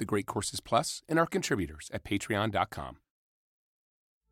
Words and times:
The 0.00 0.04
Great 0.06 0.26
Courses 0.26 0.58
Plus, 0.58 1.02
and 1.08 1.18
our 1.18 1.26
contributors 1.26 1.88
at 1.92 2.02
patreon.com. 2.02 2.96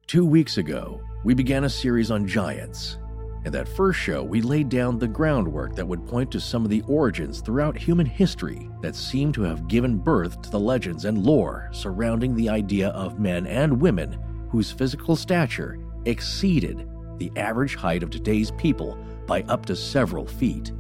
Two 0.09 0.25
weeks 0.25 0.57
ago, 0.57 1.01
we 1.23 1.35
began 1.35 1.65
a 1.65 1.71
series 1.71 2.11
on 2.11 2.27
giants. 2.27 2.99
In 3.45 3.53
that 3.53 3.69
first 3.69 4.01
show, 4.01 4.25
we 4.25 4.41
laid 4.41 4.71
down 4.71 4.99
the 4.99 5.07
groundwork 5.07 5.77
that 5.77 5.87
would 5.87 6.07
point 6.07 6.33
to 6.33 6.41
some 6.41 6.65
of 6.65 6.71
the 6.71 6.83
origins 6.89 7.43
throughout 7.43 7.77
human 7.77 8.07
history 8.07 8.71
that 8.81 8.97
seem 8.97 9.31
to 9.33 9.43
have 9.43 9.69
given 9.69 9.99
birth 9.99 10.41
to 10.43 10.51
the 10.51 10.59
legends 10.59 11.05
and 11.05 11.19
lore 11.25 11.69
surrounding 11.73 12.35
the 12.35 12.49
idea 12.49 12.89
of 12.89 13.21
men 13.21 13.47
and 13.47 13.81
women 13.81 14.19
whose 14.51 14.73
physical 14.73 15.15
stature 15.15 15.79
exceeded 16.07 16.89
the 17.19 17.31
average 17.37 17.75
height 17.75 18.03
of 18.03 18.09
today's 18.09 18.51
people 18.53 18.99
by 19.27 19.43
up 19.43 19.67
to 19.67 19.77
several 19.77 20.27
feet. 20.27 20.73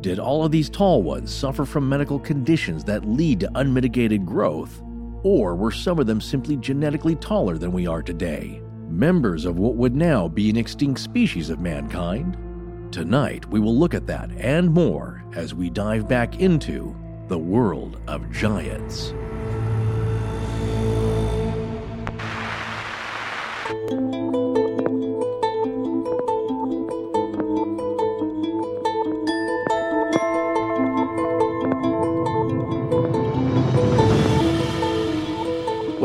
Did 0.00 0.18
all 0.18 0.44
of 0.44 0.52
these 0.52 0.68
tall 0.68 1.02
ones 1.02 1.34
suffer 1.34 1.64
from 1.64 1.88
medical 1.88 2.18
conditions 2.18 2.84
that 2.84 3.08
lead 3.08 3.40
to 3.40 3.50
unmitigated 3.54 4.26
growth? 4.26 4.82
Or 5.22 5.56
were 5.56 5.72
some 5.72 5.98
of 5.98 6.06
them 6.06 6.20
simply 6.20 6.56
genetically 6.56 7.16
taller 7.16 7.58
than 7.58 7.72
we 7.72 7.86
are 7.86 8.02
today? 8.02 8.62
Members 8.88 9.44
of 9.44 9.58
what 9.58 9.74
would 9.74 9.96
now 9.96 10.28
be 10.28 10.50
an 10.50 10.56
extinct 10.56 11.00
species 11.00 11.50
of 11.50 11.60
mankind? 11.60 12.36
Tonight, 12.92 13.46
we 13.46 13.58
will 13.58 13.76
look 13.76 13.94
at 13.94 14.06
that 14.06 14.30
and 14.36 14.70
more 14.70 15.24
as 15.34 15.54
we 15.54 15.70
dive 15.70 16.08
back 16.08 16.40
into 16.40 16.94
the 17.28 17.38
world 17.38 17.98
of 18.06 18.30
giants. 18.30 19.12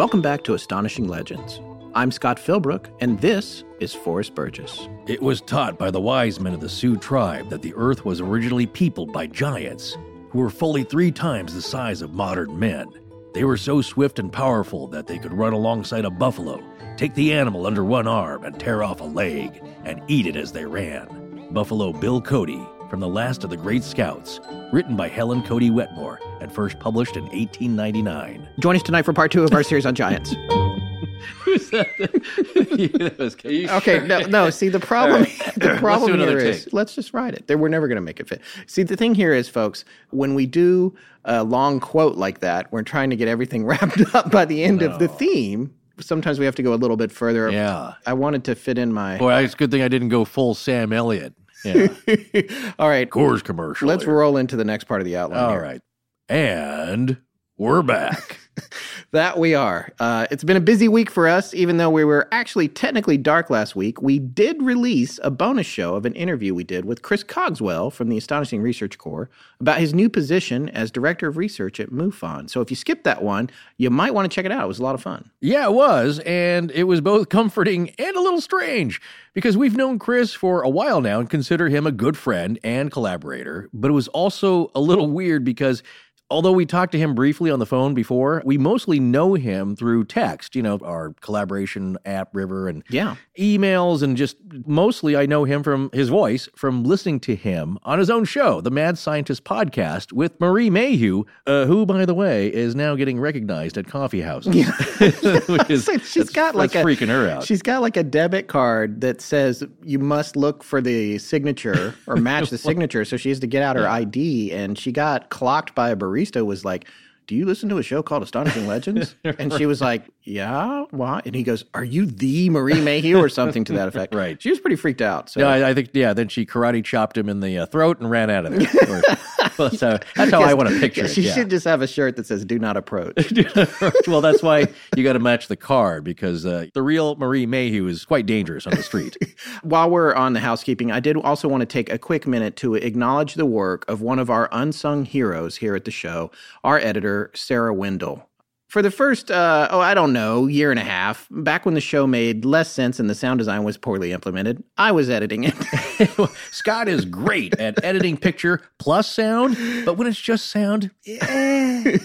Welcome 0.01 0.23
back 0.23 0.43
to 0.45 0.55
Astonishing 0.55 1.07
Legends. 1.07 1.61
I'm 1.93 2.09
Scott 2.09 2.39
Philbrook, 2.39 2.87
and 3.01 3.21
this 3.21 3.63
is 3.79 3.93
Forrest 3.93 4.33
Burgess. 4.33 4.89
It 5.05 5.21
was 5.21 5.41
taught 5.41 5.77
by 5.77 5.91
the 5.91 6.01
wise 6.01 6.39
men 6.39 6.55
of 6.55 6.59
the 6.59 6.69
Sioux 6.69 6.97
tribe 6.97 7.51
that 7.51 7.61
the 7.61 7.75
earth 7.75 8.03
was 8.03 8.19
originally 8.19 8.65
peopled 8.65 9.13
by 9.13 9.27
giants 9.27 9.99
who 10.31 10.39
were 10.39 10.49
fully 10.49 10.83
three 10.83 11.11
times 11.11 11.53
the 11.53 11.61
size 11.61 12.01
of 12.01 12.15
modern 12.15 12.57
men. 12.57 12.87
They 13.35 13.43
were 13.43 13.57
so 13.57 13.79
swift 13.83 14.17
and 14.17 14.33
powerful 14.33 14.87
that 14.87 15.05
they 15.05 15.19
could 15.19 15.33
run 15.33 15.53
alongside 15.53 16.05
a 16.05 16.09
buffalo, 16.09 16.63
take 16.97 17.13
the 17.13 17.31
animal 17.33 17.67
under 17.67 17.83
one 17.83 18.07
arm, 18.07 18.43
and 18.43 18.59
tear 18.59 18.81
off 18.81 19.01
a 19.01 19.03
leg, 19.03 19.61
and 19.85 20.01
eat 20.07 20.25
it 20.25 20.35
as 20.35 20.51
they 20.51 20.65
ran. 20.65 21.47
Buffalo 21.51 21.93
Bill 21.93 22.19
Cody, 22.19 22.65
from 22.91 22.99
The 22.99 23.07
Last 23.07 23.45
of 23.45 23.49
the 23.49 23.55
Great 23.55 23.85
Scouts, 23.85 24.41
written 24.73 24.97
by 24.97 25.07
Helen 25.07 25.43
Cody 25.43 25.69
Wetmore, 25.69 26.19
and 26.41 26.51
first 26.51 26.77
published 26.77 27.15
in 27.15 27.23
1899. 27.23 28.49
Join 28.59 28.75
us 28.75 28.83
tonight 28.83 29.03
for 29.03 29.13
part 29.13 29.31
two 29.31 29.45
of 29.45 29.53
our 29.53 29.63
series 29.63 29.85
on 29.85 29.95
giants. 29.95 30.31
Who's 31.45 31.69
that? 31.69 31.87
yeah, 32.77 33.07
that 33.07 33.17
was, 33.17 33.37
are 33.45 33.49
you 33.49 33.69
Okay, 33.69 33.99
sure? 33.99 34.07
no, 34.07 34.19
no. 34.23 34.49
See, 34.49 34.67
the 34.67 34.81
problem, 34.81 35.21
the 35.55 35.77
problem 35.79 36.19
here 36.19 36.37
is 36.37 36.65
take. 36.65 36.73
let's 36.73 36.93
just 36.93 37.13
write 37.13 37.33
it. 37.33 37.57
We're 37.57 37.69
never 37.69 37.87
going 37.87 37.95
to 37.95 38.01
make 38.01 38.19
it 38.19 38.27
fit. 38.27 38.41
See, 38.67 38.83
the 38.83 38.97
thing 38.97 39.15
here 39.15 39.33
is, 39.33 39.47
folks, 39.47 39.85
when 40.09 40.35
we 40.35 40.45
do 40.45 40.93
a 41.23 41.45
long 41.45 41.79
quote 41.79 42.17
like 42.17 42.41
that, 42.41 42.69
we're 42.73 42.83
trying 42.83 43.09
to 43.11 43.15
get 43.15 43.29
everything 43.29 43.65
wrapped 43.65 44.01
up 44.13 44.31
by 44.31 44.43
the 44.43 44.65
end 44.65 44.81
of 44.81 44.99
the 44.99 45.07
theme. 45.07 45.73
Sometimes 46.01 46.39
we 46.39 46.45
have 46.45 46.55
to 46.55 46.63
go 46.63 46.73
a 46.73 46.75
little 46.75 46.97
bit 46.97 47.13
further. 47.13 47.49
Yeah. 47.51 47.93
I 48.05 48.11
wanted 48.11 48.43
to 48.45 48.55
fit 48.55 48.77
in 48.77 48.91
my. 48.91 49.17
Boy, 49.17 49.33
it's 49.45 49.53
a 49.53 49.57
good 49.57 49.71
thing 49.71 49.81
I 49.81 49.87
didn't 49.87 50.09
go 50.09 50.25
full 50.25 50.55
Sam 50.55 50.91
Elliott. 50.91 51.33
Yeah. 51.63 51.87
All 52.79 52.89
right, 52.89 53.09
Coors 53.09 53.43
commercial. 53.43 53.87
let's 53.87 54.03
here. 54.03 54.13
roll 54.13 54.37
into 54.37 54.55
the 54.55 54.65
next 54.65 54.85
part 54.85 55.01
of 55.01 55.05
the 55.05 55.17
outline. 55.17 55.39
All 55.43 55.51
here. 55.51 55.61
right. 55.61 55.81
And 56.29 57.17
we're 57.57 57.81
back. 57.81 58.39
That 59.11 59.37
we 59.37 59.55
are. 59.55 59.89
Uh, 59.99 60.25
it's 60.31 60.43
been 60.43 60.55
a 60.55 60.61
busy 60.61 60.87
week 60.87 61.09
for 61.09 61.27
us, 61.27 61.53
even 61.53 61.75
though 61.75 61.89
we 61.89 62.05
were 62.05 62.29
actually 62.31 62.69
technically 62.69 63.17
dark 63.17 63.49
last 63.49 63.75
week. 63.75 64.01
We 64.01 64.19
did 64.19 64.61
release 64.61 65.19
a 65.21 65.29
bonus 65.29 65.67
show 65.67 65.95
of 65.95 66.05
an 66.05 66.13
interview 66.13 66.55
we 66.55 66.63
did 66.63 66.85
with 66.85 67.01
Chris 67.01 67.21
Cogswell 67.21 67.91
from 67.91 68.07
the 68.07 68.17
Astonishing 68.17 68.61
Research 68.61 68.97
Corps 68.97 69.29
about 69.59 69.79
his 69.79 69.93
new 69.93 70.09
position 70.09 70.69
as 70.69 70.91
Director 70.91 71.27
of 71.27 71.35
Research 71.35 71.81
at 71.81 71.89
MUFON. 71.89 72.49
So 72.49 72.61
if 72.61 72.69
you 72.69 72.77
skipped 72.77 73.03
that 73.03 73.21
one, 73.21 73.49
you 73.75 73.89
might 73.89 74.13
want 74.13 74.31
to 74.31 74.33
check 74.33 74.45
it 74.45 74.51
out. 74.51 74.63
It 74.63 74.67
was 74.67 74.79
a 74.79 74.83
lot 74.83 74.95
of 74.95 75.01
fun. 75.01 75.29
yeah, 75.41 75.65
it 75.65 75.73
was. 75.73 76.19
And 76.19 76.71
it 76.71 76.83
was 76.83 77.01
both 77.01 77.27
comforting 77.27 77.89
and 77.99 78.15
a 78.15 78.21
little 78.21 78.41
strange 78.41 79.01
because 79.33 79.57
we've 79.57 79.75
known 79.75 79.99
Chris 79.99 80.33
for 80.33 80.61
a 80.61 80.69
while 80.69 81.01
now 81.01 81.19
and 81.19 81.29
consider 81.29 81.67
him 81.67 81.85
a 81.85 81.91
good 81.91 82.15
friend 82.15 82.59
and 82.63 82.91
collaborator. 82.91 83.69
But 83.73 83.89
it 83.91 83.93
was 83.93 84.07
also 84.09 84.71
a 84.73 84.79
little 84.79 85.09
weird 85.09 85.43
because. 85.43 85.83
Although 86.31 86.53
we 86.53 86.65
talked 86.65 86.93
to 86.93 86.97
him 86.97 87.13
briefly 87.13 87.51
on 87.51 87.59
the 87.59 87.65
phone 87.65 87.93
before, 87.93 88.41
we 88.45 88.57
mostly 88.57 88.99
know 89.01 89.33
him 89.33 89.75
through 89.75 90.05
text, 90.05 90.55
you 90.55 90.61
know, 90.63 90.79
our 90.83 91.13
collaboration 91.21 91.97
app, 92.05 92.33
Ryver, 92.33 92.69
and 92.69 92.83
Yeah. 92.89 93.15
emails 93.37 94.01
and 94.01 94.15
just 94.15 94.37
mostly 94.65 95.17
I 95.17 95.25
know 95.25 95.43
him 95.43 95.61
from 95.61 95.89
his 95.93 96.07
voice 96.09 96.47
from 96.55 96.83
listening 96.85 97.19
to 97.21 97.35
him 97.35 97.77
on 97.83 97.99
his 97.99 98.09
own 98.09 98.23
show, 98.23 98.61
the 98.61 98.71
Mad 98.71 98.97
Scientist 98.97 99.43
podcast 99.43 100.13
with 100.13 100.39
Marie 100.39 100.69
Mayhew, 100.69 101.25
uh, 101.47 101.65
who, 101.65 101.85
by 101.85 102.05
the 102.05 102.13
way, 102.13 102.47
is 102.47 102.75
now 102.75 102.95
getting 102.95 103.19
recognized 103.19 103.77
at 103.77 103.87
coffee 103.87 104.21
houses. 104.21 104.55
Yeah. 104.55 104.71
Which 105.47 105.69
is, 105.69 105.83
So 105.91 105.97
she's 105.97 106.29
got 106.29 106.55
like 106.55 106.73
a 106.75 106.83
freaking 106.83 107.09
her 107.09 107.27
out. 107.29 107.43
She's 107.45 107.61
got 107.61 107.81
like 107.81 107.97
a 107.97 108.03
debit 108.03 108.47
card 108.47 109.01
that 109.01 109.19
says 109.19 109.63
you 109.83 109.99
must 109.99 110.37
look 110.37 110.63
for 110.63 110.79
the 110.79 111.17
signature 111.17 111.93
or 112.07 112.15
match 112.15 112.49
the 112.49 112.57
signature. 112.69 113.03
So 113.03 113.17
she 113.17 113.27
has 113.29 113.39
to 113.41 113.47
get 113.47 113.63
out 113.63 113.75
her 113.75 113.87
ID, 113.87 114.51
and 114.53 114.77
she 114.77 114.93
got 114.93 115.29
clocked 115.29 115.75
by 115.75 115.89
a 115.89 115.95
barista. 115.97 116.20
Was 116.45 116.63
like, 116.65 116.87
"Do 117.27 117.35
you 117.35 117.45
listen 117.45 117.69
to 117.69 117.77
a 117.77 117.83
show 117.83 118.01
called 118.03 118.23
Astonishing 118.23 118.67
Legends?" 118.67 119.15
And 119.23 119.53
she 119.53 119.65
was 119.65 119.81
like, 119.81 120.03
"Yeah, 120.23 120.85
why?" 120.91 121.21
And 121.25 121.33
he 121.35 121.43
goes, 121.43 121.65
"Are 121.73 121.83
you 121.83 122.05
the 122.05 122.49
Marie 122.49 122.81
Mayhew 122.81 123.17
or 123.17 123.29
something 123.29 123.63
to 123.65 123.73
that 123.73 123.87
effect?" 123.87 124.13
Right. 124.21 124.41
She 124.41 124.49
was 124.49 124.59
pretty 124.59 124.75
freaked 124.75 125.01
out. 125.01 125.29
So 125.29 125.41
No, 125.41 125.47
I, 125.47 125.69
I 125.69 125.73
think 125.73 125.89
yeah. 125.93 126.13
Then 126.13 126.27
she 126.27 126.45
karate 126.45 126.83
chopped 126.83 127.17
him 127.17 127.29
in 127.29 127.39
the 127.39 127.59
uh, 127.59 127.65
throat 127.65 127.99
and 127.99 128.09
ran 128.09 128.29
out 128.29 128.45
of 128.45 128.53
there. 128.53 129.01
Well, 129.57 129.69
so 129.71 129.99
that's 130.15 130.31
how 130.31 130.41
I 130.41 130.53
want 130.53 130.69
to 130.69 130.79
picture 130.79 131.05
it. 131.05 131.11
She 131.11 131.23
yeah. 131.23 131.33
should 131.33 131.49
just 131.49 131.65
have 131.65 131.81
a 131.81 131.87
shirt 131.87 132.15
that 132.15 132.25
says 132.25 132.45
"Do 132.45 132.59
not 132.59 132.77
approach." 132.77 133.33
well, 134.07 134.21
that's 134.21 134.43
why 134.43 134.67
you 134.95 135.03
got 135.03 135.13
to 135.13 135.19
match 135.19 135.47
the 135.47 135.55
card 135.55 136.03
because 136.03 136.45
uh, 136.45 136.67
the 136.73 136.81
real 136.81 137.15
Marie 137.15 137.45
Mayhew 137.45 137.87
is 137.87 138.05
quite 138.05 138.25
dangerous 138.25 138.67
on 138.67 138.75
the 138.75 138.83
street. 138.83 139.17
While 139.63 139.89
we're 139.89 140.13
on 140.13 140.33
the 140.33 140.39
housekeeping, 140.39 140.91
I 140.91 140.99
did 140.99 141.17
also 141.17 141.47
want 141.47 141.61
to 141.61 141.65
take 141.65 141.91
a 141.91 141.97
quick 141.97 142.27
minute 142.27 142.55
to 142.57 142.75
acknowledge 142.75 143.35
the 143.35 143.45
work 143.45 143.89
of 143.89 144.01
one 144.01 144.19
of 144.19 144.29
our 144.29 144.49
unsung 144.51 145.05
heroes 145.05 145.57
here 145.57 145.75
at 145.75 145.85
the 145.85 145.91
show, 145.91 146.31
our 146.63 146.77
editor, 146.77 147.31
Sarah 147.33 147.73
Wendell. 147.73 148.27
For 148.71 148.81
the 148.81 148.89
first, 148.89 149.29
uh, 149.29 149.67
oh, 149.69 149.81
I 149.81 149.93
don't 149.93 150.13
know, 150.13 150.47
year 150.47 150.71
and 150.71 150.79
a 150.79 150.83
half, 150.83 151.27
back 151.29 151.65
when 151.65 151.73
the 151.73 151.81
show 151.81 152.07
made 152.07 152.45
less 152.45 152.71
sense 152.71 153.01
and 153.01 153.09
the 153.09 153.15
sound 153.15 153.39
design 153.39 153.65
was 153.65 153.75
poorly 153.75 154.13
implemented, 154.13 154.63
I 154.77 154.93
was 154.93 155.09
editing 155.09 155.43
it. 155.43 156.29
Scott 156.51 156.87
is 156.87 157.03
great 157.03 157.53
at 157.59 157.83
editing 157.83 158.15
picture 158.15 158.61
plus 158.79 159.11
sound, 159.11 159.57
but 159.83 159.95
when 159.95 160.07
it's 160.07 160.21
just 160.21 160.47
sound, 160.47 160.89
eh. 161.05 161.97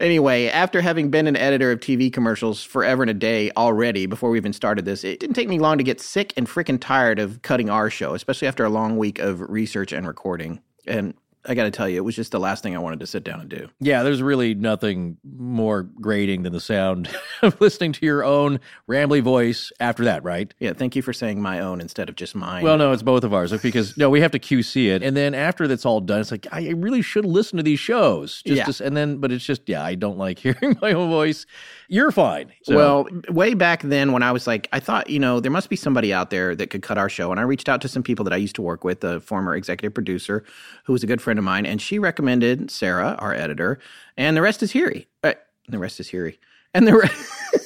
Anyway, 0.00 0.46
after 0.46 0.80
having 0.80 1.10
been 1.10 1.26
an 1.26 1.36
editor 1.36 1.70
of 1.70 1.80
TV 1.80 2.10
commercials 2.10 2.64
forever 2.64 3.02
and 3.02 3.10
a 3.10 3.14
day 3.14 3.50
already 3.54 4.06
before 4.06 4.30
we 4.30 4.38
even 4.38 4.54
started 4.54 4.86
this, 4.86 5.04
it 5.04 5.20
didn't 5.20 5.36
take 5.36 5.50
me 5.50 5.58
long 5.58 5.76
to 5.76 5.84
get 5.84 6.00
sick 6.00 6.32
and 6.38 6.48
freaking 6.48 6.80
tired 6.80 7.18
of 7.18 7.42
cutting 7.42 7.68
our 7.68 7.90
show, 7.90 8.14
especially 8.14 8.48
after 8.48 8.64
a 8.64 8.70
long 8.70 8.96
week 8.96 9.18
of 9.18 9.42
research 9.42 9.92
and 9.92 10.06
recording. 10.06 10.62
And 10.86 11.12
I 11.44 11.54
got 11.54 11.64
to 11.64 11.70
tell 11.72 11.88
you, 11.88 11.96
it 11.96 12.04
was 12.04 12.14
just 12.14 12.30
the 12.30 12.38
last 12.38 12.62
thing 12.62 12.76
I 12.76 12.78
wanted 12.78 13.00
to 13.00 13.06
sit 13.06 13.24
down 13.24 13.40
and 13.40 13.48
do. 13.48 13.68
yeah, 13.80 14.02
there's 14.04 14.22
really 14.22 14.54
nothing 14.54 15.16
more 15.24 15.82
grating 15.82 16.42
than 16.44 16.52
the 16.52 16.60
sound 16.60 17.08
of 17.42 17.60
listening 17.60 17.92
to 17.94 18.06
your 18.06 18.22
own 18.24 18.60
rambly 18.88 19.20
voice 19.22 19.72
after 19.80 20.04
that, 20.04 20.22
right? 20.22 20.54
Yeah, 20.60 20.72
thank 20.72 20.94
you 20.94 21.02
for 21.02 21.12
saying 21.12 21.42
my 21.42 21.58
own 21.58 21.80
instead 21.80 22.08
of 22.08 22.14
just 22.14 22.34
mine. 22.36 22.62
Well, 22.62 22.78
no, 22.78 22.92
it's 22.92 23.02
both 23.02 23.24
of 23.24 23.34
ours 23.34 23.52
uh, 23.52 23.58
because 23.60 23.96
no, 23.96 24.08
we 24.08 24.20
have 24.20 24.30
to 24.32 24.38
QC 24.38 24.86
it, 24.94 25.02
and 25.02 25.16
then 25.16 25.34
after 25.34 25.66
that's 25.66 25.84
all 25.84 26.00
done, 26.00 26.20
it's 26.20 26.30
like 26.30 26.46
I 26.52 26.68
really 26.70 27.02
should 27.02 27.24
listen 27.24 27.56
to 27.56 27.62
these 27.62 27.80
shows. 27.80 28.42
Just 28.42 28.56
Yeah. 28.58 28.64
to, 28.66 28.84
and 28.84 28.96
then, 28.96 29.16
but 29.16 29.32
it's 29.32 29.44
just 29.44 29.68
yeah, 29.68 29.82
I 29.84 29.96
don't 29.96 30.18
like 30.18 30.38
hearing 30.40 30.76
my 30.80 30.92
own 30.92 31.10
voice. 31.10 31.44
You're 31.92 32.10
fine. 32.10 32.50
So, 32.62 32.74
Well, 32.74 33.06
way 33.28 33.52
back 33.52 33.82
then, 33.82 34.12
when 34.12 34.22
I 34.22 34.32
was 34.32 34.46
like, 34.46 34.66
I 34.72 34.80
thought, 34.80 35.10
you 35.10 35.18
know, 35.18 35.40
there 35.40 35.52
must 35.52 35.68
be 35.68 35.76
somebody 35.76 36.10
out 36.10 36.30
there 36.30 36.56
that 36.56 36.70
could 36.70 36.80
cut 36.80 36.96
our 36.96 37.10
show. 37.10 37.30
And 37.30 37.38
I 37.38 37.42
reached 37.42 37.68
out 37.68 37.82
to 37.82 37.88
some 37.88 38.02
people 38.02 38.24
that 38.24 38.32
I 38.32 38.38
used 38.38 38.54
to 38.54 38.62
work 38.62 38.82
with, 38.82 39.04
a 39.04 39.20
former 39.20 39.54
executive 39.54 39.92
producer, 39.92 40.42
who 40.84 40.94
was 40.94 41.02
a 41.02 41.06
good 41.06 41.20
friend 41.20 41.38
of 41.38 41.44
mine, 41.44 41.66
and 41.66 41.82
she 41.82 41.98
recommended 41.98 42.70
Sarah, 42.70 43.14
our 43.18 43.34
editor, 43.34 43.78
and 44.16 44.34
the 44.34 44.40
rest 44.40 44.62
is 44.62 44.72
Hiri. 44.72 45.04
Uh, 45.22 45.34
the 45.68 45.78
rest 45.78 46.00
is 46.00 46.08
Hiri. 46.08 46.38
And 46.72 46.88
the, 46.88 46.94
re- 46.96 47.60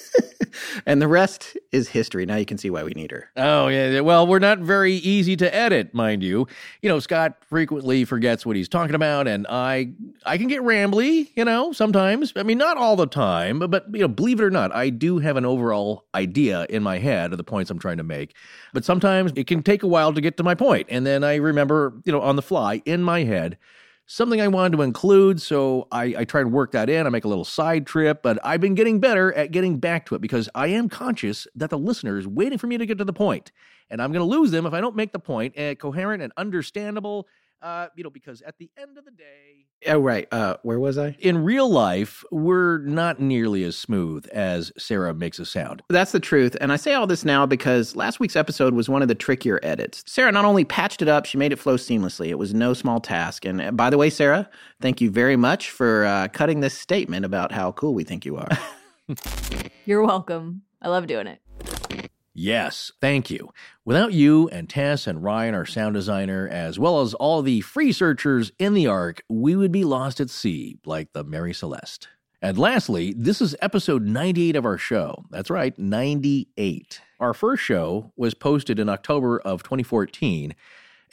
and 0.84 1.00
the 1.00 1.08
rest 1.08 1.56
is 1.72 1.88
history. 1.88 2.26
Now 2.26 2.36
you 2.36 2.44
can 2.44 2.58
see 2.58 2.70
why 2.70 2.82
we 2.82 2.92
need 2.92 3.10
her. 3.10 3.30
Oh, 3.36 3.68
yeah. 3.68 4.00
Well, 4.00 4.26
we're 4.26 4.38
not 4.38 4.58
very 4.58 4.94
easy 4.94 5.36
to 5.36 5.54
edit, 5.54 5.94
mind 5.94 6.22
you. 6.22 6.46
You 6.82 6.88
know, 6.88 6.98
Scott 6.98 7.36
frequently 7.48 8.04
forgets 8.04 8.44
what 8.44 8.56
he's 8.56 8.68
talking 8.68 8.94
about, 8.94 9.28
and 9.28 9.46
I 9.48 9.92
I 10.24 10.38
can 10.38 10.48
get 10.48 10.62
rambly, 10.62 11.30
you 11.36 11.44
know, 11.44 11.72
sometimes. 11.72 12.32
I 12.36 12.42
mean, 12.42 12.58
not 12.58 12.76
all 12.76 12.96
the 12.96 13.06
time, 13.06 13.60
but, 13.60 13.86
you 13.92 14.00
know, 14.00 14.08
believe 14.08 14.40
it 14.40 14.44
or 14.44 14.50
not, 14.50 14.74
I 14.74 14.90
do 14.90 15.18
have 15.18 15.36
an 15.36 15.46
overall 15.46 16.04
idea 16.14 16.66
in 16.68 16.82
my 16.82 16.98
head 16.98 17.32
of 17.32 17.38
the 17.38 17.44
points 17.44 17.70
I'm 17.70 17.78
trying 17.78 17.98
to 17.98 18.04
make. 18.04 18.34
But 18.72 18.84
sometimes 18.84 19.32
it 19.36 19.46
can 19.46 19.62
take 19.62 19.82
a 19.82 19.86
while 19.86 20.12
to 20.12 20.20
get 20.20 20.36
to 20.36 20.42
my 20.42 20.54
point, 20.54 20.88
and 20.90 21.06
then 21.06 21.24
I 21.24 21.36
remember, 21.36 21.94
you 22.04 22.12
know, 22.12 22.20
on 22.20 22.36
the 22.36 22.42
fly 22.42 22.82
in 22.84 23.02
my 23.02 23.24
head 23.24 23.56
something 24.06 24.40
I 24.40 24.48
wanted 24.48 24.76
to 24.76 24.82
include, 24.82 25.42
so 25.42 25.88
I, 25.90 26.14
I 26.18 26.24
try 26.24 26.42
to 26.42 26.48
work 26.48 26.72
that 26.72 26.88
in. 26.88 27.06
I 27.06 27.10
make 27.10 27.24
a 27.24 27.28
little 27.28 27.44
side 27.44 27.86
trip, 27.86 28.22
but 28.22 28.38
I've 28.44 28.60
been 28.60 28.74
getting 28.74 29.00
better 29.00 29.32
at 29.34 29.50
getting 29.50 29.78
back 29.78 30.06
to 30.06 30.14
it 30.14 30.20
because 30.20 30.48
I 30.54 30.68
am 30.68 30.88
conscious 30.88 31.46
that 31.56 31.70
the 31.70 31.78
listener 31.78 32.18
is 32.18 32.26
waiting 32.26 32.58
for 32.58 32.66
me 32.66 32.78
to 32.78 32.86
get 32.86 32.98
to 32.98 33.04
the 33.04 33.12
point, 33.12 33.52
and 33.90 34.00
I'm 34.00 34.12
going 34.12 34.26
to 34.26 34.36
lose 34.36 34.50
them 34.50 34.66
if 34.66 34.72
I 34.72 34.80
don't 34.80 34.96
make 34.96 35.12
the 35.12 35.18
point 35.18 35.58
uh, 35.58 35.74
coherent 35.74 36.22
and 36.22 36.32
understandable. 36.36 37.26
Uh, 37.62 37.88
you 37.96 38.04
know, 38.04 38.10
because 38.10 38.42
at 38.42 38.58
the 38.58 38.70
end 38.78 38.98
of 38.98 39.04
the 39.04 39.10
day, 39.10 39.65
Oh, 39.86 39.98
right. 39.98 40.26
Uh, 40.32 40.56
where 40.62 40.80
was 40.80 40.98
I? 40.98 41.16
in 41.20 41.44
real 41.44 41.70
life, 41.70 42.24
we're 42.30 42.78
not 42.78 43.20
nearly 43.20 43.62
as 43.64 43.76
smooth 43.76 44.26
as 44.32 44.72
Sarah 44.78 45.14
makes 45.14 45.38
us 45.38 45.50
sound. 45.50 45.82
That's 45.88 46.12
the 46.12 46.20
truth. 46.20 46.56
And 46.60 46.72
I 46.72 46.76
say 46.76 46.94
all 46.94 47.06
this 47.06 47.24
now 47.24 47.46
because 47.46 47.94
last 47.94 48.18
week's 48.18 48.36
episode 48.36 48.74
was 48.74 48.88
one 48.88 49.02
of 49.02 49.08
the 49.08 49.14
trickier 49.14 49.60
edits. 49.62 50.02
Sarah 50.06 50.32
not 50.32 50.44
only 50.44 50.64
patched 50.64 51.02
it 51.02 51.08
up, 51.08 51.26
she 51.26 51.38
made 51.38 51.52
it 51.52 51.58
flow 51.58 51.76
seamlessly. 51.76 52.28
It 52.28 52.38
was 52.38 52.54
no 52.54 52.74
small 52.74 53.00
task. 53.00 53.44
And 53.44 53.60
uh, 53.60 53.70
by 53.70 53.90
the 53.90 53.98
way, 53.98 54.10
Sarah, 54.10 54.48
thank 54.80 55.00
you 55.00 55.10
very 55.10 55.36
much 55.36 55.70
for 55.70 56.04
uh, 56.04 56.28
cutting 56.28 56.60
this 56.60 56.76
statement 56.76 57.24
about 57.24 57.52
how 57.52 57.72
cool 57.72 57.94
we 57.94 58.04
think 58.04 58.24
you 58.24 58.36
are. 58.36 58.48
You're 59.84 60.04
welcome. 60.04 60.62
I 60.82 60.88
love 60.88 61.06
doing 61.06 61.26
it. 61.26 61.40
Yes, 62.38 62.92
thank 63.00 63.30
you. 63.30 63.48
Without 63.86 64.12
you 64.12 64.46
and 64.50 64.68
Tess 64.68 65.06
and 65.06 65.24
Ryan, 65.24 65.54
our 65.54 65.64
sound 65.64 65.94
designer, 65.94 66.46
as 66.46 66.78
well 66.78 67.00
as 67.00 67.14
all 67.14 67.40
the 67.40 67.62
free 67.62 67.92
searchers 67.92 68.52
in 68.58 68.74
the 68.74 68.86
ARC, 68.86 69.22
we 69.30 69.56
would 69.56 69.72
be 69.72 69.84
lost 69.84 70.20
at 70.20 70.28
sea 70.28 70.76
like 70.84 71.14
the 71.14 71.24
Mary 71.24 71.54
Celeste. 71.54 72.08
And 72.42 72.58
lastly, 72.58 73.14
this 73.16 73.40
is 73.40 73.56
episode 73.62 74.02
98 74.02 74.54
of 74.54 74.66
our 74.66 74.76
show. 74.76 75.24
That's 75.30 75.48
right, 75.48 75.78
98. 75.78 77.00
Our 77.18 77.32
first 77.32 77.62
show 77.62 78.12
was 78.16 78.34
posted 78.34 78.78
in 78.78 78.90
October 78.90 79.38
of 79.38 79.62
2014, 79.62 80.54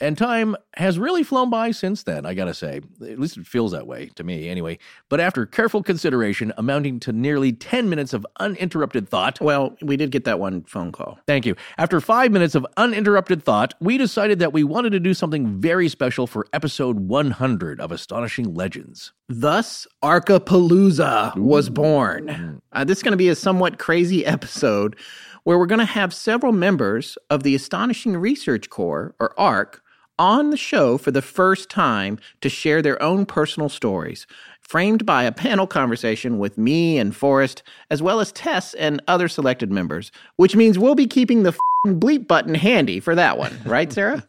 and 0.04 0.18
time 0.18 0.54
has 0.74 0.98
really 0.98 1.22
flown 1.22 1.48
by 1.48 1.70
since 1.70 2.02
then, 2.02 2.26
I 2.26 2.34
gotta 2.34 2.52
say. 2.54 2.80
At 3.00 3.18
least 3.18 3.36
it 3.36 3.46
feels 3.46 3.72
that 3.72 3.86
way 3.86 4.10
to 4.16 4.24
me, 4.24 4.48
anyway. 4.48 4.78
But 5.08 5.20
after 5.20 5.46
careful 5.46 5.82
consideration, 5.82 6.52
amounting 6.58 7.00
to 7.00 7.12
nearly 7.12 7.52
10 7.52 7.88
minutes 7.88 8.12
of 8.12 8.26
uninterrupted 8.38 9.08
thought, 9.08 9.40
well, 9.40 9.76
we 9.80 9.96
did 9.96 10.10
get 10.10 10.24
that 10.24 10.38
one 10.38 10.62
phone 10.64 10.92
call. 10.92 11.18
Thank 11.26 11.46
you. 11.46 11.56
After 11.78 12.00
five 12.00 12.32
minutes 12.32 12.54
of 12.54 12.66
uninterrupted 12.76 13.42
thought, 13.42 13.74
we 13.80 13.96
decided 13.96 14.38
that 14.40 14.52
we 14.52 14.62
wanted 14.62 14.90
to 14.90 15.00
do 15.00 15.14
something 15.14 15.60
very 15.60 15.88
special 15.88 16.26
for 16.26 16.46
episode 16.52 17.00
100 17.00 17.80
of 17.80 17.90
Astonishing 17.90 18.54
Legends. 18.54 19.12
Thus, 19.28 19.86
Arkapalooza 20.02 21.34
was 21.36 21.70
born. 21.70 22.60
Uh, 22.72 22.84
this 22.84 22.98
is 22.98 23.02
going 23.02 23.12
to 23.12 23.16
be 23.16 23.30
a 23.30 23.34
somewhat 23.34 23.78
crazy 23.78 24.26
episode 24.26 24.96
where 25.44 25.58
we're 25.58 25.66
going 25.66 25.78
to 25.78 25.84
have 25.84 26.12
several 26.12 26.52
members 26.52 27.16
of 27.30 27.42
the 27.42 27.54
Astonishing 27.54 28.16
Research 28.16 28.70
Corps, 28.70 29.14
or 29.20 29.38
ARC, 29.38 29.82
on 30.18 30.50
the 30.50 30.56
show 30.56 30.98
for 30.98 31.10
the 31.10 31.22
first 31.22 31.68
time 31.70 32.18
to 32.40 32.48
share 32.48 32.82
their 32.82 33.00
own 33.02 33.26
personal 33.26 33.68
stories, 33.68 34.26
framed 34.60 35.04
by 35.04 35.24
a 35.24 35.32
panel 35.32 35.66
conversation 35.66 36.38
with 36.38 36.56
me 36.56 36.98
and 36.98 37.14
Forrest, 37.14 37.62
as 37.90 38.02
well 38.02 38.20
as 38.20 38.32
Tess 38.32 38.74
and 38.74 39.02
other 39.08 39.28
selected 39.28 39.70
members, 39.70 40.10
which 40.36 40.56
means 40.56 40.78
we'll 40.78 40.94
be 40.94 41.06
keeping 41.06 41.42
the 41.42 41.50
f***ing 41.50 42.00
bleep 42.00 42.26
button 42.26 42.54
handy 42.54 43.00
for 43.00 43.14
that 43.14 43.38
one, 43.38 43.56
right, 43.66 43.92
Sarah? 43.92 44.26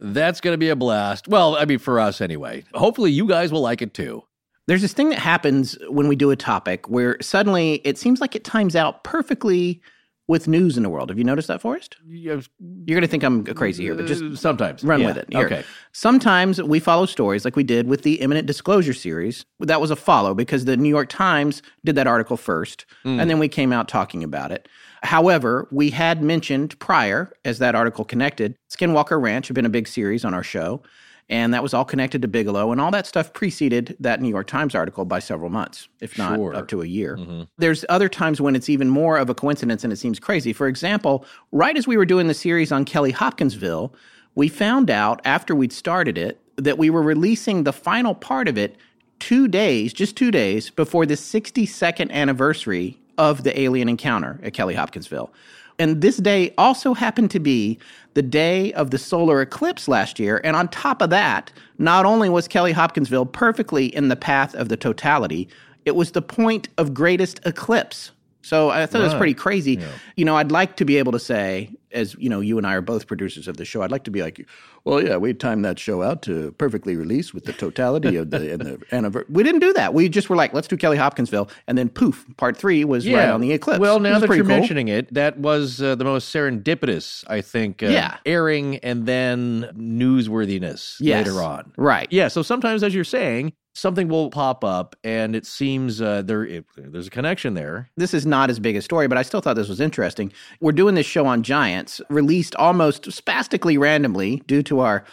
That's 0.00 0.40
going 0.40 0.54
to 0.54 0.58
be 0.58 0.68
a 0.68 0.76
blast. 0.76 1.28
Well, 1.28 1.56
I 1.56 1.64
mean, 1.64 1.78
for 1.78 2.00
us 2.00 2.20
anyway. 2.20 2.64
Hopefully, 2.74 3.12
you 3.12 3.26
guys 3.26 3.52
will 3.52 3.62
like 3.62 3.80
it 3.80 3.94
too. 3.94 4.22
There's 4.66 4.82
this 4.82 4.94
thing 4.94 5.10
that 5.10 5.18
happens 5.18 5.76
when 5.88 6.08
we 6.08 6.16
do 6.16 6.30
a 6.30 6.36
topic 6.36 6.88
where 6.88 7.18
suddenly 7.20 7.74
it 7.84 7.98
seems 7.98 8.20
like 8.20 8.34
it 8.34 8.44
times 8.44 8.74
out 8.74 9.04
perfectly 9.04 9.80
with 10.26 10.48
news 10.48 10.76
in 10.76 10.82
the 10.82 10.88
world. 10.88 11.10
Have 11.10 11.18
you 11.18 11.24
noticed 11.24 11.48
that, 11.48 11.60
Forrest? 11.60 11.96
You're 12.08 12.40
going 12.86 13.02
to 13.02 13.06
think 13.06 13.22
I'm 13.22 13.44
crazy 13.44 13.84
here, 13.84 13.94
but 13.94 14.06
just 14.06 14.22
Uh, 14.22 14.34
sometimes. 14.34 14.82
run 14.82 15.00
Yeah, 15.00 15.06
with 15.08 15.16
it. 15.18 15.26
Here. 15.30 15.44
Okay. 15.46 15.64
Sometimes 15.92 16.62
we 16.62 16.80
follow 16.80 17.04
stories 17.06 17.44
like 17.44 17.56
we 17.56 17.62
did 17.64 17.86
with 17.88 18.02
the 18.02 18.14
imminent 18.22 18.46
disclosure 18.46 18.94
series. 18.94 19.44
That 19.60 19.80
was 19.80 19.90
a 19.90 19.96
follow 19.96 20.34
because 20.34 20.64
the 20.64 20.76
New 20.76 20.88
York 20.88 21.08
Times 21.10 21.60
did 21.84 21.94
that 21.96 22.06
article 22.06 22.36
first, 22.36 22.86
and 23.04 23.28
then 23.28 23.38
we 23.38 23.48
came 23.48 23.72
out 23.72 23.86
talking 23.86 24.24
about 24.24 24.50
it. 24.50 24.66
However, 25.02 25.68
we 25.70 25.90
had 25.90 26.22
mentioned 26.22 26.78
prior, 26.78 27.30
as 27.44 27.58
that 27.58 27.74
article 27.74 28.06
connected, 28.06 28.56
Skinwalker 28.70 29.20
Ranch 29.20 29.48
had 29.48 29.54
been 29.54 29.66
a 29.66 29.70
big 29.70 29.86
series 29.86 30.24
on 30.24 30.32
our 30.32 30.42
show, 30.42 30.82
and 31.28 31.54
that 31.54 31.62
was 31.62 31.72
all 31.72 31.84
connected 31.84 32.22
to 32.22 32.28
Bigelow, 32.28 32.70
and 32.72 32.80
all 32.80 32.90
that 32.90 33.06
stuff 33.06 33.32
preceded 33.32 33.96
that 34.00 34.20
New 34.20 34.28
York 34.28 34.46
Times 34.46 34.74
article 34.74 35.04
by 35.04 35.18
several 35.18 35.50
months, 35.50 35.88
if 36.00 36.18
not 36.18 36.36
Sure. 36.36 36.54
up 36.54 36.68
to 36.68 36.82
a 36.82 36.86
year. 36.86 37.16
Mm-hmm. 37.16 37.42
There's 37.58 37.84
other 37.88 38.08
times 38.08 38.40
when 38.40 38.54
it's 38.54 38.68
even 38.68 38.88
more 38.90 39.16
of 39.16 39.30
a 39.30 39.34
coincidence 39.34 39.84
and 39.84 39.92
it 39.92 39.96
seems 39.96 40.20
crazy. 40.20 40.52
For 40.52 40.66
example, 40.68 41.24
right 41.52 41.76
as 41.76 41.86
we 41.86 41.96
were 41.96 42.04
doing 42.04 42.26
the 42.26 42.34
series 42.34 42.70
on 42.72 42.84
Kelly 42.84 43.10
Hopkinsville, 43.10 43.94
we 44.34 44.48
found 44.48 44.90
out 44.90 45.20
after 45.24 45.54
we'd 45.54 45.72
started 45.72 46.18
it 46.18 46.40
that 46.56 46.76
we 46.78 46.90
were 46.90 47.02
releasing 47.02 47.64
the 47.64 47.72
final 47.72 48.14
part 48.14 48.46
of 48.48 48.58
it 48.58 48.76
two 49.18 49.48
days, 49.48 49.92
just 49.92 50.16
two 50.16 50.30
days 50.30 50.70
before 50.70 51.06
the 51.06 51.14
62nd 51.14 52.10
anniversary 52.10 52.98
of 53.16 53.44
the 53.44 53.58
alien 53.58 53.88
encounter 53.88 54.40
at 54.42 54.52
Kelly 54.52 54.74
Hopkinsville. 54.74 55.32
And 55.78 56.00
this 56.00 56.18
day 56.18 56.54
also 56.56 56.94
happened 56.94 57.30
to 57.32 57.40
be 57.40 57.78
the 58.14 58.22
day 58.22 58.72
of 58.74 58.90
the 58.90 58.98
solar 58.98 59.40
eclipse 59.42 59.88
last 59.88 60.18
year. 60.18 60.40
And 60.44 60.56
on 60.56 60.68
top 60.68 61.02
of 61.02 61.10
that, 61.10 61.52
not 61.78 62.06
only 62.06 62.28
was 62.28 62.46
Kelly 62.46 62.72
Hopkinsville 62.72 63.26
perfectly 63.26 63.86
in 63.86 64.08
the 64.08 64.16
path 64.16 64.54
of 64.54 64.68
the 64.68 64.76
totality, 64.76 65.48
it 65.84 65.96
was 65.96 66.12
the 66.12 66.22
point 66.22 66.68
of 66.78 66.94
greatest 66.94 67.40
eclipse. 67.44 68.12
So 68.42 68.70
I 68.70 68.86
thought 68.86 69.00
it 69.00 69.04
was 69.04 69.14
pretty 69.14 69.34
crazy. 69.34 69.80
You 70.16 70.24
know, 70.24 70.36
I'd 70.36 70.52
like 70.52 70.76
to 70.76 70.84
be 70.84 70.98
able 70.98 71.12
to 71.12 71.18
say, 71.18 71.70
as 71.94 72.14
you 72.18 72.28
know, 72.28 72.40
you 72.40 72.58
and 72.58 72.66
I 72.66 72.74
are 72.74 72.80
both 72.82 73.06
producers 73.06 73.48
of 73.48 73.56
the 73.56 73.64
show. 73.64 73.82
I'd 73.82 73.90
like 73.90 74.04
to 74.04 74.10
be 74.10 74.20
like, 74.22 74.46
well, 74.84 75.02
yeah, 75.02 75.16
we 75.16 75.32
timed 75.32 75.64
that 75.64 75.78
show 75.78 76.02
out 76.02 76.20
to 76.22 76.52
perfectly 76.58 76.96
release 76.96 77.32
with 77.32 77.44
the 77.44 77.52
totality 77.54 78.16
of 78.16 78.30
the 78.30 78.52
and 78.52 78.60
the 78.62 78.82
anniversary. 78.92 79.26
We 79.32 79.42
didn't 79.42 79.60
do 79.60 79.72
that. 79.74 79.94
We 79.94 80.08
just 80.08 80.28
were 80.28 80.36
like, 80.36 80.52
let's 80.52 80.68
do 80.68 80.76
Kelly 80.76 80.96
Hopkinsville, 80.98 81.48
and 81.66 81.78
then 81.78 81.88
poof, 81.88 82.26
part 82.36 82.56
three 82.56 82.84
was 82.84 83.08
right 83.08 83.28
on 83.28 83.40
the 83.40 83.52
eclipse. 83.52 83.78
Well, 83.80 84.00
now 84.00 84.18
that 84.18 84.28
you're 84.28 84.38
cool. 84.38 84.46
mentioning 84.46 84.88
it, 84.88 85.12
that 85.14 85.38
was 85.38 85.80
uh, 85.80 85.94
the 85.94 86.04
most 86.04 86.34
serendipitous, 86.34 87.24
I 87.28 87.40
think, 87.40 87.82
uh, 87.82 87.86
Yeah. 87.86 88.16
airing 88.26 88.76
and 88.78 89.06
then 89.06 89.70
newsworthiness 89.76 90.96
Yes. 91.00 91.26
later 91.26 91.42
on. 91.42 91.72
right? 91.76 92.08
Yeah, 92.10 92.28
so 92.28 92.42
sometimes, 92.42 92.82
as 92.82 92.94
you're 92.94 93.04
saying, 93.04 93.52
something 93.74 94.08
will 94.08 94.30
pop 94.30 94.64
up, 94.64 94.96
and 95.04 95.36
it 95.36 95.44
seems 95.44 96.00
uh, 96.00 96.22
there 96.22 96.44
it, 96.44 96.64
there's 96.76 97.08
a 97.08 97.10
connection 97.10 97.54
there. 97.54 97.90
this 97.96 98.14
is 98.14 98.24
not 98.24 98.48
as 98.48 98.58
big 98.58 98.76
a 98.76 98.82
story, 98.82 99.06
but 99.08 99.18
I 99.18 99.22
still 99.22 99.40
thought 99.40 99.54
this 99.54 99.68
was 99.68 99.80
interesting. 99.80 100.32
We're 100.60 100.72
doing 100.72 100.94
this 100.94 101.06
show 101.06 101.26
on 101.26 101.42
giants, 101.42 102.00
released 102.08 102.54
almost 102.56 103.12
spastically 103.12 103.76
randomly 103.76 104.42
due 104.46 104.62
to 104.64 104.80
our 104.80 105.04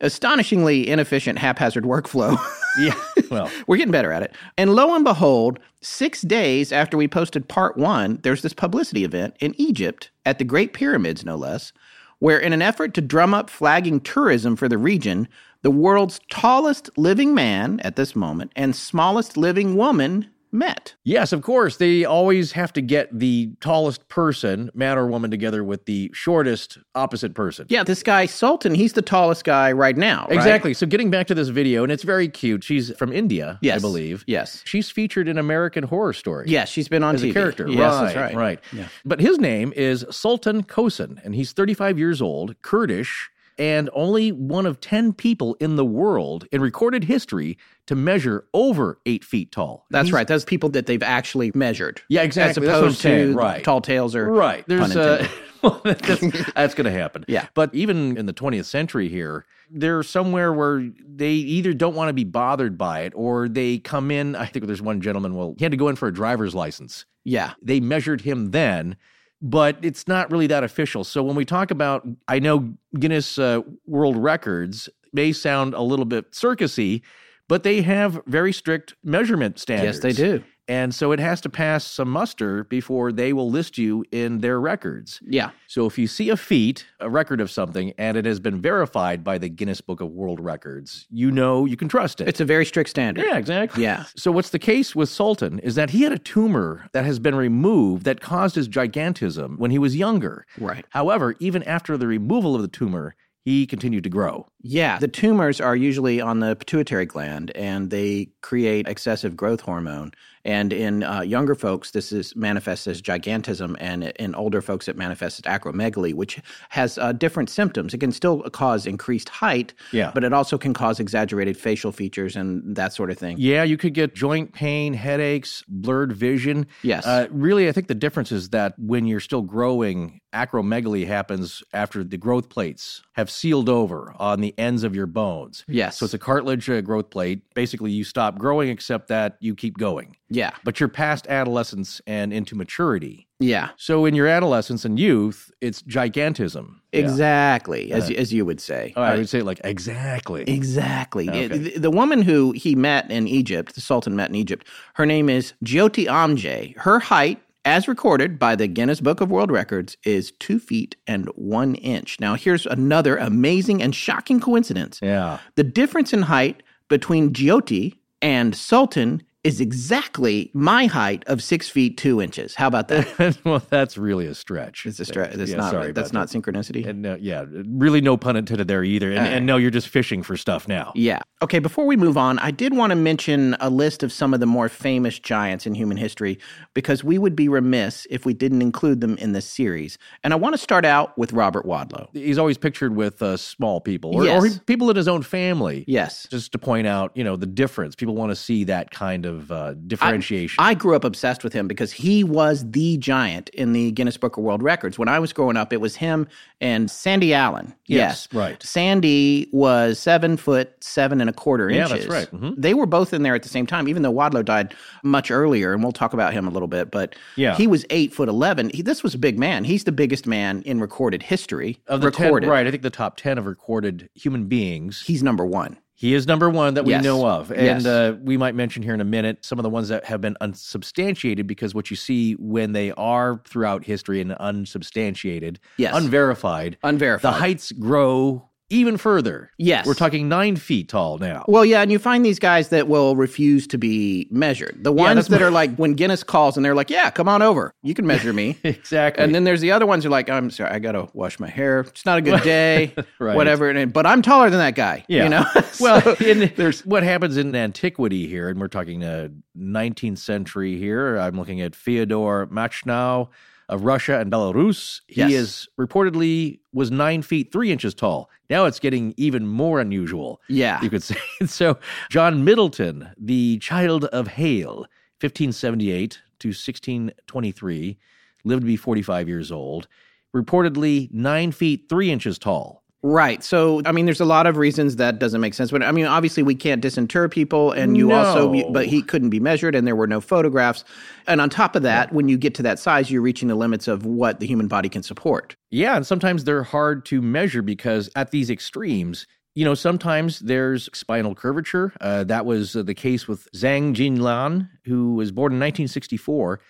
astonishingly 0.00 0.88
inefficient, 0.88 1.38
haphazard 1.38 1.84
workflow. 1.84 2.36
Yeah, 2.78 2.94
well, 3.30 3.50
We're 3.66 3.78
getting 3.78 3.90
better 3.90 4.12
at 4.12 4.22
it. 4.22 4.34
And 4.58 4.74
lo 4.74 4.94
and 4.94 5.02
behold, 5.02 5.58
six 5.80 6.20
days 6.20 6.72
after 6.72 6.98
we 6.98 7.08
posted 7.08 7.48
part 7.48 7.78
one, 7.78 8.20
there's 8.22 8.42
this 8.42 8.52
publicity 8.52 9.02
event 9.02 9.34
in 9.40 9.54
Egypt 9.56 10.10
at 10.26 10.38
the 10.38 10.44
Great 10.44 10.74
Pyramids, 10.74 11.24
no 11.24 11.36
less, 11.36 11.72
where 12.18 12.38
in 12.38 12.52
an 12.52 12.60
effort 12.60 12.92
to 12.92 13.00
drum 13.00 13.32
up 13.32 13.48
flagging 13.48 13.98
tourism 13.98 14.56
for 14.56 14.68
the 14.68 14.76
region, 14.76 15.26
the 15.66 15.70
world's 15.72 16.20
tallest 16.30 16.96
living 16.96 17.34
man 17.34 17.80
at 17.80 17.96
this 17.96 18.14
moment 18.14 18.52
and 18.54 18.76
smallest 18.76 19.36
living 19.36 19.74
woman 19.74 20.30
met. 20.52 20.94
yes, 21.02 21.32
of 21.32 21.42
course, 21.42 21.78
they 21.78 22.04
always 22.04 22.52
have 22.52 22.72
to 22.72 22.80
get 22.80 23.08
the 23.18 23.50
tallest 23.60 24.08
person, 24.08 24.70
man 24.74 24.96
or 24.96 25.08
woman, 25.08 25.28
together 25.28 25.64
with 25.64 25.84
the 25.86 26.08
shortest 26.14 26.78
opposite 26.94 27.34
person. 27.34 27.66
Yeah, 27.68 27.82
this 27.82 28.04
guy 28.04 28.26
Sultan, 28.26 28.76
he's 28.76 28.92
the 28.92 29.02
tallest 29.02 29.42
guy 29.42 29.72
right 29.72 29.96
now. 29.96 30.28
right? 30.28 30.36
Exactly. 30.36 30.72
So 30.72 30.86
getting 30.86 31.10
back 31.10 31.26
to 31.26 31.34
this 31.34 31.48
video, 31.48 31.82
and 31.82 31.90
it's 31.90 32.04
very 32.04 32.28
cute. 32.28 32.62
She's 32.62 32.94
from 32.96 33.12
India, 33.12 33.58
I 33.68 33.80
believe. 33.80 34.22
Yes. 34.28 34.62
She's 34.64 34.88
featured 34.88 35.26
in 35.26 35.36
American 35.36 35.82
Horror 35.82 36.12
Story. 36.12 36.46
Yes, 36.46 36.68
she's 36.68 36.86
been 36.86 37.02
on 37.02 37.16
as 37.16 37.24
TV. 37.24 37.30
a 37.30 37.32
character. 37.32 37.66
Yes, 37.68 37.80
right, 37.80 38.14
that's 38.14 38.34
right. 38.34 38.60
right. 38.72 38.88
But 39.04 39.20
his 39.20 39.40
name 39.40 39.72
is 39.74 40.06
Sultan 40.12 40.62
Kösen, 40.62 41.18
and 41.24 41.34
he's 41.34 41.50
35 41.50 41.98
years 41.98 42.22
old, 42.22 42.54
Kurdish, 42.62 43.30
and 43.58 43.88
only 43.94 44.32
one 44.32 44.66
of 44.66 44.80
10 44.80 45.12
people 45.14 45.56
in 45.60 45.76
the 45.76 45.84
world 45.84 46.46
in 46.52 46.60
recorded 46.60 47.04
history 47.04 47.56
to 47.86 47.94
measure 47.94 48.44
over 48.52 48.98
eight 49.06 49.24
feet 49.24 49.50
tall. 49.52 49.86
That's 49.90 50.08
He's- 50.08 50.14
right. 50.14 50.26
Those 50.28 50.44
people 50.44 50.68
that 50.70 50.86
they've 50.86 51.02
actually 51.02 51.52
measured. 51.54 52.00
Yeah, 52.08 52.22
exactly. 52.22 52.50
As 52.50 52.54
That's 52.56 52.66
what 52.66 52.74
I'm 52.78 52.84
opposed 52.84 53.02
to 53.02 53.34
Right. 53.34 53.64
tall 53.64 53.80
tales 53.80 54.14
or 54.14 54.30
Right. 54.30 54.64
There's 54.66 54.94
uh, 54.96 55.26
that's, 55.84 56.20
that's 56.54 56.74
going 56.74 56.84
to 56.84 56.90
happen. 56.90 57.24
Yeah. 57.28 57.46
But 57.54 57.74
even 57.74 58.16
in 58.16 58.26
the 58.26 58.32
20th 58.34 58.66
century 58.66 59.08
here, 59.08 59.46
they're 59.70 60.02
somewhere 60.02 60.52
where 60.52 60.88
they 61.06 61.32
either 61.32 61.72
don't 61.72 61.94
want 61.94 62.08
to 62.08 62.12
be 62.12 62.24
bothered 62.24 62.76
by 62.78 63.00
it 63.00 63.12
or 63.16 63.48
they 63.48 63.78
come 63.78 64.10
in. 64.10 64.36
I 64.36 64.46
think 64.46 64.66
there's 64.66 64.82
one 64.82 65.00
gentleman, 65.00 65.34
well, 65.34 65.54
he 65.58 65.64
had 65.64 65.72
to 65.72 65.76
go 65.78 65.88
in 65.88 65.96
for 65.96 66.08
a 66.08 66.14
driver's 66.14 66.54
license. 66.54 67.04
yeah. 67.24 67.54
They 67.62 67.80
measured 67.80 68.20
him 68.20 68.50
then, 68.52 68.96
but 69.42 69.78
it's 69.82 70.08
not 70.08 70.30
really 70.30 70.46
that 70.46 70.64
official. 70.64 71.04
So 71.04 71.22
when 71.22 71.36
we 71.36 71.44
talk 71.44 71.70
about, 71.70 72.06
I 72.28 72.38
know 72.38 72.74
Guinness 72.98 73.38
uh, 73.38 73.60
World 73.86 74.16
Records 74.16 74.88
may 75.12 75.32
sound 75.32 75.74
a 75.74 75.82
little 75.82 76.04
bit 76.04 76.32
circusy, 76.32 77.02
but 77.48 77.62
they 77.62 77.82
have 77.82 78.20
very 78.26 78.52
strict 78.52 78.94
measurement 79.04 79.58
standards. 79.58 79.98
Yes, 79.98 80.02
they 80.02 80.12
do. 80.12 80.44
And 80.68 80.94
so 80.94 81.12
it 81.12 81.20
has 81.20 81.40
to 81.42 81.48
pass 81.48 81.84
some 81.84 82.10
muster 82.10 82.64
before 82.64 83.12
they 83.12 83.32
will 83.32 83.50
list 83.50 83.78
you 83.78 84.04
in 84.10 84.40
their 84.40 84.60
records. 84.60 85.20
Yeah. 85.24 85.50
So 85.68 85.86
if 85.86 85.96
you 85.96 86.06
see 86.06 86.28
a 86.30 86.36
feat, 86.36 86.86
a 87.00 87.08
record 87.08 87.40
of 87.40 87.50
something, 87.50 87.92
and 87.98 88.16
it 88.16 88.24
has 88.24 88.40
been 88.40 88.60
verified 88.60 89.22
by 89.22 89.38
the 89.38 89.48
Guinness 89.48 89.80
Book 89.80 90.00
of 90.00 90.10
World 90.10 90.40
Records, 90.40 91.06
you 91.10 91.30
know 91.30 91.66
you 91.66 91.76
can 91.76 91.88
trust 91.88 92.20
it. 92.20 92.28
It's 92.28 92.40
a 92.40 92.44
very 92.44 92.64
strict 92.66 92.90
standard. 92.90 93.24
yeah, 93.24 93.36
exactly. 93.36 93.82
Yeah. 93.82 94.04
So 94.16 94.32
what's 94.32 94.50
the 94.50 94.58
case 94.58 94.96
with 94.96 95.08
Sultan 95.08 95.58
is 95.60 95.76
that 95.76 95.90
he 95.90 96.02
had 96.02 96.12
a 96.12 96.18
tumor 96.18 96.88
that 96.92 97.04
has 97.04 97.18
been 97.18 97.34
removed 97.36 98.04
that 98.04 98.20
caused 98.20 98.56
his 98.56 98.68
gigantism 98.68 99.58
when 99.58 99.70
he 99.70 99.78
was 99.78 99.96
younger. 99.96 100.46
Right. 100.58 100.84
However, 100.90 101.36
even 101.38 101.62
after 101.62 101.96
the 101.96 102.06
removal 102.06 102.54
of 102.56 102.62
the 102.62 102.68
tumor, 102.68 103.14
he 103.44 103.64
continued 103.64 104.02
to 104.02 104.10
grow. 104.10 104.48
Yeah. 104.60 104.98
The 104.98 105.06
tumors 105.06 105.60
are 105.60 105.76
usually 105.76 106.20
on 106.20 106.40
the 106.40 106.56
pituitary 106.56 107.06
gland 107.06 107.52
and 107.54 107.90
they 107.90 108.30
create 108.40 108.88
excessive 108.88 109.36
growth 109.36 109.60
hormone. 109.60 110.10
And 110.46 110.72
in 110.72 111.02
uh, 111.02 111.22
younger 111.22 111.56
folks, 111.56 111.90
this 111.90 112.12
is 112.12 112.34
manifests 112.36 112.86
as 112.86 113.02
gigantism, 113.02 113.74
and 113.80 114.04
in 114.04 114.34
older 114.36 114.62
folks, 114.62 114.86
it 114.86 114.96
manifests 114.96 115.40
as 115.40 115.60
acromegaly, 115.60 116.14
which 116.14 116.40
has 116.68 116.98
uh, 116.98 117.10
different 117.12 117.50
symptoms. 117.50 117.92
It 117.92 117.98
can 117.98 118.12
still 118.12 118.42
cause 118.50 118.86
increased 118.86 119.28
height, 119.28 119.74
Yeah. 119.92 120.12
but 120.14 120.22
it 120.22 120.32
also 120.32 120.56
can 120.56 120.72
cause 120.72 121.00
exaggerated 121.00 121.56
facial 121.56 121.90
features 121.90 122.36
and 122.36 122.76
that 122.76 122.92
sort 122.92 123.10
of 123.10 123.18
thing. 123.18 123.36
Yeah, 123.40 123.64
you 123.64 123.76
could 123.76 123.92
get 123.92 124.14
joint 124.14 124.52
pain, 124.52 124.94
headaches, 124.94 125.64
blurred 125.66 126.12
vision. 126.12 126.66
Yes. 126.82 127.04
Uh, 127.04 127.26
really, 127.30 127.68
I 127.68 127.72
think 127.72 127.88
the 127.88 127.94
difference 127.96 128.30
is 128.30 128.50
that 128.50 128.78
when 128.78 129.04
you're 129.06 129.18
still 129.20 129.42
growing, 129.42 130.20
acromegaly 130.32 131.06
happens 131.06 131.62
after 131.72 132.04
the 132.04 132.16
growth 132.18 132.48
plates 132.50 133.02
have 133.14 133.30
sealed 133.30 133.68
over 133.68 134.14
on 134.18 134.40
the 134.42 134.54
ends 134.58 134.84
of 134.84 134.94
your 134.94 135.06
bones. 135.06 135.64
Yes. 135.66 135.96
So 135.98 136.04
it's 136.04 136.14
a 136.14 136.18
cartilage 136.18 136.68
uh, 136.70 136.80
growth 136.82 137.10
plate. 137.10 137.40
Basically, 137.54 137.90
you 137.90 138.04
stop 138.04 138.38
growing, 138.38 138.68
except 138.68 139.08
that 139.08 139.36
you 139.40 139.54
keep 139.54 139.76
going. 139.78 140.16
Yeah. 140.28 140.50
But 140.64 140.80
you're 140.80 140.88
past 140.88 141.26
adolescence 141.28 142.00
and 142.06 142.32
into 142.32 142.56
maturity. 142.56 143.28
Yeah. 143.38 143.70
So 143.76 144.06
in 144.06 144.14
your 144.14 144.26
adolescence 144.26 144.84
and 144.84 144.98
youth, 144.98 145.50
it's 145.60 145.82
gigantism. 145.82 146.76
Yeah. 146.92 147.00
Exactly, 147.00 147.92
as, 147.92 148.10
as 148.10 148.32
you 148.32 148.44
would 148.44 148.60
say. 148.60 148.92
Oh, 148.96 149.02
I 149.02 149.14
Uh, 149.14 149.16
would 149.18 149.28
say 149.28 149.42
like 149.42 149.60
exactly. 149.62 150.42
Exactly. 150.48 151.28
Okay. 151.28 151.46
The, 151.48 151.78
the 151.78 151.90
woman 151.90 152.22
who 152.22 152.52
he 152.52 152.74
met 152.74 153.10
in 153.10 153.28
Egypt, 153.28 153.74
the 153.74 153.80
Sultan 153.80 154.16
met 154.16 154.30
in 154.30 154.34
Egypt, 154.36 154.66
her 154.94 155.06
name 155.06 155.28
is 155.28 155.52
Jyoti 155.64 156.06
Amge. 156.06 156.76
Her 156.78 156.98
height, 156.98 157.40
as 157.64 157.86
recorded 157.88 158.38
by 158.38 158.56
the 158.56 158.66
Guinness 158.66 159.00
Book 159.00 159.20
of 159.20 159.30
World 159.30 159.50
Records, 159.50 159.96
is 160.04 160.32
two 160.40 160.58
feet 160.58 160.96
and 161.06 161.26
one 161.34 161.74
inch. 161.76 162.18
Now, 162.20 162.34
here's 162.34 162.64
another 162.66 163.16
amazing 163.16 163.82
and 163.82 163.94
shocking 163.94 164.40
coincidence. 164.40 164.98
Yeah. 165.02 165.38
The 165.56 165.64
difference 165.64 166.12
in 166.12 166.22
height 166.22 166.62
between 166.88 167.32
Jyoti 167.32 167.94
and 168.22 168.56
Sultan 168.56 169.22
is 169.46 169.60
exactly 169.60 170.50
my 170.52 170.86
height 170.86 171.22
of 171.26 171.42
six 171.42 171.68
feet 171.68 171.96
two 171.96 172.20
inches. 172.20 172.54
How 172.54 172.66
about 172.66 172.88
that? 172.88 173.38
well, 173.44 173.62
that's 173.70 173.96
really 173.96 174.26
a 174.26 174.34
stretch. 174.34 174.84
It's 174.86 174.98
a 175.00 175.04
stra- 175.04 175.36
That's 175.36 175.50
Yeah, 175.50 175.56
not. 175.58 175.70
sorry 175.70 175.92
that's 175.92 176.12
not 176.12 176.28
synchronicity. 176.28 176.86
And 176.86 177.02
no, 177.02 177.16
yeah, 177.20 177.44
really 177.50 178.00
no 178.00 178.16
pun 178.16 178.36
intended 178.36 178.68
there 178.68 178.82
either. 178.84 179.10
And, 179.10 179.18
right. 179.20 179.32
and 179.34 179.46
no, 179.46 179.56
you're 179.56 179.70
just 179.70 179.88
fishing 179.88 180.22
for 180.22 180.36
stuff 180.36 180.66
now. 180.68 180.92
Yeah. 180.94 181.20
Okay, 181.42 181.58
before 181.58 181.86
we 181.86 181.96
move 181.96 182.16
on, 182.16 182.38
I 182.40 182.50
did 182.50 182.74
want 182.74 182.90
to 182.90 182.96
mention 182.96 183.56
a 183.60 183.70
list 183.70 184.02
of 184.02 184.12
some 184.12 184.34
of 184.34 184.40
the 184.40 184.46
more 184.46 184.68
famous 184.68 185.18
giants 185.18 185.66
in 185.66 185.74
human 185.74 185.96
history 185.96 186.38
because 186.74 187.04
we 187.04 187.18
would 187.18 187.36
be 187.36 187.48
remiss 187.48 188.06
if 188.10 188.24
we 188.26 188.34
didn't 188.34 188.62
include 188.62 189.00
them 189.00 189.16
in 189.18 189.32
this 189.32 189.46
series. 189.46 189.98
And 190.24 190.32
I 190.32 190.36
want 190.36 190.54
to 190.54 190.58
start 190.58 190.84
out 190.84 191.16
with 191.18 191.32
Robert 191.32 191.66
Wadlow. 191.66 192.08
He's 192.14 192.38
always 192.38 192.58
pictured 192.58 192.96
with 192.96 193.20
uh, 193.22 193.36
small 193.36 193.80
people 193.80 194.14
or, 194.14 194.24
Yes. 194.24 194.56
or 194.56 194.60
people 194.60 194.88
in 194.90 194.96
his 194.96 195.08
own 195.08 195.22
family. 195.22 195.84
Yes. 195.86 196.26
Just 196.30 196.52
to 196.52 196.58
point 196.58 196.86
out, 196.86 197.12
you 197.14 197.22
know, 197.22 197.36
the 197.36 197.46
difference. 197.46 197.94
People 197.94 198.14
want 198.14 198.30
to 198.30 198.36
see 198.36 198.64
that 198.64 198.90
kind 198.90 199.26
of 199.26 199.35
uh, 199.50 199.74
differentiation. 199.86 200.56
I 200.58 200.74
grew 200.74 200.94
up 200.96 201.04
obsessed 201.04 201.44
with 201.44 201.52
him 201.52 201.68
because 201.68 201.92
he 201.92 202.24
was 202.24 202.68
the 202.70 202.96
giant 202.98 203.48
in 203.50 203.72
the 203.72 203.90
Guinness 203.92 204.16
Book 204.16 204.36
of 204.36 204.44
World 204.44 204.62
Records. 204.62 204.98
When 204.98 205.08
I 205.08 205.18
was 205.18 205.32
growing 205.32 205.56
up, 205.56 205.72
it 205.72 205.80
was 205.80 205.96
him 205.96 206.26
and 206.60 206.90
Sandy 206.90 207.34
Allen. 207.34 207.74
Yes, 207.86 208.28
right. 208.32 208.60
Sandy 208.62 209.48
was 209.52 209.98
seven 209.98 210.36
foot 210.36 210.72
seven 210.82 211.20
and 211.20 211.28
a 211.30 211.32
quarter 211.32 211.70
Yeah, 211.70 211.82
inches. 211.82 212.06
that's 212.06 212.06
right. 212.08 212.30
Mhm. 212.32 212.54
They 212.56 212.74
were 212.74 212.86
both 212.86 213.12
in 213.12 213.22
there 213.22 213.34
at 213.34 213.42
the 213.42 213.48
same 213.48 213.66
time, 213.66 213.88
even 213.88 214.02
though 214.02 214.12
Wadlow 214.12 214.44
died 214.44 214.74
much 215.02 215.30
earlier, 215.30 215.72
and 215.72 215.82
we'll 215.82 215.92
talk 215.92 216.12
about 216.12 216.32
him 216.32 216.46
a 216.46 216.50
little 216.50 216.68
bit. 216.68 216.90
But 216.90 217.14
Yeah. 217.36 217.56
he 217.56 217.66
was 217.66 217.84
eight 217.90 218.12
foot 218.14 218.28
eleven. 218.28 218.70
He, 218.72 218.82
this 218.82 219.02
was 219.02 219.14
a 219.14 219.18
big 219.18 219.38
man. 219.38 219.64
He's 219.64 219.84
the 219.84 219.92
biggest 219.92 220.26
man 220.26 220.62
in 220.62 220.80
recorded 220.80 221.22
history. 221.22 221.78
of 221.88 222.00
the 222.00 222.06
recorded. 222.06 222.46
10, 222.46 222.50
right, 222.50 222.66
I 222.66 222.70
think 222.70 222.82
the 222.82 222.90
top 222.90 223.16
10 223.16 223.38
of 223.38 223.46
recorded 223.46 224.08
human 224.14 224.46
beings. 224.46 225.02
He's 225.06 225.22
number 225.22 225.44
one. 225.46 225.76
He 225.98 226.12
is 226.12 226.26
number 226.26 226.50
one 226.50 226.74
that 226.74 226.84
we 226.84 226.90
Yes. 226.92 227.02
know 227.02 227.26
of. 227.26 227.50
And 227.50 227.64
Yes. 227.82 227.86
uh, 227.86 228.16
we 228.22 228.36
might 228.36 228.54
mention 228.54 228.82
here 228.82 228.92
in 228.92 229.00
a 229.00 229.04
minute 229.04 229.44
some 229.44 229.58
of 229.58 229.62
the 229.62 229.70
ones 229.70 229.88
that 229.88 230.04
have 230.04 230.20
been 230.20 230.36
unsubstantiated 230.42 231.46
because 231.46 231.74
what 231.74 231.90
you 231.90 231.96
see 231.96 232.34
when 232.34 232.72
they 232.72 232.92
are 232.92 233.40
throughout 233.48 233.82
history 233.84 234.20
and 234.20 234.32
unsubstantiated, 234.32 235.58
Yes. 235.78 235.94
unverified, 235.96 236.76
Unverified. 236.82 237.22
the 237.34 237.38
heights 237.38 237.72
grow 237.72 238.46
even 238.68 238.96
further. 238.96 239.50
Yes. 239.58 239.86
We're 239.86 239.94
talking 239.94 240.28
nine 240.28 240.56
feet 240.56 240.88
tall 240.88 241.18
now. 241.18 241.44
Well, 241.46 241.64
yeah, 241.64 241.82
and 241.82 241.92
you 241.92 241.98
find 242.00 242.24
these 242.24 242.38
guys 242.40 242.70
that 242.70 242.88
will 242.88 243.14
refuse 243.14 243.66
to 243.68 243.78
be 243.78 244.26
measured. 244.30 244.78
The 244.82 244.90
ones 244.90 245.14
that's 245.16 245.28
that 245.28 245.40
my- 245.40 245.46
are 245.46 245.50
like 245.50 245.76
when 245.76 245.94
Guinness 245.94 246.22
calls 246.24 246.56
and 246.56 246.64
they're 246.64 246.74
like, 246.74 246.90
"Yeah, 246.90 247.10
come 247.10 247.28
on 247.28 247.42
over. 247.42 247.72
You 247.82 247.94
can 247.94 248.06
measure 248.06 248.32
me." 248.32 248.58
exactly. 248.64 249.22
And 249.22 249.34
then 249.34 249.44
there's 249.44 249.60
the 249.60 249.70
other 249.70 249.86
ones 249.86 250.02
who 250.02 250.08
are 250.08 250.10
like, 250.10 250.28
I'm 250.28 250.50
sorry, 250.50 250.70
I 250.70 250.78
gotta 250.80 251.08
wash 251.12 251.38
my 251.38 251.48
hair. 251.48 251.80
It's 251.80 252.04
not 252.04 252.18
a 252.18 252.22
good 252.22 252.42
day, 252.44 252.92
Right. 253.20 253.36
whatever. 253.36 253.70
And, 253.70 253.92
but 253.92 254.04
I'm 254.06 254.20
taller 254.22 254.50
than 254.50 254.58
that 254.58 254.74
guy. 254.74 255.04
Yeah. 255.08 255.22
You 255.24 255.28
know. 255.28 255.44
well, 255.80 256.16
in, 256.20 256.52
there's 256.56 256.84
what 256.84 257.02
happens 257.04 257.36
in 257.36 257.54
antiquity 257.54 258.26
here, 258.26 258.48
and 258.48 258.58
we're 258.60 258.68
talking 258.68 259.04
uh, 259.04 259.28
19th 259.56 260.18
century 260.18 260.76
here. 260.76 261.16
I'm 261.18 261.36
looking 261.38 261.60
at 261.60 261.74
Fyodor 261.76 262.46
Machnow 262.48 263.28
of 263.68 263.84
Russia 263.84 264.18
and 264.20 264.30
Belarus. 264.30 265.00
He 265.08 265.20
Yes. 265.20 265.32
is 265.32 265.68
reportedly 265.78 266.60
was 266.72 266.90
nine 266.90 267.22
feet 267.22 267.50
three 267.52 267.72
inches 267.72 267.94
tall. 267.94 268.30
Now 268.48 268.66
it's 268.66 268.78
getting 268.78 269.12
even 269.16 269.46
more 269.46 269.80
unusual. 269.80 270.40
yeah. 270.48 270.80
You 270.82 270.90
could 270.90 271.02
say 271.10 271.16
so. 271.46 271.78
John 272.10 272.44
Middleton, 272.44 273.10
the 273.18 273.58
Childe 273.58 274.04
of 274.06 274.28
Hale, 274.28 274.86
1578 275.20 276.20
to 276.40 276.48
1623, 276.48 277.98
lived 278.44 278.62
to 278.62 278.66
be 278.66 278.76
45 278.76 279.28
years 279.28 279.50
old. 279.50 279.88
Reportedly 280.34 281.10
nine 281.12 281.50
feet 281.52 281.86
three 281.88 282.10
inches 282.10 282.38
tall. 282.38 282.82
Right. 283.02 283.44
So, 283.44 283.82
I 283.84 283.92
mean, 283.92 284.04
there's 284.06 284.20
a 284.20 284.24
lot 284.24 284.46
of 284.46 284.56
reasons 284.56 284.96
that 284.96 285.18
doesn't 285.18 285.40
make 285.40 285.54
sense. 285.54 285.70
But 285.70 285.82
I 285.82 285.92
mean, 285.92 286.06
obviously, 286.06 286.42
we 286.42 286.54
can't 286.54 286.80
disinter 286.80 287.28
people, 287.30 287.72
and 287.72 287.96
you 287.96 288.10
also, 288.12 288.70
but 288.72 288.86
he 288.86 289.02
couldn't 289.02 289.30
be 289.30 289.38
measured, 289.38 289.74
and 289.74 289.86
there 289.86 289.94
were 289.94 290.06
no 290.06 290.20
photographs. 290.20 290.82
And 291.28 291.40
on 291.40 291.50
top 291.50 291.76
of 291.76 291.82
that, 291.82 292.12
when 292.12 292.28
you 292.28 292.36
get 292.36 292.54
to 292.56 292.62
that 292.62 292.78
size, 292.78 293.10
you're 293.10 293.22
reaching 293.22 293.48
the 293.48 293.54
limits 293.54 293.86
of 293.86 294.06
what 294.06 294.40
the 294.40 294.46
human 294.46 294.66
body 294.66 294.88
can 294.88 295.02
support. 295.02 295.54
Yeah, 295.70 295.96
and 295.96 296.06
sometimes 296.06 296.44
they're 296.44 296.62
hard 296.64 297.04
to 297.06 297.22
measure 297.22 297.62
because 297.62 298.10
at 298.16 298.30
these 298.30 298.50
extremes, 298.50 299.26
you 299.54 299.64
know, 299.64 299.74
sometimes 299.74 300.40
there's 300.40 300.88
spinal 300.92 301.34
curvature. 301.34 301.92
Uh, 302.00 302.24
that 302.24 302.44
was 302.44 302.76
uh, 302.76 302.82
the 302.82 302.94
case 302.94 303.28
with 303.28 303.48
Zhang 303.52 303.94
Jinlan, 303.94 304.68
who 304.84 305.14
was 305.14 305.32
born 305.32 305.52
in 305.52 305.58
1964, 305.58 306.60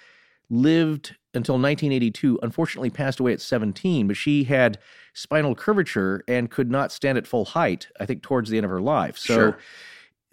lived 0.51 1.17
until 1.37 1.55
1982, 1.55 2.39
unfortunately 2.43 2.91
passed 2.91 3.21
away 3.21 3.33
at 3.33 3.41
17, 3.41 4.07
but 4.09 4.17
she 4.17 4.45
had 4.45 4.79
spinal 5.15 5.55
curvature 5.55 6.23
and 6.27 6.51
could 6.51 6.71
not 6.71 6.91
stand 6.91 7.17
at 7.19 7.27
full 7.27 7.45
height, 7.45 7.89
I 8.01 8.07
think, 8.07 8.23
towards 8.23 8.51
the 8.51 8.57
end 8.57 8.65
of 8.65 8.71
her 8.71 8.81
life. 8.81 9.17
So 9.17 9.35
Sure. 9.35 9.59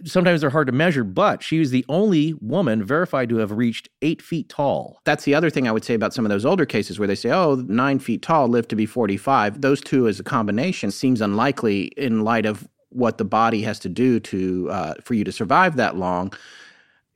sometimes 0.06 0.42
they're 0.42 0.50
hard 0.50 0.68
to 0.68 0.74
measure, 0.74 1.04
but 1.04 1.44
she 1.44 1.60
was 1.60 1.72
the 1.72 1.86
only 1.88 2.34
woman 2.42 2.84
verified 2.84 3.30
to 3.30 3.38
have 3.38 3.52
reached 3.52 3.90
eight 4.02 4.22
feet 4.22 4.50
tall. 4.50 5.00
That's 5.06 5.24
the 5.24 5.36
other 5.36 5.50
thing 5.50 5.68
I 5.68 5.72
would 5.72 5.86
say 5.86 5.94
about 5.94 6.14
some 6.14 6.26
of 6.26 6.30
those 6.30 6.46
older 6.46 6.66
cases 6.66 6.98
where 7.00 7.08
they 7.08 7.16
say, 7.16 7.30
oh, 7.32 7.56
nine 7.68 8.00
feet 8.00 8.22
tall, 8.22 8.48
lived 8.48 8.70
to 8.72 8.76
be 8.76 8.86
45. 8.86 9.62
Those 9.62 9.82
two 9.82 10.08
as 10.08 10.20
a 10.20 10.24
combination 10.24 10.92
seems 10.92 11.22
unlikely 11.22 11.92
in 11.98 12.24
light 12.24 12.46
of 12.46 12.68
what 12.90 13.18
the 13.18 13.26
body 13.26 13.62
has 13.64 13.80
to 13.80 13.90
do 13.90 14.20
to 14.20 14.70
uh, 14.70 14.94
for 15.04 15.14
you 15.14 15.24
to 15.24 15.32
survive 15.32 15.76
that 15.78 15.96
long. 15.98 16.32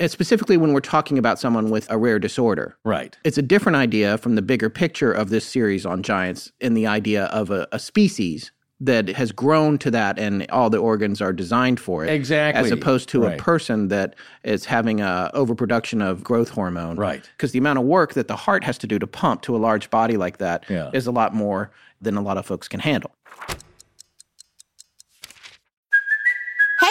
Specifically 0.05 0.57
when 0.57 0.73
we're 0.73 0.79
talking 0.79 1.17
about 1.17 1.39
someone 1.39 1.69
with 1.71 1.89
a 1.89 1.97
rare 1.97 2.19
disorder. 2.19 2.77
Right. 2.85 3.17
It's 3.23 3.37
a 3.39 3.41
different 3.41 3.77
idea 3.77 4.17
from 4.19 4.35
the 4.35 4.43
bigger 4.43 4.69
picture 4.69 5.11
of 5.11 5.29
this 5.29 5.43
series 5.45 5.85
on 5.87 6.03
giants 6.03 6.51
in 6.59 6.75
the 6.75 6.85
idea 6.85 7.25
of 7.25 7.49
a, 7.49 7.67
a 7.71 7.79
species 7.79 8.51
that 8.79 9.07
has 9.09 9.31
grown 9.31 9.79
to 9.79 9.89
that 9.89 10.19
and 10.19 10.45
all 10.51 10.69
the 10.69 10.77
organs 10.77 11.19
are 11.19 11.33
designed 11.33 11.79
for 11.79 12.05
it. 12.05 12.11
Exactly. 12.11 12.63
As 12.63 12.69
opposed 12.71 13.09
to 13.09 13.23
Right. 13.23 13.39
a 13.39 13.43
person 13.43 13.87
that 13.87 14.13
is 14.43 14.65
having 14.65 15.01
a 15.01 15.31
overproduction 15.33 15.99
of 16.03 16.23
growth 16.23 16.49
hormone. 16.49 16.95
Right. 16.95 17.27
Because 17.35 17.53
the 17.53 17.57
amount 17.57 17.79
of 17.79 17.85
work 17.85 18.13
that 18.13 18.27
the 18.27 18.35
heart 18.35 18.63
has 18.63 18.77
to 18.77 18.85
do 18.87 18.99
to 18.99 19.07
pump 19.07 19.41
to 19.43 19.55
a 19.55 19.57
large 19.57 19.89
body 19.89 20.15
like 20.15 20.37
that 20.37 20.63
is 20.93 21.05
Yeah. 21.07 21.09
a 21.09 21.11
lot 21.11 21.33
more 21.33 21.71
than 22.01 22.15
a 22.17 22.21
lot 22.21 22.37
of 22.37 22.45
folks 22.45 22.67
can 22.67 22.79
handle. 22.79 23.15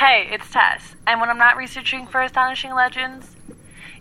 Hey, 0.00 0.28
it's 0.30 0.50
Tess. 0.50 0.96
And 1.06 1.20
when 1.20 1.28
I'm 1.28 1.36
not 1.36 1.58
researching 1.58 2.06
for 2.06 2.22
Astonishing 2.22 2.72
Legends, 2.74 3.36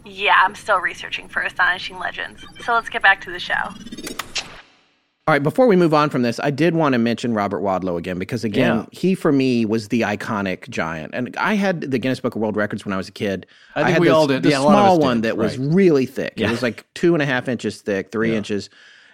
yeah, 0.06 0.36
I'm 0.38 0.56
still 0.56 0.80
researching 0.80 1.28
for 1.28 1.42
Astonishing 1.42 2.00
Legends. 2.00 2.46
So 2.64 2.74
let's 2.74 2.88
get 2.88 3.02
back 3.02 3.20
to 3.26 3.32
the 3.32 3.38
show. 3.38 3.54
All 3.54 5.34
right, 5.34 5.44
before 5.44 5.68
we 5.68 5.76
move 5.76 5.94
on 5.94 6.10
from 6.10 6.22
this, 6.22 6.40
I 6.42 6.52
did 6.52 6.74
want 6.74 6.94
to 6.94 7.00
mention 7.00 7.34
Robert 7.34 7.60
Wadlow 7.62 7.98
again 7.98 8.18
because 8.18 8.46
again, 8.46 8.78
Yeah. 8.78 8.86
he 8.94 9.14
for 9.14 9.34
me 9.34 9.66
was 9.66 9.90
the 9.90 10.04
iconic 10.04 10.70
giant. 10.70 11.14
And 11.14 11.36
I 11.36 11.56
had 11.56 11.82
the 11.82 12.00
Guinness 12.00 12.22
Book 12.22 12.34
of 12.34 12.42
World 12.42 12.56
Records 12.56 12.86
when 12.86 12.94
I 12.94 12.98
was 12.98 13.10
a 13.10 13.12
kid. 13.12 13.46
I 13.76 13.84
think 13.84 13.96
had 13.96 14.00
we 14.00 14.08
the, 14.08 14.16
all 14.16 14.26
did. 14.26 14.44
The 14.44 14.52
Yeah, 14.52 14.60
a 14.60 14.62
lot 14.62 14.70
of 14.70 14.76
us 14.76 14.86
small 14.86 14.98
did. 15.00 15.04
one 15.04 15.22
that 15.24 15.36
was 15.36 15.58
really 15.58 16.06
thick. 16.06 16.36
It 16.38 16.50
was 16.50 16.64
like 16.64 16.86
two 16.94 17.14
and 17.14 17.22
a 17.22 17.26
half 17.26 17.50
inches 17.50 17.82
thick, 17.82 18.10
three 18.10 18.38
inches. 18.38 18.70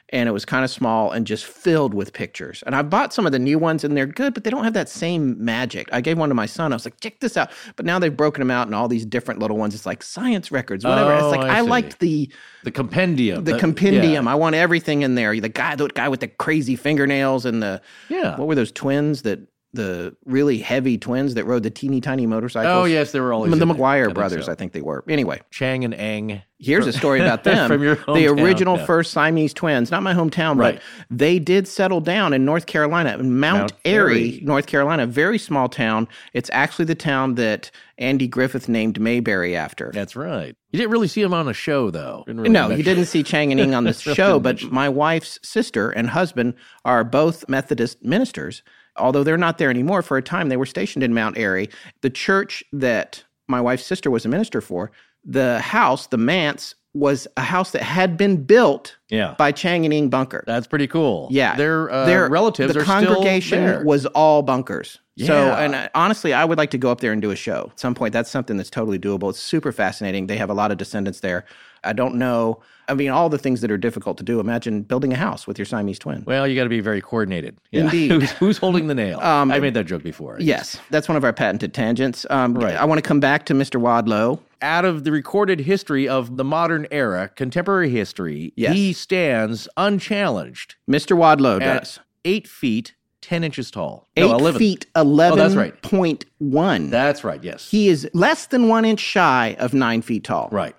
And 0.09 0.29
it 0.29 0.31
was 0.31 0.45
kind 0.45 0.63
of 0.63 0.69
small 0.69 1.11
and 1.11 1.25
just 1.25 1.45
filled 1.45 1.95
with 1.95 2.13
pictures. 2.13 2.63
And 2.67 2.75
I 2.75 2.83
bought 2.83 3.11
some 3.11 3.25
of 3.25 3.31
the 3.31 3.39
new 3.39 3.57
ones 3.57 3.83
and 3.83 3.97
they're 3.97 4.05
good, 4.05 4.35
but 4.35 4.43
they 4.43 4.51
don't 4.51 4.63
have 4.63 4.73
that 4.73 4.87
same 4.87 5.43
magic. 5.43 5.89
I 5.91 5.99
gave 5.99 6.19
one 6.19 6.29
to 6.29 6.35
my 6.35 6.45
son. 6.45 6.71
I 6.71 6.75
was 6.75 6.85
like, 6.85 6.99
check 6.99 7.19
this 7.21 7.35
out. 7.35 7.49
But 7.75 7.87
now 7.87 7.97
they've 7.97 8.15
broken 8.15 8.39
them 8.41 8.51
out 8.51 8.67
in 8.67 8.75
all 8.75 8.87
these 8.87 9.03
different 9.03 9.39
little 9.39 9.57
ones. 9.57 9.73
It's 9.73 9.85
like 9.87 10.03
science 10.03 10.51
records, 10.51 10.85
whatever. 10.85 11.11
Oh, 11.11 11.17
it's 11.29 11.37
like 11.37 11.45
oh, 11.45 11.51
I 11.51 11.57
I, 11.57 11.61
liked 11.61 11.99
the 11.99 12.31
The 12.63 12.71
compendium. 12.71 13.45
the 13.45 13.53
That- 13.53 13.59
compendium. 13.59 14.25
yeah. 14.25 14.31
I 14.31 14.35
want 14.35 14.53
everything 14.55 15.01
in 15.01 15.15
there. 15.15 15.39
The 15.39 15.49
guy, 15.49 15.75
the 15.75 15.87
guy 15.87 16.07
with 16.07 16.19
the 16.19 16.27
crazy 16.27 16.75
fingernails 16.75 17.43
and 17.45 17.63
the 17.63 17.81
Yeah. 18.07 18.37
What 18.37 18.47
were 18.47 18.55
those 18.55 18.71
twins 18.71 19.23
that 19.23 19.39
the 19.73 20.15
really 20.23 20.59
heavy 20.59 20.97
twins 20.97 21.33
that 21.33 21.43
rode 21.45 21.63
the 21.63 21.69
teeny 21.71 21.99
tiny 21.99 22.25
motorcycles? 22.27 22.71
Oh, 22.73 22.85
yes, 22.85 23.11
they 23.11 23.19
were 23.19 23.33
always 23.33 23.49
the 23.51 23.59
in 23.61 23.67
there. 23.67 23.75
I 23.75 23.79
McGuire 23.79 24.13
brothers. 24.13 24.45
so. 24.45 24.51
I 24.51 24.55
think 24.55 24.71
they 24.71 24.81
were. 24.81 25.03
Anyway, 25.09 25.41
Chang 25.51 25.83
and 25.83 25.93
Eng. 25.95 26.41
Here's 26.65 26.87
a 26.87 26.93
story 26.93 27.21
about 27.21 27.43
them. 27.45 27.67
From 27.69 27.83
your 27.83 27.95
the 27.95 28.27
original 28.27 28.77
yeah. 28.77 28.85
first 28.85 29.11
Siamese 29.11 29.53
twins, 29.53 29.91
not 29.91 30.03
my 30.03 30.13
hometown, 30.13 30.57
Right. 30.57 30.75
but 30.75 30.83
they 31.09 31.39
did 31.39 31.67
settle 31.67 32.01
down 32.01 32.33
in 32.33 32.43
North 32.45 32.65
Carolina, 32.65 33.17
in 33.17 33.39
Mount, 33.39 33.59
Mount 33.59 33.73
Airy, 33.85 34.31
Airy. 34.31 34.39
North 34.43 34.65
Carolina, 34.65 35.05
very 35.05 35.37
small 35.37 35.69
town. 35.69 36.07
It's 36.33 36.49
actually 36.53 36.85
the 36.85 36.95
town 36.95 37.35
that 37.35 37.71
Andy 37.97 38.27
Griffith 38.27 38.67
named 38.67 38.99
Mayberry 38.99 39.55
after. 39.55 39.91
That's 39.93 40.15
right. 40.15 40.55
You 40.71 40.77
didn't 40.79 40.91
really 40.91 41.07
see 41.07 41.21
him 41.21 41.33
on 41.33 41.47
a 41.47 41.53
show, 41.53 41.89
though. 41.91 42.23
Really 42.27 42.49
No, 42.49 42.69
you 42.69 42.83
didn't 42.83 43.05
see 43.05 43.23
Chang 43.23 43.51
and 43.51 43.61
Eng 43.61 43.73
on 43.73 43.83
the 43.85 43.93
show, 44.15 44.39
but 44.39 44.61
my 44.71 44.89
wife's 44.89 45.39
sister 45.43 45.91
and 45.91 46.09
husband 46.09 46.55
are 46.83 47.03
both 47.03 47.47
Methodist 47.47 48.03
ministers. 48.03 48.63
Although 48.97 49.23
they're 49.23 49.37
not 49.37 49.57
there 49.57 49.69
anymore, 49.69 50.01
for 50.01 50.17
a 50.17 50.21
time 50.21 50.49
they 50.49 50.57
were 50.57 50.65
stationed 50.65 51.03
in 51.03 51.13
Mount 51.13 51.37
Airy. 51.37 51.69
The 52.01 52.09
church 52.09 52.63
that 52.71 53.23
my 53.47 53.59
wife's 53.61 53.85
sister 53.85 54.09
was 54.09 54.25
a 54.25 54.29
minister 54.29 54.61
for, 54.61 54.89
the 55.25 55.59
house, 55.59 56.07
the 56.07 56.17
manse, 56.17 56.75
was 56.93 57.27
a 57.35 57.41
house 57.41 57.71
that 57.71 57.81
had 57.81 58.15
been 58.15 58.43
built 58.43 58.95
Yeah. 59.09 59.35
by 59.37 59.51
Chang 59.51 59.83
and 59.83 59.93
Eng 59.93 60.07
Bunker. 60.09 60.43
That's 60.47 60.65
pretty 60.65 60.87
cool. 60.87 61.27
Yeah, 61.29 61.55
Their, 61.57 61.91
uh, 61.91 62.05
Their- 62.05 62.29
relatives 62.29 62.73
The 62.73 62.79
are 62.79 62.83
still 62.85 63.13
congregation 63.15 63.83
was 63.85 64.05
all 64.07 64.41
bunkers. 64.43 64.99
So, 65.17 65.33
and 65.53 65.75
uh, 65.75 65.87
honestly, 65.95 66.33
I 66.33 66.43
would 66.43 66.57
like 66.57 66.71
to 66.71 66.77
go 66.77 66.91
up 66.91 66.99
there 67.01 67.11
and 67.13 67.21
do 67.21 67.31
a 67.31 67.35
show 67.37 67.69
at 67.71 67.79
some 67.79 67.95
point. 67.95 68.11
That's 68.13 68.29
something 68.29 68.57
that's 68.57 68.69
totally 68.69 68.99
doable. 68.99 69.29
It's 69.29 69.39
super 69.39 69.71
fascinating. 69.71 70.27
They 70.27 70.35
have 70.37 70.49
a 70.49 70.53
lot 70.53 70.71
of 70.71 70.77
descendants 70.77 71.21
there. 71.21 71.45
I 71.85 71.93
don't 71.93 72.15
know. 72.15 72.61
I 72.87 72.93
mean, 72.93 73.09
all 73.09 73.29
the 73.29 73.37
things 73.37 73.61
that 73.61 73.71
are 73.71 73.77
difficult 73.77 74.17
to 74.19 74.23
do. 74.23 74.39
Imagine 74.39 74.83
building 74.83 75.11
a 75.11 75.15
house 75.15 75.47
with 75.47 75.57
your 75.57 75.65
Siamese 75.65 75.97
twin. 75.97 76.23
Well, 76.27 76.47
you 76.47 76.55
got 76.55 76.63
to 76.63 76.69
be 76.69 76.81
very 76.81 77.01
coordinated. 77.01 77.57
Yeah. 77.71 77.81
Indeed. 77.85 78.11
who's, 78.11 78.31
who's 78.33 78.57
holding 78.59 78.87
the 78.87 78.93
nail? 78.95 79.19
Um, 79.21 79.51
I 79.51 79.59
made 79.59 79.73
that 79.73 79.85
joke 79.85 80.03
before. 80.03 80.37
Yes, 80.39 80.77
that's 80.91 81.07
one 81.07 81.15
of 81.17 81.23
our 81.23 81.33
patented 81.33 81.73
tangents. 81.73 82.25
Um, 82.29 82.53
Right. 82.55 82.75
I 82.75 82.85
want 82.85 82.97
to 82.99 83.07
come 83.07 83.19
back 83.19 83.45
to 83.47 83.53
Mr. 83.53 83.81
Wadlow. 83.81 84.39
Out 84.61 84.85
of 84.85 85.03
the 85.03 85.11
recorded 85.11 85.59
history 85.61 86.07
of 86.07 86.37
the 86.37 86.43
modern 86.43 86.87
era, 86.91 87.29
contemporary 87.35 87.89
history, 87.89 88.53
Yes. 88.55 88.73
he 88.75 88.93
stands 88.93 89.67
unchallenged 89.77 90.75
Mr. 90.89 91.17
Wadlow 91.17 91.59
does. 91.59 91.99
eight 92.23 92.47
feet, 92.47 92.93
10 93.21 93.43
inches 93.43 93.71
tall. 93.71 94.07
Eight 94.15 94.21
no, 94.21 94.35
11. 94.37 94.59
feet, 94.59 94.85
Oh, 94.95 95.01
eleven 95.01 95.39
that's 95.39 95.55
right. 95.55 95.81
point 95.81 96.25
one. 96.37 96.89
That's 96.91 97.23
right, 97.23 97.43
yes. 97.43 97.69
he 97.69 97.89
is 97.89 98.07
less 98.13 98.45
than 98.47 98.67
one 98.67 98.85
inch 98.85 98.99
shy 98.99 99.55
of 99.59 99.73
nine 99.73 100.01
feet 100.03 100.23
tall. 100.23 100.49
right. 100.51 100.75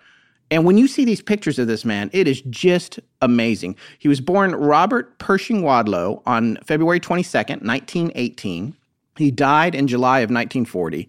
And 0.50 0.64
when 0.64 0.78
you 0.78 0.86
see 0.86 1.04
these 1.04 1.22
pictures 1.22 1.58
of 1.58 1.66
this 1.66 1.84
man, 1.84 2.08
it 2.12 2.28
is 2.28 2.40
just 2.42 3.00
amazing. 3.20 3.76
He 3.98 4.08
was 4.08 4.20
born 4.20 4.54
Robert 4.54 5.18
Pershing 5.18 5.62
Wadlow 5.62 6.22
on 6.24 6.58
February 6.64 7.00
22nd, 7.00 7.62
1918. 7.62 8.74
He 9.16 9.30
died 9.30 9.74
in 9.74 9.88
July 9.88 10.20
of 10.20 10.30
1940. 10.30 11.08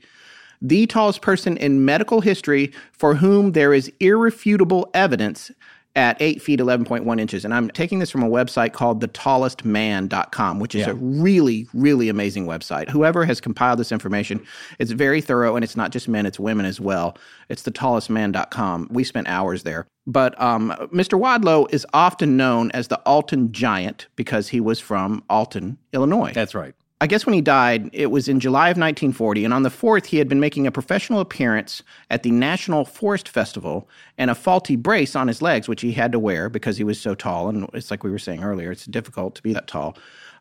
The 0.60 0.88
tallest 0.88 1.22
person 1.22 1.56
in 1.58 1.86
medical 1.86 2.22
history 2.22 2.72
for 2.92 3.16
whom 3.16 3.52
there 3.52 3.74
is 3.74 3.92
irrefutable 4.00 4.90
evidence 4.96 5.52
at 5.98 6.16
8 6.22 6.42
feet 6.42 6.60
11.1 6.60 7.20
inches. 7.20 7.44
And 7.44 7.54
I'm 7.54 7.70
taking 7.72 7.98
this 7.98 8.12
from 8.12 8.22
a 8.22 8.30
website 8.30 8.72
called 8.72 9.02
thetallestman.com, 9.02 10.60
which 10.60 10.76
is 10.76 10.86
Yeah. 10.86 10.92
a 10.92 10.94
really, 10.94 11.68
really 11.74 12.08
amazing 12.08 12.46
website. 12.46 12.88
Whoever 12.90 13.26
has 13.26 13.42
compiled 13.42 13.80
this 13.80 13.92
information, 13.92 14.40
it's 14.78 14.92
very 14.92 15.22
thorough 15.22 15.56
and 15.56 15.64
it's 15.64 15.76
not 15.76 15.92
just 15.92 16.08
men, 16.08 16.28
it's 16.28 16.40
women 16.40 16.68
as 16.68 16.80
well. 16.80 17.18
It's 17.50 17.64
thetallestman.com. 17.64 18.90
We 18.92 19.04
spent 19.04 19.28
hours 19.28 19.64
there. 19.64 19.88
But 20.06 20.40
um, 20.42 20.74
Mr. 20.94 21.20
Wadlow 21.20 21.66
is 21.74 21.86
often 21.94 22.38
known 22.38 22.72
as 22.72 22.88
the 22.88 23.00
Alton 23.00 23.52
Giant 23.52 24.08
because 24.16 24.50
he 24.50 24.62
was 24.62 24.80
from 24.80 25.24
Alton, 25.30 25.78
Illinois. 25.94 26.32
That's 26.34 26.56
right. 26.56 26.76
I 27.00 27.06
guess 27.06 27.28
when 27.28 27.34
he 27.34 27.42
died, 27.42 27.92
it 27.94 28.08
was 28.08 28.28
in 28.28 28.40
July 28.40 28.70
of 28.70 28.78
1940, 28.78 29.46
and 29.46 29.54
on 29.54 29.62
the 29.62 29.70
4th, 29.70 30.08
he 30.08 30.18
had 30.18 30.28
been 30.28 30.40
making 30.40 30.66
a 30.66 30.72
professional 30.72 31.20
appearance 31.20 31.84
at 32.10 32.24
the 32.24 32.32
National 32.32 32.86
Forest 32.86 33.30
Festival 33.30 33.88
and 34.18 34.32
a 34.32 34.36
faulty 34.36 34.76
brace 34.76 35.16
on 35.16 35.28
his 35.28 35.40
legs, 35.40 35.68
which 35.68 35.82
he 35.82 35.92
had 35.92 36.12
to 36.12 36.18
wear 36.18 36.50
because 36.50 36.78
he 36.78 36.84
was 36.84 37.00
so 37.00 37.14
tall. 37.14 37.50
And 37.50 37.70
it's 37.74 37.92
like 37.92 38.04
we 38.04 38.10
were 38.10 38.18
saying 38.18 38.44
earlier, 38.44 38.72
it's 38.72 38.86
difficult 38.86 39.36
to 39.36 39.44
be 39.44 39.54
that 39.54 39.68
tall. 39.68 39.96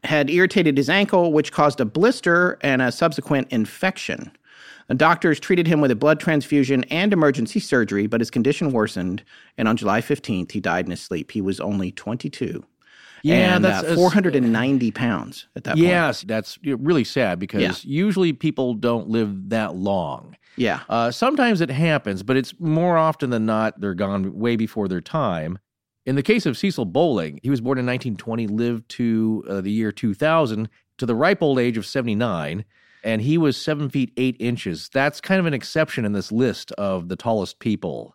Had 0.05 0.31
irritated 0.31 0.79
his 0.79 0.89
ankle, 0.89 1.31
which 1.31 1.53
caused 1.53 1.79
a 1.79 1.85
blister 1.85 2.59
and 2.63 2.81
a 2.81 2.91
subsequent 2.91 3.49
infection. 3.51 4.33
The 4.89 4.95
doctors 4.95 5.39
treated 5.39 5.67
him 5.67 5.83
with 5.83 5.91
a 5.91 5.97
blood 5.97 6.21
transfusion 6.21 6.85
and 6.85 7.13
emergency 7.13 7.61
surgery, 7.61 8.07
but 8.07 8.23
his 8.23 8.31
condition 8.31 8.73
worsened, 8.73 9.23
and 9.59 9.69
on 9.69 9.77
July 9.77 10.01
15th, 10.01 10.53
he 10.53 10.61
died 10.61 10.87
in 10.87 10.93
his 10.93 11.03
sleep. 11.03 11.33
He 11.33 11.43
was 11.43 11.61
only 11.61 11.93
22. 11.93 12.65
Yeah, 13.27 13.57
and 13.57 13.65
that's- 13.65 13.93
uh, 13.93 13.95
490 13.95 14.91
pounds 14.91 15.47
at 15.57 15.65
that 15.65 15.75
point. 15.75 15.87
Yes, 15.87 16.23
that's 16.23 16.59
really 16.65 17.05
sad 17.05 17.39
because 17.39 17.63
Yeah. 17.63 17.73
usually 17.83 18.33
people 18.33 18.75
don't 18.75 19.09
live 19.09 19.49
that 19.51 19.75
long. 19.75 20.37
Yeah. 20.57 20.81
Uh, 20.89 21.11
sometimes 21.11 21.61
it 21.61 21.71
happens, 21.71 22.23
but 22.23 22.37
it's 22.37 22.55
more 22.59 22.97
often 22.97 23.31
than 23.31 23.45
not 23.47 23.81
they're 23.81 23.95
gone 23.95 24.39
way 24.39 24.57
before 24.57 24.89
their 24.89 25.01
time. 25.03 25.59
In 26.07 26.15
the 26.15 26.23
case 26.23 26.47
of 26.47 26.57
Cecil 26.57 26.85
Bowling, 26.87 27.41
he 27.43 27.51
was 27.51 27.61
born 27.61 27.79
in 27.79 27.85
1920, 27.85 28.47
lived 28.47 28.89
to 28.91 29.45
uh, 29.49 29.61
the 29.61 29.71
year 29.73 29.91
2000, 29.93 30.69
to 30.99 31.05
the 31.05 31.15
ripe 31.15 31.43
old 31.43 31.59
age 31.59 31.77
of 31.77 31.85
79, 31.85 32.65
and 33.05 33.21
he 33.23 33.37
was 33.37 33.57
seven 33.57 33.91
feet 33.91 34.13
eight 34.17 34.37
inches. 34.39 34.89
That's 34.93 35.21
kind 35.21 35.41
of 35.41 35.47
an 35.47 35.53
exception 35.55 36.05
in 36.05 36.13
this 36.13 36.33
list 36.33 36.73
of 36.73 37.09
the 37.09 37.17
tallest 37.17 37.59
people. 37.59 38.15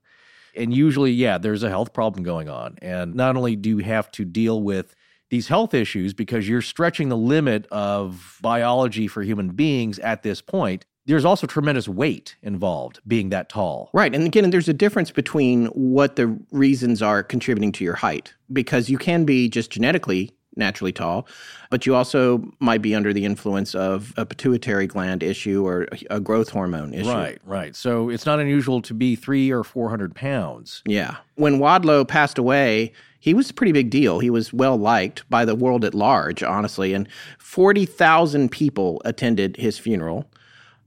And 0.56 0.74
usually, 0.74 1.12
yeah, 1.12 1.38
there's 1.38 1.63
a 1.63 1.69
health 1.69 1.93
problem 1.93 2.24
going 2.24 2.50
on. 2.50 2.78
And 2.82 3.13
not 3.13 3.38
only 3.38 3.56
do 3.56 3.69
you 3.69 3.78
have 3.80 4.10
to 4.13 4.26
deal 4.26 4.62
with 4.63 4.95
these 5.32 5.48
health 5.48 5.74
issues 5.74 6.13
because 6.13 6.48
you're 6.48 6.62
stretching 6.62 7.10
the 7.10 7.17
limit 7.17 7.65
of 7.72 8.38
biology 8.41 9.08
for 9.08 9.24
human 9.24 9.50
beings 9.50 9.98
at 10.00 10.22
this 10.22 10.41
point. 10.41 10.86
There's 11.06 11.26
also 11.26 11.48
tremendous 11.48 11.88
weight 11.88 12.36
involved 12.44 13.00
being 13.08 13.30
that 13.30 13.50
tall. 13.50 13.89
Right. 13.94 14.13
And 14.13 14.26
again, 14.26 14.52
there's 14.52 14.70
a 14.70 14.74
difference 14.74 15.10
between 15.10 15.65
what 15.67 16.17
the 16.17 16.38
reasons 16.52 17.02
are 17.02 17.24
contributing 17.24 17.72
to 17.72 17.84
your 17.84 17.96
height 17.96 18.34
because 18.54 18.89
you 18.89 19.00
can 19.00 19.26
be 19.26 19.50
just 19.50 19.72
genetically 19.72 20.32
naturally 20.58 20.91
tall, 20.91 21.28
but 21.70 21.86
you 21.86 21.96
also 21.96 22.44
might 22.60 22.82
be 22.82 22.94
under 22.94 23.13
the 23.13 23.24
influence 23.24 23.74
of 23.74 24.13
a 24.17 24.26
pituitary 24.26 24.86
gland 24.86 25.24
issue 25.24 25.65
or 25.65 25.88
a 26.10 26.20
growth 26.20 26.50
hormone 26.50 26.94
issue. 26.94 27.10
Right, 27.10 27.39
right. 27.46 27.76
So 27.76 28.10
it's 28.10 28.26
not 28.26 28.39
unusual 28.39 28.82
to 28.82 28.94
be 28.94 29.15
three 29.15 29.50
or 29.50 29.63
400 29.63 30.13
pounds. 30.13 30.84
Yeah. 30.86 31.15
When 31.36 31.60
Wadlow 31.60 32.06
passed 32.06 32.38
away, 32.38 32.91
he 33.22 33.34
was 33.34 33.50
a 33.50 33.54
pretty 33.54 33.72
big 33.72 33.90
deal. 33.92 34.20
He 34.20 34.30
was 34.30 34.52
well 34.52 34.76
liked 34.78 35.30
by 35.30 35.46
the 35.46 35.56
world 35.56 35.86
at 35.86 35.94
large, 35.94 36.42
honestly. 36.44 36.94
And 36.94 37.08
40,000 37.40 38.50
people 38.52 39.02
attended 39.06 39.56
his 39.58 39.78
funeral. 39.78 40.30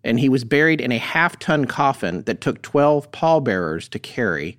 And 0.03 0.19
he 0.19 0.29
was 0.29 0.45
buried 0.45 0.81
in 0.81 0.91
a 0.93 0.99
half 0.99 1.39
ton 1.39 1.65
coffin 1.65 2.23
that 2.25 2.41
took 2.41 2.61
12 2.63 3.11
pallbearers 3.13 3.89
to 3.91 3.99
carry. 3.99 4.59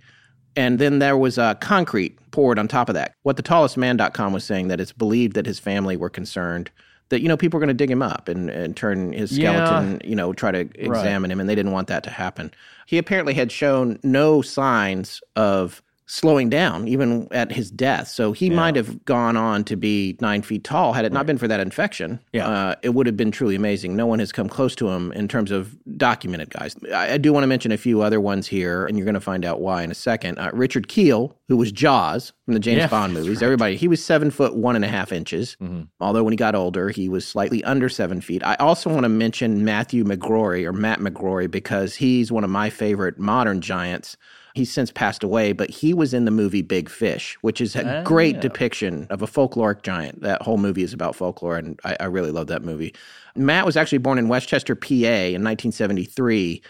And 0.55 0.79
then 0.79 0.99
there 0.99 1.17
was 1.17 1.37
uh, 1.37 1.55
concrete 1.55 2.17
poured 2.31 2.57
on 2.57 2.67
top 2.69 2.87
of 2.89 2.95
that. 2.95 3.13
What 3.23 3.35
the 3.35 3.43
tallestman.com 3.43 4.31
was 4.31 4.45
saying 4.45 4.69
that 4.69 4.79
it's 4.79 4.93
believed 4.93 5.35
that 5.35 5.45
his 5.45 5.59
family 5.59 5.97
were 5.97 6.09
concerned 6.09 6.71
that, 7.09 7.21
you 7.21 7.27
know, 7.27 7.37
people 7.37 7.57
were 7.57 7.65
going 7.65 7.75
to 7.77 7.83
dig 7.83 7.91
him 7.91 8.01
up 8.01 8.27
and, 8.29 8.49
and 8.49 8.75
turn 8.75 9.11
his 9.11 9.35
skeleton, 9.35 9.99
Yeah. 10.01 10.09
you 10.09 10.15
know, 10.15 10.31
try 10.33 10.51
to 10.51 10.67
examine 10.75 11.29
him. 11.29 11.39
And 11.39 11.47
they 11.49 11.53
didn't 11.55 11.73
want 11.73 11.89
that 11.89 12.03
to 12.05 12.09
happen. 12.09 12.51
He 12.87 12.97
apparently 12.97 13.33
had 13.33 13.51
shown 13.51 13.99
no 14.01 14.41
signs 14.41 15.21
of 15.35 15.83
slowing 16.07 16.49
down 16.49 16.87
even 16.87 17.27
at 17.31 17.51
his 17.51 17.71
death. 17.71 18.07
So 18.07 18.31
he 18.31 18.49
might 18.49 18.75
have 18.75 19.03
gone 19.05 19.35
on 19.35 19.63
to 19.63 19.75
be 19.75 20.15
nine 20.21 20.43
feet 20.43 20.63
tall 20.63 20.93
had 20.93 21.03
it 21.03 21.11
not 21.11 21.25
been 21.25 21.37
for 21.39 21.47
that 21.47 21.59
infection. 21.59 22.19
Yeah. 22.31 22.47
Uh, 22.47 22.75
it 22.83 22.89
would 22.89 23.07
have 23.07 23.17
been 23.17 23.31
truly 23.31 23.55
amazing. 23.55 23.95
No 23.95 24.05
one 24.05 24.19
has 24.19 24.31
come 24.31 24.47
close 24.47 24.75
to 24.75 24.89
him 24.89 25.11
in 25.13 25.27
terms 25.27 25.49
of 25.49 25.75
documented 25.97 26.51
guys. 26.51 26.75
I, 26.93 27.13
I 27.13 27.17
do 27.17 27.33
want 27.33 27.43
to 27.43 27.47
mention 27.47 27.71
a 27.71 27.77
few 27.77 28.01
other 28.01 28.21
ones 28.21 28.45
here, 28.45 28.85
and 28.85 28.97
you're 28.97 29.05
going 29.05 29.15
to 29.15 29.19
find 29.19 29.43
out 29.43 29.61
why 29.61 29.81
in 29.81 29.89
a 29.89 29.95
second. 29.95 30.37
Uh, 30.37 30.51
Richard 30.53 30.87
Kiel, 30.87 31.35
who 31.47 31.57
was 31.57 31.71
Jaws 31.71 32.33
from 32.45 32.53
the 32.53 32.59
James 32.59 32.77
Yeah, 32.79 32.87
Bond 32.87 33.13
movies. 33.13 33.41
Everybody, 33.41 33.75
he 33.75 33.87
was 33.87 34.03
seven 34.03 34.29
foot 34.29 34.55
one 34.55 34.75
and 34.75 34.85
a 34.85 34.89
half 34.89 35.11
inches. 35.11 35.57
Although 35.99 36.23
when 36.23 36.33
he 36.33 36.37
got 36.37 36.53
older, 36.53 36.89
he 36.89 37.09
was 37.09 37.27
slightly 37.27 37.63
under 37.63 37.89
seven 37.89 38.21
feet. 38.21 38.43
I 38.45 38.55
also 38.55 38.91
want 38.91 39.03
to 39.03 39.09
mention 39.09 39.65
Matthew 39.65 40.03
McGrory 40.03 40.65
or 40.65 40.73
Matt 40.73 40.99
McGrory 40.99 41.49
because 41.49 41.95
he's 41.95 42.31
one 42.31 42.43
of 42.43 42.49
my 42.51 42.69
favorite 42.69 43.17
modern 43.17 43.61
giants. 43.61 44.17
He's 44.55 44.71
since 44.71 44.89
passed 44.89 45.21
away, 45.21 45.51
but 45.51 45.69
he 45.69 45.93
was 45.93 46.13
in 46.13 46.23
the 46.23 46.31
movie 46.31 46.61
Big 46.61 46.89
Fish, 46.89 47.37
which 47.41 47.59
is 47.59 47.75
a 47.75 47.99
oh, 47.99 48.03
great 48.03 48.39
depiction 48.39 49.05
of 49.09 49.21
a 49.21 49.27
folkloric 49.27 49.83
giant. 49.83 50.21
That 50.21 50.41
whole 50.41 50.57
movie 50.57 50.81
is 50.81 50.93
about 50.93 51.13
folklore, 51.13 51.57
and 51.57 51.77
I, 51.83 51.97
I 51.99 52.05
really 52.05 52.31
love 52.31 52.47
that 52.47 52.63
movie. 52.63 52.95
Matt 53.35 53.65
was 53.65 53.75
actually 53.75 53.97
born 53.97 54.17
in 54.17 54.29
Westchester, 54.29 54.73
PA 54.73 54.95
in 54.95 55.43
1973. 55.43 56.61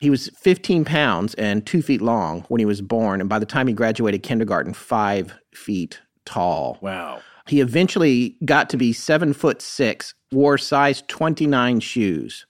He 0.00 0.10
was 0.10 0.30
15 0.36 0.84
pounds 0.84 1.34
and 1.34 1.64
two 1.64 1.80
feet 1.80 2.02
long 2.02 2.42
when 2.48 2.58
he 2.58 2.64
was 2.64 2.80
born, 2.80 3.20
and 3.20 3.30
by 3.30 3.38
the 3.38 3.46
time 3.46 3.68
he 3.68 3.72
graduated 3.72 4.24
kindergarten, 4.24 4.74
five 4.74 5.32
feet 5.54 6.00
tall. 6.24 6.78
Wow. 6.80 7.20
He 7.46 7.60
eventually 7.60 8.36
got 8.44 8.68
to 8.70 8.76
be 8.76 8.92
seven 8.92 9.32
foot 9.32 9.62
six, 9.62 10.12
wore 10.32 10.58
size 10.58 11.04
29 11.06 11.78
shoes. 11.78 12.46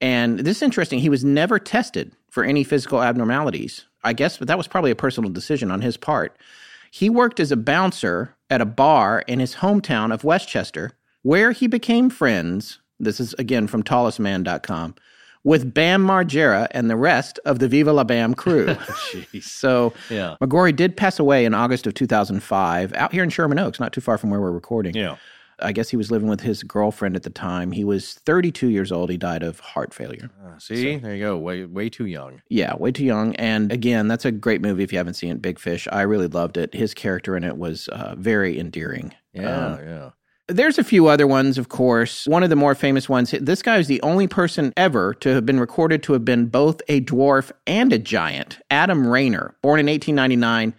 And 0.00 0.40
this 0.40 0.56
is 0.56 0.62
interesting. 0.62 0.98
He 0.98 1.08
was 1.08 1.24
never 1.24 1.60
tested 1.60 2.12
for 2.28 2.42
any 2.42 2.64
physical 2.64 3.00
abnormalities. 3.00 3.86
I 4.04 4.12
guess, 4.12 4.36
but 4.38 4.48
that 4.48 4.58
was 4.58 4.68
probably 4.68 4.90
a 4.90 4.96
personal 4.96 5.30
decision 5.30 5.70
on 5.70 5.80
his 5.80 5.96
part. 5.96 6.36
He 6.90 7.10
worked 7.10 7.40
as 7.40 7.50
a 7.50 7.56
bouncer 7.56 8.36
at 8.50 8.60
a 8.60 8.66
bar 8.66 9.24
in 9.26 9.40
his 9.40 9.56
hometown 9.56 10.12
of 10.12 10.22
Westchester, 10.22 10.92
where 11.22 11.52
he 11.52 11.66
became 11.66 12.10
friends. 12.10 12.80
This 13.00 13.18
is 13.18 13.34
again 13.34 13.66
from 13.66 13.82
tallestman.com 13.82 14.94
with 15.42 15.74
Bam 15.74 16.06
Margera 16.06 16.68
and 16.70 16.88
the 16.88 16.96
rest 16.96 17.38
of 17.44 17.58
the 17.58 17.68
Viva 17.68 17.92
La 17.92 18.04
Bam 18.04 18.34
crew. 18.34 18.76
so 19.42 19.92
Yeah. 20.08 20.36
McGrory 20.40 20.74
did 20.74 20.96
pass 20.96 21.18
away 21.18 21.44
in 21.44 21.52
August 21.52 21.86
of 21.86 21.94
2005 21.94 22.92
out 22.94 23.12
here 23.12 23.22
in 23.22 23.30
Sherman 23.30 23.58
Oaks, 23.58 23.78
not 23.78 23.92
too 23.92 24.00
far 24.00 24.16
from 24.16 24.30
where 24.30 24.40
we're 24.40 24.52
recording. 24.52 24.94
Yeah. 24.94 25.16
I 25.60 25.72
guess 25.72 25.88
he 25.88 25.96
was 25.96 26.10
living 26.10 26.28
with 26.28 26.40
his 26.40 26.62
girlfriend 26.62 27.16
at 27.16 27.22
the 27.22 27.30
time. 27.30 27.72
He 27.72 27.84
was 27.84 28.14
32 28.14 28.68
years 28.68 28.90
old. 28.92 29.10
He 29.10 29.16
died 29.16 29.42
of 29.42 29.60
heart 29.60 29.94
failure. 29.94 30.30
Uh, 30.44 30.58
see, 30.58 30.96
there 30.96 31.14
you 31.14 31.22
go. 31.24 31.36
Way, 31.38 31.64
way 31.64 31.88
too 31.88 32.06
young. 32.06 32.42
Yeah, 32.48 32.74
way 32.76 32.92
too 32.92 33.04
young. 33.04 33.34
And 33.36 33.70
again, 33.72 34.08
that's 34.08 34.24
a 34.24 34.32
great 34.32 34.60
movie 34.60 34.82
if 34.82 34.92
you 34.92 34.98
haven't 34.98 35.14
seen 35.14 35.30
it, 35.30 35.42
Big 35.42 35.58
Fish. 35.58 35.86
I 35.92 36.02
really 36.02 36.28
loved 36.28 36.56
it. 36.56 36.74
His 36.74 36.94
character 36.94 37.36
in 37.36 37.44
it 37.44 37.56
was 37.56 37.88
uh, 37.88 38.14
very 38.18 38.58
endearing. 38.58 39.14
Yeah, 39.32 39.66
Um, 39.74 39.78
yeah. 39.86 40.10
there's 40.48 40.78
a 40.78 40.84
few 40.84 41.06
other 41.06 41.26
ones, 41.26 41.56
of 41.58 41.68
course. 41.68 42.26
One 42.26 42.42
of 42.42 42.50
the 42.50 42.56
more 42.56 42.74
famous 42.74 43.08
ones, 43.08 43.30
this 43.40 43.62
guy 43.62 43.78
is 43.78 43.86
the 43.88 44.02
only 44.02 44.26
person 44.28 44.72
ever 44.76 45.14
to 45.14 45.30
have 45.30 45.46
been 45.46 45.58
recorded 45.60 46.02
to 46.04 46.12
have 46.12 46.24
been 46.24 46.46
both 46.46 46.82
a 46.88 47.00
dwarf 47.00 47.50
and 47.66 47.92
a 47.92 47.98
giant. 47.98 48.58
Adam 48.70 49.06
Rainer, 49.06 49.54
born 49.62 49.80
in 49.80 49.86
1899, 49.86 50.74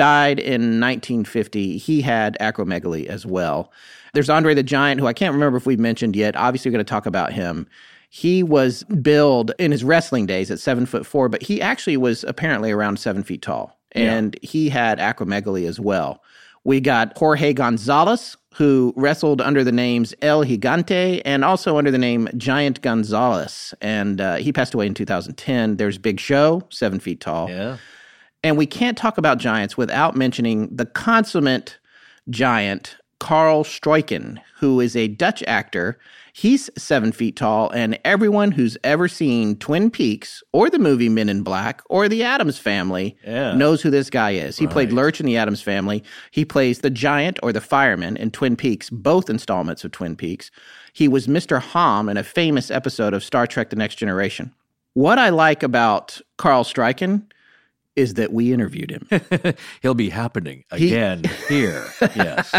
died 0.00 0.38
in 0.38 0.80
1950. 0.80 1.76
He 1.76 2.00
had 2.00 2.34
acromegaly 2.40 3.04
as 3.04 3.26
well. 3.26 3.70
There's 4.14 4.30
Andre 4.30 4.54
the 4.54 4.62
Giant, 4.62 4.98
who 4.98 5.06
I 5.06 5.12
can't 5.12 5.34
remember 5.34 5.58
if 5.58 5.66
we've 5.66 5.78
mentioned 5.78 6.16
yet. 6.16 6.34
Obviously, 6.36 6.70
we're 6.70 6.76
going 6.76 6.86
to 6.86 6.88
talk 6.88 7.04
about 7.04 7.34
him. 7.34 7.68
He 8.08 8.42
was 8.42 8.82
billed 8.84 9.52
in 9.58 9.72
his 9.72 9.84
wrestling 9.84 10.24
days 10.24 10.50
at 10.50 10.58
seven 10.58 10.86
foot 10.86 11.04
four, 11.04 11.28
but 11.28 11.42
he 11.42 11.60
actually 11.60 11.98
was 11.98 12.24
apparently 12.24 12.70
around 12.70 12.98
seven 12.98 13.22
feet 13.22 13.42
tall. 13.42 13.78
And 13.92 14.38
he 14.40 14.70
had 14.70 14.98
acromegaly 14.98 15.68
as 15.68 15.78
well. 15.78 16.22
We 16.64 16.80
got 16.80 17.18
Jorge 17.18 17.52
Gonzalez, 17.52 18.38
who 18.54 18.94
wrestled 18.96 19.42
under 19.42 19.62
the 19.62 19.72
names 19.72 20.14
El 20.22 20.44
Gigante 20.44 21.20
and 21.26 21.44
also 21.44 21.76
under 21.76 21.90
the 21.90 21.98
name 21.98 22.26
Giant 22.38 22.80
Gonzalez. 22.80 23.74
And 23.82 24.18
uh, 24.18 24.36
he 24.36 24.50
passed 24.50 24.72
away 24.72 24.86
in 24.86 24.94
2010. 24.94 25.76
There's 25.76 25.98
Big 25.98 26.20
Show, 26.20 26.62
seven 26.70 27.00
feet 27.00 27.20
tall. 27.20 27.50
Yeah. 27.50 27.76
And 28.42 28.56
we 28.56 28.66
can't 28.66 28.96
talk 28.96 29.18
about 29.18 29.38
giants 29.38 29.76
without 29.76 30.16
mentioning 30.16 30.74
the 30.74 30.86
consummate 30.86 31.78
giant, 32.30 32.96
Carl 33.18 33.64
Struycken, 33.64 34.40
who 34.58 34.80
is 34.80 34.96
a 34.96 35.08
Dutch 35.08 35.42
actor. 35.46 35.98
He's 36.32 36.70
seven 36.78 37.12
feet 37.12 37.36
tall, 37.36 37.70
and 37.70 37.98
everyone 38.04 38.52
who's 38.52 38.78
ever 38.82 39.08
seen 39.08 39.56
Twin 39.56 39.90
Peaks 39.90 40.42
or 40.52 40.70
the 40.70 40.78
movie 40.78 41.08
Men 41.10 41.28
in 41.28 41.42
Black 41.42 41.82
or 41.90 42.08
the 42.08 42.22
Addams 42.22 42.56
Family 42.56 43.16
Yeah. 43.26 43.54
knows 43.54 43.82
who 43.82 43.90
this 43.90 44.08
guy 44.08 44.30
is. 44.30 44.56
He 44.56 44.66
played 44.66 44.92
Lurch 44.92 45.20
in 45.20 45.26
the 45.26 45.36
Addams 45.36 45.60
Family. 45.60 46.02
He 46.30 46.44
plays 46.46 46.78
the 46.78 46.88
giant 46.88 47.38
or 47.42 47.52
the 47.52 47.60
fireman 47.60 48.16
in 48.16 48.30
Twin 48.30 48.56
Peaks, 48.56 48.88
both 48.88 49.28
installments 49.28 49.84
of 49.84 49.90
Twin 49.90 50.16
Peaks. 50.16 50.50
He 50.94 51.08
was 51.08 51.26
Mr. 51.26 51.60
Homn 51.60 52.08
in 52.08 52.16
a 52.16 52.22
famous 52.24 52.70
episode 52.70 53.12
of 53.12 53.24
Star 53.24 53.46
Trek 53.46 53.68
The 53.68 53.76
Next 53.76 53.96
Generation. 53.96 54.52
What 54.94 55.18
I 55.18 55.28
like 55.28 55.62
about 55.62 56.20
Carl 56.38 56.64
Struycken 56.64 57.24
is 58.00 58.14
that 58.14 58.32
we 58.32 58.52
interviewed 58.52 58.90
him. 58.90 59.54
He'll 59.82 59.94
be 59.94 60.08
happening 60.08 60.64
again 60.70 61.24
here. 61.48 61.86
Yes. 62.00 62.50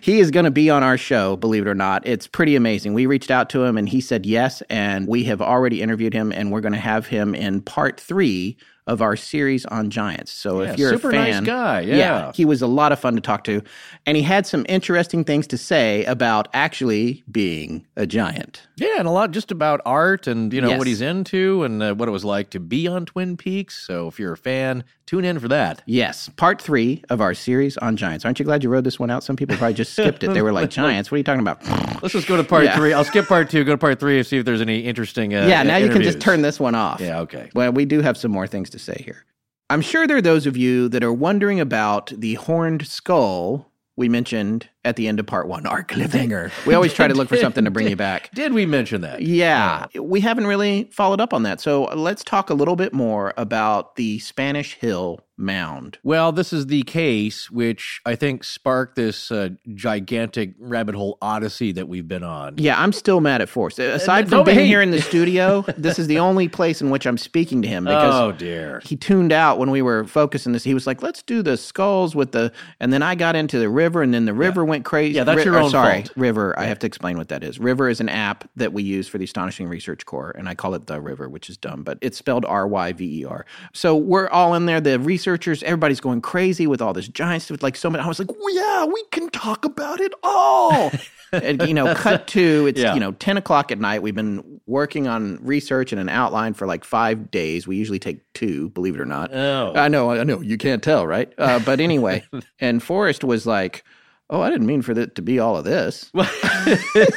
he 0.02 0.18
is 0.18 0.30
going 0.30 0.44
to 0.44 0.50
be 0.50 0.70
on 0.70 0.82
our 0.82 0.96
show, 0.96 1.36
believe 1.36 1.66
it 1.66 1.68
or 1.68 1.74
not. 1.74 2.06
It's 2.06 2.26
pretty 2.26 2.56
amazing. 2.56 2.94
We 2.94 3.04
reached 3.04 3.30
out 3.30 3.50
to 3.50 3.62
him 3.64 3.76
and 3.76 3.88
he 3.88 4.00
said 4.00 4.24
yes. 4.24 4.62
And 4.70 5.06
we 5.06 5.24
have 5.24 5.42
already 5.42 5.82
interviewed 5.82 6.14
him 6.14 6.32
and 6.32 6.50
we're 6.50 6.62
going 6.62 6.72
to 6.72 6.80
have 6.80 7.06
him 7.06 7.34
in 7.34 7.60
part 7.60 8.00
three 8.00 8.56
of 8.88 9.00
our 9.02 9.14
series 9.14 9.64
on 9.66 9.90
giants. 9.90 10.32
So 10.32 10.62
Yeah, 10.62 10.72
if 10.72 10.78
you're 10.78 10.90
a 10.90 10.94
super 10.94 11.10
a 11.10 11.12
nice 11.12 11.34
fan, 11.34 11.44
guy, 11.44 11.80
yeah. 11.82 12.32
he 12.34 12.44
was 12.44 12.62
a 12.62 12.66
lot 12.66 12.90
of 12.90 12.98
fun 12.98 13.14
to 13.14 13.20
talk 13.20 13.44
to. 13.44 13.62
And 14.06 14.16
he 14.16 14.22
had 14.24 14.46
some 14.46 14.64
interesting 14.68 15.24
things 15.24 15.46
to 15.48 15.58
say 15.58 16.04
about 16.06 16.48
actually 16.54 17.22
being 17.30 17.86
a 17.96 18.06
giant. 18.06 18.66
Yeah, 18.76 18.98
and 18.98 19.06
a 19.06 19.10
lot 19.10 19.30
just 19.30 19.50
about 19.52 19.80
art 19.86 20.26
and 20.26 20.52
you 20.52 20.60
know 20.60 20.68
Yes. 20.70 20.78
what 20.78 20.86
he's 20.86 21.00
into 21.02 21.62
and 21.64 21.82
uh, 21.82 21.94
what 21.94 22.08
it 22.08 22.12
was 22.12 22.24
like 22.24 22.50
to 22.50 22.60
be 22.60 22.88
on 22.88 23.04
Twin 23.06 23.36
Peaks. 23.36 23.86
So 23.86 24.08
if 24.08 24.18
you're 24.18 24.32
a 24.32 24.36
fan, 24.36 24.84
tune 25.08 25.24
in 25.24 25.38
for 25.38 25.48
that. 25.48 25.82
Yes, 25.86 26.28
part 26.36 26.60
three 26.60 27.02
of 27.08 27.22
our 27.22 27.32
series 27.32 27.78
on 27.78 27.96
giants. 27.96 28.26
Aren't 28.26 28.38
you 28.38 28.44
glad 28.44 28.62
you 28.62 28.68
wrote 28.68 28.84
this 28.84 28.98
one 29.00 29.10
out? 29.10 29.24
Some 29.24 29.36
people 29.36 29.56
probably 29.56 29.72
just 29.72 29.92
skipped 29.92 30.22
it. 30.22 30.34
They 30.34 30.42
were 30.42 30.52
like, 30.52 30.68
Giants, 30.82 31.10
what 31.10 31.16
are 31.16 31.18
you 31.18 31.24
talking 31.24 31.40
about? 31.40 31.64
Let's 32.02 32.12
just 32.12 32.28
go 32.28 32.36
to 32.36 32.44
part 32.44 32.64
Yeah. 32.68 32.76
three. 32.76 32.92
I'll 32.92 33.04
skip 33.04 33.26
part 33.26 33.48
two. 33.48 33.64
Go 33.64 33.72
to 33.72 33.78
part 33.78 33.98
three 33.98 34.18
and 34.18 34.26
see 34.26 34.36
if 34.36 34.44
there's 34.44 34.60
any 34.60 34.80
interesting. 34.80 35.34
Uh, 35.34 35.46
yeah, 35.48 35.62
now 35.62 35.78
you 35.78 35.88
can 35.88 36.02
just 36.02 36.20
turn 36.20 36.42
this 36.42 36.60
one 36.60 36.74
off. 36.74 37.00
Yeah, 37.00 37.20
okay. 37.20 37.48
Well, 37.54 37.72
we 37.72 37.86
do 37.86 38.02
have 38.02 38.18
some 38.18 38.30
more 38.30 38.46
things 38.46 38.68
to 38.70 38.78
say 38.78 39.00
here. 39.04 39.24
I'm 39.70 39.80
sure 39.80 40.06
there 40.06 40.18
are 40.18 40.22
those 40.22 40.46
of 40.46 40.56
you 40.58 40.88
that 40.90 41.02
are 41.02 41.12
wondering 41.12 41.58
about 41.58 42.12
the 42.16 42.34
horned 42.34 42.86
skull 42.86 43.70
we 43.98 44.08
mentioned 44.08 44.68
at 44.84 44.94
the 44.94 45.08
end 45.08 45.18
of 45.18 45.26
part 45.26 45.48
one, 45.48 45.66
our 45.66 45.82
cliffhanger. 45.82 46.52
We 46.64 46.72
always 46.72 46.94
try 46.94 47.08
to 47.08 47.14
look 47.14 47.28
for 47.28 47.36
something 47.36 47.64
to 47.64 47.70
bring 47.70 47.88
you 47.88 47.96
back. 47.96 48.30
Did 48.32 48.52
we 48.52 48.64
mention 48.64 49.00
that? 49.00 49.22
Yeah, 49.22 49.86
we 50.00 50.20
haven't 50.20 50.46
really 50.46 50.84
followed 50.92 51.20
up 51.20 51.34
on 51.34 51.42
that. 51.42 51.60
So 51.60 51.86
let's 51.86 52.22
talk 52.22 52.48
a 52.48 52.54
little 52.54 52.76
bit 52.76 52.94
more 52.94 53.34
about 53.36 53.96
the 53.96 54.20
Spanish 54.20 54.74
Hill 54.74 55.18
Mound. 55.38 55.98
Well, 56.02 56.32
this 56.32 56.52
is 56.52 56.66
the 56.66 56.82
case 56.82 57.50
which 57.50 58.00
I 58.04 58.16
think 58.16 58.44
sparked 58.44 58.96
this 58.96 59.30
uh, 59.30 59.50
gigantic 59.74 60.54
rabbit 60.58 60.94
hole 60.94 61.16
odyssey 61.22 61.72
that 61.72 61.88
we've 61.88 62.06
been 62.08 62.24
on. 62.24 62.56
Yeah, 62.58 62.80
I'm 62.80 62.92
still 62.92 63.20
mad 63.20 63.40
at 63.40 63.48
Forrest. 63.48 63.78
Aside 63.78 64.30
no, 64.30 64.38
from 64.38 64.46
being 64.46 64.58
hey. 64.58 64.66
here 64.66 64.82
in 64.82 64.90
the 64.90 65.00
studio, 65.00 65.64
this 65.78 65.98
is 65.98 66.06
the 66.08 66.18
only 66.18 66.48
place 66.48 66.80
in 66.82 66.90
which 66.90 67.06
I'm 67.06 67.18
speaking 67.18 67.62
to 67.62 67.68
him 67.68 67.84
because 67.84 68.14
Oh 68.14 68.32
dear. 68.32 68.80
he 68.84 68.96
tuned 68.96 69.32
out 69.32 69.58
when 69.58 69.70
we 69.70 69.80
were 69.80 70.04
focusing 70.04 70.52
this. 70.52 70.64
He 70.64 70.74
was 70.74 70.86
like, 70.86 71.02
"Let's 71.02 71.22
do 71.22 71.42
the 71.42 71.56
skulls 71.56 72.14
with 72.16 72.32
the," 72.32 72.52
and 72.80 72.92
then 72.92 73.02
I 73.02 73.14
got 73.14 73.36
into 73.36 73.58
the 73.58 73.68
river, 73.68 74.02
and 74.02 74.12
then 74.12 74.24
the 74.24 74.34
river 74.34 74.64
went 74.64 74.84
crazy. 74.84 75.14
Yeah, 75.14 75.24
that's 75.24 75.38
Ri- 75.38 75.44
your 75.44 75.58
own 75.58 75.70
Sorry, 75.70 76.02
fault. 76.02 76.12
River. 76.16 76.58
I 76.58 76.64
have 76.64 76.78
to 76.80 76.86
explain 76.86 77.16
what 77.16 77.28
that 77.28 77.44
is. 77.44 77.58
Ryver 77.58 77.90
is 77.90 78.00
an 78.00 78.08
app 78.08 78.48
that 78.56 78.72
we 78.72 78.82
use 78.82 79.06
for 79.08 79.18
the 79.18 79.24
Astonishing 79.24 79.68
Research 79.68 80.04
Corps, 80.04 80.32
and 80.36 80.48
I 80.48 80.54
call 80.54 80.74
it 80.74 80.86
the 80.86 81.00
River, 81.00 81.28
which 81.28 81.48
is 81.48 81.56
dumb, 81.56 81.84
but 81.84 81.98
it's 82.00 82.18
spelled 82.18 82.44
R 82.44 82.66
Y 82.66 82.92
V 82.92 83.20
E 83.20 83.24
R. 83.24 83.46
So 83.72 83.96
we're 83.96 84.28
all 84.28 84.54
in 84.54 84.66
there. 84.66 84.80
The 84.80 84.98
researchers, 85.28 85.62
everybody's 85.62 86.00
going 86.00 86.22
crazy 86.22 86.66
with 86.66 86.80
all 86.80 86.92
this 86.94 87.06
giant 87.08 87.42
stuff. 87.42 87.62
Like 87.62 87.76
so 87.76 87.90
many. 87.90 88.02
I 88.02 88.08
was 88.08 88.18
like, 88.18 88.30
well, 88.30 88.54
yeah, 88.54 88.84
we 88.86 89.04
can 89.10 89.28
talk 89.30 89.64
about 89.64 90.00
it 90.00 90.12
all. 90.22 90.90
and 91.32 91.60
you 91.68 91.74
know, 91.74 91.94
cut 91.94 92.26
to 92.28 92.66
it's 92.66 92.80
Yeah. 92.80 92.94
you 92.94 93.00
know 93.00 93.12
ten 93.12 93.36
o'clock 93.36 93.70
at 93.70 93.78
night. 93.78 94.02
We've 94.02 94.14
been 94.14 94.60
working 94.66 95.06
on 95.06 95.38
research 95.42 95.92
and 95.92 96.00
an 96.00 96.08
outline 96.08 96.54
for 96.54 96.66
like 96.66 96.84
five 96.84 97.30
days. 97.30 97.66
We 97.66 97.76
usually 97.76 97.98
take 97.98 98.20
two, 98.32 98.70
believe 98.70 98.94
it 98.94 99.00
or 99.00 99.04
not. 99.06 99.34
Oh. 99.34 99.72
I 99.74 99.88
know, 99.88 100.10
I 100.10 100.24
know. 100.24 100.40
You 100.40 100.56
can't 100.56 100.82
tell, 100.82 101.06
right? 101.06 101.30
Uh, 101.36 101.58
but 101.58 101.80
anyway, 101.80 102.24
and 102.60 102.82
Forrest 102.82 103.22
was 103.24 103.46
like, 103.46 103.84
"Oh, 104.30 104.40
I 104.40 104.50
didn't 104.50 104.66
mean 104.66 104.82
for 104.82 104.92
it 104.92 105.14
to 105.16 105.22
be 105.22 105.38
all 105.38 105.56
of 105.56 105.64
this." 105.64 106.10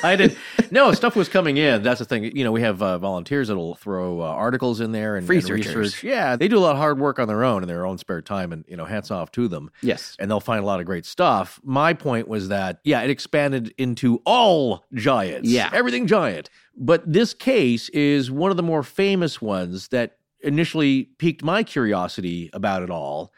I 0.03 0.15
did. 0.17 0.37
No, 0.71 0.91
stuff 0.93 1.15
was 1.15 1.27
coming 1.29 1.57
in. 1.57 1.83
That's 1.83 1.99
the 1.99 2.05
thing. 2.05 2.35
You 2.35 2.43
know, 2.43 2.51
we 2.51 2.61
have 2.61 2.81
uh, 2.81 2.97
volunteers 2.97 3.49
that'll 3.49 3.75
throw 3.75 4.21
uh, 4.21 4.25
articles 4.25 4.79
in 4.79 4.91
there 4.91 5.15
and, 5.15 5.23
and 5.23 5.29
Researchers. 5.29 5.75
research. 5.75 6.03
Yeah, 6.03 6.35
they 6.35 6.47
do 6.47 6.57
a 6.57 6.61
lot 6.61 6.71
of 6.71 6.77
hard 6.77 6.99
work 6.99 7.19
on 7.19 7.27
their 7.27 7.43
own 7.43 7.61
in 7.63 7.67
their 7.67 7.85
own 7.85 7.97
spare 7.97 8.21
time, 8.21 8.51
and 8.53 8.63
you 8.67 8.77
know, 8.77 8.85
hats 8.85 9.11
off 9.11 9.31
to 9.33 9.47
them. 9.47 9.69
Yes. 9.81 10.15
and 10.19 10.29
they'll 10.31 10.39
find 10.39 10.63
a 10.63 10.65
lot 10.65 10.79
of 10.79 10.85
great 10.85 11.05
stuff. 11.05 11.59
My 11.63 11.93
point 11.93 12.27
was 12.27 12.47
that 12.49 12.79
yeah, 12.83 13.01
it 13.01 13.09
expanded 13.09 13.73
into 13.77 14.21
all 14.25 14.85
giants. 14.93 15.49
Yeah. 15.49 15.69
everything 15.73 16.07
giant. 16.07 16.49
But 16.77 17.11
this 17.11 17.33
case 17.33 17.89
is 17.89 18.31
one 18.31 18.51
of 18.51 18.57
the 18.57 18.63
more 18.63 18.83
famous 18.83 19.41
ones 19.41 19.89
that 19.89 20.17
initially 20.43 21.03
piqued 21.19 21.43
my 21.43 21.63
curiosity 21.63 22.49
about 22.53 22.81
it 22.81 22.89
all. 22.89 23.31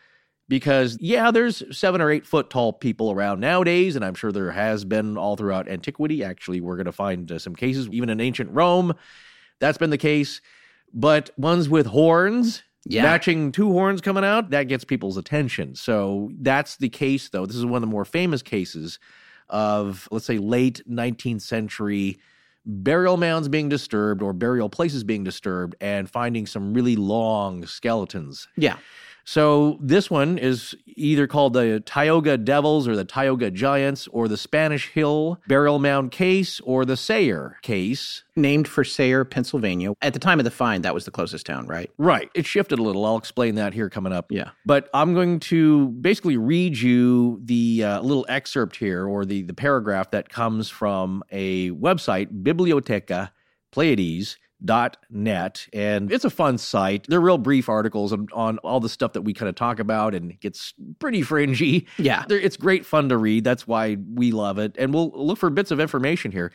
Because, 0.50 0.98
yeah, 1.00 1.32
there's 1.32 1.64
seven 1.76 2.02
or 2.02 2.12
eight 2.12 2.26
foot 2.26 2.50
tall 2.50 2.74
people 2.74 3.12
around 3.12 3.40
nowadays, 3.40 3.96
and 3.96 4.04
I'm 4.04 4.14
sure 4.14 4.32
there 4.32 4.52
has 4.52 4.84
been 4.84 5.18
all 5.18 5.36
throughout 5.38 5.70
antiquity. 5.70 6.24
Actually, 6.24 6.60
we're 6.62 6.76
going 6.76 6.86
to 6.86 6.92
find 6.92 7.32
uh, 7.32 7.40
some 7.40 7.56
cases, 7.56 7.88
even 7.92 8.10
in 8.10 8.20
ancient 8.20 8.52
Rome, 8.52 8.94
that's 9.60 9.78
been 9.78 9.90
the 9.90 9.98
case. 9.98 10.42
But 10.94 11.32
ones 11.38 11.70
with 11.70 11.88
horns, 11.88 12.62
Yeah. 12.86 13.04
matching 13.04 13.52
two 13.54 13.72
horns 13.72 14.02
coming 14.02 14.26
out, 14.26 14.50
that 14.50 14.64
gets 14.68 14.84
people's 14.84 15.16
attention. 15.18 15.76
So 15.76 16.30
that's 16.40 16.76
the 16.76 16.90
case, 16.90 17.30
though. 17.30 17.46
This 17.46 17.56
is 17.56 17.66
one 17.66 17.76
of 17.76 17.82
the 17.82 17.88
more 17.88 18.06
famous 18.06 18.42
cases 18.42 19.00
of, 19.50 20.08
let's 20.12 20.26
say, 20.26 20.38
late 20.40 20.82
19th 20.90 21.42
century 21.42 22.20
burial 22.66 23.18
mounds 23.18 23.50
being 23.50 23.68
disturbed 23.70 24.22
or 24.22 24.32
burial 24.34 24.70
places 24.70 25.04
being 25.04 25.24
disturbed 25.24 25.76
and 25.82 26.10
finding 26.10 26.46
some 26.46 26.74
really 26.74 26.96
long 26.96 27.66
skeletons. 27.66 28.48
Yeah. 28.56 28.78
So 29.26 29.78
this 29.82 30.10
one 30.10 30.38
is 30.38 30.76
either 30.86 31.28
called 31.28 31.54
the 31.54 31.82
Tioga 31.86 32.38
Devils 32.38 32.88
or 32.88 32.96
the 32.96 33.06
Tioga 33.06 33.50
Giants 33.52 34.08
or 34.10 34.28
the 34.28 34.38
Spanish 34.38 34.90
Hill 34.90 35.40
Burial 35.48 35.80
Mound 35.80 36.12
Case 36.12 36.60
or 36.62 36.86
the 36.86 36.98
Sayre 36.98 37.58
Case. 37.62 38.24
Named 38.36 38.68
for 38.68 38.84
Sayre, 38.84 39.24
Pennsylvania. 39.24 39.94
At 40.02 40.14
the 40.14 40.20
time 40.20 40.40
of 40.40 40.44
the 40.44 40.52
find, 40.52 40.84
that 40.84 40.94
was 40.94 41.06
the 41.06 41.12
closest 41.12 41.46
town, 41.46 41.68
right? 41.68 41.90
Right. 41.98 42.30
It 42.34 42.46
shifted 42.46 42.80
a 42.80 42.84
little. 42.84 43.06
I'll 43.06 43.18
explain 43.18 43.56
that 43.56 43.74
here 43.74 43.90
coming 43.90 44.12
up. 44.12 44.32
Yeah. 44.32 44.50
But 44.66 44.90
I'm 44.94 45.14
going 45.14 45.40
to 45.42 45.90
basically 45.90 46.38
read 46.38 46.78
you 46.78 47.40
the 47.44 47.84
uh, 47.84 48.02
little 48.02 48.26
excerpt 48.28 48.76
here 48.76 49.08
or 49.08 49.24
the, 49.24 49.44
the 49.44 49.54
paragraph 49.54 50.12
that 50.12 50.30
comes 50.30 50.70
from 50.70 51.24
a 51.32 51.70
website, 51.72 52.44
Biblioteca 52.44 53.32
Pleyades. 53.72 54.38
Dot 54.66 54.98
net 55.10 55.68
and 55.74 56.12
it's 56.12 56.24
a 56.24 56.30
fun 56.30 56.58
site. 56.58 57.06
They're 57.08 57.20
real 57.20 57.38
brief 57.38 57.68
articles 57.68 58.14
on, 58.14 58.28
on 58.34 58.58
all 58.60 58.80
the 58.80 58.88
stuff 58.88 59.12
that 59.14 59.24
we 59.24 59.34
kind 59.34 59.50
of 59.50 59.56
talk 59.56 59.80
about, 59.80 60.16
and 60.16 60.32
it 60.32 60.40
gets 60.40 60.74
pretty 61.00 61.22
fringy. 61.22 61.86
Yeah. 61.98 62.24
They're- 62.28 62.40
it's 62.40 62.56
great 62.58 62.86
fun 62.86 63.10
to 63.10 63.18
read. 63.18 63.44
That's 63.44 63.68
why 63.68 63.98
we 64.14 64.32
love 64.32 64.58
it, 64.60 64.76
and 64.80 64.94
we'll 64.94 65.12
look 65.14 65.38
for 65.38 65.50
bits 65.50 65.72
of 65.72 65.80
information 65.82 66.32
here. 66.32 66.52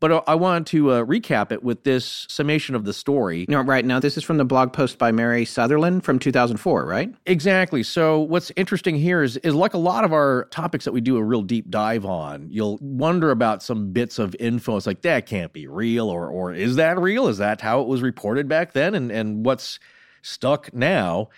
But 0.00 0.12
uh, 0.12 0.22
I 0.26 0.36
wanted 0.36 0.66
to 0.68 0.90
uh, 0.92 1.04
recap 1.04 1.50
it 1.50 1.62
with 1.62 1.84
this 1.84 2.26
summation 2.28 2.74
of 2.74 2.84
the 2.84 2.92
story. 2.92 3.46
No, 3.48 3.60
right 3.60 3.84
now 3.84 3.98
this 3.98 4.16
is 4.16 4.24
from 4.24 4.36
the 4.36 4.44
blog 4.44 4.72
post 4.72 4.98
by 4.98 5.10
Mary 5.10 5.44
Sutherland 5.44 6.04
from 6.04 6.18
2004, 6.18 6.84
right? 6.84 7.12
Exactly. 7.26 7.82
So 7.82 8.20
what's 8.20 8.52
interesting 8.56 8.96
here 8.96 9.22
is 9.22 9.36
is 9.38 9.54
like 9.54 9.74
a 9.74 9.78
lot 9.78 10.04
of 10.04 10.12
our 10.12 10.46
topics 10.50 10.84
that 10.84 10.92
we 10.92 11.00
do 11.00 11.16
a 11.16 11.22
real 11.22 11.42
deep 11.42 11.70
dive 11.70 12.04
on, 12.04 12.48
you'll 12.50 12.78
wonder 12.80 13.30
about 13.30 13.62
some 13.62 13.92
bits 13.92 14.18
of 14.18 14.36
info. 14.38 14.76
It's 14.76 14.86
like 14.86 15.02
that 15.02 15.26
can't 15.26 15.52
be 15.52 15.66
real 15.66 16.08
or 16.08 16.28
or 16.28 16.52
is 16.52 16.76
that 16.76 16.98
real? 16.98 17.26
Is 17.28 17.38
that 17.38 17.60
how 17.60 17.80
it 17.80 17.88
was 17.88 18.02
reported 18.02 18.48
back 18.48 18.72
then 18.72 18.94
and 18.94 19.10
and 19.10 19.44
what's 19.44 19.80
stuck 20.22 20.72
now? 20.72 21.28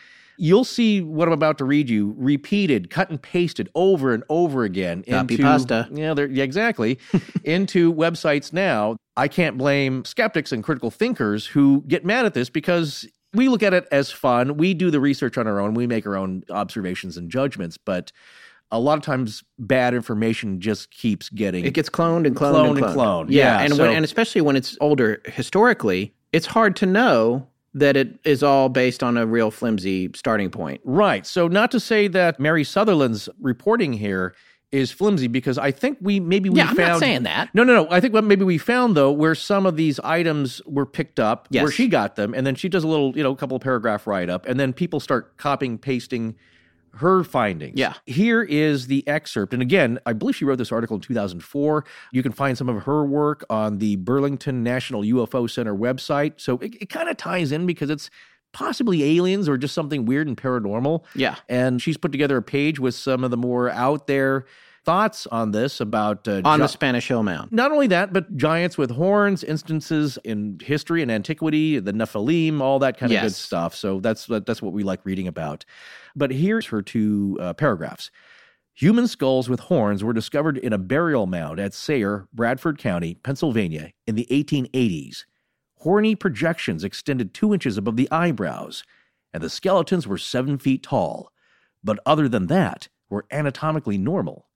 You'll 0.43 0.65
see 0.65 1.03
what 1.03 1.29
I'm 1.29 1.35
about 1.35 1.59
to 1.59 1.67
read 1.67 1.91
you 1.91 2.15
repeated, 2.17 2.89
cut 2.89 3.11
and 3.11 3.21
pasted 3.21 3.69
over 3.75 4.15
and 4.15 4.25
over 4.31 4.65
again 4.65 5.03
Copy 5.03 5.35
into 5.35 5.43
pasta. 5.45 5.87
Yeah, 5.93 6.15
they're, 6.15 6.29
yeah, 6.31 6.45
exactly. 6.45 6.99
into 7.45 7.93
websites 7.93 8.51
now. 8.51 8.97
I 9.19 9.29
can't 9.29 9.59
blame 9.59 10.03
skeptics 10.07 10.51
and 10.51 10.65
critical 10.65 10.91
thinkers 10.91 11.45
who 11.45 11.85
get 11.87 12.07
mad 12.07 12.25
at 12.25 12.33
this 12.33 12.49
because 12.49 13.07
we 13.35 13.49
look 13.51 13.63
at 13.63 13.75
it 13.75 13.87
as 13.93 14.11
fun. 14.11 14.57
We 14.57 14.73
do 14.73 14.91
the 14.91 14.99
research 14.99 15.37
on 15.37 15.47
our 15.47 15.61
own. 15.61 15.75
We 15.75 15.87
make 15.87 16.07
our 16.07 16.17
own 16.17 16.43
observations 16.49 17.19
and 17.19 17.31
judgments, 17.31 17.77
but 17.77 18.11
a 18.73 18.81
lot 18.81 18.97
of 18.97 19.05
times 19.05 19.45
bad 19.59 19.93
information 19.93 20.59
just 20.59 20.91
keeps 20.91 21.29
getting 21.29 21.67
It 21.67 21.75
gets 21.75 21.91
cloned 21.91 22.27
and 22.27 22.35
cloned, 22.35 22.55
Cloned 22.55 22.69
and 22.71 22.79
and 22.79 22.87
cloned. 22.87 22.95
cloned. 22.95 23.27
Yeah, 23.29 23.59
Yeah, 23.59 23.65
and 23.67 23.75
so- 23.75 23.83
when, 23.87 23.97
and 23.97 24.05
especially 24.07 24.41
when 24.41 24.57
it's 24.57 24.79
older 24.81 25.21
historically, 25.27 26.15
it's 26.33 26.47
hard 26.47 26.77
to 26.77 26.87
know 26.87 27.47
that 27.75 27.97
it 27.97 28.19
is 28.25 28.43
all 28.43 28.69
based 28.69 29.03
on 29.03 29.17
a 29.17 29.27
real 29.27 29.51
flimsy 29.51 30.11
starting 30.15 30.51
point. 30.51 30.81
Right. 30.85 31.25
So, 31.27 31.47
not 31.49 31.71
to 31.73 31.81
say 31.81 32.09
that 32.09 32.41
Mary 32.41 32.65
Sutherland's 32.65 33.29
reporting 33.41 33.93
here 33.93 34.35
is 34.73 34.93
flimsy, 34.93 35.27
because 35.27 35.59
I 35.59 35.73
think 35.73 35.99
we 36.01 36.21
maybe 36.21 36.49
we 36.49 36.59
Yeah, 36.59 36.69
I'm 36.71 36.77
found. 36.77 36.89
not 36.91 36.99
saying 37.01 37.23
that. 37.25 37.53
No, 37.55 37.65
no, 37.65 37.75
no. 37.75 37.89
I 37.91 37.99
think 38.01 38.15
what 38.15 38.23
maybe 38.23 38.45
we 38.45 38.57
found 38.57 38.97
though, 38.97 39.11
where 39.11 39.35
some 39.35 39.67
of 39.67 39.77
these 39.77 39.99
items 40.01 40.63
were 40.65 40.87
picked 40.87 41.19
up, 41.19 41.49
Yes. 41.51 41.63
where 41.65 41.73
she 41.73 41.89
got 41.89 42.15
them, 42.17 42.35
and 42.35 42.47
then 42.47 42.55
she 42.55 42.69
does 42.69 42.85
a 42.85 42.89
little, 42.89 43.17
you 43.17 43.23
know, 43.25 43.33
a 43.33 43.37
couple 43.37 43.57
of 43.57 43.63
paragraph 43.63 44.07
write 44.07 44.31
up, 44.31 44.47
and 44.47 44.61
then 44.61 44.73
people 44.73 45.01
start 45.01 45.37
copying, 45.39 45.77
pasting 45.77 46.37
her 46.95 47.25
findings. 47.25 47.79
Yeah. 47.79 47.95
Here 48.07 48.43
is 48.43 48.87
the 48.87 49.07
excerpt. 49.07 49.53
And 49.53 49.63
again, 49.63 49.99
I 50.07 50.13
believe 50.13 50.37
she 50.37 50.45
wrote 50.45 50.59
this 50.59 50.73
article 50.73 50.97
in 50.97 51.01
2004. 51.01 51.85
You 52.13 52.23
can 52.23 52.33
find 52.33 52.57
some 52.59 52.69
of 52.69 52.83
her 52.85 53.05
work 53.05 53.45
on 53.49 53.79
the 53.79 53.97
Burlington 53.97 54.63
National 54.63 55.03
UFO 55.03 55.49
Center 55.49 55.75
website. 55.75 56.35
So 56.37 56.59
it, 56.59 56.75
it 56.83 56.89
kind 56.89 57.09
of 57.09 57.17
ties 57.17 57.53
in 57.53 57.67
because 57.67 57.91
it's 57.91 58.11
possibly 58.53 59.19
aliens 59.19 59.49
or 59.49 59.57
just 59.57 59.75
something 59.75 60.05
weird 60.05 60.27
and 60.27 60.37
paranormal. 60.37 61.05
Yeah. 61.15 61.37
And 61.49 61.81
she's 61.81 61.97
put 61.97 62.13
together 62.13 62.37
a 62.37 62.43
page 62.43 62.81
with 62.81 62.95
some 62.95 63.25
of 63.25 63.31
the 63.31 63.37
more 63.37 63.71
out 63.71 64.07
there 64.07 64.47
thoughts 64.85 65.27
on 65.27 65.51
this 65.51 65.81
about 65.81 66.27
uh, 66.27 66.41
On 66.45 66.59
gi- 66.59 66.63
the 66.63 66.69
Spanish 66.69 67.09
Hill 67.09 67.23
Mound. 67.23 67.53
not 67.53 67.71
only 67.73 67.87
that, 67.89 68.13
but 68.13 68.37
giants 68.37 68.79
with 68.79 68.91
horns, 68.91 69.45
instances 69.45 70.19
in 70.25 70.59
history 70.63 71.03
and 71.03 71.11
antiquity, 71.11 71.79
the 71.79 71.93
Nephilim, 71.93 72.61
all 72.61 72.79
that 72.79 72.97
kind 72.99 73.13
of 73.13 73.21
good 73.23 73.35
stuff. 73.35 73.75
So 73.75 74.01
that's 74.01 74.27
that's 74.27 74.63
what 74.63 74.73
we 74.73 74.83
like 74.83 75.05
reading 75.05 75.29
about. 75.29 75.65
But 76.17 76.31
here's 76.31 76.67
her 76.67 76.83
two 76.83 77.39
uh, 77.41 77.53
paragraphs. 77.55 78.11
Human 78.75 79.07
skulls 79.09 79.49
with 79.51 79.61
horns 79.61 80.03
were 80.03 80.15
discovered 80.15 80.57
in 80.57 80.73
a 80.73 80.79
burial 80.79 81.27
mound 81.27 81.61
at 81.61 81.75
Sayre, 81.75 82.27
Bradford 82.33 82.79
County, 82.79 83.15
Pennsylvania, 83.15 83.93
in 84.07 84.15
the 84.15 84.27
1880s. 84.31 85.25
Horny 85.81 86.15
projections 86.15 86.85
extended 86.85 87.35
two 87.35 87.53
inches 87.53 87.77
above 87.77 87.97
the 87.97 88.11
eyebrows, 88.11 88.83
and 89.35 89.43
the 89.43 89.51
skeletons 89.51 90.07
were 90.07 90.17
seven 90.19 90.57
feet 90.59 90.83
tall. 90.83 91.31
But 91.85 91.99
other 92.07 92.29
than 92.29 92.47
that, 92.47 92.89
were 93.11 93.27
anatomically 93.31 93.99
normal. 93.99 94.47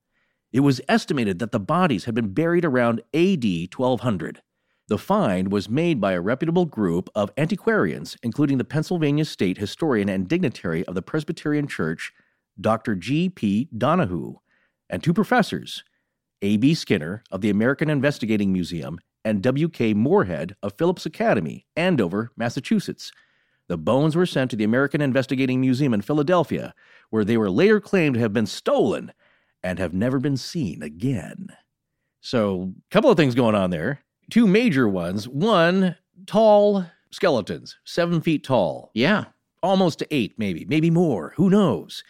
It 0.55 0.61
was 0.61 0.79
estimated 0.87 1.39
that 1.39 1.51
the 1.51 1.59
bodies 1.59 2.05
had 2.05 2.15
been 2.15 2.33
buried 2.33 2.63
around 2.63 3.01
AD 3.13 3.43
1200. 3.43 4.41
The 4.87 4.97
find 4.97 5.51
was 5.51 5.67
made 5.67 5.99
by 5.99 6.13
a 6.13 6.21
reputable 6.21 6.65
group 6.65 7.09
of 7.13 7.29
antiquarians, 7.35 8.15
including 8.23 8.57
the 8.57 8.63
Pennsylvania 8.63 9.25
state 9.25 9.57
historian 9.57 10.07
and 10.07 10.29
dignitary 10.29 10.85
of 10.85 10.95
the 10.95 11.01
Presbyterian 11.01 11.67
Church, 11.67 12.13
Dr. 12.57 12.95
G. 12.95 13.29
P. 13.29 13.67
Donehoo, 13.77 14.35
and 14.89 15.03
two 15.03 15.13
professors, 15.13 15.83
A. 16.41 16.55
B. 16.55 16.73
Skinner 16.73 17.21
of 17.29 17.41
the 17.41 17.49
American 17.49 17.89
Investigating 17.89 18.53
Museum 18.53 18.97
and 19.25 19.43
W. 19.43 19.67
K. 19.67 19.93
Moorehead 19.93 20.55
of 20.63 20.77
Phillips 20.77 21.05
Academy, 21.05 21.65
Andover, 21.75 22.31
Massachusetts. 22.37 23.11
The 23.67 23.77
bones 23.77 24.15
were 24.15 24.25
sent 24.25 24.51
to 24.51 24.55
the 24.55 24.63
American 24.63 25.01
Investigating 25.01 25.59
Museum 25.59 25.93
in 25.93 25.99
Philadelphia, 25.99 26.73
where 27.09 27.25
they 27.25 27.35
were 27.35 27.51
later 27.51 27.81
claimed 27.81 28.13
to 28.13 28.21
have 28.21 28.31
been 28.31 28.45
stolen 28.45 29.11
and 29.65 29.79
have 29.79 29.93
never 29.95 30.19
been 30.19 30.37
seen 30.37 30.83
again. 30.83 31.47
So, 32.21 32.71
a 32.77 32.93
couple 32.93 33.09
of 33.09 33.17
things 33.17 33.33
going 33.33 33.55
on 33.55 33.71
there. 33.71 34.01
Two 34.29 34.45
major 34.47 34.87
ones. 34.87 35.27
One, 35.27 35.95
tall 36.27 36.85
skeletons, 37.11 37.77
seven 37.83 38.21
feet 38.21 38.43
tall, 38.43 38.91
Yeah. 38.93 39.25
almost 39.63 39.99
to 39.99 40.07
eight, 40.13 40.35
maybe, 40.37 40.65
maybe 40.65 40.89
more. 40.91 41.33
Who 41.37 41.49
knows? 41.49 42.03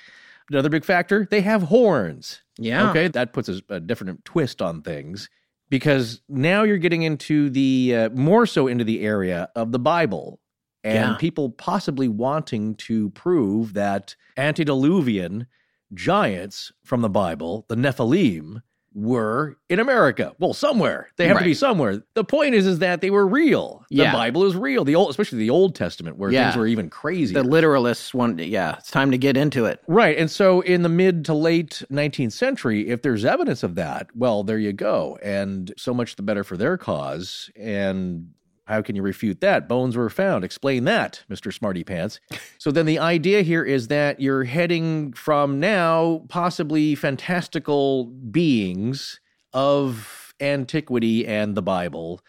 Another 0.50 0.70
big 0.70 0.84
factor, 0.86 1.28
they 1.32 1.42
have 1.42 1.64
horns. 1.64 2.42
Yeah. 2.58 2.90
Okay, 2.90 3.08
that 3.10 3.32
puts 3.34 3.48
a, 3.50 3.62
a 3.70 3.80
different 3.80 4.24
twist 4.26 4.62
on 4.62 4.82
things 4.82 5.30
because 5.70 6.22
now 6.30 6.64
you're 6.64 6.78
getting 6.78 7.04
into 7.04 7.50
the 7.50 7.96
uh, 7.96 8.10
more 8.10 8.46
so 8.46 8.68
into 8.68 8.84
the 8.84 9.02
area 9.02 9.50
of 9.56 9.72
the 9.72 9.80
Bible 9.80 10.40
and 10.84 10.94
Yeah. 11.12 11.16
people 11.18 11.50
possibly 11.50 12.08
wanting 12.08 12.76
to 12.76 13.10
prove 13.12 13.74
that 13.74 14.16
antediluvian 14.38 15.48
giants 15.96 16.72
from 16.84 17.02
the 17.02 17.10
Bible, 17.10 17.66
the 17.70 17.76
Nephilim, 17.76 18.62
were 18.94 19.58
in 19.68 19.82
America. 19.82 20.34
Well, 20.40 20.54
somewhere. 20.54 21.10
They 21.18 21.28
have 21.28 21.40
to 21.40 21.44
be 21.44 21.54
somewhere. 21.54 22.02
The 22.14 22.24
point 22.24 22.56
is 22.56 22.66
is 22.66 22.80
that 22.80 23.02
they 23.02 23.10
were 23.10 23.28
real. 23.28 23.84
The 23.90 23.98
Yeah. 23.98 24.14
Bible 24.14 24.46
is 24.46 24.56
real. 24.56 24.86
The 24.86 24.96
old 24.96 25.10
especially 25.10 25.40
the 25.40 25.50
Old 25.50 25.76
Testament 25.76 26.16
where 26.18 26.32
Yeah. 26.32 26.46
things 26.46 26.58
were 26.58 26.66
even 26.68 26.90
crazy. 26.90 27.34
The 27.34 27.44
literalists 27.44 28.14
want, 28.14 28.40
yeah, 28.40 28.76
it's 28.78 28.90
time 28.92 29.12
to 29.12 29.18
get 29.18 29.36
into 29.36 29.66
it. 29.66 29.82
Right. 29.86 30.18
And 30.18 30.32
so 30.32 30.62
in 30.62 30.84
the 30.84 30.88
mid 30.90 31.26
to 31.26 31.34
late 31.34 31.84
19th 31.90 32.32
century, 32.32 32.88
if 32.88 33.02
there's 33.02 33.26
evidence 33.26 33.64
of 33.64 33.76
that, 33.76 34.08
well, 34.16 34.46
there 34.46 34.60
you 34.60 34.72
go. 34.72 35.18
And 35.22 35.74
so 35.76 35.94
much 35.94 36.16
the 36.16 36.24
better 36.24 36.46
for 36.46 36.56
their 36.56 36.78
cause. 36.78 37.50
And 37.58 38.30
how 38.66 38.82
can 38.82 38.96
you 38.96 39.02
refute 39.02 39.42
that? 39.42 39.68
Bones 39.68 39.96
were 39.96 40.10
found. 40.10 40.44
Explain 40.44 40.86
that, 40.86 41.24
Mr. 41.30 41.54
Smarty 41.54 41.84
Pants. 41.84 42.20
So 42.58 42.72
then 42.72 42.86
the 42.86 43.00
idea 43.00 43.42
here 43.42 43.64
is 43.64 43.88
that 43.90 44.20
you're 44.20 44.44
heading 44.44 45.14
from 45.14 45.60
now 45.60 46.24
possibly 46.30 46.96
fantastical 46.96 48.06
beings 48.06 49.20
of 49.54 50.34
antiquity 50.40 51.26
and 51.28 51.56
the 51.56 51.62
Bible 51.62 52.22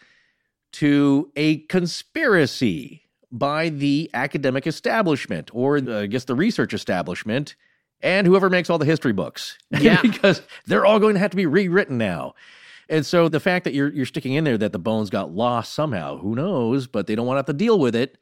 to 0.73 1.31
a 1.35 1.57
conspiracy 1.65 3.03
by 3.31 3.69
the 3.69 4.09
academic 4.13 4.67
establishment 4.67 5.49
or 5.53 5.77
uh, 5.77 6.01
I 6.01 6.05
guess 6.05 6.25
the 6.25 6.35
research 6.35 6.73
establishment 6.73 7.55
and 8.01 8.27
whoever 8.27 8.49
makes 8.49 8.69
all 8.69 8.77
the 8.77 8.85
history 8.85 9.11
books. 9.13 9.57
Yeah. 9.79 10.01
because 10.01 10.41
they're 10.65 10.85
all 10.85 10.99
going 10.99 11.15
to 11.15 11.19
have 11.19 11.31
to 11.31 11.37
be 11.37 11.45
rewritten 11.45 11.97
now. 11.97 12.35
And 12.89 13.05
so 13.05 13.29
the 13.29 13.39
fact 13.39 13.65
that 13.65 13.73
you're 13.73 13.91
you're 13.93 14.05
sticking 14.05 14.33
in 14.33 14.43
there 14.43 14.57
that 14.57 14.71
the 14.71 14.79
bones 14.79 15.09
got 15.09 15.31
lost 15.31 15.73
somehow, 15.73 16.17
who 16.17 16.35
knows, 16.35 16.87
but 16.87 17.07
they 17.07 17.15
don't 17.15 17.25
want 17.25 17.35
to 17.35 17.39
have 17.39 17.45
to 17.47 17.53
deal 17.53 17.79
with 17.79 17.95
it, 17.95 18.17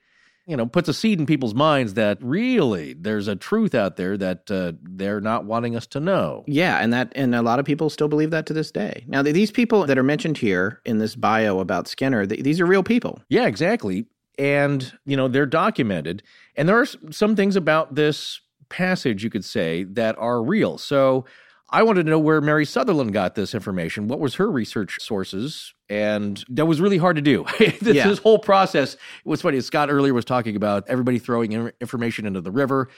you 0.45 0.56
know, 0.56 0.65
puts 0.65 0.88
a 0.89 0.93
seed 0.93 1.19
in 1.19 1.25
people's 1.25 1.56
minds 1.56 1.95
that 1.95 2.17
really 2.21 2.93
there's 2.93 3.28
a 3.28 3.36
truth 3.36 3.73
out 3.73 3.95
there 3.95 4.17
that 4.17 4.49
uh, 4.51 4.73
they're 4.82 5.21
not 5.21 5.45
wanting 5.45 5.75
us 5.75 5.88
to 5.88 5.99
know. 5.99 6.43
Yeah, 6.47 6.78
and 6.78 6.93
that 6.93 7.12
and 7.15 7.34
a 7.34 7.41
lot 7.41 7.60
of 7.60 7.65
people 7.65 7.89
still 7.89 8.08
believe 8.08 8.32
that 8.32 8.45
to 8.47 8.54
this 8.54 8.71
day. 8.71 9.04
Now, 9.08 9.21
these 9.21 9.51
people 9.51 9.86
that 9.86 9.97
are 9.97 10.04
mentioned 10.04 10.38
here 10.38 10.82
in 10.86 10.99
this 10.99 11.15
bio 11.15 11.60
about 11.60 11.88
Skinner, 11.88 12.25
th- 12.25 12.43
these 12.43 12.60
are 12.60 12.65
real 12.65 12.84
people. 12.84 13.21
Yeah, 13.30 13.47
exactly. 13.47 14.06
And, 14.38 14.91
you 15.06 15.15
know, 15.15 15.28
they're 15.30 15.45
documented. 15.45 16.21
And 16.56 16.67
there 16.67 16.80
are 16.80 16.86
some 17.10 17.36
things 17.36 17.56
about 17.56 17.95
this 17.95 18.41
passage, 18.67 19.23
you 19.23 19.30
could 19.30 19.45
say, 19.45 19.84
that 19.84 20.17
are 20.17 20.43
real. 20.43 20.78
So 20.78 21.25
I 21.69 21.82
wanted 21.84 22.04
to 22.06 22.10
know 22.12 22.19
where 22.19 22.41
Mary 22.41 22.65
Sutherland 22.65 23.12
got 23.12 23.36
this 23.36 23.56
information. 23.56 24.08
What 24.08 24.19
was 24.19 24.36
her 24.36 24.49
research 24.51 24.97
sources? 25.01 25.73
And 25.89 26.43
that 26.49 26.65
was 26.67 26.80
really 26.80 26.97
hard 26.97 27.15
to 27.15 27.21
do. 27.21 27.45
this, 27.60 27.82
Yeah. 27.95 28.08
this 28.08 28.19
whole 28.19 28.38
process 28.39 28.97
was 29.23 29.41
funny. 29.41 29.60
Scott 29.62 29.89
earlier 29.89 30.13
was 30.13 30.25
talking 30.25 30.56
about 30.56 30.84
everybody 30.88 31.17
throwing 31.19 31.51
in- 31.54 31.71
information 31.82 32.25
into 32.28 32.41
the 32.41 32.51
river. 32.51 32.89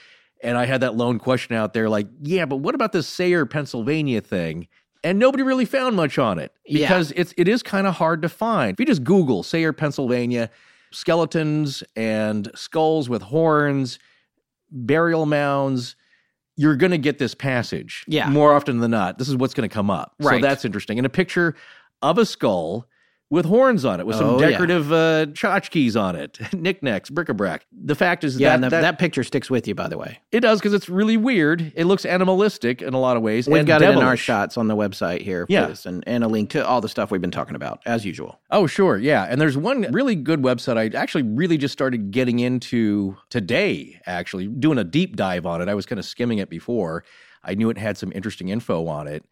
And 0.42 0.56
I 0.56 0.66
had 0.66 0.82
that 0.82 0.94
lone 0.94 1.18
question 1.18 1.56
out 1.56 1.72
there 1.72 1.88
like, 1.88 2.06
yeah, 2.22 2.44
but 2.44 2.56
what 2.56 2.74
about 2.74 2.92
this 2.92 3.06
Sayre, 3.08 3.46
Pennsylvania 3.46 4.20
thing? 4.20 4.68
And 5.02 5.18
nobody 5.18 5.42
really 5.42 5.64
found 5.64 5.96
much 5.96 6.18
on 6.18 6.38
it 6.38 6.52
Yeah. 6.66 6.86
because 6.88 7.12
it's 7.12 7.32
it 7.36 7.48
is 7.48 7.62
kind 7.62 7.86
of 7.86 7.94
hard 7.94 8.20
to 8.22 8.28
find. 8.28 8.72
If 8.74 8.80
you 8.80 8.86
just 8.86 9.02
Google 9.04 9.42
Sayre, 9.42 9.72
Pennsylvania, 9.72 10.50
skeletons 10.92 11.82
and 11.96 12.50
skulls 12.54 13.08
with 13.08 13.22
horns, 13.22 13.98
burial 14.70 15.24
mounds, 15.26 15.96
you're 16.58 16.76
going 16.76 16.90
to 16.90 16.98
get 16.98 17.18
this 17.18 17.34
passage. 17.36 18.04
Yeah. 18.08 18.28
More 18.28 18.52
often 18.52 18.80
than 18.80 18.90
not, 18.90 19.16
this 19.16 19.28
is 19.28 19.36
what's 19.36 19.54
going 19.54 19.68
to 19.68 19.72
come 19.72 19.90
up. 19.90 20.14
Right. 20.18 20.42
So 20.42 20.46
that's 20.46 20.64
interesting. 20.64 20.98
And 20.98 21.06
a 21.06 21.10
picture 21.10 21.54
of 22.02 22.18
a 22.18 22.26
skull 22.26 22.88
with 23.30 23.44
horns 23.44 23.84
on 23.84 24.00
it, 24.00 24.06
with 24.06 24.16
some 24.16 24.26
Oh, 24.26 24.40
yeah. 24.40 24.48
decorative 24.50 24.90
uh, 24.90 25.26
tchotchkes 25.26 26.00
on 26.00 26.16
it, 26.16 26.38
knickknacks, 26.54 27.10
bric-a-brac. 27.10 27.66
The 27.72 27.94
fact 27.94 28.24
is 28.24 28.38
Yeah, 28.40 28.56
that, 28.56 28.60
the, 28.62 28.70
that, 28.70 28.80
that, 28.80 28.98
picture 28.98 29.22
sticks 29.22 29.50
with 29.50 29.68
you, 29.68 29.74
by 29.74 29.86
the 29.88 29.98
way. 29.98 30.18
it 30.32 30.40
does 30.40 30.60
because 30.60 30.72
it's 30.72 30.88
really 30.88 31.16
weird. 31.18 31.72
It 31.76 31.84
looks 31.84 32.06
animalistic 32.06 32.80
in 32.80 32.94
a 32.94 32.98
lot 33.00 33.16
of 33.18 33.22
ways. 33.22 33.46
We've 33.46 33.58
and 33.58 33.66
got 33.66 33.82
it 33.82 33.90
in 33.90 33.98
our 33.98 34.16
shots 34.16 34.56
on 34.56 34.68
the 34.68 34.76
website 34.76 35.20
here. 35.20 35.44
for 35.46 35.52
Yeah. 35.52 35.66
this, 35.66 35.84
and, 35.84 36.02
and 36.06 36.24
a 36.24 36.28
link 36.28 36.50
to 36.50 36.66
all 36.66 36.80
the 36.80 36.88
stuff 36.88 37.10
we've 37.10 37.20
been 37.20 37.30
talking 37.30 37.54
about, 37.54 37.82
as 37.84 38.06
usual. 38.06 38.40
Oh, 38.50 38.66
sure. 38.66 38.96
Yeah. 38.96 39.24
And 39.24 39.38
there's 39.40 39.58
one 39.58 39.82
really 39.92 40.14
good 40.14 40.40
website 40.42 40.78
I 40.78 40.96
actually 40.98 41.22
really 41.24 41.58
just 41.58 41.72
started 41.72 42.10
getting 42.10 42.38
into 42.38 43.16
today, 43.28 44.00
actually, 44.06 44.46
doing 44.46 44.78
a 44.78 44.84
deep 44.84 45.16
dive 45.16 45.44
on 45.44 45.60
it. 45.60 45.68
I 45.68 45.74
was 45.74 45.84
kind 45.86 45.98
of 45.98 46.04
skimming 46.06 46.38
it 46.38 46.48
before. 46.48 47.04
I 47.44 47.54
knew 47.54 47.68
it 47.70 47.76
had 47.78 47.98
some 47.98 48.10
interesting 48.14 48.48
info 48.48 48.86
on 48.88 49.06
it. 49.06 49.24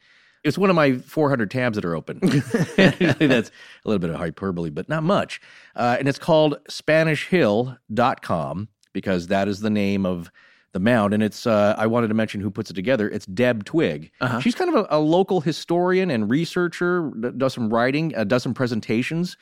It's 0.46 0.56
one 0.56 0.70
of 0.70 0.76
my 0.76 0.98
400 0.98 1.50
tabs 1.50 1.74
that 1.74 1.84
are 1.84 1.96
open. 1.96 2.20
That's 2.76 3.20
a 3.20 3.52
little 3.84 3.98
bit 3.98 4.10
of 4.10 4.16
hyperbole, 4.16 4.70
but 4.70 4.88
not 4.88 5.02
much. 5.02 5.40
Uh, 5.74 5.96
and 5.98 6.06
it's 6.08 6.20
called 6.20 6.58
SpanishHill.com 6.68 8.68
because 8.92 9.26
that 9.26 9.48
is 9.48 9.58
the 9.60 9.70
name 9.70 10.06
of 10.06 10.30
the 10.72 10.80
mound. 10.80 11.14
And 11.14 11.22
it's, 11.22 11.46
uh, 11.46 11.74
I 11.76 11.86
wanted 11.88 12.08
to 12.08 12.14
mention 12.14 12.40
who 12.40 12.50
puts 12.50 12.70
it 12.70 12.74
together. 12.74 13.08
It's 13.08 13.26
Deb 13.26 13.64
Twigg. 13.64 14.10
Uh-huh. 14.20 14.40
She's 14.40 14.54
kind 14.54 14.74
of 14.74 14.86
a, 14.90 14.96
a 14.96 15.00
local 15.00 15.40
historian 15.40 16.10
and 16.10 16.30
researcher, 16.30 17.10
does 17.36 17.54
some 17.54 17.68
writing, 17.68 18.16
uh, 18.16 18.24
does 18.24 18.42
some 18.42 18.54
presentations 18.54 19.36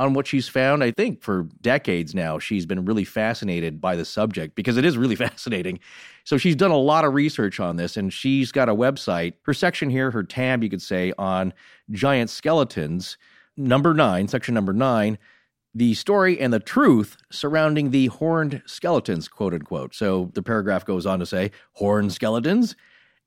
on 0.00 0.14
what 0.14 0.26
she's 0.26 0.48
found. 0.48 0.82
I 0.82 0.92
think 0.92 1.20
for 1.22 1.46
decades 1.60 2.14
now, 2.14 2.38
she's 2.38 2.64
been 2.64 2.86
really 2.86 3.04
fascinated 3.04 3.82
by 3.82 3.96
the 3.96 4.04
subject 4.06 4.54
because 4.54 4.78
it 4.78 4.84
is 4.86 4.96
really 4.96 5.14
fascinating. 5.26 5.78
So 6.24 6.38
she's 6.38 6.56
done 6.56 6.70
a 6.70 6.78
lot 6.78 7.04
of 7.04 7.12
research 7.12 7.60
on 7.60 7.76
this 7.76 7.98
and 7.98 8.10
she's 8.10 8.50
got 8.50 8.70
a 8.70 8.74
website, 8.74 9.34
her 9.42 9.52
section 9.52 9.90
here, 9.90 10.10
her 10.10 10.22
tab, 10.22 10.64
you 10.64 10.70
could 10.70 10.80
say, 10.80 11.12
on 11.18 11.52
giant 11.90 12.30
skeletons. 12.30 13.18
Number 13.58 13.92
nine, 13.92 14.26
section 14.26 14.54
number 14.54 14.72
nine, 14.72 15.18
the 15.74 15.92
story 15.92 16.40
and 16.40 16.50
the 16.50 16.60
truth 16.60 17.18
surrounding 17.30 17.90
the 17.90 18.06
horned 18.06 18.62
skeletons, 18.64 19.28
quote 19.28 19.52
unquote. 19.52 19.94
So 19.94 20.30
the 20.32 20.42
paragraph 20.42 20.86
goes 20.86 21.04
on 21.04 21.18
to 21.18 21.26
say, 21.26 21.50
horned 21.72 22.14
skeletons? 22.14 22.74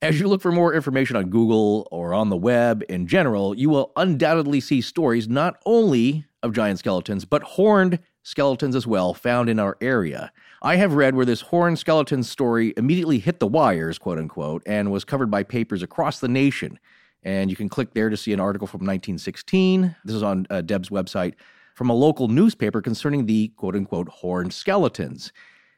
As 0.01 0.19
you 0.19 0.27
look 0.27 0.41
for 0.41 0.51
more 0.51 0.73
information 0.73 1.15
on 1.17 1.29
Google 1.29 1.87
or 1.91 2.15
on 2.15 2.29
the 2.29 2.35
web 2.35 2.83
in 2.89 3.05
general, 3.05 3.55
you 3.55 3.69
will 3.69 3.91
undoubtedly 3.95 4.59
see 4.59 4.81
stories 4.81 5.29
not 5.29 5.61
only 5.67 6.25
of 6.43 6.53
giant 6.53 6.79
skeletons, 6.79 7.25
but 7.25 7.41
horned 7.41 7.99
skeletons 8.21 8.75
as 8.75 8.85
well 8.85 9.13
found 9.13 9.49
in 9.49 9.59
our 9.59 9.77
area. 9.81 10.31
I 10.61 10.75
have 10.75 10.93
read 10.93 11.15
where 11.15 11.25
this 11.25 11.41
horned 11.41 11.79
skeleton 11.79 12.23
story 12.23 12.73
immediately 12.77 13.19
hit 13.19 13.39
the 13.39 13.47
wires, 13.47 13.97
quote 13.97 14.19
unquote, 14.19 14.63
and 14.65 14.91
was 14.91 15.03
covered 15.03 15.31
by 15.31 15.43
papers 15.43 15.81
across 15.81 16.19
the 16.19 16.27
nation. 16.27 16.79
And 17.23 17.49
you 17.49 17.55
can 17.55 17.69
click 17.69 17.93
there 17.93 18.09
to 18.09 18.17
see 18.17 18.33
an 18.33 18.39
article 18.39 18.67
from 18.67 18.79
1916. 18.79 19.95
This 20.03 20.15
is 20.15 20.23
on 20.23 20.45
uh, 20.49 20.61
Deb's 20.61 20.89
website 20.89 21.35
from 21.75 21.89
a 21.89 21.93
local 21.93 22.27
newspaper 22.27 22.81
concerning 22.81 23.25
the 23.25 23.49
quote 23.55 23.75
unquote 23.75 24.09
horned 24.09 24.53
skeletons. 24.53 25.31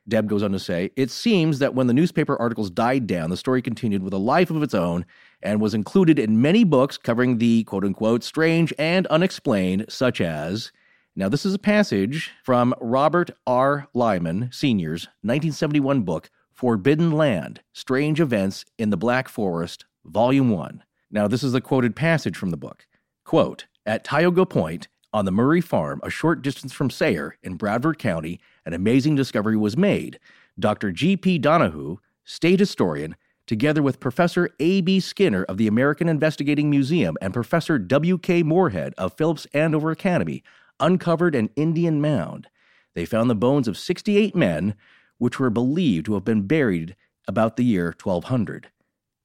Deb 0.07 0.29
goes 0.29 0.43
on 0.43 0.51
to 0.51 0.59
say, 0.59 0.91
It 0.95 1.09
seems 1.09 1.59
that 1.59 1.73
when 1.73 1.87
the 1.87 1.93
newspaper 1.93 2.39
articles 2.39 2.69
died 2.69 3.07
down, 3.07 3.29
the 3.29 3.37
story 3.37 3.61
continued 3.61 4.03
with 4.03 4.13
a 4.13 4.19
life 4.19 4.51
of 4.51 4.61
its 4.61 4.75
own 4.75 5.05
and 5.45 5.61
was 5.61 5.73
included 5.73 6.19
in 6.19 6.41
many 6.41 6.63
books 6.63 6.97
covering 6.97 7.37
the 7.37 7.63
quote 7.63 7.85
unquote 7.85 8.23
strange 8.23 8.73
and 8.77 9.07
unexplained, 9.07 9.85
such 9.87 10.19
as. 10.19 10.71
Now, 11.15 11.29
this 11.29 11.45
is 11.45 11.53
a 11.53 11.59
passage 11.59 12.31
from 12.43 12.73
Robert 12.81 13.31
R. 13.47 13.87
Lyman, 13.93 14.49
Sr.'s 14.51 15.05
1971 15.21 16.01
book, 16.01 16.29
Forbidden 16.51 17.11
Land 17.11 17.61
Strange 17.71 18.19
Events 18.19 18.65
in 18.77 18.89
the 18.89 18.97
Black 18.97 19.29
Forest, 19.29 19.85
Volume 20.03 20.49
1. 20.49 20.83
Now, 21.11 21.27
this 21.27 21.43
is 21.43 21.53
the 21.53 21.61
quoted 21.61 21.95
passage 21.95 22.35
from 22.35 22.49
the 22.49 22.57
book. 22.57 22.85
Quote 23.23 23.67
At 23.85 24.03
Tioga 24.03 24.45
Point, 24.45 24.89
on 25.13 25.23
the 25.23 25.31
Murray 25.31 25.61
Farm, 25.61 26.01
a 26.03 26.09
short 26.09 26.41
distance 26.41 26.73
from 26.73 26.89
Sayre 26.89 27.37
in 27.41 27.55
Bradford 27.55 27.97
County, 27.97 28.41
an 28.65 28.73
amazing 28.73 29.15
discovery 29.15 29.55
was 29.55 29.77
made. 29.77 30.19
Dr. 30.59 30.91
G.P. 30.91 31.39
Donehoo, 31.39 31.99
state 32.25 32.59
historian, 32.59 33.15
together 33.47 33.81
with 33.81 33.99
Professor 33.99 34.49
A.B. 34.59 34.99
Skinner 34.99 35.43
of 35.43 35.57
the 35.57 35.67
American 35.67 36.09
Investigating 36.09 36.69
Museum 36.69 37.17
and 37.21 37.33
Professor 37.33 37.77
W.K. 37.77 38.43
Moorehead 38.43 38.93
of 38.97 39.13
Phillips 39.17 39.47
Andover 39.53 39.91
Academy, 39.91 40.43
uncovered 40.79 41.35
an 41.35 41.49
Indian 41.55 42.01
mound. 42.01 42.47
They 42.93 43.05
found 43.05 43.29
the 43.29 43.35
bones 43.35 43.67
of 43.67 43.77
68 43.77 44.35
men, 44.35 44.75
which 45.17 45.39
were 45.39 45.49
believed 45.49 46.05
to 46.07 46.13
have 46.15 46.25
been 46.25 46.47
buried 46.47 46.95
about 47.27 47.57
the 47.57 47.63
year 47.65 47.95
1200. 48.01 48.67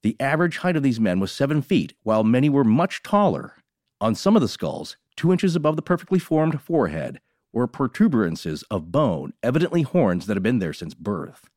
The 0.03 0.15
average 0.19 0.57
height 0.57 0.75
of 0.75 0.83
these 0.83 0.99
men 0.99 1.19
was 1.19 1.31
seven 1.31 1.61
feet, 1.61 1.93
while 2.03 2.23
many 2.23 2.49
were 2.49 2.63
much 2.63 3.03
taller. 3.03 3.55
On 3.99 4.15
some 4.15 4.35
of 4.35 4.41
the 4.41 4.47
skulls, 4.47 4.97
two 5.15 5.31
inches 5.31 5.55
above 5.55 5.75
the 5.75 5.83
perfectly 5.83 6.17
formed 6.17 6.59
forehead, 6.59 7.19
were 7.53 7.67
protuberances 7.67 8.63
of 8.71 8.91
bone, 8.91 9.33
evidently 9.43 9.83
horns 9.83 10.25
that 10.25 10.35
had 10.35 10.43
been 10.43 10.59
there 10.59 10.73
since 10.73 10.93
birth. 10.95 11.50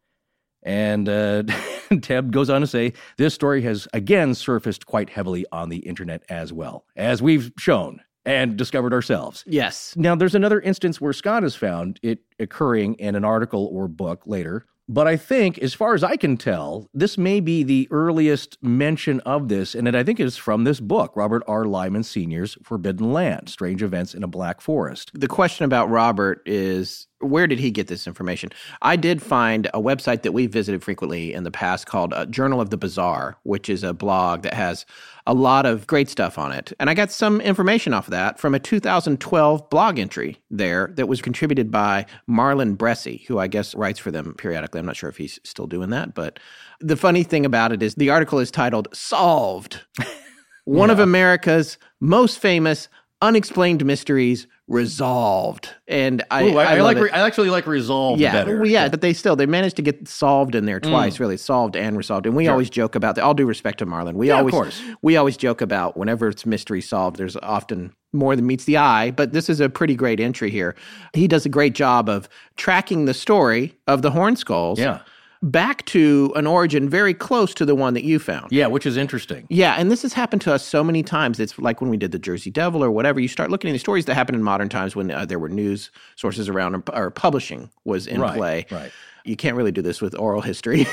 And 0.64 1.08
uh, 1.08 1.42
Deb 2.00 2.32
goes 2.32 2.50
on 2.50 2.62
to 2.62 2.66
say 2.66 2.94
this 3.16 3.34
story 3.34 3.62
has 3.62 3.86
again 3.92 4.34
surfaced 4.34 4.86
quite 4.86 5.10
heavily 5.10 5.44
on 5.52 5.68
the 5.68 5.78
internet 5.78 6.22
as 6.28 6.52
well, 6.52 6.84
as 6.96 7.20
we've 7.20 7.52
shown 7.58 8.00
and 8.24 8.56
discovered 8.56 8.92
ourselves. 8.92 9.44
Yes. 9.46 9.94
Now, 9.96 10.14
there's 10.14 10.34
another 10.34 10.60
instance 10.60 11.00
where 11.00 11.12
Scott 11.12 11.42
has 11.42 11.54
found 11.54 12.00
it 12.02 12.20
occurring 12.38 12.94
in 12.94 13.14
an 13.14 13.24
article 13.24 13.68
or 13.72 13.88
book 13.88 14.22
later. 14.26 14.66
But 14.86 15.06
I 15.06 15.16
think, 15.16 15.58
as 15.60 15.72
far 15.72 15.94
as 15.94 16.04
I 16.04 16.16
can 16.16 16.36
tell, 16.36 16.90
this 16.92 17.16
may 17.16 17.40
be 17.40 17.62
the 17.62 17.88
earliest 17.90 18.62
mention 18.62 19.20
of 19.20 19.48
this, 19.48 19.74
and 19.74 19.88
it, 19.88 19.94
I 19.94 20.04
think 20.04 20.20
is 20.20 20.36
from 20.36 20.64
this 20.64 20.78
book, 20.78 21.16
Robert 21.16 21.42
R. 21.46 21.64
Lyman 21.64 22.02
Sr.'s 22.02 22.58
Forbidden 22.62 23.10
Land 23.10 23.48
Strange 23.48 23.82
Events 23.82 24.14
in 24.14 24.22
a 24.22 24.28
Black 24.28 24.60
Forest. 24.60 25.10
The 25.14 25.26
question 25.26 25.64
about 25.64 25.88
Robert 25.88 26.42
is 26.44 27.06
where 27.20 27.46
did 27.46 27.58
he 27.58 27.70
get 27.70 27.86
this 27.86 28.06
information? 28.06 28.50
I 28.82 28.96
did 28.96 29.22
find 29.22 29.66
a 29.72 29.80
website 29.80 30.22
that 30.22 30.32
we 30.32 30.46
visited 30.46 30.82
frequently 30.82 31.32
in 31.32 31.44
the 31.44 31.50
past 31.50 31.86
called 31.86 32.12
uh, 32.12 32.26
Journal 32.26 32.60
of 32.60 32.70
the 32.70 32.76
Bizarre, 32.76 33.36
which 33.44 33.68
is 33.68 33.82
a 33.82 33.94
blog 33.94 34.42
that 34.42 34.54
has 34.54 34.84
a 35.26 35.34
lot 35.34 35.64
of 35.64 35.86
great 35.86 36.08
stuff 36.08 36.38
on 36.38 36.52
it. 36.52 36.72
And 36.78 36.90
I 36.90 36.94
got 36.94 37.10
some 37.10 37.40
information 37.40 37.94
off 37.94 38.08
of 38.08 38.12
that 38.12 38.38
from 38.38 38.54
a 38.54 38.58
2012 38.58 39.70
blog 39.70 39.98
entry 39.98 40.38
there 40.50 40.92
that 40.96 41.08
was 41.08 41.22
contributed 41.22 41.70
by 41.70 42.06
Marlin 42.26 42.76
Bressi, 42.76 43.24
who 43.26 43.38
I 43.38 43.46
guess 43.46 43.74
writes 43.74 43.98
for 43.98 44.10
them 44.10 44.34
periodically. 44.34 44.80
I'm 44.80 44.86
not 44.86 44.96
sure 44.96 45.08
if 45.08 45.16
he's 45.16 45.38
still 45.44 45.66
doing 45.66 45.90
that, 45.90 46.14
but 46.14 46.38
the 46.80 46.96
funny 46.96 47.22
thing 47.22 47.46
about 47.46 47.72
it 47.72 47.82
is 47.82 47.94
the 47.94 48.10
article 48.10 48.38
is 48.38 48.50
titled 48.50 48.88
Solved. 48.92 49.80
One 50.64 50.90
of 50.90 50.98
America's 50.98 51.78
most 52.00 52.38
famous 52.38 52.88
unexplained 53.20 53.84
mysteries 53.84 54.46
resolved. 54.66 55.70
And 55.86 56.22
I, 56.30 56.44
Ooh, 56.44 56.56
I, 56.58 56.64
I 56.64 56.74
love 56.76 56.84
like. 56.84 56.96
Re- 56.96 57.10
I 57.10 57.26
actually 57.26 57.50
like 57.50 57.66
resolved 57.66 58.20
yeah, 58.20 58.32
better. 58.32 58.56
well, 58.56 58.66
yeah, 58.66 58.88
but 58.88 59.00
they 59.00 59.12
still 59.12 59.36
they 59.36 59.46
managed 59.46 59.76
to 59.76 59.82
get 59.82 60.08
solved 60.08 60.54
in 60.54 60.64
there 60.64 60.80
mm. 60.80 60.88
twice, 60.88 61.20
really 61.20 61.36
solved 61.36 61.76
and 61.76 61.96
resolved. 61.96 62.26
And 62.26 62.34
we 62.34 62.44
Sure. 62.44 62.52
always 62.52 62.70
joke 62.70 62.94
about 62.94 63.14
that. 63.16 63.24
All 63.24 63.34
due 63.34 63.46
respect 63.46 63.78
to 63.78 63.86
Marlin, 63.86 64.16
we 64.16 64.28
Yeah, 64.28 64.34
of 64.34 64.38
always 64.40 64.52
course. 64.54 64.82
we 65.02 65.16
always 65.16 65.36
joke 65.36 65.60
about 65.60 65.96
whenever 65.96 66.28
it's 66.28 66.46
mystery 66.46 66.80
solved. 66.80 67.16
There's 67.16 67.36
often 67.36 67.92
more 68.12 68.36
than 68.36 68.46
meets 68.46 68.64
the 68.64 68.76
eye, 68.76 69.10
but 69.10 69.32
this 69.32 69.48
is 69.48 69.60
a 69.60 69.68
pretty 69.68 69.96
great 69.96 70.20
entry 70.20 70.50
here. 70.50 70.74
He 71.12 71.26
does 71.28 71.44
a 71.44 71.48
great 71.48 71.74
job 71.74 72.08
of 72.08 72.28
tracking 72.56 73.04
the 73.06 73.14
story 73.14 73.74
of 73.86 74.02
the 74.02 74.12
horn 74.12 74.36
skulls. 74.36 74.78
Yeah. 74.78 75.00
Back 75.44 75.84
to 75.86 76.32
an 76.36 76.46
origin 76.46 76.88
very 76.88 77.12
close 77.12 77.52
to 77.54 77.66
the 77.66 77.74
one 77.74 77.92
that 77.92 78.02
you 78.02 78.18
found. 78.18 78.50
Yeah, 78.50 78.66
which 78.66 78.86
is 78.86 78.96
interesting. 78.96 79.46
Yeah, 79.50 79.74
and 79.78 79.90
this 79.90 80.00
has 80.00 80.14
happened 80.14 80.40
to 80.42 80.52
us 80.54 80.64
so 80.66 80.82
many 80.82 81.02
times. 81.02 81.38
It's 81.38 81.58
like 81.58 81.82
when 81.82 81.90
we 81.90 81.98
did 81.98 82.12
the 82.12 82.18
Jersey 82.18 82.50
Devil 82.50 82.82
or 82.82 82.90
whatever. 82.90 83.20
You 83.20 83.28
start 83.28 83.50
looking 83.50 83.68
at 83.68 83.74
the 83.74 83.78
stories 83.78 84.06
that 84.06 84.14
happened 84.14 84.36
in 84.36 84.42
modern 84.42 84.70
times 84.70 84.96
when 84.96 85.10
uh, 85.10 85.26
there 85.26 85.38
were 85.38 85.50
news 85.50 85.90
sources 86.16 86.48
around 86.48 86.76
or, 86.76 86.82
or 86.94 87.10
publishing 87.10 87.68
was 87.84 88.06
in 88.06 88.22
Right, 88.22 88.36
play. 88.36 88.66
right. 88.70 88.90
You 89.26 89.36
can't 89.36 89.54
really 89.54 89.72
do 89.72 89.82
this 89.82 90.00
with 90.00 90.14
oral 90.18 90.40
history, 90.40 90.86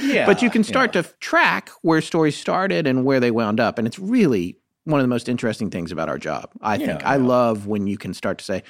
Yeah, 0.00 0.26
but 0.26 0.40
you 0.40 0.50
can 0.50 0.62
start 0.62 0.92
to 0.92 1.02
track 1.18 1.70
where 1.82 2.00
stories 2.00 2.36
started 2.36 2.86
and 2.86 3.04
where 3.04 3.18
they 3.18 3.32
wound 3.32 3.58
up, 3.58 3.76
and 3.76 3.88
it's 3.88 3.98
really 3.98 4.56
one 4.84 5.00
of 5.00 5.04
the 5.04 5.08
most 5.08 5.28
interesting 5.28 5.68
things 5.68 5.90
about 5.90 6.08
our 6.08 6.18
job. 6.18 6.50
I 6.60 6.78
think 6.78 7.00
Yeah, 7.00 7.08
I 7.10 7.16
love 7.16 7.66
when 7.66 7.88
you 7.88 7.98
can 7.98 8.14
start 8.14 8.38
to 8.38 8.44
say. 8.44 8.62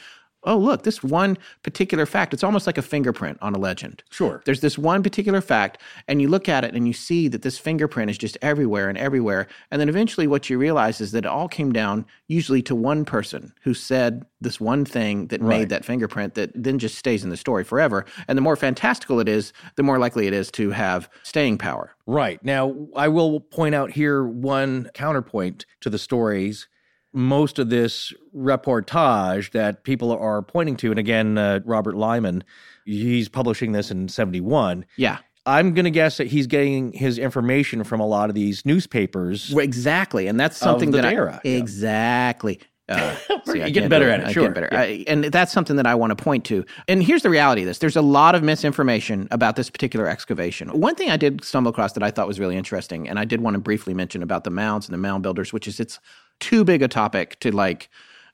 Oh, 0.47 0.57
look, 0.57 0.85
this 0.85 1.03
one 1.03 1.37
particular 1.63 2.07
fact, 2.07 2.33
it's 2.33 2.45
almost 2.45 2.67
like 2.67 2.79
a 2.79 2.83
fingerprint 2.83 3.37
on 3.43 3.55
a 3.55 3.59
legend. 3.59 4.03
Sure. 4.11 4.43
There's 4.45 4.61
this 4.61 4.79
one 4.79 5.03
particular 5.03 5.41
fact, 5.41 5.83
and 6.07 6.23
you 6.23 6.29
look 6.29 6.49
at 6.49 6.65
it 6.65 6.73
and 6.75 6.87
you 6.87 6.93
see 6.93 7.27
that 7.29 7.43
this 7.43 7.59
fingerprint 7.59 8.11
is 8.11 8.17
just 8.17 8.39
everywhere 8.43 8.89
and 8.89 8.97
everywhere. 8.97 9.49
And 9.71 9.81
then 9.81 9.89
eventually, 9.89 10.27
what 10.29 10.49
you 10.49 10.57
realize 10.59 11.01
is 11.01 11.11
that 11.13 11.25
it 11.25 11.27
all 11.27 11.49
came 11.49 11.73
down 11.73 12.07
usually 12.29 12.63
to 12.63 12.75
one 12.77 13.05
person 13.05 13.53
who 13.63 13.75
said 13.75 14.25
this 14.41 14.61
one 14.61 14.85
thing 14.85 15.27
that 15.29 15.41
Right. 15.41 15.59
made 15.59 15.69
that 15.71 15.85
fingerprint 15.85 16.35
that 16.35 16.53
then 16.55 16.79
just 16.79 16.97
stays 16.97 17.25
in 17.25 17.31
the 17.31 17.37
story 17.37 17.65
forever. 17.65 18.05
And 18.29 18.39
the 18.39 18.43
more 18.43 18.57
fantastical 18.57 19.19
it 19.19 19.29
is, 19.29 19.53
the 19.75 19.83
more 19.83 19.99
likely 19.99 20.27
it 20.27 20.33
is 20.33 20.51
to 20.53 20.71
have 20.71 21.11
staying 21.25 21.59
power. 21.59 21.95
Right. 22.07 22.43
Now, 22.45 22.73
I 22.95 23.09
will 23.09 23.41
point 23.41 23.75
out 23.75 23.91
here 23.91 24.25
one 24.25 24.91
counterpoint 24.95 25.67
to 25.81 25.91
the 25.91 25.99
stories. 25.99 26.69
Most 27.13 27.59
of 27.59 27.71
this 27.71 28.13
reportage 28.37 29.53
that 29.53 29.85
people 29.85 30.13
are 30.13 30.43
pointing 30.43 30.77
to, 30.77 30.91
and 30.91 30.99
again, 30.99 31.39
uh, 31.39 31.61
Robert 31.65 31.97
Lyman, 31.97 32.45
he's 32.85 33.29
publishing 33.29 33.73
this 33.73 33.91
in 33.91 34.09
71. 34.09 34.85
Yeah. 34.97 35.19
I'm 35.47 35.75
going 35.75 35.85
to 35.85 35.91
guess 35.91 36.17
that 36.17 36.27
he's 36.27 36.47
getting 36.49 36.93
his 36.93 37.19
information 37.19 37.85
from 37.85 38.01
a 38.01 38.07
lot 38.07 38.29
of 38.29 38.35
these 38.35 38.67
newspapers. 38.67 39.53
Well, 39.55 39.65
exactly. 39.65 40.27
And 40.27 40.39
that's 40.41 40.57
something 40.57 40.91
that 40.91 41.05
era, 41.05 41.41
I, 41.45 41.49
yeah. 41.49 41.57
exactly. 41.57 42.61
Uh, 42.89 43.17
see, 43.47 43.59
You're 43.59 43.71
getting 43.71 43.89
better 43.89 44.11
at 44.11 44.21
it, 44.21 44.27
I 44.27 44.33
sure. 44.33 44.45
get 44.45 44.55
better. 44.55 44.69
Yeah. 44.71 44.81
I, 44.81 45.05
and 45.07 45.25
that's 45.25 45.53
something 45.53 45.77
that 45.77 45.87
I 45.87 45.95
want 45.95 46.17
to 46.17 46.23
point 46.23 46.45
to. 46.47 46.65
And 46.89 47.03
here's 47.03 47.23
the 47.23 47.31
reality 47.31 47.63
of 47.63 47.67
this: 47.67 47.79
there's 47.79 47.97
a 47.97 48.03
lot 48.03 48.35
of 48.35 48.43
misinformation 48.43 49.29
about 49.31 49.57
this 49.57 49.71
particular 49.71 50.09
excavation. 50.09 50.69
One 50.69 50.95
thing 50.95 51.11
I 51.11 51.17
did 51.17 51.43
stumble 51.45 51.71
across 51.71 51.93
that 51.95 52.03
I 52.03 52.11
thought 52.11 52.29
was 52.29 52.39
really 52.39 52.57
interesting, 52.57 53.09
and 53.09 53.19
I 53.19 53.25
did 53.25 53.41
want 53.41 53.55
to 53.55 53.61
briefly 53.61 53.95
mention 53.95 54.23
about 54.23 54.45
the 54.45 54.51
mounds 54.51 54.87
and 54.87 54.95
the 54.95 54.99
mound 54.99 55.23
builders, 55.23 55.53
which 55.53 55.67
is 55.67 55.81
it's 55.81 55.99
too 56.41 56.65
big 56.65 56.83
a 56.83 56.89
topic 56.89 57.39
to 57.41 57.51
like 57.51 57.89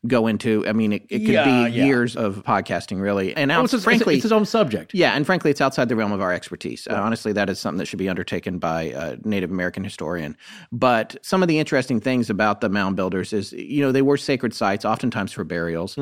go 0.08 0.26
into. 0.26 0.66
I 0.66 0.72
mean, 0.72 0.94
it, 0.94 1.02
it 1.10 1.20
could 1.20 1.28
Yeah, 1.28 1.44
be 1.68 1.76
yeah. 1.76 1.84
years 1.84 2.16
of 2.16 2.42
podcasting, 2.42 3.00
really. 3.00 3.36
And 3.36 3.46
now, 3.46 3.62
it's, 3.62 3.84
frankly, 3.84 4.14
it's 4.14 4.24
his 4.24 4.32
own 4.32 4.44
subject. 4.44 4.92
yeah, 4.94 5.12
and 5.14 5.24
frankly, 5.24 5.52
it's 5.52 5.60
outside 5.60 5.88
the 5.88 5.94
realm 5.94 6.10
of 6.10 6.20
our 6.20 6.32
expertise. 6.32 6.88
Uh, 6.90 6.94
honestly, 6.94 7.32
that 7.34 7.48
is 7.48 7.60
something 7.60 7.78
that 7.78 7.86
should 7.86 8.00
be 8.00 8.08
undertaken 8.08 8.58
by 8.58 8.82
a 8.82 9.16
Native 9.24 9.52
American 9.52 9.84
historian. 9.84 10.36
But 10.72 11.14
some 11.22 11.40
of 11.40 11.46
the 11.48 11.60
interesting 11.60 12.00
things 12.00 12.28
about 12.30 12.62
the 12.62 12.68
mound 12.68 12.96
builders 12.96 13.32
is, 13.32 13.52
you 13.52 13.80
know, 13.80 13.92
they 13.92 14.02
were 14.02 14.16
sacred 14.16 14.52
sites, 14.54 14.84
oftentimes 14.84 15.30
for 15.30 15.44
burials. 15.44 15.96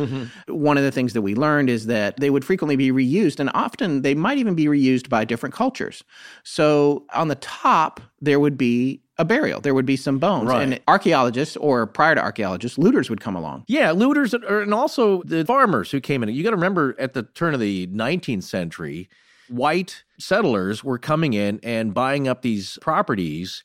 One 0.48 0.78
of 0.78 0.82
the 0.82 0.92
things 0.92 1.12
that 1.12 1.20
we 1.20 1.34
learned 1.34 1.68
is 1.68 1.84
that 1.84 2.16
they 2.16 2.30
would 2.30 2.42
frequently 2.44 2.76
be 2.76 2.90
reused, 2.90 3.38
and 3.38 3.50
often 3.52 4.00
they 4.00 4.14
might 4.14 4.38
even 4.38 4.54
be 4.54 4.64
reused 4.64 5.10
by 5.10 5.26
different 5.26 5.54
cultures. 5.54 6.02
So 6.42 7.04
on 7.12 7.28
the 7.28 7.34
top, 7.34 8.00
there 8.22 8.40
would 8.40 8.56
be 8.56 9.02
a 9.20 9.24
burial. 9.24 9.60
There 9.60 9.74
would 9.74 9.84
be 9.86 9.96
some 9.96 10.18
bones, 10.18 10.48
Right. 10.48 10.62
and 10.62 10.80
archaeologists, 10.88 11.54
or 11.58 11.86
prior 11.86 12.14
to 12.14 12.22
archaeologists, 12.22 12.78
looters 12.78 13.10
would 13.10 13.20
come 13.20 13.36
along. 13.36 13.64
Yeah, 13.68 13.90
looters 13.90 14.32
and- 14.32 14.42
and 14.44 14.72
also 14.72 15.22
the 15.24 15.44
farmers 15.44 15.90
who 15.90 16.00
came 16.00 16.22
in. 16.22 16.30
You 16.30 16.42
got 16.42 16.50
to 16.50 16.56
remember 16.56 16.96
at 16.98 17.12
the 17.12 17.22
turn 17.24 17.52
of 17.52 17.60
the 17.60 17.86
19th 17.92 18.44
century, 18.44 19.10
white 19.48 20.04
settlers 20.18 20.82
were 20.82 20.96
coming 20.98 21.34
in 21.34 21.60
and 21.62 21.92
buying 21.92 22.26
up 22.26 22.40
these 22.40 22.78
properties, 22.80 23.62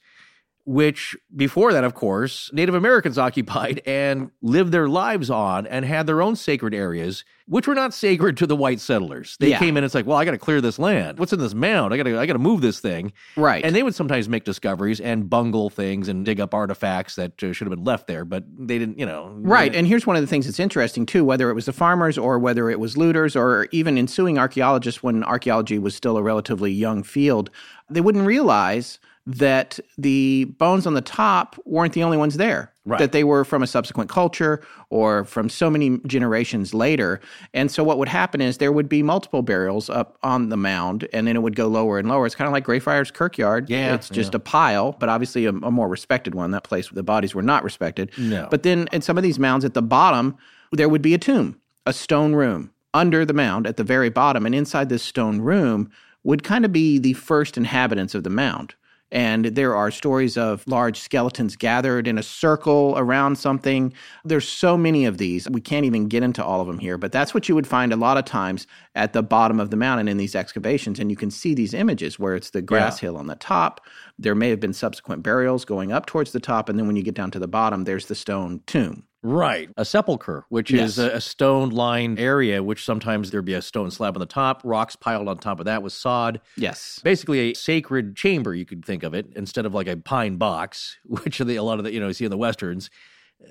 which 0.66 1.16
before 1.36 1.72
that, 1.74 1.84
of 1.84 1.93
course, 1.93 2.49
Native 2.51 2.76
Americans 2.76 3.18
occupied 3.28 3.82
and 3.86 4.32
lived 4.41 4.72
their 4.72 4.88
lives 4.89 5.30
on 5.30 5.68
and 5.68 5.86
had 5.86 6.07
their 6.07 6.22
own 6.22 6.36
sacred 6.36 6.74
areas, 6.74 7.24
which 7.47 7.68
were 7.68 7.76
not 7.76 7.93
sacred 7.93 8.36
to 8.38 8.47
the 8.47 8.55
white 8.55 8.80
settlers. 8.80 9.38
They 9.39 9.51
Yeah. 9.51 9.59
came 9.59 9.78
in, 9.78 9.84
it's 9.84 9.93
like, 9.93 10.07
well, 10.07 10.18
I 10.18 10.26
got 10.26 10.32
to 10.32 10.39
clear 10.39 10.61
this 10.61 10.80
land. 10.80 11.20
What's 11.20 11.32
in 11.34 11.39
this 11.39 11.53
mound? 11.53 11.93
I 11.93 11.97
got 11.97 12.03
to, 12.03 12.18
I 12.20 12.26
got 12.26 12.34
to 12.34 12.39
move 12.39 12.61
this 12.61 12.80
thing. 12.80 13.13
Right. 13.38 13.63
And 13.63 13.76
they 13.76 13.84
would 13.84 13.93
sometimes 13.93 14.28
make 14.28 14.43
discoveries 14.43 14.99
and 14.99 15.30
bungle 15.30 15.70
things 15.70 16.07
and 16.07 16.26
dig 16.26 16.39
up 16.39 16.55
artifacts 16.55 17.16
that 17.16 17.43
uh, 17.43 17.53
should 17.53 17.68
have 17.68 17.76
been 17.76 17.84
left 17.86 18.07
there, 18.07 18.26
but 18.26 18.43
they 18.57 18.80
didn't, 18.80 18.97
you 18.97 19.05
know. 19.05 19.36
Right. 19.38 19.76
And 19.76 19.86
here's 19.86 20.07
one 20.07 20.16
of 20.16 20.24
the 20.24 20.28
things 20.28 20.47
that's 20.47 20.59
interesting, 20.59 21.05
too, 21.05 21.24
whether 21.24 21.51
it 21.51 21.53
was 21.53 21.66
the 21.66 21.74
farmers 21.74 22.18
or 22.18 22.39
whether 22.39 22.72
it 22.72 22.80
was 22.80 22.97
looters 22.97 23.36
or 23.36 23.68
even 23.72 23.99
ensuing 23.99 24.39
archaeologists 24.39 25.03
when 25.03 25.24
archaeology 25.24 25.78
was 25.78 25.93
still 25.93 26.18
a 26.18 26.24
relatively 26.24 26.72
young 26.72 27.03
field, 27.03 27.51
they 27.88 28.01
wouldn't 28.01 28.26
realize 28.26 28.97
that 29.28 29.80
the 29.97 30.45
bones 30.59 30.86
on 30.86 30.93
the 30.93 31.01
top 31.01 31.55
weren't 31.65 31.93
the 31.93 32.03
only 32.03 32.17
ones 32.17 32.38
there. 32.38 32.71
Right. 32.88 32.99
That 32.99 33.11
they 33.11 33.23
were 33.23 33.43
from 33.43 33.63
a 33.63 33.67
subsequent 33.67 34.11
culture 34.11 34.61
or 34.91 35.26
from 35.26 35.49
so 35.49 35.71
many 35.71 35.97
generations 36.05 36.76
later. 36.76 37.19
And 37.51 37.71
so 37.71 37.84
what 37.84 37.97
would 37.97 38.07
happen 38.07 38.39
is 38.41 38.59
there 38.59 38.71
would 38.71 38.88
be 38.88 39.01
multiple 39.01 39.41
burials 39.41 39.89
up 39.89 40.19
on 40.21 40.49
the 40.49 40.57
mound 40.57 41.07
and 41.11 41.26
then 41.26 41.36
it 41.36 41.41
would 41.41 41.55
go 41.55 41.67
lower 41.67 41.97
and 41.97 42.07
lower. 42.07 42.28
It's 42.28 42.36
kind 42.36 42.47
of 42.47 42.53
like 42.53 42.63
Greyfriars 42.63 43.09
Kirkyard. 43.09 43.67
Yeah, 43.71 43.95
It's 43.95 44.09
just 44.09 44.36
a 44.36 44.39
pile, 44.39 44.91
but 44.91 45.09
obviously 45.09 45.45
a, 45.45 45.49
a 45.49 45.71
more 45.71 45.88
respected 45.88 46.36
one. 46.36 46.51
That 46.51 46.63
place, 46.63 46.91
where 46.91 46.95
the 46.95 47.03
bodies 47.03 47.34
were 47.34 47.41
not 47.41 47.63
respected. 47.63 48.11
No. 48.19 48.47
But 48.51 48.61
then 48.61 48.88
in 48.91 49.01
some 49.01 49.17
of 49.17 49.23
these 49.23 49.39
mounds 49.39 49.65
at 49.65 49.73
the 49.73 49.82
bottom, 49.82 50.38
there 50.71 50.88
would 50.88 51.01
be 51.01 51.15
a 51.15 51.17
tomb, 51.17 51.59
a 51.88 51.93
stone 51.93 52.36
room 52.36 52.71
under 52.93 53.26
the 53.26 53.34
mound 53.34 53.65
at 53.65 53.78
the 53.78 53.84
very 53.84 54.09
bottom. 54.09 54.45
And 54.45 54.53
inside 54.53 54.89
this 54.89 55.01
stone 55.01 55.41
room 55.41 55.89
would 56.23 56.43
kind 56.43 56.65
of 56.65 56.71
be 56.71 56.99
the 56.99 57.13
first 57.13 57.57
inhabitants 57.57 58.13
of 58.13 58.23
the 58.23 58.30
mound. 58.30 58.76
And 59.12 59.45
there 59.45 59.76
are 59.76 59.91
stories 59.91 60.36
of 60.36 60.68
large 60.68 60.99
skeletons 60.99 61.56
gathered 61.56 62.08
in 62.08 62.18
a 62.18 62.24
circle 62.24 62.95
around 62.97 63.38
something. 63.38 63.93
There's 64.24 64.47
so 64.47 64.78
many 64.78 65.06
of 65.06 65.20
these. 65.20 65.47
We 65.49 65.62
can't 65.62 65.86
even 65.86 66.08
get 66.08 66.24
into 66.24 66.43
all 66.43 66.60
of 66.60 66.68
them 66.68 66.80
here, 66.80 66.97
but 66.97 67.12
that's 67.12 67.34
what 67.34 67.47
you 67.47 67.56
would 67.56 67.68
find 67.68 67.93
a 67.93 67.97
lot 67.97 68.18
of 68.18 68.26
times 68.26 68.66
at 68.95 69.14
the 69.14 69.22
bottom 69.24 69.60
of 69.60 69.70
the 69.70 69.78
mountain 69.78 70.08
in 70.08 70.18
these 70.18 70.36
excavations. 70.36 70.99
And 70.99 71.12
you 71.12 71.18
can 71.18 71.30
see 71.30 71.53
these 71.53 71.74
images 71.74 72.18
where 72.18 72.36
it's 72.36 72.49
the 72.49 72.62
grass 72.62 72.99
hill 72.99 73.16
on 73.16 73.28
the 73.28 73.36
top. 73.36 73.82
There 74.18 74.36
may 74.36 74.49
have 74.49 74.60
been 74.60 74.74
subsequent 74.74 75.24
burials 75.24 75.66
going 75.66 75.91
up 75.91 76.08
towards 76.08 76.32
the 76.32 76.39
top. 76.39 76.68
And 76.68 76.80
then 76.80 76.88
when 76.88 76.95
you 76.95 77.03
get 77.03 77.16
down 77.16 77.32
to 77.32 77.39
the 77.39 77.47
bottom, 77.47 77.84
there's 77.84 78.08
the 78.08 78.16
stone 78.16 78.62
tomb. 78.66 79.03
Right. 79.28 79.69
A 79.76 79.86
sepulcher, 79.86 80.45
which 80.49 80.69
Yes. 80.69 80.91
is 80.91 80.99
a, 80.99 81.09
a 81.15 81.21
stone 81.21 81.69
lined 81.71 82.19
area, 82.19 82.61
which 82.61 82.86
sometimes 82.86 83.32
there'd 83.32 83.43
be 83.43 83.55
a 83.55 83.61
stone 83.61 83.89
slab 83.89 84.15
on 84.15 84.19
the 84.19 84.28
top, 84.28 84.61
rocks 84.63 84.95
piled 84.95 85.28
on 85.28 85.38
top 85.39 85.59
of 85.59 85.65
that 85.65 85.82
with 85.82 85.93
sod. 85.93 86.41
Yes. 86.55 86.99
Basically, 87.03 87.39
a 87.51 87.53
sacred 87.55 88.15
chamber, 88.15 88.53
you 88.53 88.65
could 88.65 88.86
think 88.86 89.01
of 89.01 89.15
it, 89.15 89.34
instead 89.36 89.65
of 89.65 89.73
like 89.73 89.88
a 89.88 89.97
pine 89.97 90.36
box, 90.38 90.97
which 91.05 91.41
are 91.41 91.45
the, 91.45 91.55
a 91.55 91.63
lot 91.63 91.80
of 91.80 91.86
the, 91.86 91.91
you 91.91 91.99
know, 91.99 92.07
you 92.07 92.13
see 92.13 92.26
in 92.26 92.32
the 92.32 92.38
Westerns. 92.38 92.91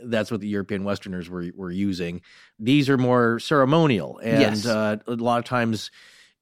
That's 0.03 0.31
what 0.31 0.41
the 0.41 0.49
European 0.49 0.85
Westerners 0.85 1.29
were, 1.29 1.47
were 1.57 1.71
using. 1.73 2.21
These 2.59 2.89
are 2.89 2.97
more 2.97 3.39
ceremonial. 3.41 4.19
And 4.23 4.41
Yes. 4.41 4.67
uh, 4.67 4.97
a 5.09 5.13
lot 5.15 5.39
of 5.41 5.45
times, 5.45 5.91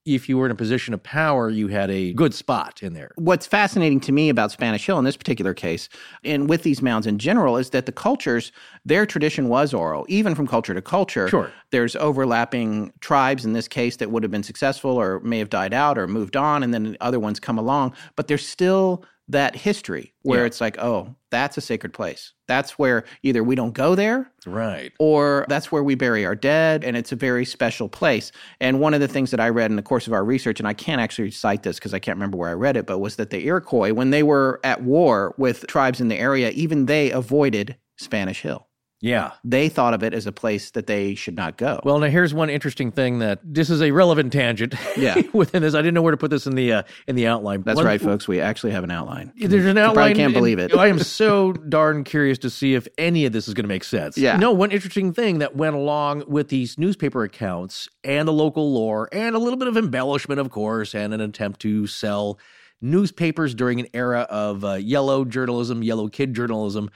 if 0.04 0.28
you 0.28 0.36
were 0.36 0.46
in 0.46 0.52
a 0.52 0.56
position 0.56 0.94
of 0.94 1.02
power, 1.02 1.48
you 1.48 1.68
had 1.68 1.90
a 1.90 2.12
good 2.14 2.34
spot 2.34 2.82
in 2.82 2.92
there. 2.92 3.12
What's 3.16 3.46
fascinating 3.46 4.00
to 4.00 4.12
me 4.12 4.28
about 4.28 4.50
Spanish 4.50 4.84
Hill 4.84 4.98
in 4.98 5.04
this 5.04 5.16
particular 5.16 5.54
case, 5.54 5.88
and 6.24 6.48
with 6.48 6.62
these 6.62 6.82
mounds 6.82 7.06
in 7.06 7.18
general, 7.18 7.56
is 7.56 7.70
that 7.70 7.86
the 7.86 7.92
cultures, 7.92 8.52
their 8.84 9.06
tradition 9.06 9.48
was 9.48 9.72
oral, 9.72 10.04
even 10.08 10.34
from 10.34 10.46
culture 10.46 10.74
to 10.74 10.82
culture. 10.82 11.28
Sure. 11.28 11.52
There's 11.70 11.94
overlapping 11.96 12.92
tribes 13.00 13.44
in 13.44 13.52
this 13.52 13.68
case 13.68 13.96
that 13.96 14.10
would 14.10 14.22
have 14.22 14.32
been 14.32 14.42
successful 14.42 14.90
or 14.90 15.20
may 15.20 15.38
have 15.38 15.50
died 15.50 15.72
out 15.72 15.98
or 15.98 16.06
moved 16.06 16.36
on, 16.36 16.62
and 16.62 16.74
then 16.74 16.96
other 17.00 17.20
ones 17.20 17.38
come 17.38 17.58
along, 17.58 17.94
but 18.16 18.28
there's 18.28 18.46
still 18.46 19.04
that 19.32 19.56
history 19.56 20.14
where 20.22 20.40
Yeah. 20.40 20.46
it's 20.46 20.60
like, 20.60 20.78
oh, 20.78 21.14
that's 21.30 21.56
a 21.56 21.60
sacred 21.60 21.92
place. 21.92 22.32
That's 22.48 22.78
where 22.78 23.04
either 23.22 23.42
we 23.42 23.54
don't 23.54 23.72
go 23.74 23.94
there 23.94 24.30
Right. 24.46 24.92
or 24.98 25.46
that's 25.48 25.72
where 25.72 25.82
we 25.82 25.94
bury 25.94 26.24
our 26.26 26.34
dead 26.34 26.84
and 26.84 26.96
it's 26.96 27.12
a 27.12 27.16
very 27.16 27.44
special 27.44 27.88
place 27.88 28.30
and 28.60 28.80
one 28.80 28.92
of 28.94 29.00
the 29.00 29.08
things 29.08 29.30
that 29.30 29.40
i 29.40 29.48
read 29.48 29.70
in 29.70 29.76
the 29.76 29.82
course 29.82 30.06
of 30.06 30.12
our 30.12 30.24
research 30.24 30.58
and 30.60 30.68
i 30.68 30.74
can't 30.74 31.00
actually 31.00 31.30
cite 31.30 31.62
this 31.62 31.76
because 31.76 31.94
i 31.94 31.98
can't 31.98 32.16
remember 32.16 32.36
where 32.36 32.50
i 32.50 32.52
read 32.52 32.76
it 32.76 32.84
but 32.86 32.98
was 32.98 33.16
that 33.16 33.30
the 33.30 33.46
iroquois 33.46 33.92
when 33.92 34.10
they 34.10 34.22
were 34.22 34.60
at 34.64 34.82
war 34.82 35.34
with 35.38 35.66
tribes 35.66 36.00
in 36.00 36.08
the 36.08 36.18
area 36.18 36.50
even 36.50 36.86
they 36.86 37.10
avoided 37.10 37.76
spanish 37.98 38.42
hill 38.42 38.66
Yeah. 39.02 39.32
they 39.44 39.68
thought 39.68 39.92
of 39.92 40.02
it 40.02 40.14
as 40.14 40.26
a 40.26 40.32
place 40.32 40.70
that 40.70 40.86
they 40.86 41.14
should 41.14 41.36
not 41.36 41.58
go 41.58 41.80
Well, 41.84 41.98
now 41.98 42.06
here's 42.06 42.32
one 42.32 42.48
interesting 42.48 42.90
thing 42.92 43.18
that 43.18 43.40
this 43.44 43.68
is 43.68 43.82
a 43.82 43.90
relevant 43.90 44.32
tangent. 44.32 44.74
Yeah. 44.96 45.20
within 45.34 45.60
this, 45.62 45.74
I 45.74 45.78
didn't 45.82 45.92
know 45.94 46.00
where 46.02 46.12
to 46.12 46.16
put 46.16 46.30
this 46.30 46.46
in 46.46 46.54
the 46.54 46.72
uh, 46.72 46.82
in 47.06 47.16
the 47.16 47.26
outline. 47.26 47.62
that's 47.62 47.76
One- 47.76 47.84
right 47.84 48.00
folks 48.00 48.26
we 48.26 48.40
actually 48.40 48.72
have 48.72 48.84
an 48.84 48.90
outline 48.90 49.32
There's 49.36 49.66
an 49.66 49.76
outline. 49.76 49.94
probably 49.94 50.14
can't 50.14 50.32
believe 50.32 50.58
it 50.58 50.74
I 50.74 50.86
am 50.86 50.98
so 51.00 51.52
darn 51.68 52.04
curious 52.04 52.38
to 52.38 52.48
see 52.50 52.74
if 52.74 52.88
any 52.96 53.26
of 53.26 53.32
this 53.32 53.48
is 53.48 53.54
going 53.54 53.64
to 53.64 53.68
make 53.68 53.84
sense. 53.84 54.16
Yeah. 54.16 54.36
No, 54.36 54.52
one 54.52 54.70
interesting 54.70 55.12
thing 55.12 55.38
that 55.40 55.56
went 55.56 55.74
along 55.76 56.24
with 56.28 56.48
these 56.48 56.78
newspaper 56.78 57.24
accounts 57.24 57.88
and 58.04 58.26
the 58.28 58.32
local 58.32 58.72
lore, 58.72 59.08
and 59.12 59.34
a 59.34 59.38
little 59.38 59.58
bit 59.58 59.68
of 59.68 59.76
embellishment, 59.76 60.38
of 60.40 60.50
course, 60.50 60.94
and 60.94 61.12
an 61.12 61.20
attempt 61.20 61.60
to 61.60 61.86
sell 61.88 62.38
newspapers 62.80 63.54
during 63.54 63.80
an 63.80 63.86
era 63.94 64.26
of 64.30 64.64
uh, 64.64 64.74
yellow 64.74 65.24
journalism, 65.24 65.82
yellow 65.82 66.08
kid 66.08 66.34
journalism, 66.34 66.90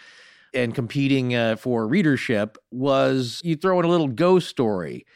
and 0.56 0.74
competing 0.74 1.34
uh, 1.34 1.56
for 1.56 1.86
readership 1.86 2.58
was 2.70 3.40
you 3.44 3.56
throw 3.56 3.78
in 3.78 3.84
a 3.84 3.88
little 3.88 4.08
ghost 4.08 4.48
story. 4.48 5.06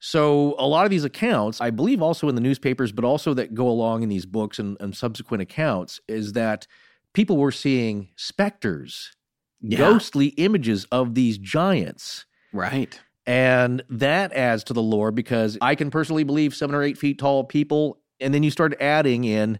So 0.00 0.54
a 0.58 0.66
lot 0.66 0.84
of 0.84 0.90
these 0.90 1.04
accounts, 1.04 1.60
I 1.60 1.70
believe 1.70 2.02
also 2.02 2.28
in 2.28 2.34
the 2.34 2.40
newspapers, 2.40 2.92
but 2.92 3.04
also 3.04 3.34
that 3.34 3.54
go 3.54 3.68
along 3.68 4.02
in 4.02 4.08
these 4.08 4.26
books 4.26 4.58
and, 4.58 4.76
and 4.80 4.96
subsequent 4.96 5.42
accounts, 5.42 6.00
is 6.06 6.34
that 6.34 6.66
people 7.14 7.36
were 7.36 7.50
seeing 7.50 8.08
specters, 8.16 9.12
Yeah. 9.60 9.78
ghostly 9.78 10.28
images 10.28 10.84
of 10.92 11.14
these 11.14 11.38
giants. 11.38 12.26
right 12.52 13.00
And 13.26 13.82
that 13.90 14.32
adds 14.32 14.64
to 14.64 14.72
the 14.72 14.82
lore 14.82 15.10
because 15.10 15.58
I 15.60 15.74
can 15.74 15.90
personally 15.90 16.24
believe 16.24 16.54
seven 16.54 16.74
or 16.74 16.82
eight 16.82 16.96
feet 16.96 17.18
tall 17.18 17.44
people. 17.44 17.98
And 18.20 18.32
then 18.32 18.42
you 18.42 18.50
start 18.50 18.74
adding 18.80 19.24
in, 19.24 19.58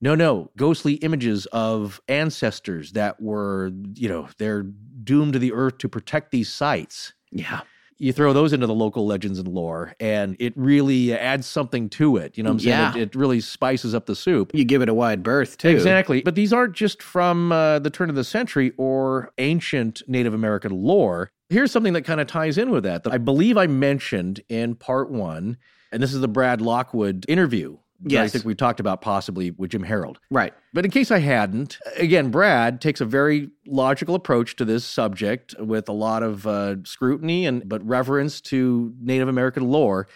no, 0.00 0.14
no, 0.14 0.50
ghostly 0.56 0.94
images 0.94 1.46
of 1.46 2.00
ancestors 2.08 2.92
that 2.92 3.20
were, 3.20 3.70
you 3.94 4.08
know, 4.08 4.28
they're 4.38 4.62
doomed 4.62 5.34
to 5.34 5.38
the 5.38 5.52
earth 5.52 5.78
to 5.78 5.88
protect 5.88 6.30
these 6.30 6.50
sites. 6.52 7.12
yeah 7.30 7.60
You 7.98 8.12
throw 8.14 8.32
those 8.32 8.54
into 8.54 8.66
the 8.66 8.74
local 8.74 9.06
legends 9.06 9.38
and 9.38 9.46
lore, 9.48 9.94
and 10.00 10.36
it 10.38 10.54
really 10.56 11.12
adds 11.12 11.46
something 11.46 11.90
to 11.90 12.16
it. 12.16 12.38
You 12.38 12.44
know 12.44 12.50
what 12.50 12.54
I'm 12.54 12.60
saying? 12.60 12.70
Yeah. 12.70 12.96
It, 12.96 13.02
it 13.02 13.14
really 13.14 13.40
spices 13.40 13.94
up 13.94 14.06
the 14.06 14.16
soup. 14.16 14.52
you 14.54 14.64
give 14.64 14.80
it 14.80 14.88
a 14.88 14.94
wide 14.94 15.22
berth 15.22 15.58
too 15.58 15.68
Exactly. 15.68 16.22
But 16.22 16.34
these 16.34 16.52
aren't 16.52 16.74
just 16.74 17.02
from 17.02 17.52
uh, 17.52 17.78
the 17.78 17.90
turn 17.90 18.08
of 18.08 18.16
the 18.16 18.24
century 18.24 18.72
or 18.78 19.32
ancient 19.36 20.02
Native 20.06 20.32
American 20.32 20.72
lore. 20.72 21.30
Here's 21.50 21.72
something 21.72 21.92
that 21.92 22.02
kind 22.02 22.20
of 22.20 22.26
ties 22.26 22.56
in 22.56 22.70
with 22.70 22.84
that 22.84 23.02
that 23.04 23.12
I 23.12 23.18
believe 23.18 23.58
I 23.58 23.66
mentioned 23.66 24.40
in 24.48 24.76
part 24.76 25.10
one, 25.10 25.58
and 25.92 26.02
this 26.02 26.14
is 26.14 26.20
the 26.20 26.28
Brad 26.28 26.60
Lockwood 26.62 27.26
interview. 27.28 27.76
That 28.02 28.22
I 28.22 28.28
think 28.28 28.44
we 28.44 28.54
talked 28.54 28.80
about 28.80 29.00
possibly 29.00 29.50
with 29.50 29.70
Jim 29.70 29.82
Harold. 29.82 30.18
right 30.30 30.54
But 30.72 30.84
in 30.84 30.90
case 30.90 31.10
I 31.10 31.18
hadn't, 31.18 31.78
again, 31.96 32.30
Brad 32.30 32.80
takes 32.80 33.00
a 33.00 33.04
very 33.04 33.50
logical 33.66 34.14
approach 34.14 34.56
to 34.56 34.64
this 34.64 34.84
subject 34.84 35.54
with 35.58 35.88
a 35.88 35.92
lot 35.92 36.22
of 36.22 36.46
uh, 36.46 36.76
scrutiny 36.84 37.46
and 37.46 37.68
but 37.68 37.86
reverence 37.86 38.40
to 38.42 38.94
Native 39.00 39.28
American 39.28 39.68
lore. 39.70 40.08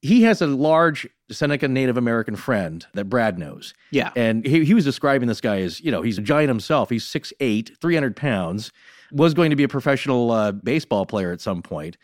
He 0.00 0.22
has 0.22 0.42
a 0.42 0.48
large 0.48 1.08
Seneca 1.30 1.68
Native 1.68 1.96
American 1.96 2.36
friend 2.36 2.84
that 2.94 3.06
Brad 3.06 3.38
knows. 3.38 3.72
yeah 3.90 4.10
And 4.16 4.44
he, 4.44 4.64
he 4.64 4.74
was 4.74 4.84
describing 4.84 5.28
this 5.28 5.40
guy 5.40 5.60
as, 5.60 5.80
you 5.80 5.90
know, 5.90 6.02
he's 6.02 6.18
a 6.18 6.22
giant 6.22 6.48
himself. 6.48 6.90
He's 6.90 7.04
6'8, 7.04 7.78
300 7.80 8.16
pounds, 8.16 8.72
was 9.12 9.34
going 9.34 9.50
to 9.50 9.56
be 9.56 9.62
a 9.62 9.68
professional 9.68 10.30
uh, 10.30 10.52
baseball 10.52 11.06
player 11.06 11.32
at 11.32 11.40
some 11.40 11.62
point. 11.62 11.96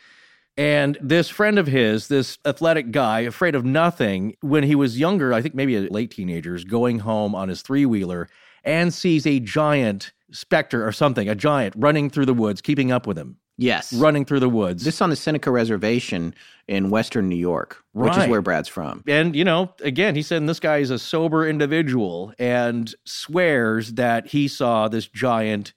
And 0.59 0.99
this 1.01 1.29
friend 1.29 1.57
of 1.57 1.69
his, 1.69 2.09
this 2.09 2.37
athletic 2.45 2.91
guy, 2.91 3.21
afraid 3.21 3.55
of 3.55 3.65
nothing, 3.65 4.35
when 4.41 4.65
he 4.65 4.75
was 4.75 4.99
younger, 4.99 5.33
I 5.33 5.41
think 5.41 5.55
maybe 5.55 5.77
a 5.77 5.83
late 5.83 6.11
teenager, 6.11 6.57
is 6.57 6.65
going 6.65 6.99
home 6.99 7.33
on 7.33 7.49
his 7.49 7.63
three 7.63 7.87
wheeler 7.87 8.29
and 8.65 8.93
sees 8.93 9.25
a 9.25 9.39
giant 9.39 10.13
specter 10.33 10.85
or 10.85 10.91
something, 10.91 11.29
a 11.29 11.37
giant 11.37 11.75
running 11.79 12.11
through 12.11 12.27
the 12.27 12.35
woods, 12.35 12.61
keeping 12.61 12.91
up 12.91 13.07
with 13.07 13.17
him, 13.17 13.37
yes. 13.57 13.93
Running 13.93 14.25
through 14.25 14.41
the 14.41 14.49
woods. 14.49 14.85
this 14.85 15.01
on 15.01 15.11
the 15.11 15.17
seneca 15.17 15.51
reservation 15.53 16.35
in 16.67 16.91
western 16.91 17.29
new 17.29 17.37
york 17.37 17.83
which 17.93 18.17
is 18.17 18.27
where 18.27 18.43
brad's 18.43 18.69
from. 18.69 19.03
And 19.07 19.35
you 19.35 19.45
know 19.45 19.73
again 19.81 20.15
he 20.17 20.23
said 20.23 20.47
this 20.47 20.61
guy 20.61 20.79
is 20.79 20.91
a 20.91 20.99
sober 20.99 21.49
individual 21.49 22.33
and 22.39 22.93
swears 23.05 23.95
that 23.95 24.27
he 24.27 24.49
saw 24.49 24.89
this 24.89 25.07
giant 25.07 25.73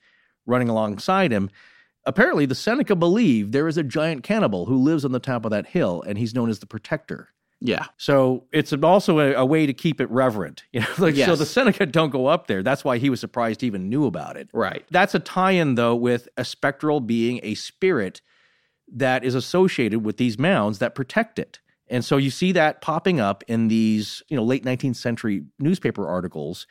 running 0.46 0.70
alongside 0.70 1.32
him 1.32 1.50
apparently 2.06 2.46
the 2.46 2.56
seneca 2.56 2.96
believe 2.96 3.52
there 3.52 3.68
is 3.68 3.78
a 3.78 3.84
giant 3.84 4.24
cannibal 4.24 4.66
who 4.66 4.76
lives 4.76 5.06
on 5.06 5.12
the 5.12 5.20
top 5.20 5.46
of 5.46 5.52
that 5.52 5.68
hill 5.68 6.04
and 6.06 6.18
he's 6.18 6.34
known 6.34 6.50
as 6.50 6.60
the 6.60 6.66
protector. 6.66 7.30
Yeah. 7.64 7.86
So 7.98 8.46
it's 8.52 8.74
also 8.74 9.20
a, 9.20 9.34
a 9.34 9.46
way 9.46 9.68
to 9.68 9.74
keep 9.74 10.02
it 10.02 10.10
reverent 10.10 10.64
you 10.72 10.80
know 10.80 10.88
like 10.98 11.16
so 11.16 11.36
the 11.36 11.46
seneca 11.46 11.86
don't 11.86 12.10
go 12.10 12.28
up 12.28 12.48
there. 12.48 12.64
That's 12.64 12.84
why 12.84 12.98
he 12.98 13.10
was 13.10 13.20
surprised 13.20 13.62
he 13.62 13.68
even 13.68 13.90
knew 13.90 14.06
about 14.06 14.38
it. 14.38 14.50
Right. 14.54 14.86
That's 14.90 15.16
a 15.16 15.20
tie-in 15.20 15.76
though 15.76 15.96
with 15.96 16.28
a 16.38 16.46
spectral 16.46 17.00
being 17.00 17.40
a 17.44 17.56
spirit 17.56 18.22
that 18.94 19.24
is 19.24 19.36
associated 19.36 20.04
with 20.04 20.18
these 20.18 20.38
mounds 20.38 20.80
that 20.80 20.96
protect 20.96 21.40
it. 21.40 21.60
And 21.88 22.06
so 22.06 22.18
you 22.18 22.32
see 22.32 22.54
that 22.54 22.82
popping 22.82 23.20
up 23.20 23.44
in 23.48 23.68
these, 23.68 24.24
you 24.30 24.38
know, 24.38 24.44
late 24.44 24.64
19th 24.64 24.96
century 24.96 25.44
newspaper 25.60 26.08
articles 26.08 26.66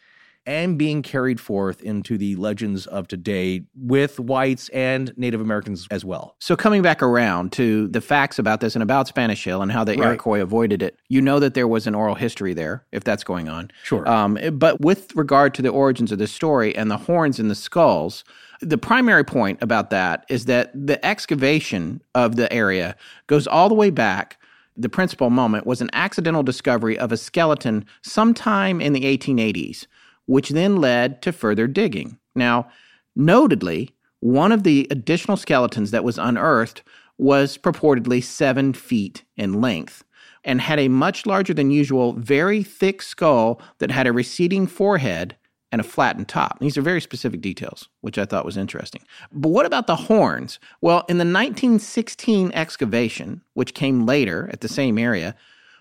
and 0.46 0.78
being 0.78 1.02
carried 1.02 1.40
forth 1.40 1.82
into 1.82 2.16
the 2.16 2.34
legends 2.36 2.86
of 2.86 3.06
today 3.08 3.62
with 3.74 4.18
whites 4.18 4.68
and 4.70 5.12
Native 5.16 5.40
Americans 5.40 5.86
as 5.90 6.04
well. 6.04 6.36
So 6.40 6.56
coming 6.56 6.82
back 6.82 7.02
around 7.02 7.52
to 7.52 7.88
the 7.88 8.00
facts 8.00 8.38
about 8.38 8.60
this 8.60 8.74
and 8.74 8.82
about 8.82 9.06
Spanish 9.08 9.44
Hill 9.44 9.62
and 9.62 9.70
how 9.70 9.84
the 9.84 9.96
Right. 9.96 10.08
Iroquois 10.08 10.40
avoided 10.40 10.82
it, 10.82 10.98
you 11.08 11.20
know 11.20 11.40
that 11.40 11.54
there 11.54 11.68
was 11.68 11.86
an 11.86 11.94
oral 11.94 12.14
history 12.14 12.54
there, 12.54 12.84
if 12.92 13.04
that's 13.04 13.24
going 13.24 13.48
on. 13.48 13.70
Sure. 13.84 14.08
Um, 14.08 14.38
but 14.52 14.80
with 14.80 15.14
regard 15.14 15.54
to 15.54 15.62
the 15.62 15.68
origins 15.68 16.10
of 16.12 16.18
this 16.18 16.32
story 16.32 16.74
and 16.74 16.90
the 16.90 16.96
horns 16.96 17.38
and 17.38 17.50
the 17.50 17.54
skulls, 17.54 18.24
the 18.60 18.78
primary 18.78 19.24
point 19.24 19.62
about 19.62 19.90
that 19.90 20.24
is 20.28 20.44
that 20.46 20.70
the 20.74 21.04
excavation 21.04 22.02
of 22.14 22.36
the 22.36 22.52
area 22.52 22.96
goes 23.26 23.46
all 23.46 23.68
the 23.68 23.74
way 23.74 23.90
back. 23.90 24.38
The 24.76 24.88
principal 24.88 25.30
moment 25.30 25.66
was 25.66 25.80
an 25.80 25.90
accidental 25.92 26.42
discovery 26.42 26.98
of 26.98 27.12
a 27.12 27.16
skeleton 27.16 27.84
sometime 28.02 28.80
in 28.80 28.92
the 28.92 29.02
1880s, 29.02 29.86
which 30.30 30.50
then 30.50 30.76
led 30.76 31.20
to 31.20 31.32
further 31.32 31.66
digging. 31.66 32.16
Now, 32.36 32.70
notedly, 33.16 33.90
one 34.20 34.52
of 34.52 34.62
the 34.62 34.86
additional 34.88 35.36
skeletons 35.36 35.90
that 35.90 36.04
was 36.04 36.18
unearthed 36.18 36.84
was 37.18 37.58
purportedly 37.58 38.22
seven 38.22 38.72
feet 38.72 39.24
in 39.36 39.60
length 39.60 40.04
and 40.44 40.60
had 40.60 40.78
a 40.78 40.86
much 40.86 41.26
larger 41.26 41.52
than 41.52 41.72
usual, 41.72 42.12
very 42.12 42.62
thick 42.62 43.02
skull 43.02 43.60
that 43.78 43.90
had 43.90 44.06
a 44.06 44.12
receding 44.12 44.68
forehead 44.68 45.36
and 45.72 45.80
a 45.80 45.84
flattened 45.84 46.28
top. 46.28 46.60
These 46.60 46.78
are 46.78 46.82
very 46.82 47.00
specific 47.00 47.40
details, 47.40 47.88
which 48.00 48.16
I 48.16 48.24
thought 48.24 48.44
was 48.44 48.56
interesting. 48.56 49.02
But 49.32 49.48
what 49.48 49.66
about 49.66 49.88
the 49.88 49.96
horns? 49.96 50.60
Well, 50.80 50.98
in 51.08 51.18
the 51.18 51.24
1916 51.24 52.52
excavation, 52.52 53.42
which 53.54 53.74
came 53.74 54.06
later 54.06 54.48
at 54.52 54.60
the 54.60 54.68
same 54.68 54.96
area, 54.96 55.34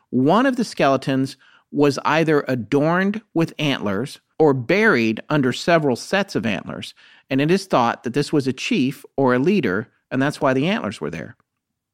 one 0.09 0.47
of 0.47 0.55
the 0.55 0.63
skeletons 0.63 1.37
was 1.71 1.99
either 2.05 2.43
adorned 2.47 3.21
with 3.33 3.53
antlers 3.59 4.19
or 4.37 4.53
buried 4.53 5.21
under 5.29 5.53
several 5.53 5.95
sets 5.95 6.35
of 6.35 6.45
antlers. 6.45 6.93
And 7.29 7.41
it 7.41 7.51
is 7.51 7.65
thought 7.65 8.03
that 8.03 8.13
this 8.13 8.33
was 8.33 8.47
a 8.47 8.53
chief 8.53 9.05
or 9.17 9.33
a 9.33 9.39
leader, 9.39 9.89
and 10.09 10.21
that's 10.21 10.41
why 10.41 10.53
the 10.53 10.67
antlers 10.67 10.99
were 10.99 11.11
there. 11.11 11.35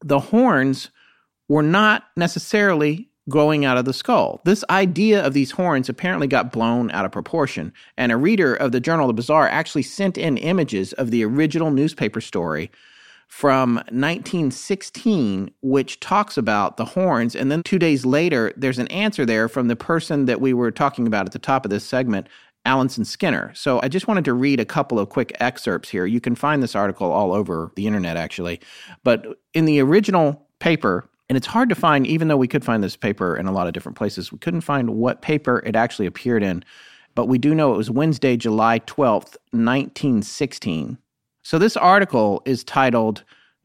The 0.04 0.20
horns 0.20 0.90
were 1.48 1.62
not 1.62 2.04
necessarily 2.16 3.10
growing 3.28 3.64
out 3.64 3.76
of 3.76 3.84
the 3.84 3.92
skull. 3.92 4.40
This 4.44 4.64
idea 4.70 5.24
of 5.24 5.34
these 5.34 5.50
horns 5.50 5.88
apparently 5.88 6.28
got 6.28 6.52
blown 6.52 6.90
out 6.92 7.04
of 7.04 7.12
proportion, 7.12 7.72
and 7.96 8.12
a 8.12 8.16
reader 8.16 8.54
of 8.54 8.72
the 8.72 8.80
Journal 8.80 9.06
of 9.06 9.16
the 9.16 9.20
Bizarre 9.20 9.48
actually 9.48 9.82
sent 9.82 10.16
in 10.16 10.36
images 10.36 10.92
of 10.94 11.10
the 11.10 11.24
original 11.24 11.70
newspaper 11.70 12.20
story 12.20 12.70
from 13.28 13.76
1916, 13.76 15.50
which 15.60 16.00
talks 16.00 16.36
about 16.36 16.76
the 16.76 16.84
horns. 16.84 17.34
And 17.34 17.50
then 17.50 17.62
two 17.62 17.78
days 17.78 18.06
later, 18.06 18.52
there's 18.56 18.78
an 18.78 18.88
answer 18.88 19.26
there 19.26 19.48
from 19.48 19.68
the 19.68 19.76
person 19.76 20.26
that 20.26 20.40
we 20.40 20.54
were 20.54 20.70
talking 20.70 21.06
about 21.06 21.26
at 21.26 21.32
the 21.32 21.38
top 21.38 21.64
of 21.64 21.70
this 21.70 21.84
segment, 21.84 22.28
Alanson 22.64 23.06
Skinner. 23.06 23.52
So 23.54 23.80
I 23.82 23.88
just 23.88 24.08
wanted 24.08 24.24
to 24.26 24.34
read 24.34 24.60
a 24.60 24.64
couple 24.64 24.98
of 24.98 25.08
quick 25.08 25.36
excerpts 25.40 25.88
here. 25.88 26.06
You 26.06 26.20
can 26.20 26.34
find 26.34 26.62
this 26.62 26.74
article 26.74 27.10
all 27.10 27.32
over 27.32 27.72
the 27.76 27.86
internet, 27.86 28.16
actually. 28.16 28.60
But 29.04 29.26
in 29.54 29.64
the 29.64 29.80
original 29.80 30.46
paper, 30.58 31.08
and 31.28 31.36
it's 31.36 31.46
hard 31.46 31.68
to 31.68 31.74
find, 31.74 32.06
even 32.06 32.28
though 32.28 32.36
we 32.36 32.48
could 32.48 32.64
find 32.64 32.82
this 32.82 32.96
paper 32.96 33.36
in 33.36 33.46
a 33.46 33.52
lot 33.52 33.66
of 33.66 33.72
different 33.72 33.98
places, 33.98 34.32
we 34.32 34.38
couldn't 34.38 34.60
find 34.62 34.90
what 34.90 35.22
paper 35.22 35.62
it 35.64 35.76
actually 35.76 36.06
appeared 36.06 36.42
in. 36.42 36.64
But 37.14 37.26
we 37.26 37.38
do 37.38 37.54
know 37.54 37.72
it 37.72 37.76
was 37.76 37.90
Wednesday, 37.90 38.36
July 38.36 38.80
12th, 38.80 39.36
1916. 39.52 40.98
So 41.46 41.60
this 41.60 41.76
article 41.76 42.42
is 42.44 42.64
titled 42.64 43.22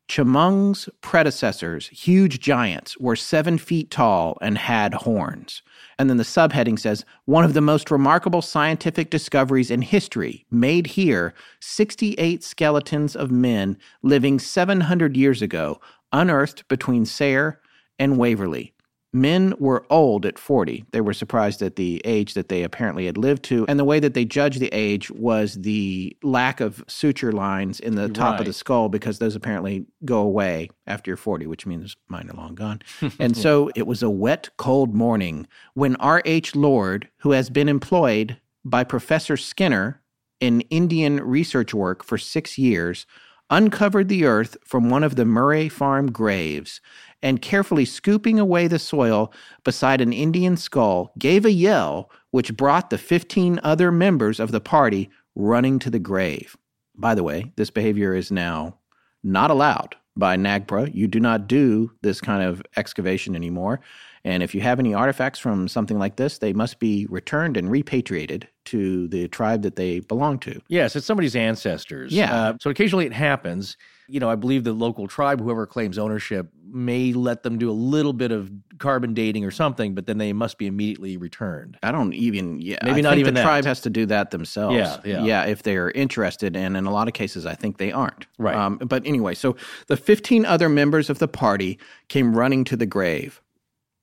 Chemung's 0.07 0.87
predecessors, 1.01 1.87
huge 1.87 2.39
giants, 2.39 2.95
were 2.99 3.15
seven 3.15 3.57
feet 3.57 3.89
tall 3.89 4.37
and 4.39 4.55
had 4.55 4.93
horns. 4.93 5.63
And 5.97 6.07
then 6.07 6.17
the 6.17 6.23
subheading 6.23 6.77
says 6.77 7.05
one 7.25 7.43
of 7.43 7.55
the 7.55 7.59
most 7.59 7.89
remarkable 7.89 8.43
scientific 8.43 9.09
discoveries 9.09 9.71
in 9.71 9.81
history 9.81 10.45
made 10.51 10.85
here 10.85 11.33
68 11.59 12.43
skeletons 12.43 13.15
of 13.15 13.31
men 13.31 13.79
living 14.03 14.37
700 14.37 15.17
years 15.17 15.41
ago, 15.41 15.81
unearthed 16.13 16.67
between 16.67 17.03
Sayre 17.07 17.59
and 17.97 18.19
Waverly. 18.19 18.75
Men 19.13 19.53
were 19.59 19.85
old 19.89 20.25
at 20.25 20.39
40. 20.39 20.85
They 20.91 21.01
were 21.01 21.13
surprised 21.13 21.61
at 21.61 21.75
the 21.75 22.01
age 22.05 22.33
that 22.33 22.47
they 22.47 22.63
apparently 22.63 23.07
had 23.07 23.17
lived 23.17 23.43
to. 23.43 23.65
And 23.67 23.77
the 23.77 23.83
way 23.83 23.99
that 23.99 24.13
they 24.13 24.23
judged 24.23 24.59
the 24.59 24.69
age 24.71 25.11
was 25.11 25.55
the 25.55 26.15
lack 26.23 26.61
of 26.61 26.83
suture 26.87 27.33
lines 27.33 27.81
in 27.81 27.95
the 27.95 28.07
top 28.07 28.39
of 28.39 28.45
the 28.45 28.53
skull 28.53 28.87
because 28.87 29.19
those 29.19 29.35
apparently 29.35 29.85
go 30.05 30.19
away 30.19 30.69
after 30.87 31.09
you're 31.09 31.17
40, 31.17 31.45
which 31.47 31.65
means 31.65 31.97
mine 32.07 32.29
are 32.29 32.37
long 32.37 32.55
gone. 32.55 32.81
and 33.19 33.35
so 33.35 33.69
it 33.75 33.85
was 33.85 34.01
a 34.01 34.09
wet, 34.09 34.49
cold 34.57 34.95
morning 34.95 35.45
when 35.73 35.97
R.H. 35.97 36.55
Lord, 36.55 37.09
who 37.17 37.31
has 37.31 37.49
been 37.49 37.67
employed 37.67 38.37
by 38.63 38.85
Professor 38.85 39.35
Skinner 39.35 40.01
in 40.39 40.61
Indian 40.61 41.17
research 41.17 41.73
work 41.73 42.03
for 42.03 42.17
six 42.17 42.57
years, 42.57 43.05
uncovered 43.49 44.07
the 44.07 44.25
earth 44.25 44.55
from 44.63 44.89
one 44.89 45.03
of 45.03 45.15
the 45.15 45.25
Murray 45.25 45.67
Farm 45.67 46.11
graves 46.11 46.79
and 47.23 47.41
carefully 47.41 47.85
scooping 47.85 48.39
away 48.39 48.67
the 48.67 48.79
soil 48.79 49.31
beside 49.63 50.01
an 50.01 50.13
Indian 50.13 50.57
skull, 50.57 51.11
gave 51.17 51.45
a 51.45 51.51
yell 51.51 52.09
which 52.31 52.55
brought 52.55 52.89
the 52.89 52.97
15 52.97 53.59
other 53.63 53.91
members 53.91 54.39
of 54.39 54.51
the 54.51 54.61
party 54.61 55.09
running 55.35 55.79
to 55.79 55.89
the 55.89 55.99
grave. 55.99 56.57
By 56.95 57.15
the 57.15 57.23
way, 57.23 57.51
this 57.55 57.69
behavior 57.69 58.13
is 58.13 58.31
now 58.31 58.77
not 59.23 59.51
allowed 59.51 59.95
by 60.15 60.35
NAGPRA. 60.35 60.93
You 60.93 61.07
do 61.07 61.19
not 61.19 61.47
do 61.47 61.91
this 62.01 62.19
kind 62.19 62.43
of 62.43 62.61
excavation 62.75 63.35
anymore. 63.35 63.79
And 64.23 64.43
if 64.43 64.53
you 64.53 64.61
have 64.61 64.79
any 64.79 64.93
artifacts 64.93 65.39
from 65.39 65.67
something 65.67 65.97
like 65.97 66.17
this, 66.17 66.37
they 66.37 66.53
must 66.53 66.79
be 66.79 67.07
returned 67.09 67.57
and 67.57 67.71
repatriated 67.71 68.47
to 68.65 69.07
the 69.07 69.27
tribe 69.29 69.63
that 69.63 69.77
they 69.77 70.01
belong 70.01 70.37
to. 70.39 70.61
Yes, 70.67 70.95
it's 70.95 71.07
somebody's 71.07 71.35
ancestors. 71.35 72.11
Yeah. 72.11 72.33
Uh, 72.33 72.53
so 72.59 72.69
occasionally 72.69 73.05
it 73.05 73.13
happens. 73.13 73.77
You 74.11 74.19
know, 74.19 74.29
I 74.29 74.35
believe 74.35 74.65
the 74.65 74.73
local 74.73 75.07
tribe, 75.07 75.39
whoever 75.39 75.65
claims 75.65 75.97
ownership, 75.97 76.49
may 76.73 77.13
let 77.13 77.43
them 77.43 77.57
do 77.57 77.69
a 77.69 77.73
little 77.73 78.13
bit 78.13 78.31
of 78.31 78.51
carbon 78.77 79.13
dating 79.13 79.45
or 79.45 79.51
something, 79.51 79.93
but 79.93 80.05
then 80.05 80.17
they 80.17 80.33
must 80.33 80.57
be 80.57 80.67
immediately 80.67 81.15
returned. 81.15 81.77
I 81.81 81.91
don't 81.91 82.13
even. 82.13 82.59
Yeah, 82.59 82.77
Maybe 82.83 82.99
I 82.99 83.01
not 83.01 83.17
even 83.17 83.33
the 83.33 83.39
that. 83.39 83.45
tribe 83.45 83.65
has 83.65 83.79
to 83.81 83.89
do 83.89 84.05
that 84.07 84.31
themselves. 84.31 84.75
Yeah, 84.75 84.99
yeah. 85.05 85.23
yeah. 85.23 85.45
If 85.45 85.63
they're 85.63 85.91
interested, 85.91 86.55
and 86.55 86.75
in 86.75 86.85
a 86.85 86.91
lot 86.91 87.07
of 87.07 87.13
cases, 87.13 87.45
I 87.45 87.55
think 87.55 87.77
they 87.77 87.91
aren't. 87.91 88.27
Right. 88.37 88.55
Um, 88.55 88.77
but 88.77 89.05
anyway, 89.05 89.33
so 89.33 89.55
the 89.87 89.97
fifteen 89.97 90.45
other 90.45 90.67
members 90.67 91.09
of 91.09 91.19
the 91.19 91.27
party 91.29 91.79
came 92.09 92.35
running 92.35 92.63
to 92.65 92.75
the 92.75 92.85
grave. 92.85 93.41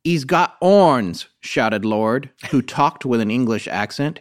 He's 0.04 0.24
got 0.24 0.56
horns, 0.62 1.26
shouted 1.40 1.84
Lord, 1.84 2.30
who 2.50 2.62
talked 2.62 3.04
with 3.04 3.20
an 3.20 3.30
English 3.30 3.68
accent. 3.68 4.20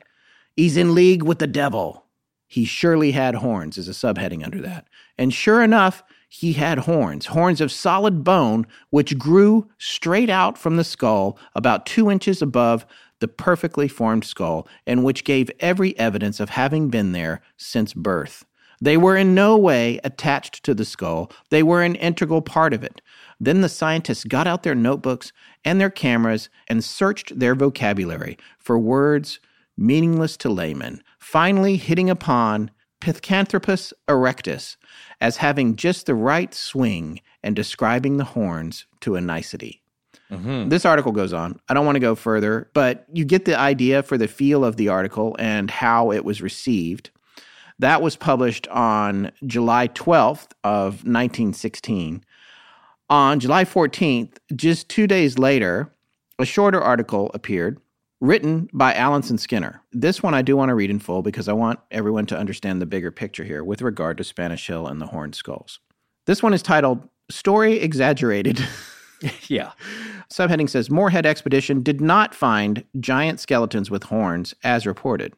He's 0.56 0.76
in 0.76 0.94
league 0.94 1.24
with 1.24 1.40
the 1.40 1.48
devil. 1.48 2.04
He 2.48 2.66
surely 2.66 3.12
had 3.12 3.36
horns, 3.36 3.78
is 3.78 3.88
a 3.88 3.92
subheading 3.92 4.44
under 4.44 4.62
that. 4.62 4.88
And 5.18 5.34
sure 5.34 5.64
enough, 5.64 6.04
he 6.30 6.54
had 6.54 6.80
horns, 6.80 7.28
horns 7.28 7.62
of 7.62 7.72
solid 7.72 8.24
bone, 8.24 8.68
which 8.90 9.18
grew 9.18 9.70
straight 9.78 10.30
out 10.30 10.58
from 10.58 10.76
the 10.76 10.84
skull 10.84 11.40
about 11.56 11.86
two 11.86 12.12
inches 12.12 12.42
above 12.42 12.86
the 13.20 13.28
perfectly 13.28 13.88
formed 13.88 14.26
skull, 14.26 14.68
and 14.86 15.04
which 15.04 15.24
gave 15.24 15.50
every 15.60 15.98
evidence 15.98 16.40
of 16.40 16.50
having 16.50 16.90
been 16.90 17.14
there 17.14 17.42
since 17.56 17.94
birth. 17.94 18.46
They 18.80 18.98
were 18.98 19.18
in 19.18 19.34
no 19.34 19.58
way 19.58 20.00
attached 20.04 20.64
to 20.64 20.76
the 20.76 20.86
skull, 20.86 21.32
they 21.50 21.64
were 21.64 21.82
an 21.82 21.96
integral 21.96 22.44
part 22.44 22.74
of 22.74 22.84
it. 22.84 23.02
Then 23.40 23.62
the 23.62 23.70
scientists 23.70 24.24
got 24.24 24.46
out 24.46 24.64
their 24.64 24.76
notebooks 24.76 25.32
and 25.66 25.82
their 25.82 25.90
cameras 25.90 26.50
and 26.68 26.84
searched 26.84 27.40
their 27.40 27.56
vocabulary 27.56 28.38
for 28.60 28.78
words 28.78 29.40
meaningless 29.78 30.38
to 30.38 30.50
laymen, 30.50 31.02
finally 31.20 31.78
hitting 31.78 32.10
upon 32.10 32.72
Pithecanthropus 33.02 33.94
erectus 34.08 34.76
as 35.22 35.38
having 35.38 35.76
just 35.76 36.06
the 36.06 36.16
right 36.16 36.54
swing 36.54 37.22
and 37.44 37.56
describing 37.56 38.18
the 38.18 38.24
horns 38.24 38.86
to 39.02 39.16
a 39.16 39.22
nicety. 39.22 39.82
Mm-hmm. 40.32 40.70
This 40.70 40.86
article 40.86 41.12
goes 41.12 41.32
on. 41.32 41.60
I 41.70 41.74
don't 41.74 41.86
want 41.86 41.96
to 41.96 42.02
go 42.02 42.16
further, 42.16 42.70
but 42.74 43.06
you 43.14 43.24
get 43.24 43.46
the 43.46 43.58
idea 43.58 44.04
for 44.04 44.18
the 44.18 44.28
feel 44.28 44.66
of 44.66 44.76
the 44.76 44.90
article 44.90 45.36
and 45.40 45.72
how 45.72 46.12
it 46.12 46.26
was 46.26 46.42
received. 46.42 47.12
That 47.80 48.02
was 48.02 48.16
published 48.16 48.68
on 48.70 49.32
July 49.46 49.88
12th 49.90 50.52
of 50.64 51.06
1916. 51.06 52.24
On 53.10 53.40
July 53.40 53.64
14th, 53.64 54.38
just 54.56 54.90
two 54.90 55.08
days 55.08 55.38
later, 55.38 55.94
a 56.40 56.46
shorter 56.46 56.82
article 56.82 57.32
appeared 57.34 57.80
written 58.20 58.70
by 58.74 58.94
Alanson 58.94 59.40
Skinner. 59.40 59.82
This 59.92 60.24
one 60.24 60.34
I 60.34 60.42
do 60.42 60.58
want 60.58 60.70
to 60.70 60.76
read 60.76 60.90
in 60.90 61.00
full 61.00 61.22
because 61.22 61.48
I 61.48 61.54
want 61.54 61.80
everyone 61.92 62.26
to 62.28 62.38
understand 62.38 62.82
the 62.82 62.86
bigger 62.86 63.12
picture 63.12 63.44
here 63.44 63.64
with 63.64 63.82
regard 63.82 64.18
to 64.18 64.24
Spanish 64.24 64.66
Hill 64.68 64.88
and 64.88 65.00
the 65.00 65.08
Horned 65.08 65.36
Skulls. 65.36 65.80
This 66.26 66.42
one 66.42 66.54
is 66.54 66.62
titled 66.62 67.08
Story 67.30 67.80
Exaggerated. 67.80 68.60
Yeah. 69.48 69.72
Subheading 70.32 70.70
says 70.70 70.92
Moorehead 70.92 71.26
expedition 71.26 71.82
did 71.82 72.02
not 72.02 72.36
find 72.36 72.84
giant 73.00 73.40
skeletons 73.40 73.90
with 73.90 74.04
horns 74.04 74.54
as 74.64 74.86
reported. 74.86 75.34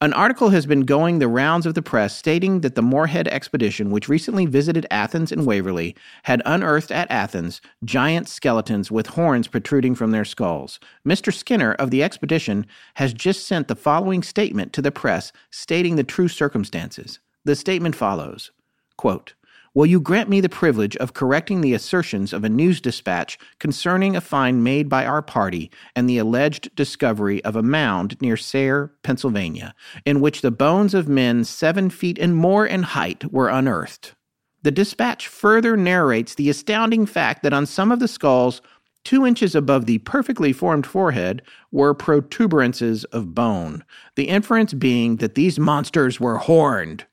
An 0.00 0.12
article 0.12 0.50
has 0.50 0.64
been 0.64 0.82
going 0.82 1.18
the 1.18 1.26
rounds 1.26 1.66
of 1.66 1.74
the 1.74 1.82
press 1.82 2.16
stating 2.16 2.60
that 2.60 2.76
the 2.76 2.82
Moorehead 2.82 3.26
expedition, 3.26 3.90
which 3.90 4.08
recently 4.08 4.46
visited 4.46 4.86
Athens 4.92 5.32
and 5.32 5.44
Waverly, 5.44 5.96
had 6.22 6.40
unearthed 6.46 6.92
at 6.92 7.10
Athens 7.10 7.60
giant 7.84 8.28
skeletons 8.28 8.92
with 8.92 9.08
horns 9.08 9.48
protruding 9.48 9.96
from 9.96 10.12
their 10.12 10.24
skulls. 10.24 10.78
Mr. 11.04 11.34
Skinner 11.34 11.72
of 11.72 11.90
the 11.90 12.04
expedition 12.04 12.64
has 12.94 13.12
just 13.12 13.44
sent 13.44 13.66
the 13.66 13.74
following 13.74 14.22
statement 14.22 14.72
to 14.72 14.82
the 14.82 14.92
press 14.92 15.32
stating 15.50 15.96
the 15.96 16.04
true 16.04 16.28
circumstances. 16.28 17.18
The 17.44 17.56
statement 17.56 17.96
follows 17.96 18.52
quote, 18.96 19.34
Will 19.78 19.86
you 19.86 20.00
grant 20.00 20.28
me 20.28 20.40
the 20.40 20.48
privilege 20.48 20.96
of 20.96 21.14
correcting 21.14 21.60
the 21.60 21.72
assertions 21.72 22.32
of 22.32 22.42
a 22.42 22.48
news 22.48 22.80
dispatch 22.80 23.38
concerning 23.60 24.16
a 24.16 24.20
find 24.20 24.64
made 24.64 24.88
by 24.88 25.06
our 25.06 25.22
party 25.22 25.70
and 25.94 26.10
the 26.10 26.18
alleged 26.18 26.74
discovery 26.74 27.44
of 27.44 27.54
a 27.54 27.62
mound 27.62 28.20
near 28.20 28.36
Sayre, 28.36 28.92
Pennsylvania, 29.04 29.76
in 30.04 30.20
which 30.20 30.40
the 30.40 30.50
bones 30.50 30.94
of 30.94 31.06
men 31.06 31.44
seven 31.44 31.90
feet 31.90 32.18
and 32.18 32.34
more 32.34 32.66
in 32.66 32.82
height 32.82 33.30
were 33.32 33.48
unearthed? 33.48 34.16
The 34.64 34.72
dispatch 34.72 35.28
further 35.28 35.76
narrates 35.76 36.34
the 36.34 36.50
astounding 36.50 37.06
fact 37.06 37.44
that 37.44 37.52
on 37.52 37.64
some 37.64 37.92
of 37.92 38.00
the 38.00 38.08
skulls, 38.08 38.60
two 39.04 39.24
inches 39.24 39.54
above 39.54 39.86
the 39.86 39.98
perfectly 39.98 40.52
formed 40.52 40.88
forehead, 40.88 41.40
were 41.70 41.94
protuberances 41.94 43.04
of 43.12 43.32
bone, 43.32 43.84
the 44.16 44.28
inference 44.28 44.74
being 44.74 45.18
that 45.18 45.36
these 45.36 45.56
monsters 45.56 46.18
were 46.18 46.38
horned. 46.38 47.04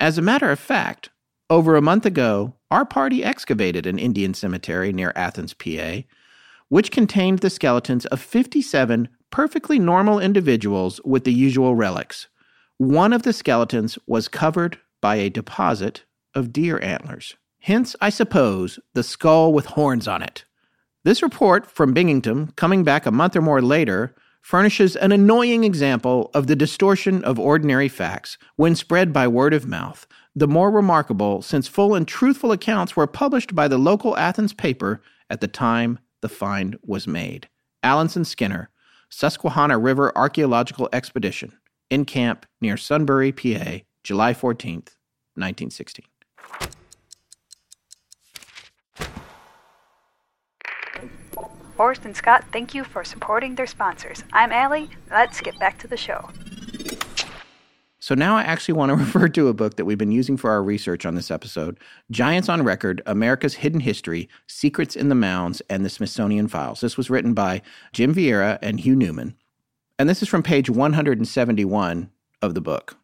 As 0.00 0.16
a 0.16 0.22
matter 0.22 0.50
of 0.50 0.58
fact, 0.58 1.10
over 1.50 1.76
a 1.76 1.82
month 1.82 2.06
ago, 2.06 2.54
our 2.70 2.84
party 2.84 3.22
excavated 3.22 3.86
an 3.86 3.98
Indian 3.98 4.34
cemetery 4.34 4.92
near 4.92 5.12
Athens, 5.14 5.54
PA, 5.54 6.02
which 6.68 6.90
contained 6.90 7.40
the 7.40 7.50
skeletons 7.50 8.06
of 8.06 8.20
57 8.20 9.08
perfectly 9.30 9.78
normal 9.78 10.20
individuals 10.20 11.00
with 11.04 11.24
the 11.24 11.32
usual 11.32 11.74
relics. 11.74 12.28
One 12.78 13.12
of 13.12 13.22
the 13.22 13.32
skeletons 13.32 13.98
was 14.06 14.28
covered 14.28 14.78
by 15.00 15.16
a 15.16 15.30
deposit 15.30 16.04
of 16.34 16.52
deer 16.52 16.80
antlers. 16.80 17.36
Hence, 17.60 17.94
I 18.00 18.10
suppose, 18.10 18.78
the 18.94 19.02
skull 19.02 19.52
with 19.52 19.66
horns 19.66 20.08
on 20.08 20.22
it. 20.22 20.44
This 21.04 21.22
report 21.22 21.66
from 21.66 21.92
Binghamton, 21.92 22.52
coming 22.56 22.84
back 22.84 23.06
a 23.06 23.10
month 23.10 23.36
or 23.36 23.42
more 23.42 23.60
later, 23.60 24.14
furnishes 24.40 24.96
an 24.96 25.12
annoying 25.12 25.64
example 25.64 26.30
of 26.34 26.46
the 26.46 26.56
distortion 26.56 27.24
of 27.24 27.38
ordinary 27.38 27.88
facts 27.88 28.36
when 28.56 28.74
spread 28.74 29.12
by 29.12 29.26
word 29.26 29.54
of 29.54 29.66
mouth, 29.66 30.06
the 30.34 30.48
more 30.48 30.70
remarkable 30.70 31.42
since 31.42 31.68
full 31.68 31.94
and 31.94 32.08
truthful 32.08 32.50
accounts 32.50 32.96
were 32.96 33.06
published 33.06 33.54
by 33.54 33.68
the 33.68 33.78
local 33.78 34.16
Athens 34.16 34.52
paper 34.52 35.00
at 35.30 35.40
the 35.40 35.48
time 35.48 35.98
the 36.22 36.28
find 36.28 36.76
was 36.82 37.06
made. 37.06 37.48
Alanson 37.84 38.26
Skinner, 38.26 38.70
Susquehanna 39.08 39.78
River 39.78 40.12
Archaeological 40.16 40.88
Expedition, 40.92 41.52
in 41.90 42.04
camp 42.04 42.46
near 42.60 42.76
Sunbury, 42.76 43.30
PA, 43.30 43.78
July 44.02 44.34
14th, 44.34 44.96
1916. 45.36 46.06
Forrest 51.76 52.04
and 52.04 52.16
Scott, 52.16 52.44
thank 52.52 52.72
you 52.72 52.84
for 52.84 53.04
supporting 53.04 53.56
their 53.56 53.66
sponsors. 53.66 54.22
I'm 54.32 54.52
Allie. 54.52 54.90
Let's 55.10 55.40
get 55.40 55.58
back 55.58 55.78
to 55.80 55.88
the 55.88 55.96
show. 55.96 56.30
So 58.04 58.14
now 58.14 58.36
I 58.36 58.42
actually 58.42 58.74
want 58.74 58.90
to 58.90 58.96
refer 59.02 59.28
to 59.28 59.48
a 59.48 59.54
book 59.54 59.76
that 59.76 59.86
we've 59.86 59.96
been 59.96 60.12
using 60.12 60.36
for 60.36 60.50
our 60.50 60.62
research 60.62 61.06
on 61.06 61.14
this 61.14 61.30
episode 61.30 61.80
Giants 62.10 62.50
on 62.50 62.62
Record 62.62 63.00
America's 63.06 63.54
Hidden 63.54 63.80
History, 63.80 64.28
Secrets 64.46 64.94
in 64.94 65.08
the 65.08 65.14
Mounds, 65.14 65.62
and 65.70 65.86
the 65.86 65.88
Smithsonian 65.88 66.46
Files. 66.46 66.82
This 66.82 66.98
was 66.98 67.08
written 67.08 67.32
by 67.32 67.62
Jim 67.94 68.14
Vieira 68.14 68.58
and 68.60 68.78
Hugh 68.78 68.94
Newman. 68.94 69.34
And 69.98 70.06
this 70.06 70.20
is 70.20 70.28
from 70.28 70.42
page 70.42 70.68
171 70.68 72.10
of 72.42 72.52
the 72.52 72.60
book. 72.60 72.98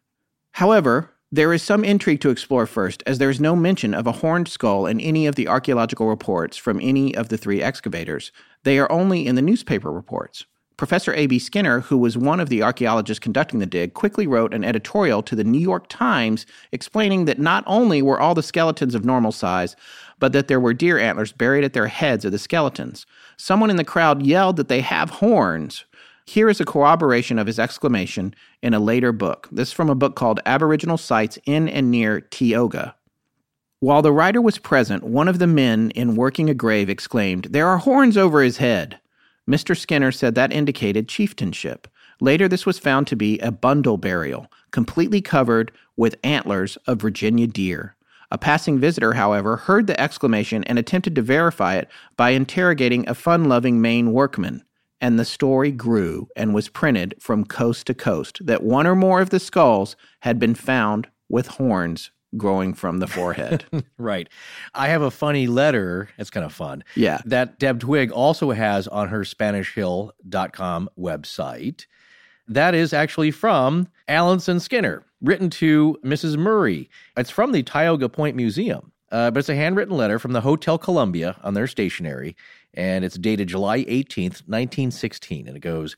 However, 0.51 1.09
There 1.33 1.53
is 1.53 1.63
some 1.63 1.85
intrigue 1.85 2.19
to 2.21 2.29
explore 2.29 2.67
first, 2.67 3.01
as 3.07 3.17
there 3.17 3.29
is 3.29 3.39
no 3.39 3.55
mention 3.55 3.93
of 3.93 4.05
a 4.05 4.11
horned 4.11 4.49
skull 4.49 4.85
in 4.85 4.99
any 4.99 5.25
of 5.27 5.35
the 5.35 5.47
archaeological 5.47 6.09
reports 6.09 6.57
from 6.57 6.79
any 6.81 7.15
of 7.15 7.29
the 7.29 7.37
three 7.37 7.63
excavators. 7.63 8.33
They 8.63 8.77
are 8.77 8.91
only 8.91 9.25
in 9.25 9.35
the 9.35 9.41
newspaper 9.41 9.91
reports. 9.91 10.45
Professor 10.81 11.13
A.B. 11.13 11.37
Skinner, 11.37 11.81
who 11.81 11.97
was 11.99 12.17
one 12.17 12.39
of 12.39 12.49
the 12.49 12.63
archaeologists 12.63 13.19
conducting 13.19 13.59
the 13.59 13.67
dig, 13.67 13.93
quickly 13.93 14.25
wrote 14.25 14.51
an 14.51 14.63
editorial 14.63 15.21
to 15.21 15.35
the 15.35 15.43
New 15.43 15.59
York 15.59 15.85
Times 15.89 16.47
explaining 16.71 17.25
that 17.25 17.37
not 17.37 17.63
only 17.67 18.01
were 18.01 18.19
all 18.19 18.33
the 18.33 18.41
skeletons 18.41 18.95
of 18.95 19.05
normal 19.05 19.31
size, 19.31 19.75
but 20.17 20.33
that 20.33 20.47
there 20.47 20.59
were 20.59 20.73
deer 20.73 20.97
antlers 20.97 21.33
buried 21.33 21.63
at 21.63 21.73
their 21.73 21.85
heads 21.85 22.25
of 22.25 22.31
the 22.31 22.39
skeletons. 22.39 23.05
Someone 23.37 23.69
in 23.69 23.75
the 23.75 23.83
crowd 23.83 24.25
yelled 24.25 24.55
that 24.55 24.69
they 24.69 24.81
have 24.81 25.11
horns. 25.11 25.85
Here 26.25 26.49
is 26.49 26.59
a 26.59 26.65
corroboration 26.65 27.37
of 27.37 27.45
his 27.45 27.59
exclamation 27.59 28.33
in 28.63 28.73
a 28.73 28.79
later 28.79 29.11
book. 29.11 29.49
This 29.51 29.67
is 29.67 29.73
from 29.75 29.91
a 29.91 29.93
book 29.93 30.15
called 30.15 30.39
Aboriginal 30.47 30.97
Sites 30.97 31.37
in 31.45 31.69
and 31.69 31.91
Near 31.91 32.21
Tioga. 32.21 32.95
While 33.81 34.01
the 34.01 34.11
writer 34.11 34.41
was 34.41 34.57
present, 34.57 35.03
one 35.03 35.27
of 35.27 35.37
the 35.37 35.45
men 35.45 35.91
in 35.91 36.15
working 36.15 36.49
a 36.49 36.55
grave 36.55 36.89
exclaimed, 36.89 37.49
There 37.51 37.67
are 37.67 37.77
horns 37.77 38.17
over 38.17 38.41
his 38.41 38.57
head. 38.57 38.99
Mr. 39.51 39.75
Skinner 39.75 40.13
said 40.13 40.33
that 40.35 40.53
indicated 40.53 41.09
chieftainship. 41.09 41.89
Later, 42.21 42.47
this 42.47 42.65
was 42.65 42.79
found 42.79 43.05
to 43.07 43.17
be 43.17 43.37
a 43.39 43.51
bundle 43.51 43.97
burial, 43.97 44.49
completely 44.71 45.19
covered 45.19 45.73
with 45.97 46.15
antlers 46.23 46.77
of 46.87 47.01
Virginia 47.01 47.47
deer. 47.47 47.97
A 48.31 48.37
passing 48.37 48.79
visitor, 48.79 49.11
however, 49.11 49.57
heard 49.57 49.87
the 49.87 49.99
exclamation 49.99 50.63
and 50.63 50.79
attempted 50.79 51.15
to 51.15 51.21
verify 51.21 51.75
it 51.75 51.89
by 52.15 52.29
interrogating 52.29 53.07
a 53.09 53.13
fun 53.13 53.49
loving 53.49 53.81
Maine 53.81 54.13
workman. 54.13 54.63
And 55.01 55.19
the 55.19 55.25
story 55.25 55.71
grew 55.71 56.29
and 56.37 56.53
was 56.53 56.69
printed 56.69 57.15
from 57.19 57.43
coast 57.43 57.87
to 57.87 57.93
coast 57.93 58.45
that 58.45 58.63
one 58.63 58.87
or 58.87 58.95
more 58.95 59.19
of 59.19 59.31
the 59.31 59.39
skulls 59.39 59.97
had 60.21 60.39
been 60.39 60.55
found 60.55 61.09
with 61.27 61.47
horns 61.47 62.11
growing 62.37 62.73
from 62.73 62.99
the 62.99 63.07
forehead. 63.07 63.65
right. 63.97 64.29
I 64.73 64.87
have 64.87 65.01
a 65.01 65.11
funny 65.11 65.47
letter. 65.47 66.09
It's 66.17 66.29
kind 66.29 66.45
of 66.45 66.53
fun. 66.53 66.83
Yeah. 66.95 67.19
That 67.25 67.59
Deb 67.59 67.79
Twigg 67.79 68.11
also 68.11 68.51
has 68.51 68.87
on 68.87 69.09
her 69.09 69.21
SpanishHill.com 69.21 70.89
website. 70.97 71.85
That 72.47 72.75
is 72.75 72.93
actually 72.93 73.31
from 73.31 73.87
Alanson 74.09 74.59
Skinner, 74.59 75.03
written 75.21 75.49
to 75.51 75.97
Mrs. 76.03 76.37
Murray. 76.37 76.89
It's 77.15 77.29
from 77.29 77.51
the 77.51 77.63
Tioga 77.63 78.09
Point 78.09 78.35
Museum, 78.35 78.91
uh, 79.11 79.31
but 79.31 79.39
it's 79.39 79.49
a 79.49 79.55
handwritten 79.55 79.95
letter 79.95 80.19
from 80.19 80.33
the 80.33 80.41
Hotel 80.41 80.77
Columbia 80.77 81.37
on 81.43 81.53
their 81.53 81.67
stationery, 81.67 82.35
and 82.73 83.05
it's 83.05 83.17
dated 83.17 83.47
July 83.47 83.83
18th, 83.85 84.43
1916. 84.47 85.47
And 85.47 85.55
it 85.55 85.61
goes, 85.61 85.95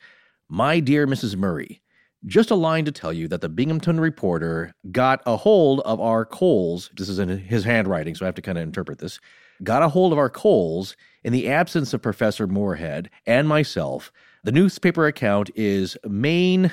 My 0.50 0.80
dear 0.80 1.08
Mrs. 1.08 1.36
Murray, 1.36 1.82
just 2.26 2.52
a 2.52 2.56
line 2.56 2.86
to 2.86 2.92
tell 2.92 3.14
you 3.14 3.28
that 3.28 3.42
the 3.42 3.50
Binghamton 3.50 4.00
Reporter 4.00 4.74
got 4.92 5.22
a 5.26 5.38
hold 5.38 5.82
of 5.82 6.00
our 6.00 6.26
coals. 6.26 6.90
This 6.96 7.10
is 7.10 7.20
in 7.20 7.30
his 7.30 7.64
handwriting, 7.64 8.16
so 8.16 8.26
I 8.26 8.28
have 8.28 8.36
to 8.36 8.42
kind 8.42 8.58
of 8.58 8.64
interpret 8.64 9.00
this. 9.00 9.20
Got 9.64 9.84
a 9.84 9.90
hold 9.90 10.12
of 10.12 10.20
our 10.20 10.30
coals 10.30 10.96
in 11.24 11.34
the 11.34 11.50
absence 11.50 11.94
of 11.94 12.02
Professor 12.02 12.48
Moorehead 12.48 13.10
and 13.26 13.48
myself. 13.48 14.12
The 14.44 14.52
newspaper 14.52 15.08
account 15.08 15.50
is 15.56 15.98
Maine. 16.06 16.72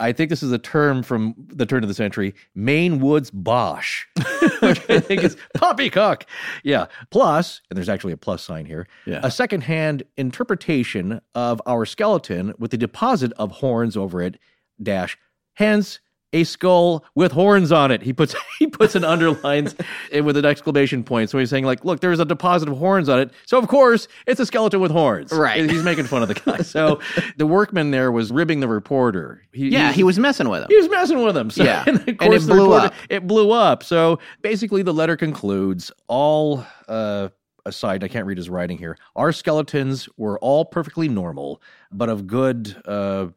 I 0.02 0.12
think 0.12 0.30
this 0.30 0.42
is 0.42 0.52
a 0.52 0.58
term 0.58 1.02
from 1.02 1.34
the 1.38 1.64
turn 1.64 1.82
of 1.84 1.88
the 1.88 1.94
century, 1.94 2.34
Maine 2.54 2.98
Woods 3.00 3.30
Bosch, 3.30 4.04
which 4.60 4.80
I 4.90 5.00
think 5.00 5.22
is 5.24 5.36
poppycock. 5.54 6.26
Yeah. 6.64 6.86
Plus, 7.10 7.60
and 7.70 7.76
there's 7.76 7.88
actually 7.88 8.12
a 8.12 8.16
plus 8.16 8.42
sign 8.42 8.66
here, 8.66 8.86
Yeah. 9.06 9.20
a 9.22 9.30
secondhand 9.30 10.02
interpretation 10.16 11.20
of 11.34 11.62
our 11.66 11.86
skeleton 11.86 12.52
with 12.58 12.70
the 12.72 12.76
deposit 12.78 13.32
of 13.38 13.52
horns 13.52 13.96
over 13.96 14.20
it, 14.20 14.38
dash, 14.82 15.16
hence 15.54 16.00
a 16.34 16.44
skull 16.44 17.04
with 17.14 17.32
horns 17.32 17.70
on 17.72 17.90
it. 17.90 18.02
He 18.02 18.12
puts 18.12 18.34
he 18.58 18.66
puts 18.66 18.94
an 18.94 19.04
underlines 19.04 19.74
it 20.10 20.22
with 20.22 20.36
an 20.36 20.44
exclamation 20.44 21.04
point. 21.04 21.30
So 21.30 21.38
he's 21.38 21.50
saying 21.50 21.64
like, 21.64 21.84
look, 21.84 22.00
there's 22.00 22.20
a 22.20 22.24
deposit 22.24 22.68
of 22.68 22.78
horns 22.78 23.08
on 23.08 23.18
it. 23.20 23.30
So 23.46 23.58
of 23.58 23.68
course 23.68 24.08
it's 24.26 24.40
a 24.40 24.46
skeleton 24.46 24.80
with 24.80 24.90
horns. 24.90 25.30
Right. 25.32 25.68
He's 25.68 25.82
making 25.82 26.04
fun 26.06 26.22
of 26.22 26.28
the 26.28 26.34
guy. 26.34 26.58
So 26.62 27.00
the 27.36 27.46
workman 27.46 27.90
there 27.90 28.10
was 28.10 28.30
ribbing 28.32 28.60
the 28.60 28.68
reporter. 28.68 29.42
He, 29.52 29.68
yeah, 29.68 29.92
he 29.92 30.02
was 30.04 30.18
messing 30.18 30.48
with 30.48 30.62
him. 30.62 30.68
he 30.70 30.76
was 30.76 30.88
messing 30.88 31.22
with 31.22 31.36
him. 31.36 31.50
So, 31.50 31.64
Yeah. 31.64 31.84
and, 31.86 31.96
of 31.96 32.08
And 32.20 32.32
it 32.34 32.42
blew 32.46 32.62
reporter- 32.72 32.86
up. 32.86 32.94
It 33.10 33.26
blew 33.26 33.50
up. 33.50 33.82
So 33.82 34.18
basically, 34.40 34.82
the 34.82 34.94
letter 34.94 35.16
concludes 35.16 35.92
all 36.08 36.64
uh, 36.88 37.28
aside. 37.66 38.04
I 38.04 38.08
can't 38.08 38.26
read 38.26 38.38
his 38.38 38.48
writing 38.48 38.78
here. 38.78 38.96
Our 39.16 39.32
skeletons 39.32 40.08
were 40.16 40.38
all 40.38 40.64
perfectly 40.64 41.08
normal, 41.08 41.60
but 41.90 42.08
of 42.08 42.26
good. 42.26 42.74
Uh, 42.86 43.28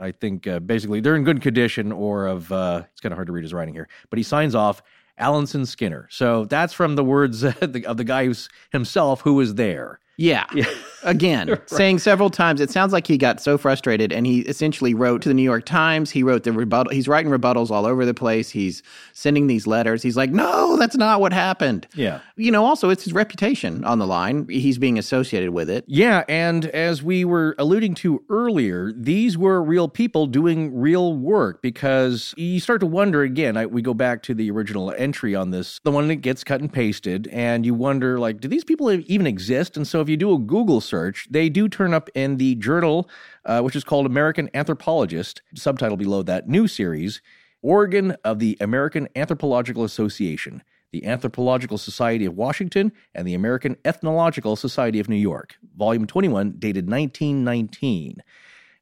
I 0.00 0.12
think 0.12 0.46
uh, 0.46 0.60
basically 0.60 1.00
they're 1.00 1.16
in 1.16 1.24
good 1.24 1.42
condition, 1.42 1.92
or 1.92 2.26
of 2.26 2.50
uh, 2.52 2.82
it's 2.92 3.00
kind 3.00 3.12
of 3.12 3.16
hard 3.16 3.26
to 3.26 3.32
read 3.32 3.44
his 3.44 3.54
writing 3.54 3.74
here. 3.74 3.88
But 4.10 4.18
he 4.18 4.22
signs 4.22 4.54
off. 4.54 4.82
Alanson 5.20 5.66
Skinner. 5.66 6.06
So 6.12 6.44
that's 6.44 6.72
from 6.72 6.94
the 6.94 7.02
words 7.02 7.42
of 7.42 7.58
the, 7.72 7.84
of 7.86 7.96
the 7.96 8.04
guy 8.04 8.24
who's 8.26 8.48
himself 8.70 9.22
who 9.22 9.34
was 9.34 9.56
there. 9.56 9.98
Yeah. 10.18 10.46
Again, 11.04 11.60
saying 11.66 12.00
several 12.00 12.28
times, 12.28 12.60
it 12.60 12.70
sounds 12.70 12.92
like 12.92 13.06
he 13.06 13.16
got 13.16 13.40
so 13.40 13.56
frustrated 13.56 14.12
and 14.12 14.26
he 14.26 14.40
essentially 14.40 14.94
wrote 14.94 15.22
to 15.22 15.28
the 15.28 15.34
New 15.34 15.44
York 15.44 15.64
Times. 15.64 16.10
He 16.10 16.24
wrote 16.24 16.42
the 16.42 16.52
rebuttal. 16.52 16.92
He's 16.92 17.06
writing 17.06 17.30
rebuttals 17.30 17.70
all 17.70 17.86
over 17.86 18.04
the 18.04 18.14
place. 18.14 18.50
He's 18.50 18.82
sending 19.12 19.46
these 19.46 19.64
letters. 19.64 20.02
He's 20.02 20.16
like, 20.16 20.30
no, 20.30 20.76
that's 20.76 20.96
not 20.96 21.20
what 21.20 21.32
happened. 21.32 21.86
Yeah. 21.94 22.20
You 22.34 22.50
know, 22.50 22.64
also, 22.64 22.90
it's 22.90 23.04
his 23.04 23.12
reputation 23.12 23.84
on 23.84 24.00
the 24.00 24.08
line. 24.08 24.48
He's 24.48 24.76
being 24.76 24.98
associated 24.98 25.50
with 25.50 25.70
it. 25.70 25.84
Yeah, 25.86 26.24
and 26.28 26.66
as 26.66 27.00
we 27.00 27.24
were 27.24 27.54
alluding 27.56 27.94
to 27.96 28.22
earlier, 28.28 28.92
these 28.92 29.38
were 29.38 29.62
real 29.62 29.88
people 29.88 30.26
doing 30.26 30.76
real 30.76 31.16
work 31.16 31.62
because 31.62 32.34
you 32.36 32.58
start 32.58 32.80
to 32.80 32.86
wonder 32.86 33.22
again. 33.22 33.56
I, 33.56 33.66
we 33.66 33.82
go 33.82 33.94
back 33.94 34.24
to 34.24 34.34
the 34.34 34.50
original 34.50 34.90
entry 34.92 35.36
on 35.36 35.52
this, 35.52 35.80
the 35.84 35.92
one 35.92 36.08
that 36.08 36.16
gets 36.16 36.42
cut 36.42 36.60
and 36.60 36.72
pasted, 36.72 37.28
and 37.28 37.64
you 37.64 37.74
wonder, 37.74 38.18
like, 38.18 38.40
do 38.40 38.48
these 38.48 38.64
people 38.64 38.90
even 38.90 39.26
exist? 39.26 39.76
And 39.76 39.86
so 39.86 40.07
if 40.08 40.10
you 40.10 40.16
do 40.16 40.32
a 40.32 40.38
Google 40.38 40.80
search, 40.80 41.28
they 41.30 41.50
do 41.50 41.68
turn 41.68 41.92
up 41.92 42.08
in 42.14 42.38
the 42.38 42.54
journal, 42.54 43.10
uh, 43.44 43.60
which 43.60 43.76
is 43.76 43.84
called 43.84 44.06
American 44.06 44.48
Anthropologist, 44.54 45.42
subtitle 45.54 45.98
below 45.98 46.22
that 46.22 46.48
new 46.48 46.66
series, 46.66 47.20
Organ 47.60 48.16
of 48.24 48.38
the 48.38 48.56
American 48.58 49.06
Anthropological 49.14 49.84
Association 49.84 50.62
the 50.90 51.04
Anthropological 51.04 51.76
Society 51.76 52.24
of 52.24 52.34
Washington, 52.34 52.90
and 53.14 53.28
the 53.28 53.34
American 53.34 53.76
Ethnological 53.84 54.56
Society 54.56 54.98
of 54.98 55.06
New 55.06 55.16
York, 55.16 55.58
volume 55.76 56.06
21, 56.06 56.54
dated 56.58 56.88
1919. 56.88 58.22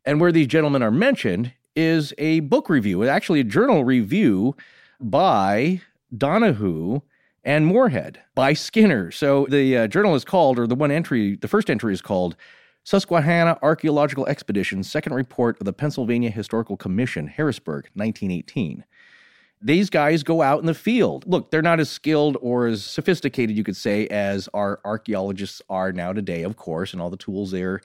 And 0.05 0.21
where 0.21 0.31
these 0.31 0.47
gentlemen 0.47 0.85
are 0.85 0.93
mentioned 0.93 1.53
is 1.75 2.15
a 2.17 2.39
book 2.41 2.69
review, 2.69 3.03
actually 3.09 3.41
a 3.41 3.45
journal 3.45 3.83
review 3.83 4.55
by 5.01 5.81
Donehoo 6.17 7.03
and 7.47 7.65
Moorhead 7.65 8.21
by 8.35 8.53
Skinner. 8.53 9.11
So 9.11 9.47
the 9.49 9.77
uh, 9.77 9.87
journal 9.87 10.15
is 10.17 10.25
called, 10.25 10.59
or 10.59 10.67
the 10.67 10.75
one 10.75 10.91
entry, 10.91 11.37
the 11.37 11.49
first 11.49 11.71
entry 11.71 11.95
is 11.95 12.03
called 12.03 12.37
Susquehanna 12.85 13.59
Archaeological 13.63 14.27
Expedition, 14.27 14.83
Second 14.83 15.15
Report 15.15 15.59
of 15.61 15.65
the 15.65 15.73
Pennsylvania 15.73 16.31
Historical 16.31 16.77
Commission, 16.77 17.29
Harrisburg, 17.29 17.89
1918 17.95 18.85
these 19.63 19.89
guys 19.89 20.23
go 20.23 20.43
out 20.43 20.61
in 20.61 20.67
the 20.67 20.75
field. 20.75 21.25
Look, 21.27 21.51
they're 21.51 21.63
not 21.63 21.81
as 21.81 21.89
skilled 21.89 22.37
or 22.41 22.67
as 22.67 22.85
sophisticated, 22.85 23.57
you 23.57 23.65
could 23.65 23.77
say, 23.77 24.07
as 24.09 24.49
our 24.53 24.81
archaeologists 24.85 25.63
are 25.71 25.93
now 25.93 26.13
today, 26.13 26.43
of 26.43 26.57
course, 26.57 26.93
and 26.93 27.01
all 27.01 27.09
the 27.09 27.17
tools 27.17 27.51
they're 27.51 27.81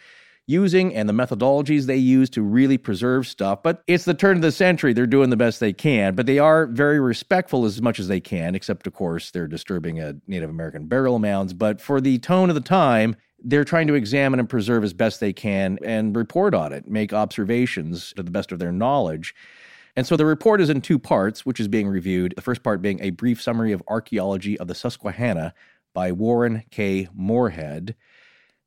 using 0.52 0.94
and 0.94 1.08
the 1.08 1.14
methodologies 1.14 1.86
they 1.86 1.96
use 1.96 2.30
to 2.32 2.42
really 2.42 2.78
preserve 2.78 3.26
stuff. 3.26 3.64
But 3.64 3.82
it's 3.88 4.06
the 4.06 4.14
turn 4.14 4.36
of 4.36 4.42
the 4.42 4.52
century. 4.52 4.94
They're 4.94 5.08
doing 5.08 5.30
the 5.30 5.38
best 5.38 5.60
they 5.60 5.74
can, 5.74 6.14
but 6.14 6.26
they 6.26 6.38
are 6.38 6.68
very 6.68 7.00
respectful 7.00 7.66
as 7.66 7.82
much 7.82 8.00
as 8.00 8.08
they 8.08 8.20
can, 8.20 8.54
except, 8.54 8.86
of 8.86 8.94
course, 8.94 9.32
they're 9.32 9.48
disturbing 9.48 10.00
a 10.00 10.16
Native 10.28 10.50
American 10.50 10.86
burial 10.88 11.20
mounds. 11.20 11.54
But 11.54 11.80
for 11.80 12.02
the 12.02 12.20
tone 12.20 12.50
of 12.50 12.56
the 12.56 12.62
time, 12.62 13.16
they're 13.44 13.64
trying 13.64 13.88
to 13.88 13.96
examine 13.96 14.40
and 14.40 14.50
preserve 14.50 14.84
as 14.84 14.94
best 14.94 15.20
they 15.20 15.34
can 15.34 15.80
and 15.84 16.16
report 16.16 16.54
on 16.54 16.74
it, 16.74 16.88
make 16.88 17.14
observations 17.14 18.14
to 18.14 18.24
the 18.24 18.32
best 18.32 18.52
of 18.52 18.60
their 18.60 18.72
knowledge. 18.72 19.34
And 19.96 20.06
so 20.06 20.16
the 20.16 20.26
report 20.26 20.62
is 20.62 20.70
in 20.70 20.82
two 20.82 21.00
parts, 21.00 21.46
which 21.46 21.60
is 21.60 21.68
being 21.68 21.88
reviewed. 21.88 22.34
The 22.36 22.42
first 22.42 22.64
part 22.64 22.82
being 22.82 23.02
a 23.02 23.10
brief 23.10 23.42
summary 23.42 23.72
of 23.72 23.84
archaeology 23.88 24.58
of 24.60 24.68
the 24.68 24.76
Susquehanna 24.76 25.54
by 25.94 26.12
Warren 26.12 26.64
K. 26.72 27.10
Moorehead. 27.14 27.96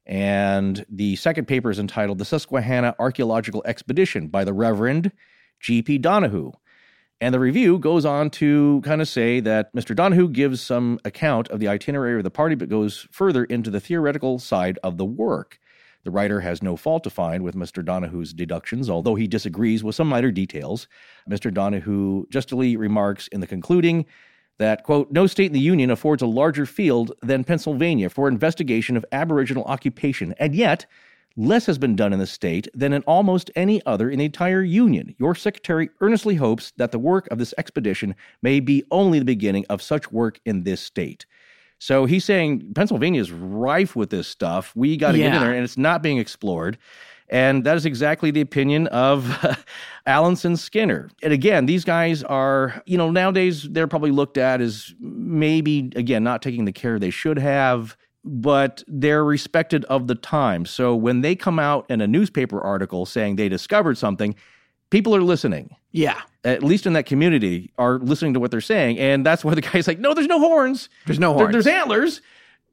And 0.07 0.84
the 0.88 1.16
second 1.16 1.46
paper 1.46 1.70
is 1.70 1.78
entitled 1.78 2.18
The 2.18 2.24
Susquehanna 2.24 2.94
Archaeological 2.98 3.62
Expedition 3.64 4.28
by 4.28 4.44
the 4.44 4.52
Reverend 4.52 5.12
G.P. 5.61 5.98
Donehoo. 6.00 6.52
And 7.20 7.32
the 7.34 7.40
review 7.40 7.78
goes 7.78 8.05
on 8.05 8.28
to 8.30 8.82
kind 8.84 9.00
of 9.00 9.09
say 9.09 9.40
that 9.40 9.72
Mr. 9.74 9.96
Donehoo 9.96 10.30
gives 10.30 10.61
some 10.61 10.98
account 11.05 11.48
of 11.48 11.61
the 11.61 11.68
itinerary 11.68 12.18
of 12.18 12.24
the 12.24 12.30
party, 12.30 12.55
but 12.55 12.68
goes 12.68 13.09
further 13.12 13.44
into 13.44 13.70
the 13.70 13.80
theoretical 13.80 14.38
side 14.38 14.78
of 14.82 14.98
the 14.98 15.07
work. 15.07 15.59
The 16.02 16.11
writer 16.11 16.40
has 16.40 16.62
no 16.62 16.76
fault 16.76 17.02
to 17.05 17.11
find 17.11 17.42
with 17.42 17.55
Mr. 17.55 17.82
Donehoo's 17.82 18.34
deductions, 18.34 18.90
although 18.90 19.14
he 19.14 19.26
disagrees 19.26 19.82
with 19.82 19.94
some 19.94 20.09
minor 20.09 20.30
details. 20.30 20.86
Mr. 21.30 21.50
Donehoo 21.50 22.28
justly 22.28 22.76
remarks 22.76 23.26
in 23.28 23.40
the 23.40 23.46
concluding 23.46 24.05
that, 24.59 24.84
quote, 24.84 25.11
no 25.11 25.26
state 25.26 25.46
in 25.46 25.52
the 25.52 25.61
Union 25.61 25.90
affords 25.90 26.22
a 26.22 26.26
larger 26.26 26.66
field 26.66 27.12
than 27.22 27.44
Pennsylvania 27.44 28.09
for 28.09 28.28
investigation 28.28 28.96
of 28.96 29.05
Aboriginal 29.12 29.64
occupation, 29.64 30.34
and 30.38 30.55
yet 30.55 30.86
Less 31.36 31.66
has 31.66 31.78
been 31.78 31.96
done 31.96 32.12
in 32.12 32.20
the 32.20 32.26
state 32.26 32.68
than 32.74 32.92
in 32.92 33.02
almost 33.02 33.50
any 33.57 33.84
other 33.86 34.09
in 34.09 34.20
the 34.20 34.24
entire 34.24 34.62
Union. 34.62 35.16
Your 35.18 35.34
secretary 35.34 35.90
earnestly 36.00 36.36
hopes 36.36 36.72
that 36.76 36.92
the 36.92 36.98
work 36.98 37.26
of 37.30 37.38
this 37.38 37.52
expedition 37.59 38.14
may 38.40 38.61
be 38.61 38.84
only 38.92 39.18
the 39.18 39.24
beginning 39.24 39.66
of 39.68 39.82
such 39.82 40.12
work 40.12 40.38
in 40.44 40.62
this 40.62 40.80
state. 40.80 41.26
So 41.80 42.07
he's 42.07 42.24
saying 42.24 42.72
Pennsylvania 42.74 43.20
is 43.20 43.32
rife 43.32 43.96
with 43.96 44.11
this 44.11 44.28
stuff. 44.28 44.72
We 44.76 44.96
got 44.96 45.12
to 45.12 45.18
get 45.18 45.34
in 45.34 45.40
there, 45.40 45.52
and 45.52 45.64
it's 45.64 45.76
not 45.76 46.02
being 46.02 46.18
explored. 46.18 46.78
And 47.31 47.64
that 47.64 47.77
is 47.77 47.87
exactly 47.87 48.31
the 48.31 48.41
opinion 48.43 48.87
of 48.89 49.25
Alanson 50.07 50.59
Skinner. 50.59 51.09
And 51.22 51.33
again, 51.33 51.66
these 51.66 51.85
guys 51.85 52.22
are, 52.22 52.83
you 52.87 52.99
know, 52.99 53.11
nowadays 53.11 53.62
they're 53.70 53.87
probably 53.89 54.11
looked 54.11 54.37
at 54.39 54.61
as 54.61 54.95
maybe, 55.01 55.91
again, 55.97 56.22
not 56.22 56.43
taking 56.43 56.64
the 56.66 56.72
care 56.72 56.99
they 56.99 57.11
should 57.11 57.39
have, 57.39 57.97
but 58.25 58.83
they're 58.87 59.25
respected 59.25 59.85
of 59.87 60.07
the 60.07 60.14
time. 60.14 60.66
So 60.66 60.95
when 60.95 61.22
they 61.22 61.35
come 61.35 61.59
out 61.59 61.87
in 61.91 62.01
a 62.01 62.07
newspaper 62.07 62.61
article 62.61 63.07
saying 63.07 63.37
they 63.37 63.49
discovered 63.49 63.97
something, 63.99 64.35
people 64.91 65.14
are 65.16 65.22
listening. 65.22 65.75
Yeah. 65.93 66.20
At 66.45 66.62
least 66.62 66.87
in 66.87 66.93
that 66.93 67.07
community, 67.07 67.70
are 67.79 67.99
listening 67.99 68.35
to 68.35 68.41
what 68.41 68.51
they're 68.51 68.61
saying. 68.61 68.99
And 68.99 69.25
that's 69.25 69.45
why 69.45 69.55
the 69.55 69.61
guy's 69.62 69.87
like, 69.89 69.99
no, 69.99 70.12
there's 70.12 70.27
no 70.27 70.39
horns. 70.39 70.89
There's 71.07 71.18
no 71.18 71.31
There- 71.31 71.39
horns. 71.47 71.53
there's 71.53 71.66
antlers. 71.66 72.20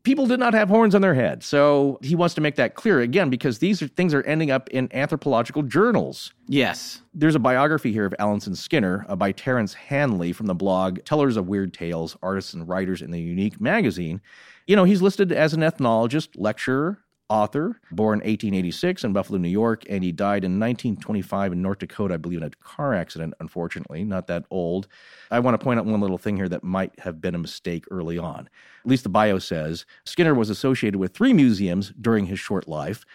People 0.04 0.26
did 0.26 0.40
not 0.40 0.54
have 0.54 0.68
horns 0.68 0.96
on 0.96 1.02
their 1.02 1.14
head. 1.14 1.44
So 1.44 2.00
he 2.02 2.16
wants 2.16 2.34
to 2.36 2.42
make 2.42 2.56
that 2.56 2.76
clear 2.76 3.02
again 3.02 3.30
because 3.30 3.60
these 3.60 3.82
are, 3.82 3.88
things 3.88 4.14
are 4.14 4.24
ending 4.24 4.50
up 4.50 4.70
in 4.70 4.90
anthropological 4.94 5.62
journals. 5.62 6.34
Yes. 6.48 7.02
There's 7.14 7.36
a 7.36 7.40
biography 7.40 7.92
here 7.92 8.06
of 8.06 8.14
Alanson 8.20 8.56
Skinner 8.56 9.06
uh, 9.08 9.16
by 9.16 9.32
Terrence 9.32 9.74
Hanley 9.74 10.34
from 10.34 10.48
the 10.48 10.56
blog 10.56 11.04
Tellers 11.06 11.38
of 11.38 11.48
Weird 11.48 11.74
Tales, 11.74 12.18
Artists 12.24 12.54
and 12.54 12.68
Writers 12.68 13.02
in 13.02 13.12
the 13.12 13.22
Unique 13.22 13.62
magazine. 13.62 14.22
You 14.66 14.76
know, 14.76 14.86
he's 14.86 15.02
listed 15.02 15.32
as 15.32 15.54
an 15.54 15.62
ethnologist, 15.62 16.30
lecturer, 16.36 17.00
author, 17.32 17.80
born 17.92 18.20
1886 18.20 19.06
in 19.06 19.14
Buffalo, 19.14 19.40
New 19.40 19.48
York, 19.48 19.84
and 19.90 20.04
he 20.04 20.12
died 20.12 20.44
in 20.44 20.60
1925 20.60 21.54
in 21.54 21.62
North 21.62 21.80
Dakota, 21.80 22.16
I 22.16 22.18
believe, 22.18 22.40
in 22.40 22.44
a 22.44 22.50
car 22.50 22.94
accident, 22.94 23.34
unfortunately, 23.40 24.04
not 24.04 24.28
that 24.28 24.44
old. 24.52 24.90
I 25.32 25.40
want 25.40 25.58
to 25.58 25.64
point 25.64 25.80
out 25.80 25.86
one 25.86 26.02
little 26.02 26.18
thing 26.18 26.36
here 26.36 26.50
that 26.50 26.62
might 26.62 27.00
have 27.00 27.22
been 27.22 27.34
a 27.34 27.38
mistake 27.40 27.86
early 27.90 28.18
on. 28.18 28.50
At 28.84 28.90
least 28.90 29.04
the 29.04 29.10
bio 29.10 29.40
says 29.40 29.86
Skinner 30.04 30.36
was 30.36 30.50
associated 30.50 31.00
with 31.00 31.14
three 31.14 31.32
museums 31.32 31.94
during 32.02 32.26
his 32.26 32.40
short 32.40 32.68
life 32.68 33.06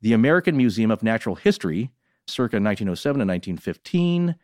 the 0.00 0.14
American 0.14 0.56
Museum 0.56 0.90
of 0.90 1.02
Natural 1.02 1.34
History, 1.34 1.90
circa 2.26 2.56
1907 2.56 3.18
to 3.18 3.24
1915, 3.26 4.36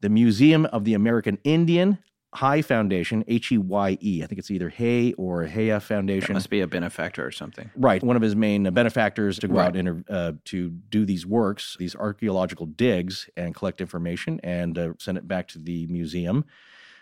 the 0.00 0.08
Museum 0.08 0.64
of 0.66 0.84
the 0.84 0.94
American 0.94 1.38
Indian, 1.44 1.98
High 2.34 2.62
Foundation, 2.62 3.24
H 3.26 3.50
E 3.50 3.58
Y 3.58 3.98
E. 4.00 4.22
I 4.22 4.26
think 4.26 4.38
it's 4.38 4.50
either 4.50 4.68
Hay 4.68 5.12
or 5.14 5.44
Heya 5.46 5.82
Foundation. 5.82 6.34
Must 6.34 6.48
be 6.48 6.60
a 6.60 6.66
benefactor 6.66 7.26
or 7.26 7.32
something. 7.32 7.70
Right, 7.74 8.02
one 8.02 8.14
of 8.16 8.22
his 8.22 8.36
main 8.36 8.62
benefactors 8.72 9.38
to 9.40 9.48
go 9.48 9.54
Right. 9.54 9.66
out 9.66 9.76
and 9.76 10.04
uh, 10.08 10.32
to 10.46 10.70
do 10.70 11.04
these 11.04 11.26
works, 11.26 11.76
these 11.78 11.96
archaeological 11.96 12.66
digs, 12.66 13.28
and 13.36 13.54
collect 13.54 13.80
information 13.80 14.38
and 14.44 14.78
uh, 14.78 14.92
send 14.98 15.18
it 15.18 15.26
back 15.26 15.48
to 15.48 15.58
the 15.58 15.86
museum. 15.88 16.44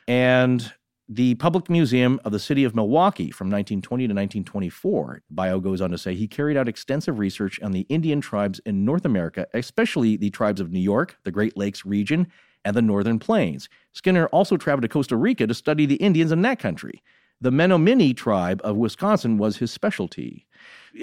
And 0.06 0.72
the 1.10 1.34
Public 1.36 1.70
Museum 1.70 2.20
of 2.24 2.32
the 2.32 2.38
City 2.38 2.64
of 2.64 2.74
Milwaukee 2.74 3.30
from 3.30 3.46
1920 3.48 4.04
to 4.08 4.12
1924. 4.14 5.22
Bio 5.30 5.58
goes 5.60 5.80
on 5.80 5.90
to 5.90 5.98
say 5.98 6.14
he 6.14 6.28
carried 6.28 6.56
out 6.56 6.68
extensive 6.68 7.18
research 7.18 7.58
on 7.62 7.72
the 7.72 7.86
Indian 7.88 8.20
tribes 8.20 8.60
in 8.66 8.84
North 8.84 9.04
America, 9.06 9.46
especially 9.54 10.16
the 10.16 10.30
tribes 10.30 10.60
of 10.60 10.70
New 10.70 10.80
York, 10.80 11.16
the 11.24 11.30
Great 11.30 11.56
Lakes 11.56 11.86
region, 11.86 12.26
and 12.64 12.76
the 12.76 12.82
Northern 12.82 13.18
Plains. 13.18 13.68
Skinner 13.98 14.26
also 14.28 14.56
traveled 14.56 14.82
to 14.82 14.88
Costa 14.88 15.16
Rica 15.16 15.44
to 15.48 15.54
study 15.54 15.84
the 15.84 15.96
Indians 15.96 16.30
in 16.30 16.42
that 16.42 16.60
country. 16.60 17.02
The 17.40 17.50
Menominee 17.50 18.14
tribe 18.14 18.60
of 18.62 18.76
Wisconsin 18.76 19.38
was 19.38 19.56
his 19.56 19.72
specialty. 19.72 20.46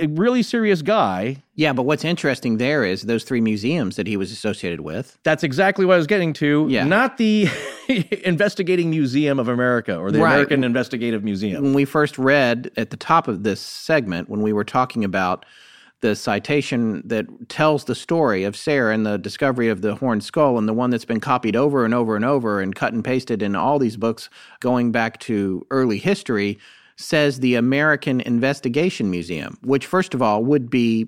A 0.01 0.07
really 0.07 0.41
serious 0.41 0.81
guy. 0.81 1.43
Yeah, 1.55 1.73
but 1.73 1.83
what's 1.83 2.05
interesting 2.05 2.55
there 2.57 2.85
is 2.85 3.01
those 3.03 3.25
three 3.25 3.41
museums 3.41 3.97
that 3.97 4.07
he 4.07 4.15
was 4.15 4.31
associated 4.31 4.79
with. 4.79 5.17
That's 5.23 5.43
exactly 5.43 5.85
what 5.85 5.95
I 5.95 5.97
was 5.97 6.07
getting 6.07 6.31
to. 6.33 6.67
Yeah. 6.69 6.85
Not 6.85 7.17
the 7.17 7.49
Investigating 8.23 8.89
Museum 8.89 9.39
of 9.39 9.49
America 9.49 9.97
or 9.97 10.09
the 10.09 10.19
Right. 10.19 10.31
American 10.33 10.63
Investigative 10.63 11.21
Museum. 11.23 11.63
When 11.63 11.73
we 11.73 11.83
first 11.83 12.17
read 12.17 12.71
at 12.77 12.91
the 12.91 12.97
top 12.97 13.27
of 13.27 13.43
this 13.43 13.59
segment, 13.59 14.29
when 14.29 14.41
we 14.41 14.53
were 14.53 14.63
talking 14.63 15.03
about 15.03 15.45
the 16.05 16.15
citation 16.15 17.01
that 17.03 17.25
tells 17.49 17.85
the 17.85 17.95
story 17.95 18.43
of 18.43 18.55
Sayre 18.55 18.91
and 18.91 19.07
the 19.07 19.17
discovery 19.17 19.69
of 19.69 19.81
the 19.81 19.95
horned 19.95 20.23
skull, 20.23 20.59
and 20.59 20.67
the 20.69 20.73
one 20.73 20.91
that's 20.91 21.03
been 21.03 21.19
copied 21.19 21.55
over 21.55 21.83
and 21.83 21.95
over 21.95 22.15
and 22.15 22.23
over 22.23 22.61
and 22.61 22.75
cut 22.75 22.93
and 22.93 23.03
pasted 23.03 23.41
in 23.41 23.55
all 23.55 23.79
these 23.79 23.97
books 23.97 24.29
going 24.59 24.91
back 24.91 25.19
to 25.21 25.65
early 25.71 25.97
history, 25.97 26.59
says 26.95 27.39
the 27.39 27.55
American 27.55 28.21
Investigation 28.21 29.09
Museum, 29.09 29.57
which, 29.63 29.87
first 29.87 30.13
of 30.13 30.21
all, 30.21 30.43
would 30.43 30.69
be 30.69 31.07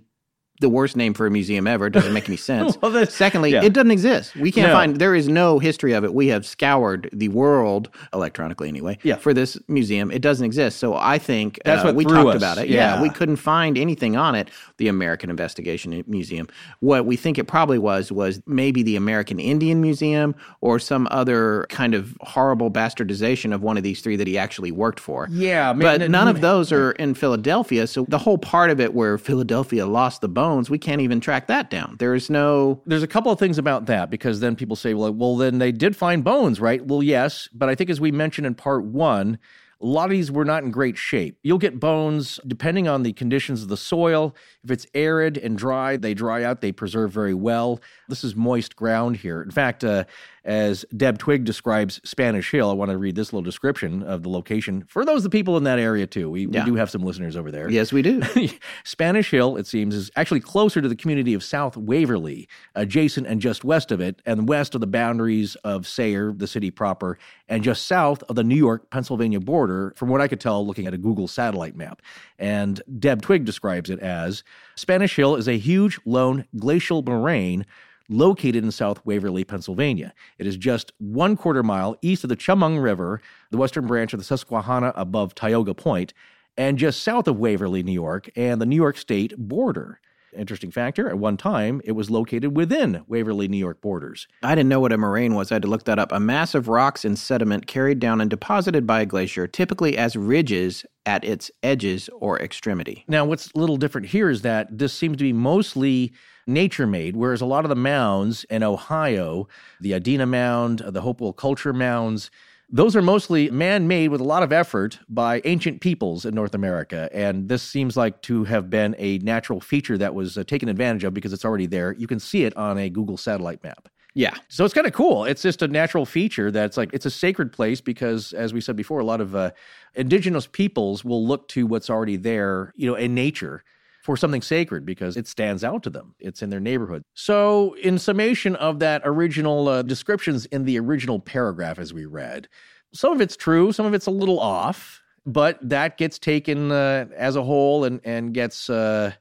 the 0.59 0.69
worst 0.69 0.95
name 0.95 1.13
for 1.13 1.27
a 1.27 1.31
museum 1.31 1.67
ever. 1.67 1.87
It 1.87 1.91
doesn't 1.93 2.13
make 2.13 2.27
any 2.27 2.37
sense. 2.51 2.77
Well, 2.81 2.91
that's- 2.91 3.13
Secondly, 3.13 3.51
yeah. 3.51 3.63
it 3.63 3.73
doesn't 3.73 3.91
exist. 3.91 4.35
We 4.35 4.51
can't 4.51 4.67
No. 4.69 4.73
find 4.73 4.97
there 4.97 5.13
is 5.15 5.27
no 5.27 5.59
history 5.59 5.93
of 5.93 6.03
it. 6.03 6.13
We 6.13 6.27
have 6.27 6.45
scoured 6.45 7.09
the 7.13 7.29
world 7.29 7.89
electronically 8.13 8.67
anyway 8.67 8.97
Yeah. 9.03 9.15
for 9.17 9.33
this 9.33 9.57
museum. 9.67 10.11
It 10.11 10.21
doesn't 10.21 10.45
exist. 10.45 10.79
So 10.79 10.95
I 10.95 11.17
think 11.19 11.59
That's 11.65 11.81
uh, 11.83 11.85
what 11.85 11.95
we 11.95 12.05
talked 12.05 12.29
us. 12.29 12.35
about 12.37 12.57
it. 12.57 12.69
Yeah. 12.69 13.01
we 13.01 13.09
couldn't 13.09 13.35
find 13.37 13.77
anything 13.77 14.15
on 14.15 14.35
it. 14.35 14.49
The 14.77 14.87
American 14.87 15.29
Investigation 15.29 16.03
Museum. 16.07 16.47
What 16.79 17.05
we 17.05 17.15
think 17.15 17.37
it 17.37 17.45
probably 17.45 17.77
was 17.79 18.11
was 18.11 18.41
maybe 18.45 18.83
the 18.83 18.95
American 18.95 19.39
Indian 19.39 19.81
Museum 19.81 20.35
or 20.61 20.79
some 20.79 21.07
other 21.11 21.65
kind 21.69 21.93
of 21.93 22.15
horrible 22.21 22.69
bastardization 22.71 23.53
of 23.53 23.61
one 23.61 23.77
of 23.77 23.83
these 23.83 24.01
three 24.01 24.15
that 24.15 24.27
he 24.27 24.37
actually 24.37 24.71
worked 24.71 24.99
for. 24.99 25.27
Yeah, 25.31 25.73
But 25.73 26.09
none 26.09 26.27
of 26.27 26.41
those 26.41 26.71
are 26.71 26.91
in 26.93 27.13
Philadelphia. 27.13 27.87
So 27.87 28.05
the 28.07 28.17
whole 28.17 28.37
part 28.37 28.69
of 28.69 28.79
it 28.79 28.93
where 28.93 29.17
Philadelphia 29.17 29.85
lost 29.85 30.21
the 30.21 30.27
bones, 30.47 30.69
we 30.69 30.77
can't 30.77 31.01
even 31.01 31.19
track 31.19 31.47
that 31.47 31.69
down. 31.69 31.97
There 31.99 32.15
is 32.15 32.29
no 32.29 32.81
There's 32.85 33.03
a 33.03 33.07
couple 33.07 33.31
of 33.31 33.39
things 33.39 33.57
about 33.57 33.85
that 33.87 34.09
because 34.09 34.39
then 34.39 34.55
people 34.55 34.75
say, 34.75 34.93
well, 34.93 35.13
well, 35.13 35.35
then 35.35 35.57
they 35.57 35.71
did 35.71 35.95
find 35.95 36.23
bones, 36.23 36.61
right? 36.61 36.85
Well, 36.85 37.03
yes, 37.03 37.49
but 37.53 37.67
I 37.67 37.75
think 37.75 37.89
as 37.89 37.99
we 37.99 38.11
mentioned 38.11 38.47
in 38.47 38.55
part 38.55 38.85
one, 38.85 39.39
a 39.79 39.85
lot 39.85 40.05
of 40.05 40.11
these 40.11 40.31
were 40.31 40.45
not 40.45 40.63
in 40.63 40.71
great 40.71 40.97
shape. 40.97 41.37
You'll 41.43 41.59
get 41.59 41.79
bones 41.79 42.39
depending 42.47 42.87
on 42.87 43.03
the 43.03 43.13
conditions 43.13 43.61
of 43.61 43.67
the 43.67 43.77
soil. 43.77 44.35
If 44.63 44.71
it's 44.71 44.87
arid 44.95 45.37
and 45.37 45.55
dry, 45.57 45.97
they 45.97 46.13
dry 46.13 46.43
out, 46.43 46.61
they 46.61 46.71
preserve 46.71 47.11
very 47.11 47.35
well. 47.35 47.79
This 48.07 48.23
is 48.23 48.35
moist 48.35 48.75
ground 48.75 49.17
here. 49.17 49.41
In 49.41 49.51
fact, 49.51 49.83
uh, 49.83 50.05
as 50.47 50.85
Deb 50.95 51.19
Twigg 51.19 51.43
describes 51.43 51.99
Spanish 52.05 52.49
Hill, 52.51 52.69
I 52.69 52.73
want 52.73 52.89
to 52.89 52.97
read 52.97 53.15
this 53.15 53.33
little 53.33 53.43
description 53.43 54.01
of 54.01 54.23
the 54.23 54.29
location 54.29 54.85
for 54.87 55.03
those 55.03 55.17
of 55.17 55.23
the 55.31 55.37
people 55.37 55.57
in 55.57 55.65
that 55.65 55.77
area 55.77 56.07
too. 56.07 56.29
We, 56.29 56.47
Yeah. 56.47 56.63
we 56.63 56.71
do 56.71 56.75
have 56.75 56.89
some 56.89 57.03
listeners 57.03 57.35
over 57.35 57.51
there. 57.51 57.69
Yes, 57.69 57.91
we 57.91 58.01
do. 58.01 58.21
Spanish 58.85 59.29
Hill, 59.29 59.57
it 59.57 59.67
seems, 59.67 59.93
is 59.93 60.09
actually 60.15 60.39
closer 60.39 60.81
to 60.81 60.87
the 60.87 60.95
community 60.95 61.33
of 61.33 61.43
South 61.43 61.75
Waverly, 61.75 62.47
adjacent 62.75 63.27
and 63.27 63.41
just 63.41 63.65
west 63.65 63.91
of 63.91 63.99
it, 63.99 64.21
and 64.25 64.47
west 64.47 64.73
of 64.73 64.79
the 64.81 64.87
boundaries 64.87 65.55
of 65.63 65.85
Sayre, 65.85 66.31
the 66.33 66.47
city 66.47 66.71
proper, 66.71 67.17
and 67.49 67.61
just 67.61 67.85
south 67.85 68.23
of 68.29 68.37
the 68.37 68.43
New 68.43 68.55
York 68.55 68.89
Pennsylvania 68.89 69.41
border, 69.41 69.93
from 69.97 70.07
what 70.07 70.21
I 70.21 70.29
could 70.29 70.39
tell 70.39 70.65
looking 70.65 70.87
at 70.87 70.93
a 70.93 70.97
Google 70.97 71.27
satellite 71.27 71.75
map. 71.75 72.01
And 72.39 72.81
Deb 72.99 73.21
Twigg 73.21 73.43
describes 73.43 73.89
it 73.89 73.99
as 73.99 74.43
Spanish 74.75 75.15
Hill 75.17 75.35
is 75.35 75.49
a 75.49 75.57
huge, 75.57 75.99
lone 76.05 76.45
glacial 76.55 77.01
moraine 77.01 77.65
located 78.09 78.63
in 78.63 78.71
South 78.71 79.05
Waverly, 79.05 79.43
Pennsylvania. 79.43 80.13
It 80.37 80.47
is 80.47 80.57
just 80.57 80.91
one 80.99 81.35
quarter 81.35 81.63
mile 81.63 81.97
east 82.01 82.23
of 82.23 82.29
the 82.29 82.35
Chemung 82.35 82.79
River, 82.79 83.21
the 83.51 83.57
western 83.57 83.87
branch 83.87 84.13
of 84.13 84.19
the 84.19 84.25
Susquehanna 84.25 84.93
above 84.95 85.35
Tioga 85.35 85.73
Point, 85.73 86.13
and 86.57 86.77
just 86.77 87.03
south 87.03 87.27
of 87.27 87.37
Waverly, 87.37 87.83
New 87.83 87.91
York, 87.91 88.29
and 88.35 88.59
the 88.59 88.65
New 88.65 88.75
York 88.75 88.97
State 88.97 89.37
border. 89.37 89.99
Interesting 90.35 90.71
factor, 90.71 91.07
at 91.07 91.17
one 91.17 91.37
time, 91.37 91.81
it 91.85 91.93
was 91.93 92.09
located 92.09 92.55
within 92.55 93.03
Waverly, 93.07 93.47
New 93.47 93.57
York 93.57 93.81
borders. 93.81 94.27
I 94.43 94.55
didn't 94.55 94.69
know 94.69 94.79
what 94.79 94.91
a 94.91 94.97
moraine 94.97 95.35
was. 95.35 95.51
I 95.51 95.55
had 95.55 95.61
to 95.63 95.67
look 95.67 95.85
that 95.85 95.99
up. 95.99 96.11
A 96.11 96.19
mass 96.19 96.53
of 96.53 96.67
rocks 96.67 97.05
and 97.05 97.17
sediment 97.17 97.65
carried 97.65 97.99
down 97.99 98.19
and 98.19 98.29
deposited 98.29 98.85
by 98.85 99.01
a 99.01 99.05
glacier, 99.05 99.47
typically 99.47 99.97
as 99.97 100.15
ridges 100.15 100.85
at 101.05 101.23
its 101.23 101.49
edges 101.63 102.09
or 102.19 102.39
extremity. 102.39 103.05
Now, 103.07 103.25
what's 103.25 103.49
a 103.55 103.57
little 103.57 103.77
different 103.77 104.07
here 104.07 104.29
is 104.29 104.41
that 104.41 104.77
this 104.77 104.93
seems 104.93 105.17
to 105.17 105.23
be 105.23 105.33
mostly 105.33 106.13
nature 106.45 106.87
made, 106.87 107.15
whereas 107.15 107.41
a 107.41 107.45
lot 107.45 107.65
of 107.65 107.69
the 107.69 107.75
mounds 107.75 108.43
in 108.45 108.63
Ohio, 108.63 109.47
the 109.79 109.91
Adena 109.91 110.27
Mound, 110.27 110.79
the 110.79 111.01
Hopewell 111.01 111.33
Culture 111.33 111.73
Mounds, 111.73 112.29
those 112.69 112.95
are 112.95 113.01
mostly 113.01 113.49
man 113.49 113.87
made 113.87 114.09
with 114.09 114.19
a 114.19 114.25
lot 114.25 114.43
of 114.43 114.51
effort 114.51 114.99
by 115.07 115.41
ancient 115.45 115.79
peoples 115.79 116.25
in 116.25 116.35
North 116.35 116.53
America. 116.53 117.09
And 117.13 117.47
this 117.47 117.63
seems 117.63 117.95
like 117.95 118.21
to 118.23 118.43
have 118.43 118.69
been 118.69 118.95
a 118.97 119.19
natural 119.19 119.61
feature 119.61 119.97
that 119.97 120.13
was 120.13 120.37
uh, 120.37 120.43
taken 120.43 120.67
advantage 120.67 121.03
of 121.03 121.13
because 121.13 121.31
it's 121.31 121.45
already 121.45 121.65
there. 121.65 121.93
You 121.97 122.07
can 122.07 122.19
see 122.19 122.43
it 122.43 122.55
on 122.57 122.77
a 122.77 122.89
Google 122.89 123.17
satellite 123.17 123.63
map. 123.63 123.87
Yeah. 124.13 124.33
So 124.49 124.65
it's 124.65 124.73
kind 124.73 124.87
of 124.87 124.93
cool. 124.93 125.25
It's 125.25 125.43
just 125.43 125.61
a 125.61 125.67
natural 125.67 126.05
feature 126.05 126.49
that's 126.49 126.75
like 126.75 126.89
it's 126.91 127.05
a 127.05 127.11
sacred 127.11 127.53
place 127.53 127.81
because, 127.81 128.33
as 128.33 128.51
we 128.51 128.61
said 128.61 128.75
before, 128.75 128.99
a 128.99 129.05
lot 129.05 129.21
of 129.21 129.35
uh, 129.35 129.51
indigenous 129.93 130.47
peoples 130.47 131.05
will 131.05 131.25
look 131.25 131.47
to 131.49 131.67
what's 131.67 131.89
already 131.89 132.15
there, 132.15 132.73
you 132.75 132.89
know, 132.89 132.95
in 132.95 133.13
nature 133.13 133.63
for 134.07 134.15
something 134.15 134.41
sacred 134.41 134.85
because 134.85 135.17
it 135.17 135.27
stands 135.27 135.65
out 135.65 135.83
to 135.83 135.89
them. 135.89 136.15
It's 136.17 136.41
in 136.41 136.49
their 136.49 136.61
neighborhood. 136.61 137.03
So, 137.13 137.73
in 137.73 137.99
summation 137.99 138.55
of 138.55 138.79
that 138.79 139.01
original 139.03 139.67
uh, 139.67 139.81
descriptions 139.81 140.45
in 140.45 140.63
the 140.63 140.79
original 140.79 141.19
paragraph 141.19 141.77
as 141.77 141.93
we 141.93 142.05
read, 142.05 142.47
some 142.93 143.11
of 143.11 143.19
it's 143.19 143.35
true, 143.35 143.73
some 143.73 143.85
of 143.85 143.93
it's 143.93 144.05
a 144.05 144.11
little 144.11 144.39
off, 144.39 145.01
but 145.25 145.59
that 145.61 145.97
gets 145.97 146.19
taken 146.19 146.71
uh, 146.71 147.07
as 147.17 147.35
a 147.35 147.43
whole 147.43 147.83
and 147.83 147.99
and 148.05 148.33
gets 148.33 148.69
uh, 148.69 149.11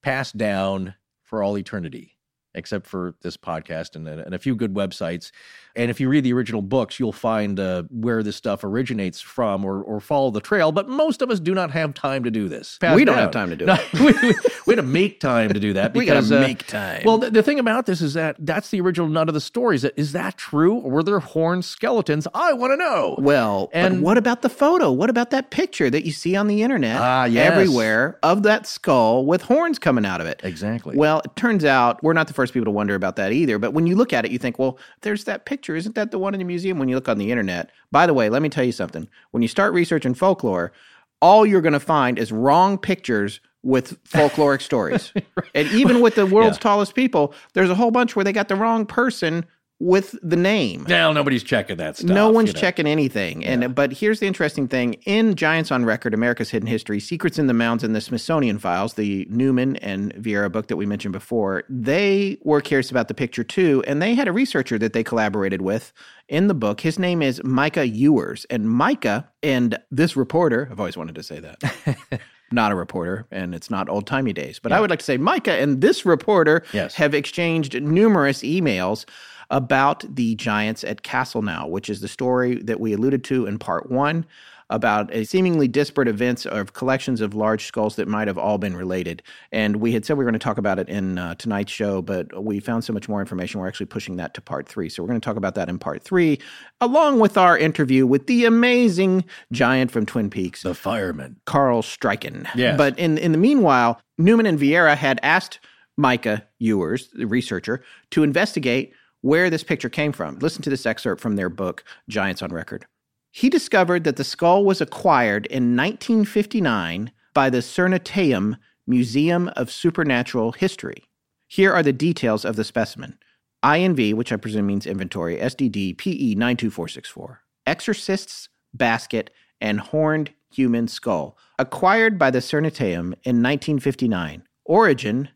passed 0.00 0.38
down 0.38 0.94
for 1.22 1.42
all 1.42 1.58
eternity, 1.58 2.16
except 2.54 2.86
for 2.86 3.14
this 3.22 3.36
podcast 3.36 3.96
and, 3.96 4.08
and 4.08 4.34
a 4.34 4.38
few 4.38 4.54
good 4.56 4.74
websites. 4.74 5.30
And 5.76 5.88
if 5.90 6.00
you 6.00 6.08
read 6.08 6.24
the 6.24 6.32
original 6.32 6.62
books, 6.62 6.98
you'll 6.98 7.12
find 7.12 7.60
uh, 7.60 7.84
where 7.90 8.22
this 8.24 8.34
stuff 8.36 8.64
originates 8.64 9.20
from 9.20 9.64
or, 9.64 9.80
or 9.82 10.00
follow 10.00 10.30
the 10.32 10.40
trail. 10.40 10.72
But 10.72 10.88
most 10.88 11.22
of 11.22 11.30
us 11.30 11.38
do 11.38 11.54
not 11.54 11.70
have 11.70 11.94
time 11.94 12.24
to 12.24 12.30
do 12.30 12.48
this. 12.48 12.76
Pass 12.80 12.96
We 12.96 13.04
don't 13.04 13.14
down. 13.14 13.22
have 13.22 13.30
time 13.30 13.50
to 13.50 13.56
do 13.56 13.66
No, 13.66 13.74
it. 13.74 13.92
we, 13.94 14.28
we, 14.28 14.34
we 14.66 14.74
had 14.74 14.76
to 14.76 14.82
make 14.82 15.20
time 15.20 15.50
to 15.52 15.60
do 15.60 15.72
that. 15.74 15.94
We 16.00 16.06
gotta 16.06 16.36
uh, 16.36 16.40
make 16.40 16.66
time. 16.66 17.02
Well, 17.04 17.18
the, 17.18 17.30
the 17.30 17.42
thing 17.42 17.58
about 17.60 17.86
this 17.86 18.00
is 18.00 18.14
that 18.14 18.36
that's 18.40 18.70
the 18.70 18.80
original 18.80 19.06
nut 19.08 19.28
of 19.28 19.34
the 19.34 19.40
story. 19.40 19.76
Is 19.76 19.82
that, 19.82 19.92
is 19.96 20.12
that 20.12 20.36
true? 20.36 20.74
Or 20.76 20.90
were 20.90 21.02
there 21.02 21.20
horned 21.20 21.64
skeletons? 21.64 22.26
I 22.34 22.52
want 22.54 22.72
to 22.72 22.76
know. 22.76 23.14
Well, 23.18 23.68
and 23.72 23.94
And- 23.96 24.02
what 24.02 24.18
about 24.18 24.42
the 24.42 24.48
photo? 24.48 24.90
What 24.90 25.10
about 25.10 25.30
that 25.30 25.50
picture 25.50 25.88
that 25.90 26.04
you 26.06 26.12
see 26.12 26.34
on 26.36 26.46
the 26.48 26.62
internet 26.62 27.00
Ah, 27.00 27.24
yes. 27.26 27.52
everywhere 27.52 28.18
of 28.22 28.42
that 28.44 28.66
skull 28.66 29.24
with 29.26 29.42
horns 29.42 29.78
coming 29.78 30.04
out 30.06 30.20
of 30.20 30.26
it? 30.26 30.40
Exactly. 30.42 30.96
Well, 30.96 31.20
it 31.24 31.36
turns 31.36 31.64
out 31.64 32.02
we're 32.02 32.12
not 32.14 32.26
the 32.26 32.34
first 32.40 32.52
people 32.54 32.64
to 32.64 32.70
wonder 32.70 32.94
about 32.94 33.16
that 33.16 33.32
either. 33.32 33.58
But 33.58 33.74
when 33.74 33.86
you 33.86 33.94
look 33.96 34.12
at 34.12 34.24
it, 34.24 34.30
you 34.30 34.38
think, 34.38 34.58
well, 34.58 34.78
there's 35.02 35.24
that 35.24 35.44
picture. 35.44 35.76
Isn't 35.76 35.94
that 35.94 36.10
the 36.10 36.18
one 36.18 36.34
in 36.34 36.38
the 36.38 36.44
museum? 36.44 36.78
When 36.78 36.88
you 36.88 36.94
look 36.94 37.08
on 37.08 37.18
the 37.18 37.30
internet, 37.30 37.70
by 37.92 38.06
the 38.06 38.14
way, 38.14 38.28
let 38.30 38.42
me 38.42 38.48
tell 38.48 38.64
you 38.64 38.72
something. 38.72 39.08
When 39.32 39.42
you 39.42 39.48
start 39.48 39.72
researching 39.74 40.14
folklore, 40.14 40.72
all 41.20 41.44
you're 41.44 41.60
going 41.60 41.74
to 41.74 41.80
find 41.80 42.18
is 42.18 42.32
wrong 42.32 42.78
pictures 42.78 43.40
with 43.62 44.02
folkloric 44.04 44.62
stories. 44.62 45.12
And 45.54 45.68
even 45.72 46.00
with 46.00 46.14
the 46.14 46.24
world's 46.34 46.56
Yeah. 46.56 46.62
tallest 46.62 46.94
people, 46.94 47.34
there's 47.54 47.70
a 47.70 47.74
whole 47.74 47.90
bunch 47.90 48.16
where 48.16 48.24
they 48.24 48.32
got 48.32 48.48
the 48.48 48.56
wrong 48.56 48.86
person 48.86 49.44
with 49.80 50.14
the 50.22 50.36
name. 50.36 50.84
now 50.88 51.10
nobody's 51.12 51.42
checking 51.42 51.78
that 51.78 51.96
stuff. 51.96 52.08
No 52.10 52.30
one's 52.30 52.50
you 52.50 52.54
know. 52.54 52.60
checking 52.60 52.86
anything. 52.86 53.44
And 53.44 53.74
but 53.74 53.92
here's 53.92 54.20
the 54.20 54.26
interesting 54.26 54.68
thing: 54.68 54.94
in 55.06 55.34
Giants 55.34 55.72
on 55.72 55.84
Record, 55.84 56.14
America's 56.14 56.50
Hidden 56.50 56.68
History, 56.68 57.00
Secrets 57.00 57.38
in 57.38 57.46
the 57.46 57.54
Mounds, 57.54 57.82
and 57.82 57.96
the 57.96 58.00
Smithsonian 58.00 58.58
Files, 58.58 58.94
the 58.94 59.26
Newman 59.30 59.76
and 59.76 60.14
Vieira 60.14 60.52
book 60.52 60.68
that 60.68 60.76
we 60.76 60.86
mentioned 60.86 61.12
before, 61.12 61.64
they 61.68 62.38
were 62.42 62.60
curious 62.60 62.90
about 62.90 63.08
the 63.08 63.14
picture 63.14 63.42
too, 63.42 63.82
and 63.86 64.00
they 64.00 64.14
had 64.14 64.28
a 64.28 64.32
researcher 64.32 64.78
that 64.78 64.92
they 64.92 65.02
collaborated 65.02 65.62
with 65.62 65.92
in 66.28 66.46
the 66.46 66.54
book. 66.54 66.82
His 66.82 66.98
name 66.98 67.22
is 67.22 67.42
Micah 67.42 67.88
Ewers, 67.88 68.44
and 68.50 68.68
Micah 68.70 69.28
and 69.42 69.78
this 69.90 70.14
reporter, 70.16 70.68
I've 70.70 70.78
always 70.78 70.96
wanted 70.96 71.14
to 71.14 71.22
say 71.22 71.40
that. 71.40 72.20
Not 72.52 72.72
a 72.72 72.74
reporter, 72.74 73.26
and 73.30 73.54
it's 73.54 73.70
not 73.70 73.88
old 73.88 74.08
timey 74.08 74.32
days. 74.32 74.58
But 74.58 74.72
I 74.72 74.80
would 74.80 74.90
like 74.90 74.98
to 74.98 75.04
say 75.04 75.16
Micah 75.18 75.52
and 75.52 75.80
this 75.80 76.04
reporter 76.04 76.64
Yes. 76.72 76.96
have 76.96 77.14
exchanged 77.14 77.80
numerous 77.80 78.40
emails 78.42 79.04
about 79.50 80.04
the 80.08 80.34
giants 80.36 80.84
at 80.84 81.02
Castle 81.02 81.42
Now, 81.42 81.66
which 81.66 81.90
is 81.90 82.00
the 82.00 82.08
story 82.08 82.56
that 82.62 82.80
we 82.80 82.92
alluded 82.92 83.24
to 83.24 83.46
in 83.46 83.58
part 83.58 83.90
one 83.90 84.24
about 84.70 85.12
a 85.12 85.24
seemingly 85.24 85.66
disparate 85.66 86.06
events 86.06 86.46
of 86.46 86.72
collections 86.72 87.20
of 87.20 87.34
large 87.34 87.66
skulls 87.66 87.96
that 87.96 88.06
might 88.06 88.28
have 88.28 88.38
all 88.38 88.56
been 88.56 88.76
related. 88.76 89.20
And 89.50 89.76
we 89.76 89.92
had 89.92 90.06
said 90.06 90.16
we 90.16 90.24
were 90.24 90.30
going 90.30 90.38
to 90.38 90.44
talk 90.44 90.58
about 90.58 90.78
it 90.78 90.88
in 90.88 91.18
uh, 91.18 91.34
tonight's 91.34 91.72
show, 91.72 92.00
but 92.00 92.42
we 92.42 92.60
found 92.60 92.84
so 92.84 92.92
much 92.92 93.08
more 93.08 93.20
information. 93.20 93.60
We're 93.60 93.66
actually 93.66 93.86
pushing 93.86 94.16
that 94.16 94.32
to 94.34 94.40
part 94.40 94.68
three. 94.68 94.88
So 94.88 95.02
we're 95.02 95.08
going 95.08 95.20
to 95.20 95.24
talk 95.24 95.36
about 95.36 95.56
that 95.56 95.68
in 95.68 95.78
part 95.78 96.02
three, 96.04 96.38
along 96.80 97.18
with 97.18 97.36
our 97.36 97.58
interview 97.58 98.06
with 98.06 98.28
the 98.28 98.44
amazing 98.44 99.24
giant 99.50 99.90
from 99.90 100.06
Twin 100.06 100.30
Peaks, 100.30 100.62
The 100.62 100.74
fireman. 100.74 101.40
Carl 101.46 101.82
Struycken. 101.82 102.46
Yes. 102.54 102.78
But 102.78 102.96
in 102.96 103.18
in 103.18 103.32
the 103.32 103.38
meanwhile, 103.38 104.00
Newman 104.18 104.46
and 104.46 104.58
Vieira 104.58 104.96
had 104.96 105.18
asked 105.24 105.58
Micah 105.96 106.46
Ewers, 106.60 107.08
the 107.12 107.26
researcher, 107.26 107.82
to 108.10 108.22
investigate 108.22 108.94
where 109.20 109.50
this 109.50 109.64
picture 109.64 109.88
came 109.88 110.12
from. 110.12 110.38
Listen 110.38 110.62
to 110.62 110.70
this 110.70 110.86
excerpt 110.86 111.20
from 111.20 111.36
their 111.36 111.48
book, 111.48 111.84
Giants 112.08 112.42
on 112.42 112.50
Record. 112.50 112.86
He 113.30 113.48
discovered 113.48 114.04
that 114.04 114.16
the 114.16 114.24
skull 114.24 114.64
was 114.64 114.80
acquired 114.80 115.46
in 115.46 115.76
1959 115.76 117.12
by 117.32 117.50
the 117.50 117.58
Cernateum 117.58 118.56
Museum 118.86 119.48
of 119.56 119.70
Supernatural 119.70 120.52
History. 120.52 121.04
Here 121.46 121.72
are 121.72 121.82
the 121.82 121.92
details 121.92 122.44
of 122.44 122.56
the 122.56 122.64
specimen. 122.64 123.18
INV, 123.62 124.14
which 124.14 124.32
I 124.32 124.36
presume 124.36 124.66
means 124.66 124.86
inventory, 124.86 125.36
SDD 125.36 125.96
PE 125.98 126.34
92464. 126.34 127.42
Exorcist's 127.66 128.48
basket 128.72 129.30
and 129.60 129.80
horned 129.80 130.32
human 130.50 130.88
skull, 130.88 131.36
acquired 131.58 132.18
by 132.18 132.30
the 132.30 132.38
Cernateum 132.38 133.14
in 133.22 133.42
1959. 133.42 134.44
Origin, 134.64 135.28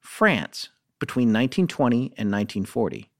France, 0.00 0.68
between 0.98 1.28
1920 1.28 1.96
and 2.16 2.30
1940. 2.30 3.10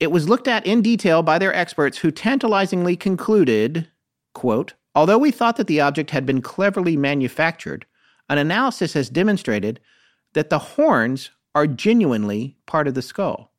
It 0.00 0.10
was 0.10 0.28
looked 0.28 0.48
at 0.48 0.66
in 0.66 0.82
detail 0.82 1.22
by 1.22 1.38
their 1.38 1.54
experts 1.54 1.98
who 1.98 2.10
tantalizingly 2.10 2.96
concluded, 2.96 3.88
quote, 4.34 4.74
although 4.94 5.18
we 5.18 5.30
thought 5.30 5.56
that 5.56 5.66
the 5.66 5.80
object 5.80 6.10
had 6.10 6.26
been 6.26 6.42
cleverly 6.42 6.96
manufactured, 6.96 7.86
an 8.28 8.38
analysis 8.38 8.94
has 8.94 9.08
demonstrated 9.08 9.80
that 10.32 10.50
the 10.50 10.58
horns 10.58 11.30
are 11.54 11.66
genuinely 11.66 12.56
part 12.66 12.88
of 12.88 12.94
the 12.94 13.02
skull. 13.02 13.52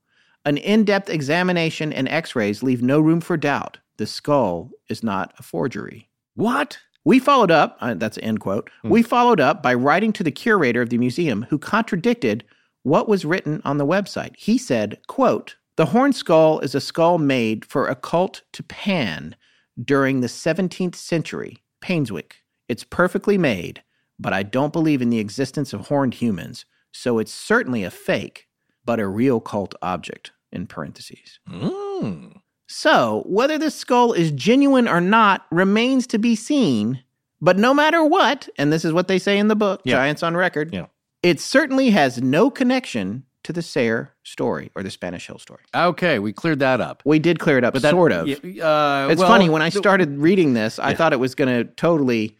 An 0.43 0.57
in 0.57 0.83
depth 0.83 1.09
examination 1.09 1.91
and 1.91 2.07
x 2.09 2.35
rays 2.35 2.61
leave 2.61 2.83
no 2.83 2.99
room 2.99 3.21
for 3.21 3.37
doubt. 3.37 3.79
The 3.97 4.05
skull 4.05 4.71
is 4.89 5.01
not 5.01 5.33
a 5.39 5.43
forgery. 5.43 6.09
What? 6.35 6.79
We 7.05 7.19
followed 7.19 7.51
up, 7.51 7.77
uh, 7.81 7.93
that's 7.93 8.17
end 8.21 8.39
quote. 8.39 8.69
We 8.83 9.03
followed 9.03 9.39
up 9.39 9.63
by 9.63 9.73
writing 9.75 10.11
to 10.13 10.23
the 10.23 10.31
curator 10.31 10.81
of 10.81 10.89
the 10.89 10.97
museum 10.97 11.45
who 11.49 11.57
contradicted 11.57 12.43
what 12.83 13.07
was 13.07 13.25
written 13.25 13.61
on 13.63 13.77
the 13.77 13.85
website. 13.85 14.35
He 14.35 14.57
said, 14.57 14.99
quote, 15.07 15.55
the 15.77 15.87
horn 15.87 16.13
skull 16.13 16.59
is 16.59 16.73
a 16.75 16.81
skull 16.81 17.17
made 17.17 17.65
for 17.65 17.87
a 17.87 17.95
cult 17.95 18.43
to 18.53 18.63
Pan 18.63 19.35
during 19.83 20.21
the 20.21 20.27
17th 20.27 20.95
century, 20.95 21.63
Painswick. 21.81 22.33
It's 22.69 22.83
perfectly 22.83 23.37
made, 23.37 23.83
but 24.17 24.33
I 24.33 24.43
don't 24.43 24.73
believe 24.73 25.01
in 25.01 25.09
the 25.09 25.19
existence 25.19 25.73
of 25.73 25.87
horned 25.87 26.15
humans, 26.15 26.65
so 26.91 27.19
it's 27.19 27.33
certainly 27.33 27.83
a 27.83 27.91
fake, 27.91 28.47
but 28.85 28.99
a 28.99 29.07
real 29.07 29.39
cult 29.39 29.75
object, 29.81 30.31
in 30.51 30.65
parentheses. 30.67 31.39
Mm. 31.49 32.37
So, 32.67 33.23
whether 33.27 33.57
this 33.57 33.75
skull 33.75 34.13
is 34.13 34.31
genuine 34.31 34.87
or 34.87 35.01
not 35.01 35.45
remains 35.51 36.07
to 36.07 36.17
be 36.17 36.35
seen. 36.35 37.03
But 37.41 37.59
no 37.59 37.73
matter 37.73 38.03
what, 38.03 38.47
and 38.57 38.71
this 38.71 38.85
is 38.85 38.93
what 38.93 39.07
they 39.07 39.19
say 39.19 39.37
in 39.37 39.49
the 39.49 39.55
book, 39.55 39.81
Yeah. 39.83 39.95
Giants 39.97 40.23
on 40.23 40.35
Record, 40.35 40.73
Yeah. 40.73 40.85
it 41.21 41.39
certainly 41.39 41.89
has 41.91 42.21
no 42.21 42.49
connection 42.49 43.23
to 43.45 43.53
the 43.53 43.61
Sayre 43.61 44.11
story 44.23 44.71
or 44.75 44.83
the 44.83 44.91
Spanish 44.91 45.27
Hill 45.27 45.39
story. 45.39 45.61
Okay, 45.73 46.19
we 46.19 46.33
cleared 46.33 46.59
that 46.59 46.81
up. 46.81 47.01
We 47.05 47.19
did 47.19 47.39
clear 47.39 47.57
it 47.57 47.63
up, 47.63 47.73
But 47.73 47.81
that, 47.83 47.91
sort 47.91 48.11
of. 48.11 48.27
Uh, 48.27 48.27
it's 48.31 48.59
well, 48.59 49.09
funny, 49.27 49.49
when 49.49 49.61
I 49.61 49.69
started 49.69 50.17
reading 50.17 50.53
this, 50.53 50.77
I 50.79 50.89
Yeah. 50.89 50.95
thought 50.97 51.13
it 51.13 51.19
was 51.19 51.35
going 51.35 51.49
to 51.65 51.71
totally. 51.75 52.35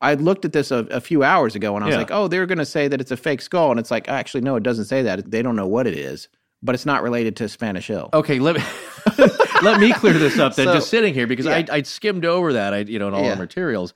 I 0.00 0.14
looked 0.14 0.44
at 0.44 0.52
this 0.52 0.70
a, 0.70 0.78
a 0.90 1.00
few 1.00 1.22
hours 1.22 1.54
ago 1.54 1.74
and 1.76 1.82
I 1.84 1.86
was 1.88 1.94
Yeah. 1.94 1.98
like, 1.98 2.10
oh, 2.10 2.28
they're 2.28 2.46
going 2.46 2.58
to 2.58 2.66
say 2.66 2.88
that 2.88 3.00
it's 3.00 3.10
a 3.10 3.16
fake 3.16 3.40
skull. 3.40 3.70
And 3.70 3.80
it's 3.80 3.90
like, 3.90 4.08
actually, 4.08 4.42
no, 4.42 4.54
it 4.56 4.62
doesn't 4.62 4.84
say 4.86 5.02
that. 5.02 5.30
They 5.30 5.40
don't 5.42 5.56
know 5.56 5.66
what 5.66 5.86
it 5.86 5.94
is, 5.94 6.28
but 6.62 6.74
it's 6.74 6.84
not 6.86 7.02
related 7.02 7.36
to 7.36 7.48
Spanish 7.48 7.86
Hill. 7.86 8.10
Okay, 8.12 8.38
let 8.38 8.56
me 8.56 8.62
let 9.62 9.80
me 9.80 9.92
clear 9.92 10.12
this 10.14 10.38
up 10.38 10.54
then. 10.56 10.66
So- 10.66 10.74
just 10.74 10.88
sitting 10.90 11.14
here 11.14 11.26
because 11.26 11.46
yeah. 11.46 11.64
I 11.70 11.76
I 11.78 11.82
skimmed 11.82 12.24
over 12.24 12.52
that 12.52 12.74
I 12.74 12.78
you 12.80 12.98
know 12.98 13.08
in 13.08 13.14
all 13.14 13.22
Yeah. 13.24 13.34
the 13.34 13.40
materials. 13.40 13.92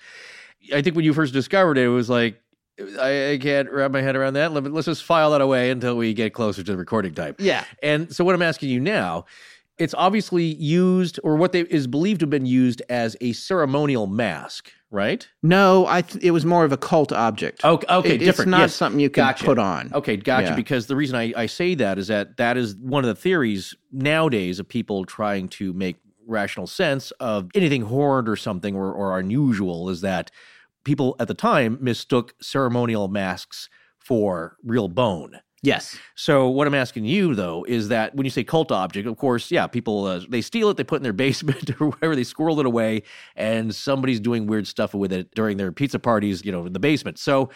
I 0.74 0.82
think 0.82 0.96
when 0.96 1.04
you 1.04 1.12
first 1.14 1.32
discovered 1.32 1.78
it, 1.78 1.84
it 1.84 1.88
was 1.88 2.10
like 2.10 2.40
I, 3.00 3.32
I 3.32 3.38
can't 3.38 3.70
wrap 3.70 3.90
my 3.90 4.02
head 4.02 4.16
around 4.16 4.34
that. 4.34 4.52
Let, 4.52 4.64
let's 4.72 4.86
just 4.86 5.02
file 5.04 5.30
that 5.32 5.40
away 5.40 5.70
until 5.70 5.96
we 5.96 6.14
get 6.14 6.32
closer 6.32 6.62
to 6.62 6.72
the 6.72 6.78
recording 6.78 7.14
time. 7.14 7.34
Yeah. 7.38 7.64
And 7.82 8.14
so 8.14 8.24
what 8.24 8.34
I'm 8.34 8.42
asking 8.42 8.70
you 8.70 8.80
now, 8.80 9.24
it's 9.78 9.94
obviously 9.94 10.44
used 10.44 11.20
or 11.22 11.36
what 11.36 11.52
they 11.52 11.60
is 11.62 11.86
believed 11.86 12.20
to 12.20 12.24
have 12.24 12.30
been 12.30 12.46
used 12.46 12.82
as 12.88 13.16
a 13.20 13.32
ceremonial 13.32 14.06
mask, 14.06 14.72
right? 14.90 15.26
No, 15.42 15.86
I 15.86 16.02
th- 16.02 16.24
it 16.24 16.32
was 16.32 16.44
more 16.44 16.64
of 16.64 16.72
a 16.72 16.76
cult 16.76 17.12
object. 17.12 17.64
Okay, 17.64 17.86
okay, 17.88 18.14
It- 18.14 18.18
different. 18.18 18.48
It's 18.48 18.50
not 18.50 18.60
yes. 18.60 18.74
something 18.74 19.00
you 19.00 19.10
can 19.10 19.24
Gotcha. 19.24 19.44
put 19.44 19.58
on. 19.58 19.92
Okay, 19.94 20.16
gotcha. 20.16 20.48
Yeah. 20.48 20.56
Because 20.56 20.86
the 20.88 20.96
reason 20.96 21.16
I, 21.16 21.32
I 21.36 21.46
say 21.46 21.74
that 21.76 21.98
is 21.98 22.08
that 22.08 22.36
that 22.38 22.56
is 22.56 22.74
one 22.76 23.04
of 23.04 23.08
the 23.08 23.20
theories 23.20 23.74
nowadays 23.92 24.58
of 24.58 24.68
people 24.68 25.04
trying 25.04 25.48
to 25.50 25.72
make 25.72 25.96
rational 26.26 26.66
sense 26.66 27.10
of 27.12 27.48
anything 27.54 27.82
horrid 27.82 28.28
or 28.28 28.36
something 28.36 28.74
or, 28.76 28.92
or 28.92 29.18
unusual 29.18 29.88
is 29.88 30.02
that 30.02 30.30
people 30.84 31.16
at 31.18 31.28
the 31.28 31.34
time 31.34 31.78
mistook 31.80 32.34
ceremonial 32.40 33.08
masks 33.08 33.68
for 33.98 34.56
real 34.62 34.88
bone. 34.88 35.40
Yes. 35.60 35.98
So 36.14 36.48
what 36.48 36.68
I'm 36.68 36.74
asking 36.74 37.04
you 37.04 37.34
though 37.34 37.64
is 37.66 37.88
that 37.88 38.14
when 38.14 38.24
you 38.24 38.30
say 38.30 38.44
cult 38.44 38.70
object, 38.70 39.08
of 39.08 39.16
course, 39.16 39.50
yeah, 39.50 39.66
people 39.66 40.04
uh, 40.04 40.20
they 40.28 40.40
steal 40.40 40.70
it, 40.70 40.76
they 40.76 40.84
put 40.84 40.96
it 40.96 40.98
in 40.98 41.02
their 41.02 41.12
basement 41.26 41.70
or 41.80 41.90
wherever, 41.90 42.14
they 42.14 42.24
squirrel 42.24 42.60
it 42.60 42.66
away, 42.66 43.02
and 43.34 43.74
somebody's 43.74 44.20
doing 44.20 44.46
weird 44.46 44.66
stuff 44.66 44.94
with 44.94 45.12
it 45.12 45.34
during 45.34 45.56
their 45.56 45.72
pizza 45.72 45.98
parties, 45.98 46.44
you 46.44 46.52
know, 46.52 46.66
in 46.66 46.72
the 46.72 46.78
basement. 46.78 47.18
So 47.18 47.50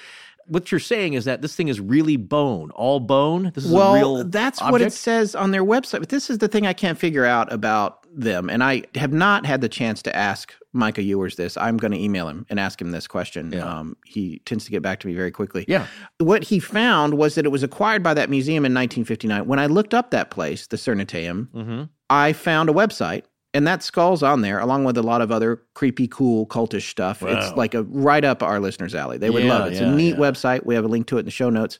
what 0.46 0.72
you're 0.72 0.80
saying 0.80 1.14
is 1.14 1.24
that 1.24 1.42
this 1.42 1.54
thing 1.54 1.68
is 1.68 1.80
really 1.80 2.16
bone, 2.16 2.70
all 2.72 2.98
bone. 2.98 3.52
This 3.54 3.64
is 3.64 3.72
well, 3.72 3.94
a 3.94 3.98
real 3.98 4.24
that's 4.24 4.60
what 4.60 4.82
it 4.82 4.92
says 4.92 5.34
on 5.34 5.52
their 5.52 5.64
website. 5.64 6.00
But 6.00 6.08
this 6.08 6.30
is 6.30 6.38
the 6.38 6.48
thing 6.48 6.66
I 6.66 6.72
can't 6.72 6.98
figure 6.98 7.24
out 7.24 7.52
about 7.52 8.01
them, 8.14 8.50
and 8.50 8.62
I 8.62 8.82
have 8.94 9.12
not 9.12 9.46
had 9.46 9.60
the 9.60 9.68
chance 9.68 10.02
to 10.02 10.14
ask 10.16 10.54
Micah 10.72 11.02
Ewers 11.02 11.36
this. 11.36 11.56
I'm 11.56 11.76
going 11.76 11.92
to 11.92 11.98
email 11.98 12.28
him 12.28 12.46
and 12.50 12.58
ask 12.60 12.80
him 12.80 12.90
this 12.90 13.06
question. 13.06 13.52
Yeah. 13.52 13.64
Um, 13.64 13.96
he 14.04 14.40
tends 14.44 14.64
to 14.66 14.70
get 14.70 14.82
back 14.82 15.00
to 15.00 15.06
me 15.06 15.14
very 15.14 15.30
quickly. 15.30 15.64
Yeah. 15.68 15.86
What 16.18 16.44
he 16.44 16.58
found 16.58 17.14
was 17.14 17.34
that 17.34 17.44
it 17.44 17.50
was 17.50 17.62
acquired 17.62 18.02
by 18.02 18.14
that 18.14 18.30
museum 18.30 18.64
in 18.64 18.72
1959. 18.74 19.46
When 19.46 19.58
I 19.58 19.66
looked 19.66 19.94
up 19.94 20.10
that 20.10 20.30
place, 20.30 20.66
the 20.66 20.76
Cernateum, 20.76 21.48
Mm-hmm. 21.48 21.82
I 22.10 22.32
found 22.32 22.68
a 22.68 22.72
website. 22.72 23.24
And 23.54 23.66
that 23.66 23.82
skull's 23.82 24.22
on 24.22 24.40
there, 24.40 24.58
along 24.58 24.84
with 24.84 24.96
a 24.96 25.02
lot 25.02 25.20
of 25.20 25.30
other 25.30 25.60
creepy, 25.74 26.08
cool, 26.08 26.46
cultish 26.46 26.88
stuff. 26.88 27.22
It's 27.22 27.52
like 27.54 27.74
a 27.74 27.82
right 27.82 28.24
up 28.24 28.42
our 28.42 28.58
listeners' 28.60 28.94
alley. 28.94 29.18
They 29.18 29.28
would 29.28 29.44
Yeah, 29.44 29.50
love 29.58 29.66
it. 29.66 29.72
It's 29.72 29.80
yeah, 29.82 29.92
a 29.92 29.94
neat 29.94 30.16
website. 30.16 30.64
We 30.64 30.74
have 30.74 30.84
a 30.86 30.88
link 30.88 31.06
to 31.08 31.18
it 31.18 31.20
in 31.20 31.24
the 31.26 31.30
show 31.30 31.50
notes. 31.50 31.78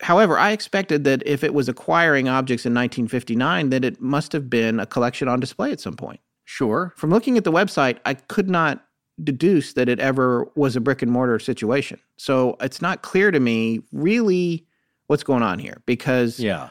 However, 0.00 0.38
I 0.38 0.52
expected 0.52 1.04
that 1.04 1.22
if 1.26 1.42
it 1.42 1.52
was 1.54 1.68
acquiring 1.68 2.28
objects 2.28 2.64
in 2.64 2.72
1959, 2.72 3.70
that 3.70 3.84
it 3.84 4.00
must 4.00 4.32
have 4.32 4.48
been 4.48 4.78
a 4.78 4.86
collection 4.86 5.26
on 5.28 5.40
display 5.40 5.72
at 5.72 5.80
some 5.80 5.94
point. 5.94 6.20
Sure. 6.44 6.92
From 6.96 7.10
looking 7.10 7.36
at 7.36 7.44
the 7.44 7.52
website, 7.52 7.98
I 8.04 8.14
could 8.14 8.48
not 8.48 8.84
deduce 9.22 9.72
that 9.72 9.88
it 9.88 9.98
ever 9.98 10.46
was 10.54 10.76
a 10.76 10.80
brick 10.80 11.02
and 11.02 11.10
mortar 11.10 11.38
situation. 11.40 11.98
So 12.16 12.56
it's 12.60 12.80
not 12.80 13.02
clear 13.02 13.30
to 13.32 13.40
me 13.40 13.80
really 13.92 14.64
what's 15.08 15.24
going 15.24 15.42
on 15.42 15.58
here 15.58 15.82
because 15.86 16.38
Yeah. 16.38 16.68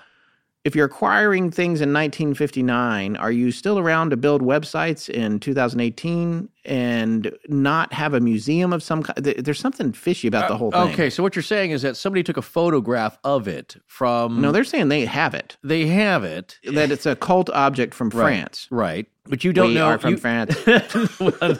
if 0.63 0.75
you're 0.75 0.85
acquiring 0.85 1.51
things 1.51 1.81
in 1.81 1.91
1959, 1.91 3.17
are 3.17 3.31
you 3.31 3.51
still 3.51 3.77
around 3.77 4.11
to 4.11 4.17
build 4.17 4.41
websites 4.41 5.09
in 5.09 5.39
2018 5.41 6.47
and 6.67 7.31
not 7.47 7.91
have 7.93 8.13
a 8.13 8.19
museum 8.19 8.73
of 8.73 8.83
some 8.83 9.01
kind? 9.03 9.17
There's 9.25 9.59
something 9.59 9.93
fishy 9.93 10.27
about 10.27 10.47
the 10.49 10.57
whole 10.57 10.71
thing. 10.71 10.81
Uh, 10.81 10.85
Okay, 10.87 11.09
so 11.09 11.23
what 11.23 11.35
you're 11.35 11.43
saying 11.43 11.71
is 11.71 11.81
that 11.81 11.97
somebody 11.97 12.21
took 12.23 12.37
a 12.37 12.41
photograph 12.41 13.17
of 13.23 13.47
it 13.47 13.75
from. 13.87 14.41
No, 14.41 14.51
they're 14.51 14.63
saying 14.63 14.89
they 14.89 15.05
have 15.05 15.33
it. 15.33 15.57
they 15.63 15.87
have 15.87 16.23
it. 16.23 16.59
That 16.71 16.91
it's 16.91 17.05
a 17.05 17.15
cult 17.15 17.49
object 17.49 17.93
from 17.95 18.09
Right, 18.09 18.21
France. 18.23 18.67
right? 18.69 19.05
But 19.29 19.43
you 19.43 19.51
don't 19.51 19.69
we 19.69 19.73
know 19.73 19.87
are 19.87 19.97
from 19.97 20.11
you- 20.11 20.17
France. 20.17 20.55
Well, 21.19 21.59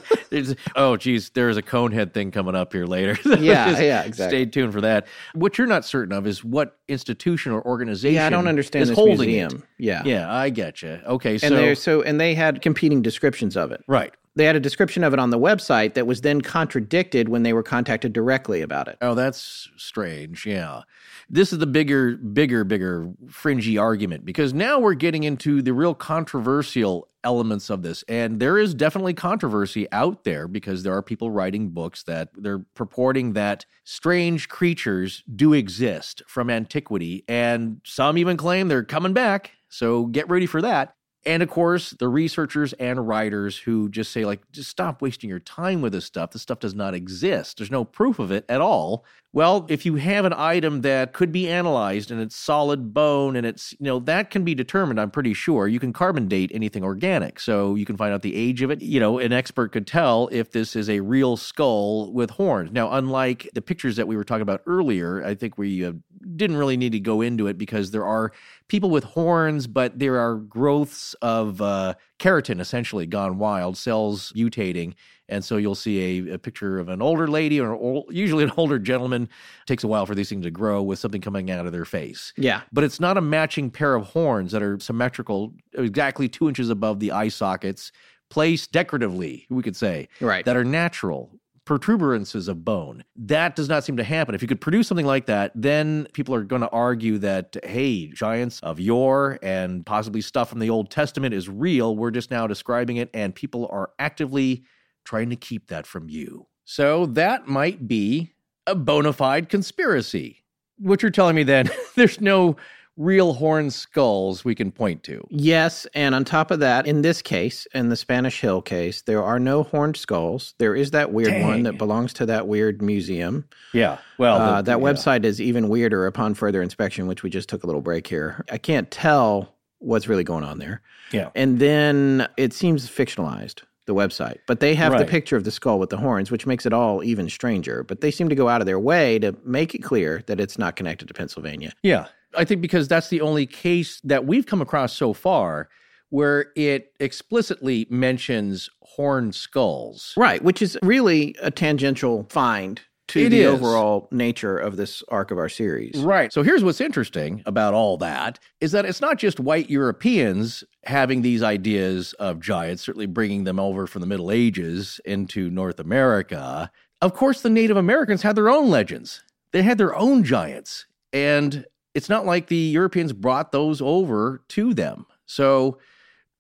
oh, 0.76 0.96
geez, 0.98 1.30
there's 1.32 1.58
a 1.58 1.62
conehead 1.62 2.14
thing 2.14 2.32
coming 2.32 2.56
up 2.56 2.72
here 2.74 2.86
later. 2.86 3.18
Yeah, 3.38 3.80
yeah, 3.80 4.04
exactly. 4.04 4.40
Stay 4.40 4.46
tuned 4.50 4.72
for 4.74 4.82
that. 4.82 5.06
What 5.34 5.58
you're 5.58 5.68
not 5.68 5.84
certain 5.86 6.14
of 6.14 6.26
is 6.28 6.44
what 6.44 6.78
institution 6.88 7.52
or 7.52 7.62
organization. 7.66 8.16
Yeah, 8.16 8.26
I 8.28 8.30
don't 8.30 8.48
understand 8.48 8.84
is 8.84 8.90
this 8.90 8.96
holding 8.98 9.18
museum. 9.30 9.58
it. 9.58 9.84
Yeah. 9.84 10.02
yeah, 10.06 10.34
I 10.34 10.50
get 10.50 10.82
you. 10.82 11.00
Okay, 11.06 11.38
so 11.38 11.54
and 11.56 11.78
so 11.78 12.02
and 12.02 12.20
they 12.20 12.34
had 12.36 12.62
competing 12.62 13.02
descriptions 13.02 13.56
of 13.58 13.72
it. 13.72 13.84
right. 13.88 14.14
They 14.38 14.46
had 14.46 14.56
a 14.56 14.60
description 14.60 15.04
of 15.04 15.14
it 15.14 15.20
on 15.20 15.32
the 15.32 15.40
website 15.40 15.96
that 15.96 16.06
was 16.06 16.22
then 16.22 16.42
contradicted 16.42 17.28
when 17.28 17.42
they 17.42 17.54
were 17.54 17.64
contacted 17.64 18.14
directly 18.14 18.62
about 18.62 18.88
it. 18.88 19.00
Oh, 19.02 19.16
that's 19.16 19.68
strange. 19.78 20.46
Yeah. 20.46 20.84
This 21.28 21.52
is 21.52 21.58
the 21.58 21.66
bigger, 21.66 22.18
bigger, 22.18 22.64
bigger 22.64 23.10
fringy 23.30 23.80
argument 23.80 24.26
because 24.26 24.54
now 24.54 24.78
we're 24.78 24.94
getting 24.94 25.24
into 25.24 25.64
the 25.64 25.74
real 25.74 25.96
controversial 25.96 27.08
elements 27.24 27.72
of 27.72 27.82
this. 27.82 28.04
And 28.08 28.40
there 28.40 28.60
is 28.60 28.76
definitely 28.76 29.16
controversy 29.16 29.92
out 29.92 30.24
there 30.24 30.48
because 30.48 30.84
there 30.84 30.94
are 30.94 31.02
people 31.02 31.32
writing 31.32 31.70
books 31.70 32.04
that 32.04 32.30
they're 32.36 32.60
purporting 32.76 33.34
that 33.34 33.66
strange 33.86 34.50
creatures 34.50 35.24
do 35.36 35.54
exist 35.54 36.22
from 36.28 36.52
antiquity. 36.52 37.26
And 37.28 37.82
some 37.84 38.20
even 38.20 38.38
claim 38.38 38.68
they're 38.68 38.84
coming 38.84 39.14
back. 39.14 39.54
So 39.70 40.06
get 40.06 40.30
ready 40.30 40.46
for 40.46 40.62
that. 40.62 40.94
And 41.26 41.44
of 41.44 41.50
course, 41.50 41.92
the 41.92 42.08
researchers 42.08 42.74
and 42.74 43.06
writers 43.08 43.58
who 43.58 43.90
just 43.90 44.12
say, 44.12 44.24
like, 44.24 44.50
just 44.52 44.70
stop 44.70 45.02
wasting 45.02 45.30
your 45.30 45.40
time 45.40 45.82
with 45.82 45.92
this 45.92 46.06
stuff. 46.06 46.32
This 46.32 46.42
stuff 46.42 46.60
does 46.60 46.76
not 46.76 46.94
exist. 46.94 47.58
There's 47.58 47.72
no 47.72 47.84
proof 47.84 48.20
of 48.20 48.32
it 48.32 48.46
at 48.48 48.62
all. 48.62 49.04
Well, 49.34 49.68
if 49.70 49.86
you 49.86 49.96
have 49.96 50.26
an 50.26 50.34
item 50.34 50.82
that 50.82 51.14
could 51.14 51.32
be 51.32 51.50
analyzed 51.50 52.10
and 52.10 52.22
it's 52.22 52.36
solid 52.36 52.94
bone 52.94 53.36
and 53.36 53.46
it's, 53.46 53.74
you 53.74 53.86
know, 53.86 54.00
that 54.00 54.32
can 54.32 54.44
be 54.44 54.56
determined, 54.56 55.00
I'm 55.00 55.12
pretty 55.12 55.34
sure. 55.34 55.68
You 55.68 55.80
can 55.80 55.92
carbon 55.92 56.28
date 56.28 56.50
anything 56.54 56.84
organic. 56.84 57.40
So 57.40 57.76
you 57.76 57.86
can 57.86 57.98
find 57.98 58.14
out 58.14 58.22
the 58.22 58.36
age 58.36 58.62
of 58.62 58.72
it. 58.72 58.82
You 58.82 59.00
know, 59.00 59.20
an 59.20 59.34
expert 59.34 59.74
could 59.74 59.86
tell 59.86 60.30
if 60.32 60.52
this 60.52 60.76
is 60.76 60.90
a 60.90 61.02
real 61.02 61.36
skull 61.38 62.12
with 62.14 62.32
horns. 62.32 62.72
Now, 62.72 62.94
unlike 62.94 63.50
the 63.54 63.62
pictures 63.62 63.98
that 63.98 64.08
we 64.08 64.16
were 64.16 64.24
talking 64.24 64.42
about 64.42 64.62
earlier, 64.66 65.24
I 65.24 65.36
think 65.36 65.58
we 65.58 65.86
uh, 65.86 65.92
didn't 66.36 66.58
really 66.58 66.78
need 66.78 66.92
to 66.94 67.00
go 67.00 67.22
into 67.22 67.48
it 67.48 67.58
because 67.58 67.92
there 67.92 68.06
are 68.06 68.32
people 68.68 68.90
with 68.90 69.04
horns, 69.04 69.68
but 69.68 69.98
there 70.00 70.20
are 70.20 70.36
growths 70.36 71.14
of 71.22 71.62
uh, 71.62 71.94
keratin 72.20 72.60
essentially 72.60 73.06
gone 73.06 73.38
wild, 73.38 73.78
cells 73.78 74.32
mutating. 74.36 74.94
And 75.30 75.44
so 75.44 75.58
you'll 75.58 75.76
see 75.76 76.30
a, 76.30 76.36
a 76.36 76.40
picture 76.40 76.80
of 76.80 76.88
an 76.88 77.02
older 77.02 77.28
lady 77.28 77.60
or 77.60 77.74
ol- 77.74 78.06
usually 78.10 78.44
an 78.46 78.52
older 78.58 78.80
gentleman. 78.80 79.24
It 79.24 79.68
takes 79.68 79.84
a 79.84 79.88
while 79.88 80.06
for 80.06 80.16
these 80.16 80.30
things 80.30 80.46
to 80.46 80.52
grow 80.52 80.82
with 80.82 81.00
something 81.00 81.20
coming 81.22 81.52
out 81.52 81.66
of 81.66 81.72
their 81.74 81.84
face. 81.86 82.32
Yeah. 82.38 82.62
But 82.72 82.84
it's 82.86 83.00
not 83.00 83.18
a 83.18 83.22
matching 83.22 83.70
pair 83.70 83.96
of 83.96 84.06
horns 84.06 84.52
that 84.54 84.64
are 84.64 84.80
symmetrical, 84.80 85.54
exactly 85.74 86.30
two 86.30 86.48
inches 86.48 86.70
above 86.70 87.00
the 87.00 87.12
eye 87.12 87.28
sockets, 87.28 87.92
placed 88.30 88.72
decoratively, 88.72 89.46
we 89.50 89.64
could 89.64 89.76
say, 89.76 90.08
Right. 90.22 90.46
that 90.46 90.56
are 90.58 90.66
natural 90.66 91.32
protuberances 91.68 92.48
of 92.48 92.64
bone. 92.64 93.04
That 93.18 93.56
does 93.56 93.68
not 93.68 93.84
seem 93.84 93.98
to 93.98 94.04
happen. 94.04 94.34
If 94.34 94.42
you 94.42 94.48
could 94.48 94.62
produce 94.62 94.88
something 94.88 95.06
like 95.06 95.26
that, 95.26 95.52
then 95.54 96.08
people 96.14 96.34
are 96.34 96.44
going 96.44 96.62
to 96.62 96.70
argue 96.70 97.18
that, 97.20 97.58
hey, 97.64 98.08
giants 98.08 98.62
of 98.62 98.80
yore 98.80 99.38
and 99.44 99.86
possibly 99.86 100.22
stuff 100.22 100.50
from 100.50 100.60
the 100.60 100.70
Old 100.70 100.90
Testament 100.90 101.34
is 101.34 101.50
real. 101.50 101.96
We're 101.96 102.12
just 102.12 102.32
now 102.32 102.48
describing 102.48 102.98
it, 102.98 103.10
and 103.14 103.36
people 103.36 103.68
are 103.70 103.92
actively 104.00 104.64
trying 105.04 105.30
to 105.30 105.36
keep 105.36 105.68
that 105.68 105.86
from 105.86 106.10
you. 106.10 106.48
So 106.64 107.06
that 107.08 107.48
might 107.48 107.88
be 107.88 108.32
a 108.66 108.74
bona 108.74 109.12
fide 109.12 109.50
conspiracy. 109.50 110.44
What 110.78 111.02
you're 111.02 111.12
telling 111.12 111.36
me 111.36 111.44
then, 111.44 111.70
there's 111.96 112.22
no 112.22 112.56
real 112.98 113.34
horn 113.34 113.70
skulls 113.70 114.44
we 114.44 114.56
can 114.56 114.72
point 114.72 115.04
to. 115.04 115.26
Yes, 115.30 115.86
and 115.94 116.14
on 116.16 116.26
top 116.26 116.52
of 116.52 116.60
that, 116.60 116.86
in 116.88 117.04
this 117.04 117.22
case, 117.22 117.68
in 117.74 117.90
the 117.90 117.96
Spanish 117.96 118.42
Hill 118.42 118.62
case, 118.62 119.04
there 119.04 119.24
are 119.24 119.40
no 119.40 119.64
horned 119.64 119.96
skulls. 119.98 120.54
There 120.58 120.76
is 120.76 120.92
that 120.92 121.14
weird 121.14 121.42
one 121.44 121.64
that 121.64 121.78
belongs 121.78 122.12
to 122.14 122.26
that 122.26 122.48
weird 122.48 122.82
museum. 122.82 123.46
Yeah. 123.74 123.98
Well, 124.18 124.38
Uh, 124.42 124.62
the- 124.62 124.72
that 124.74 124.80
yeah. 124.80 124.86
website 124.86 125.24
is 125.24 125.40
even 125.40 125.70
weirder 125.70 126.06
upon 126.08 126.34
further 126.34 126.62
inspection, 126.62 127.08
which 127.08 127.24
we 127.24 127.30
just 127.30 127.48
took 127.50 127.64
a 127.64 127.68
little 127.68 127.82
break 127.82 128.08
here. 128.08 128.44
I 128.52 128.58
can't 128.58 128.90
tell 128.90 129.54
what's 129.80 130.08
really 130.08 130.24
going 130.24 130.44
on 130.44 130.58
there. 130.58 130.82
Yeah. 131.12 131.30
And 131.36 131.60
then 131.60 132.28
it 132.36 132.52
seems 132.52 132.90
fictionalized, 132.90 133.62
the 133.86 133.94
website. 133.94 134.38
But 134.48 134.60
they 134.60 134.74
have 134.74 134.98
the 134.98 135.06
picture 135.06 135.38
of 135.38 135.44
the 135.44 135.52
skull 135.52 135.78
with 135.78 135.92
the 135.92 135.98
horns, 135.98 136.32
which 136.32 136.48
makes 136.48 136.66
it 136.66 136.74
all 136.74 137.04
even 137.04 137.30
stranger. 137.30 137.84
But 137.84 138.02
they 138.02 138.10
seem 138.10 138.28
to 138.30 138.36
go 138.36 138.50
out 138.50 138.60
of 138.60 138.66
their 138.66 138.80
way 138.80 139.20
to 139.20 139.36
make 139.46 139.76
it 139.76 139.84
clear 139.84 140.24
that 140.26 140.40
it's 140.40 140.58
not 140.58 140.76
connected 140.76 141.08
to 141.10 141.14
Pennsylvania. 141.14 141.72
Yeah. 141.84 142.08
I 142.36 142.44
think 142.46 142.62
because 142.62 142.88
that's 142.88 143.10
the 143.10 143.22
only 143.22 143.46
case 143.46 144.02
that 144.04 144.26
we've 144.26 144.46
come 144.46 144.62
across 144.62 144.94
so 144.94 145.14
far 145.14 145.70
where 146.10 146.48
it 146.56 146.94
explicitly 147.00 147.86
mentions 147.90 148.70
horned 148.82 149.36
skulls. 149.36 150.14
Right, 150.16 150.42
which 150.42 150.62
is 150.62 150.78
really 150.82 151.36
a 151.42 151.52
tangential 151.52 152.26
find 152.30 152.82
to 153.10 153.26
It 153.26 153.30
the 153.30 153.42
is. 153.42 153.48
overall 153.48 154.08
nature 154.12 154.58
of 154.58 154.76
this 154.76 155.02
arc 155.10 155.32
of 155.32 155.38
our 155.38 155.50
series. 155.50 155.98
Right. 155.98 156.32
So 156.32 156.44
here's 156.44 156.64
what's 156.64 156.82
interesting 156.82 157.42
about 157.46 157.74
all 157.74 157.98
that 157.98 158.40
is 158.60 158.74
that 158.74 158.86
it's 158.86 159.02
not 159.02 159.18
just 159.18 159.40
white 159.40 159.70
Europeans 159.70 160.64
having 160.84 161.22
these 161.22 161.42
ideas 161.42 162.14
of 162.14 162.40
giants, 162.40 162.84
certainly 162.84 163.06
bringing 163.06 163.46
them 163.46 163.60
over 163.60 163.88
from 163.88 164.02
the 164.02 164.08
Middle 164.08 164.32
Ages 164.32 165.00
into 165.06 165.50
North 165.50 165.80
America. 165.80 166.70
Of 167.02 167.14
course, 167.14 167.42
the 167.42 167.50
Native 167.50 167.78
Americans 167.78 168.24
had 168.24 168.36
their 168.36 168.50
own 168.50 168.70
legends, 168.70 169.24
they 169.52 169.64
had 169.64 169.78
their 169.78 169.96
own 169.96 170.24
giants. 170.24 170.86
And 171.14 171.66
it's 171.98 172.10
not 172.10 172.28
like 172.28 172.46
the 172.46 172.56
Europeans 172.56 173.12
brought 173.12 173.52
those 173.52 173.82
over 173.82 174.44
to 174.50 174.76
them. 174.76 175.08
So 175.26 175.80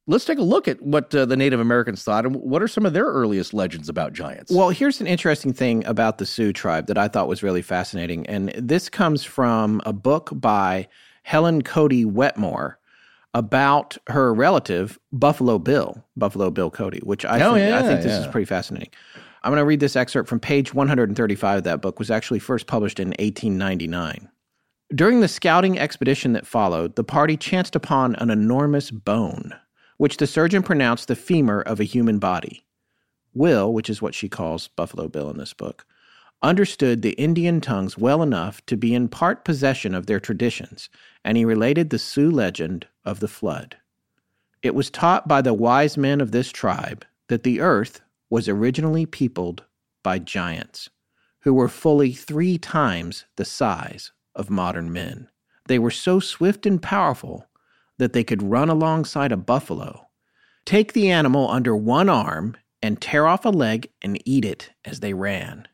let's 0.06 0.24
take 0.24 0.38
a 0.38 0.44
look 0.44 0.68
at 0.68 0.80
what 0.84 1.14
uh, 1.16 1.26
the 1.26 1.36
Native 1.36 1.60
Americans 1.60 2.04
thought 2.04 2.28
and 2.28 2.36
what 2.36 2.62
are 2.62 2.68
some 2.68 2.86
of 2.86 2.94
their 2.94 3.06
earliest 3.06 3.56
legends 3.56 3.90
about 3.90 4.14
giants. 4.14 4.52
Well, 4.52 4.70
here's 4.70 5.02
an 5.02 5.08
interesting 5.08 5.54
thing 5.54 5.84
about 5.88 6.20
the 6.20 6.28
Sioux 6.28 6.54
tribe 6.54 6.86
that 6.86 6.98
I 7.00 7.08
thought 7.08 7.28
was 7.28 7.42
really 7.42 7.64
fascinating. 7.64 8.28
And 8.28 8.50
this 8.50 8.88
comes 8.88 9.24
from 9.24 9.82
a 9.84 9.94
book 9.94 10.30
by 10.32 10.88
Helen 11.24 11.64
Cody 11.64 12.06
Wetmore 12.06 12.78
about 13.34 13.98
her 14.10 14.32
relative, 14.36 15.00
Buffalo 15.12 15.58
Bill, 15.58 16.06
Buffalo 16.16 16.52
Bill 16.52 16.70
Cody, 16.70 17.00
which 17.00 17.26
I, 17.26 17.42
Oh, 17.42 17.56
think, 17.56 17.74
I 17.74 17.82
think 17.82 18.04
this 18.04 18.14
is 18.14 18.28
pretty 18.28 18.46
fascinating. 18.46 18.90
I'm 19.42 19.52
going 19.52 19.60
to 19.62 19.66
read 19.66 19.80
this 19.80 19.96
excerpt 19.96 20.30
from 20.30 20.40
page 20.40 20.76
135 20.76 21.58
of 21.58 21.64
that 21.64 21.82
book, 21.82 21.98
was 21.98 22.12
actually 22.12 22.40
first 22.40 22.68
published 22.68 23.00
in 23.00 23.08
1899. 23.08 24.30
During 24.96 25.20
the 25.20 25.28
scouting 25.28 25.78
expedition 25.78 26.32
that 26.32 26.48
followed, 26.48 26.96
the 26.96 27.04
party 27.04 27.36
chanced 27.36 27.76
upon 27.76 28.16
an 28.16 28.30
enormous 28.30 28.90
bone, 28.90 29.54
which 29.98 30.16
the 30.16 30.26
surgeon 30.26 30.64
pronounced 30.64 31.10
the 31.10 31.16
femur 31.16 31.60
of 31.60 31.82
a 31.82 31.84
human 31.84 32.20
body. 32.20 32.66
Will, 33.34 33.74
which 33.74 33.90
is 33.90 34.02
what 34.02 34.16
she 34.16 34.30
calls 34.30 34.70
Buffalo 34.70 35.10
Bill 35.10 35.30
in 35.30 35.38
this 35.38 35.52
book, 35.52 35.86
understood 36.42 37.02
the 37.02 37.12
Indian 37.14 37.60
tongues 37.60 37.98
well 37.98 38.24
enough 38.24 38.66
to 38.68 38.78
be 38.78 38.96
in 38.96 39.10
part 39.10 39.44
possession 39.44 39.94
of 39.94 40.06
their 40.06 40.22
traditions, 40.22 40.90
and 41.26 41.36
he 41.36 41.44
related 41.44 41.90
the 41.90 42.00
Sioux 42.00 42.32
legend 42.32 42.88
of 43.04 43.20
the 43.20 43.28
flood. 43.28 43.76
It 44.62 44.74
was 44.74 44.90
taught 44.90 45.28
by 45.28 45.42
the 45.42 45.54
wise 45.54 45.98
men 45.98 46.22
of 46.22 46.32
this 46.32 46.50
tribe 46.50 47.06
that 47.28 47.44
the 47.44 47.60
earth 47.60 48.00
was 48.30 48.48
originally 48.48 49.06
peopled 49.06 49.66
by 50.02 50.20
giants, 50.20 50.90
who 51.42 51.54
were 51.54 51.68
fully 51.68 52.14
three 52.14 52.58
times 52.58 53.26
the 53.36 53.44
size 53.44 54.14
of 54.38 54.50
modern 54.50 54.94
men. 54.94 55.28
They 55.68 55.80
were 55.80 55.92
so 55.92 56.22
swift 56.22 56.66
and 56.66 56.82
powerful 56.82 57.46
that 57.98 58.14
they 58.14 58.24
could 58.24 58.44
run 58.44 58.70
alongside 58.70 59.34
a 59.34 59.38
buffalo, 59.38 60.08
take 60.66 60.94
the 60.94 61.12
animal 61.12 61.50
under 61.50 61.76
one 61.76 62.08
arm, 62.08 62.56
and 62.82 63.02
tear 63.02 63.28
off 63.28 63.44
a 63.44 63.50
leg 63.50 63.90
and 64.02 64.22
eat 64.24 64.46
it 64.46 64.72
as 64.86 65.02
they 65.02 65.14
ran. 65.14 65.68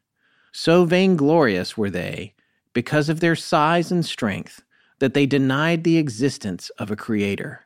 So 0.51 0.85
vainglorious 0.85 1.77
were 1.77 1.89
they, 1.89 2.33
because 2.73 3.09
of 3.09 3.19
their 3.19 3.35
size 3.35 3.91
and 3.91 4.05
strength, 4.05 4.63
that 4.99 5.13
they 5.13 5.25
denied 5.25 5.83
the 5.83 5.97
existence 5.97 6.69
of 6.79 6.89
a 6.89 6.95
creator. 6.95 7.65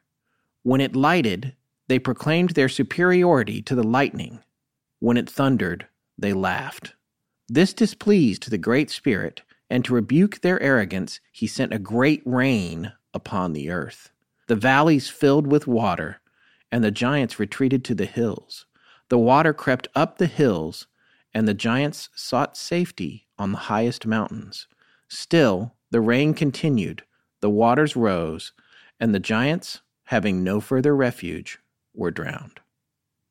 When 0.63 0.81
it 0.81 0.95
lighted, 0.95 1.55
they 1.87 1.99
proclaimed 1.99 2.51
their 2.51 2.67
superiority 2.67 3.61
to 3.61 3.75
the 3.75 3.83
lightning. 3.83 4.39
When 4.99 5.17
it 5.17 5.29
thundered, 5.29 5.87
they 6.17 6.33
laughed. 6.33 6.93
This 7.47 7.73
displeased 7.73 8.49
the 8.49 8.57
Great 8.57 8.89
Spirit, 8.89 9.43
and 9.69 9.83
to 9.85 9.93
rebuke 9.93 10.41
their 10.41 10.61
arrogance, 10.61 11.19
he 11.31 11.47
sent 11.47 11.73
a 11.73 11.79
great 11.79 12.21
rain 12.25 12.93
upon 13.13 13.53
the 13.53 13.69
earth. 13.69 14.11
The 14.47 14.55
valleys 14.55 15.09
filled 15.09 15.47
with 15.47 15.67
water, 15.67 16.21
and 16.71 16.83
the 16.83 16.91
giants 16.91 17.39
retreated 17.39 17.83
to 17.85 17.95
the 17.95 18.05
hills. 18.05 18.65
The 19.09 19.17
water 19.17 19.53
crept 19.53 19.87
up 19.95 20.17
the 20.17 20.27
hills, 20.27 20.87
and 21.33 21.47
the 21.47 21.53
giants 21.53 22.09
sought 22.15 22.57
safety 22.57 23.27
on 23.37 23.51
the 23.51 23.57
highest 23.57 24.05
mountains. 24.05 24.67
Still, 25.07 25.75
the 25.91 26.01
rain 26.01 26.33
continued, 26.33 27.03
the 27.41 27.49
waters 27.49 27.95
rose, 27.95 28.53
and 28.99 29.13
the 29.13 29.19
giants, 29.19 29.81
having 30.05 30.43
no 30.43 30.59
further 30.59 30.95
refuge, 30.95 31.59
were 31.93 32.11
drowned. 32.11 32.59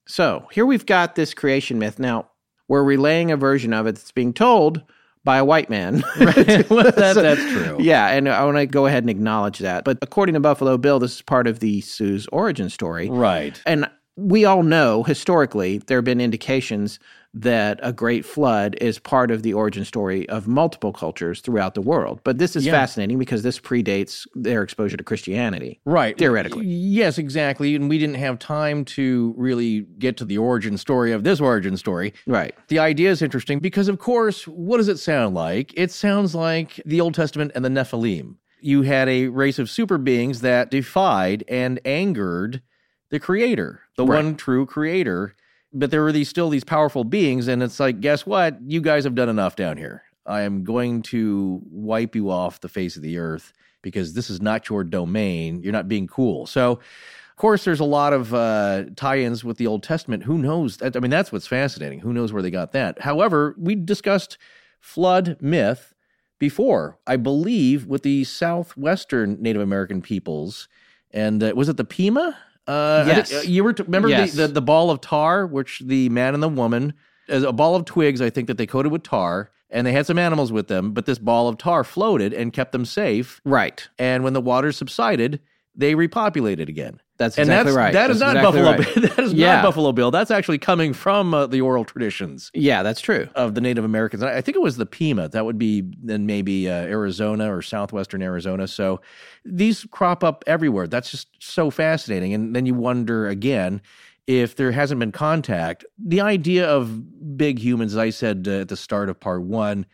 So, 0.06 0.48
here 0.52 0.64
we've 0.64 0.86
got 0.86 1.14
this 1.14 1.34
creation 1.34 1.78
myth. 1.78 1.98
Now, 1.98 2.28
we're 2.68 2.84
relaying 2.84 3.30
a 3.30 3.36
version 3.36 3.72
of 3.72 3.86
it 3.86 3.96
that's 3.96 4.12
being 4.12 4.32
told 4.32 4.82
by 5.26 5.36
a 5.36 5.44
white 5.44 5.68
man. 5.68 6.02
Right. 6.18 6.36
That- 6.68 6.94
that's 6.96 7.52
true. 7.52 7.76
Yeah, 7.78 8.08
and 8.08 8.28
I 8.28 8.42
want 8.44 8.56
to 8.56 8.64
go 8.66 8.86
ahead 8.86 9.02
and 9.02 9.10
acknowledge 9.10 9.58
that. 9.58 9.84
But 9.84 9.98
according 10.00 10.32
to 10.34 10.40
Buffalo 10.40 10.78
Bill, 10.78 10.98
this 10.98 11.16
is 11.16 11.22
part 11.22 11.46
of 11.46 11.60
the 11.60 11.82
Sioux's 11.82 12.26
origin 12.32 12.70
story. 12.70 13.10
Right. 13.10 13.60
And 13.66 13.90
we 14.16 14.44
all 14.44 14.62
know 14.62 15.02
historically 15.02 15.78
there 15.78 15.98
have 15.98 16.05
been 16.05 16.20
indications 16.20 16.98
that 17.34 17.78
a 17.82 17.93
great 17.93 18.24
flood 18.24 18.74
is 18.80 18.98
part 18.98 19.30
of 19.30 19.43
the 19.43 19.52
origin 19.52 19.84
story 19.84 20.26
of 20.30 20.48
multiple 20.48 20.90
cultures 20.90 21.43
throughout 21.43 21.74
the 21.74 21.82
world. 21.82 22.18
But 22.24 22.38
this 22.38 22.56
is 22.56 22.64
Yeah. 22.64 22.72
fascinating 22.72 23.18
because 23.18 23.43
this 23.43 23.60
predates 23.60 24.26
their 24.34 24.62
exposure 24.62 24.97
to 24.97 25.05
Christianity. 25.05 25.78
Right. 25.84 26.16
Theoretically. 26.16 26.64
Yes, 26.66 27.18
exactly. 27.18 27.74
And 27.74 27.90
we 27.90 27.98
didn't 27.98 28.14
have 28.14 28.38
time 28.38 28.86
to 28.86 29.34
really 29.36 29.80
get 29.98 30.16
to 30.16 30.24
the 30.24 30.38
origin 30.38 30.78
story 30.78 31.12
of 31.12 31.24
this 31.24 31.38
origin 31.38 31.76
story. 31.76 32.14
Right. 32.26 32.55
The 32.68 32.78
idea 32.78 33.10
is 33.10 33.20
interesting 33.20 33.59
because, 33.59 33.88
of 33.88 33.98
course, 33.98 34.48
what 34.48 34.78
does 34.78 34.88
it 34.88 34.98
sound 34.98 35.34
like? 35.34 35.74
It 35.76 35.90
sounds 35.90 36.34
like 36.34 36.80
the 36.86 37.02
Old 37.02 37.12
Testament 37.12 37.52
and 37.55 37.62
the 37.62 37.68
Nephilim. 37.68 38.36
You 38.62 38.80
had 38.80 39.10
a 39.10 39.26
race 39.28 39.59
of 39.59 39.68
super 39.68 39.98
beings 39.98 40.40
that 40.40 40.70
defied 40.70 41.44
and 41.48 41.78
angered 41.84 42.62
the 43.10 43.20
creator, 43.20 43.82
the 43.96 44.04
Right. 44.06 44.24
one 44.24 44.36
true 44.36 44.66
creator. 44.66 45.34
But 45.72 45.90
there 45.90 46.02
were 46.02 46.12
these 46.12 46.28
still 46.28 46.48
these 46.48 46.64
powerful 46.64 47.04
beings, 47.04 47.48
and 47.48 47.62
it's 47.62 47.78
like, 47.78 48.00
guess 48.00 48.24
what? 48.24 48.58
You 48.66 48.80
guys 48.80 49.04
have 49.04 49.14
done 49.14 49.28
enough 49.28 49.56
down 49.56 49.76
here. 49.76 50.02
I 50.24 50.42
am 50.42 50.64
going 50.64 51.02
to 51.02 51.60
wipe 51.70 52.14
you 52.16 52.30
off 52.30 52.60
the 52.60 52.68
face 52.68 52.96
of 52.96 53.02
the 53.02 53.18
earth 53.18 53.52
because 53.82 54.14
this 54.14 54.30
is 54.30 54.40
not 54.40 54.68
your 54.68 54.84
domain. 54.84 55.62
You're 55.62 55.72
not 55.72 55.86
being 55.88 56.06
cool. 56.06 56.46
So, 56.46 56.72
of 56.72 57.36
course, 57.36 57.64
there's 57.64 57.80
a 57.80 57.84
lot 57.84 58.12
of 58.12 58.32
uh, 58.32 58.84
tie-ins 58.96 59.44
with 59.44 59.58
the 59.58 59.66
Old 59.66 59.82
Testament. 59.82 60.22
Who 60.24 60.38
knows? 60.38 60.78
I 60.82 60.98
mean, 60.98 61.10
that's 61.10 61.30
what's 61.30 61.46
fascinating. 61.46 62.00
Who 62.00 62.12
knows 62.12 62.32
where 62.32 62.42
they 62.42 62.50
got 62.50 62.72
that? 62.72 63.02
However, 63.02 63.54
we 63.58 63.74
discussed 63.74 64.38
flood 64.80 65.36
myth 65.40 65.94
before, 66.38 66.98
I 67.06 67.16
believe, 67.16 67.86
with 67.86 68.02
the 68.02 68.24
southwestern 68.24 69.36
Native 69.40 69.62
American 69.62 70.00
peoples, 70.02 70.68
and 71.12 71.42
uh, 71.42 71.52
was 71.54 71.68
it 71.68 71.76
the 71.76 71.84
Pima? 71.84 72.36
Uh, 72.68 73.05
I 73.06 73.14
think- 73.14 73.16
Yes. 73.30 73.32
uh, 73.32 73.48
you 73.48 73.62
were. 73.64 73.72
T- 73.72 73.82
remember 73.84 74.09
Yes. 74.09 74.32
the, 74.32 74.43
the 74.47 74.55
the 74.55 74.62
ball 74.62 74.90
of 74.90 75.01
tar, 75.01 75.47
which 75.47 75.80
the 75.84 76.09
man 76.09 76.34
and 76.34 76.43
the 76.43 76.48
woman, 76.48 76.94
as 77.28 77.43
a 77.43 77.52
ball 77.52 77.74
of 77.76 77.84
twigs, 77.84 78.20
I 78.20 78.30
think 78.30 78.48
that 78.48 78.59
they 78.59 78.66
coated 78.66 78.90
with 78.93 79.02
tar, 79.02 79.51
and 79.70 79.86
they 79.86 79.93
had 79.93 80.06
some 80.06 80.18
animals 80.18 80.52
with 80.52 80.68
them, 80.68 80.93
but 80.93 81.06
this 81.06 81.18
ball 81.18 81.48
of 81.48 81.59
tar 81.59 81.84
floated 81.84 82.32
and 82.32 82.52
kept 82.52 82.72
them 82.72 82.84
safe. 82.84 83.40
Right. 83.44 83.88
And 83.98 84.24
when 84.24 84.32
the 84.32 84.40
waters 84.40 84.76
subsided, 84.76 85.40
they 85.74 85.94
repopulated 85.94 86.68
again. 86.68 87.01
That's 87.18 87.38
and 87.38 87.48
exactly 87.48 87.72
that's, 87.72 87.76
right. 87.76 87.93
That 87.94 88.10
is 88.10 88.18
That's 88.18 88.34
not 88.34 88.44
exactly 88.44 88.62
Buffalo. 88.62 88.76
right. 88.76 88.94
Bill. 88.94 89.16
that 89.16 89.24
is 89.24 89.32
Yeah. 89.32 89.55
not 89.56 89.62
Buffalo 89.64 89.93
Bill. 89.93 90.10
That's 90.10 90.30
actually 90.30 90.59
coming 90.59 90.93
from 90.93 91.32
uh, 91.34 91.47
the 91.47 91.60
oral 91.62 91.84
traditions 91.84 92.51
Yeah, 92.55 92.82
that's 92.82 93.01
true. 93.01 93.28
of 93.34 93.55
the 93.55 93.60
Native 93.60 93.84
Americans. 93.84 94.22
I 94.22 94.36
I 94.36 94.40
think 94.43 94.56
it 94.56 94.60
was 94.62 94.76
the 94.76 94.86
Pima. 94.86 95.28
That 95.28 95.44
would 95.44 95.59
be 95.59 95.82
then 96.02 96.26
maybe 96.26 96.68
uh, 96.68 96.72
Arizona 96.72 97.52
or 97.55 97.62
southwestern 97.62 98.22
Arizona. 98.22 98.68
So 98.68 99.01
these 99.44 99.86
crop 99.90 100.22
up 100.22 100.44
everywhere. 100.47 100.86
That's 100.86 101.10
just 101.10 101.28
so 101.38 101.70
fascinating. 101.70 102.34
And 102.34 102.55
then 102.55 102.66
you 102.66 102.74
wonder 102.74 103.26
again 103.28 103.80
if 104.26 104.56
there 104.56 104.72
hasn't 104.72 104.98
been 104.98 105.12
contact. 105.12 105.84
The 105.98 106.20
idea 106.20 106.68
of 106.68 107.36
big 107.36 107.59
humans, 107.60 107.93
as 107.94 107.98
I 107.98 108.10
said 108.10 108.47
uh, 108.48 108.60
at 108.62 108.68
the 108.68 108.76
start 108.76 109.09
of 109.09 109.18
part 109.20 109.43
one, 109.43 109.86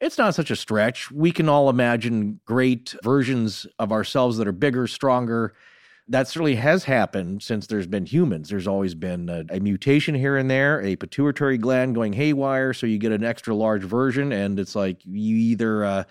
it's 0.00 0.18
not 0.18 0.34
such 0.34 0.50
a 0.50 0.56
stretch. 0.56 1.10
We 1.10 1.30
can 1.30 1.48
all 1.48 1.70
imagine 1.70 2.40
great 2.44 2.94
versions 3.02 3.66
of 3.78 3.92
ourselves 3.92 4.36
that 4.38 4.48
are 4.48 4.52
bigger, 4.52 4.86
stronger. 4.86 5.54
That 6.08 6.28
certainly 6.28 6.54
has 6.54 6.84
happened 6.84 7.42
since 7.42 7.66
there's 7.66 7.88
been 7.88 8.06
humans. 8.06 8.48
There's 8.48 8.68
always 8.68 8.94
been 8.94 9.28
a, 9.28 9.44
a 9.50 9.58
mutation 9.60 10.14
here 10.14 10.36
and 10.36 10.48
there, 10.48 10.80
a 10.82 10.94
pituitary 10.96 11.58
gland 11.58 11.94
going 11.96 12.12
haywire, 12.12 12.72
so 12.72 12.86
you 12.86 12.98
get 12.98 13.10
an 13.12 13.24
extra 13.24 13.54
large 13.54 13.82
version, 13.82 14.30
and 14.32 14.60
it's 14.60 14.76
like 14.76 14.98
you 15.04 15.34
either 15.36 15.84
uh, 15.84 16.04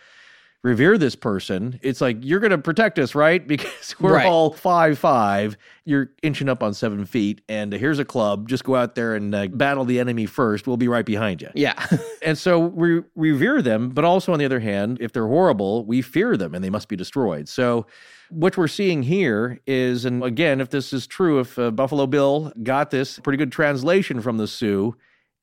revere 0.64 0.98
this 0.98 1.16
person. 1.16 1.80
It's 1.82 2.02
like 2.02 2.18
you're 2.22 2.42
going 2.42 2.52
to 2.52 2.58
protect 2.58 3.00
us, 3.00 3.16
right? 3.16 3.46
Because 3.48 3.96
we're 4.00 4.16
Right. 4.16 4.26
all 4.26 4.52
five 4.52 5.00
five. 5.00 5.56
You're 5.86 6.10
inching 6.24 6.50
up 6.50 6.62
on 6.62 6.74
seven 6.74 7.06
feet, 7.06 7.40
and 7.48 7.72
here's 7.72 8.00
a 8.00 8.06
club. 8.06 8.50
Just 8.50 8.66
go 8.66 8.76
out 8.76 8.96
there 8.96 9.16
and 9.16 9.34
uh, 9.34 9.48
battle 9.48 9.86
the 9.86 10.00
enemy 10.02 10.26
first. 10.26 10.68
We'll 10.68 10.76
be 10.78 10.88
right 10.90 11.06
behind 11.06 11.42
you. 11.42 11.50
Yeah. 11.56 11.82
And 12.26 12.38
so 12.40 12.60
we 12.60 13.04
revere 13.16 13.62
them, 13.62 13.90
but 13.92 14.04
also 14.04 14.34
on 14.34 14.40
the 14.40 14.46
other 14.46 14.60
hand, 14.60 14.98
if 15.00 15.14
they're 15.14 15.28
horrible, 15.28 15.86
we 15.86 16.02
fear 16.02 16.36
them 16.36 16.56
and 16.56 16.64
they 16.64 16.72
must 16.72 16.88
be 16.88 16.96
destroyed. 16.96 17.48
So 17.48 17.86
what 18.30 18.58
we're 18.58 18.68
seeing 18.68 19.04
here 19.04 19.60
is, 19.68 20.06
and 20.06 20.24
again, 20.24 20.62
if 20.62 20.70
this 20.70 20.94
is 20.94 21.08
true, 21.08 21.40
if 21.40 21.58
uh, 21.60 21.72
Buffalo 21.72 22.08
Bill 22.08 22.52
got 22.64 22.92
this 22.92 23.20
pretty 23.20 23.38
good 23.38 23.52
translation 23.52 24.22
from 24.22 24.38
the 24.38 24.48
Sioux, 24.48 24.96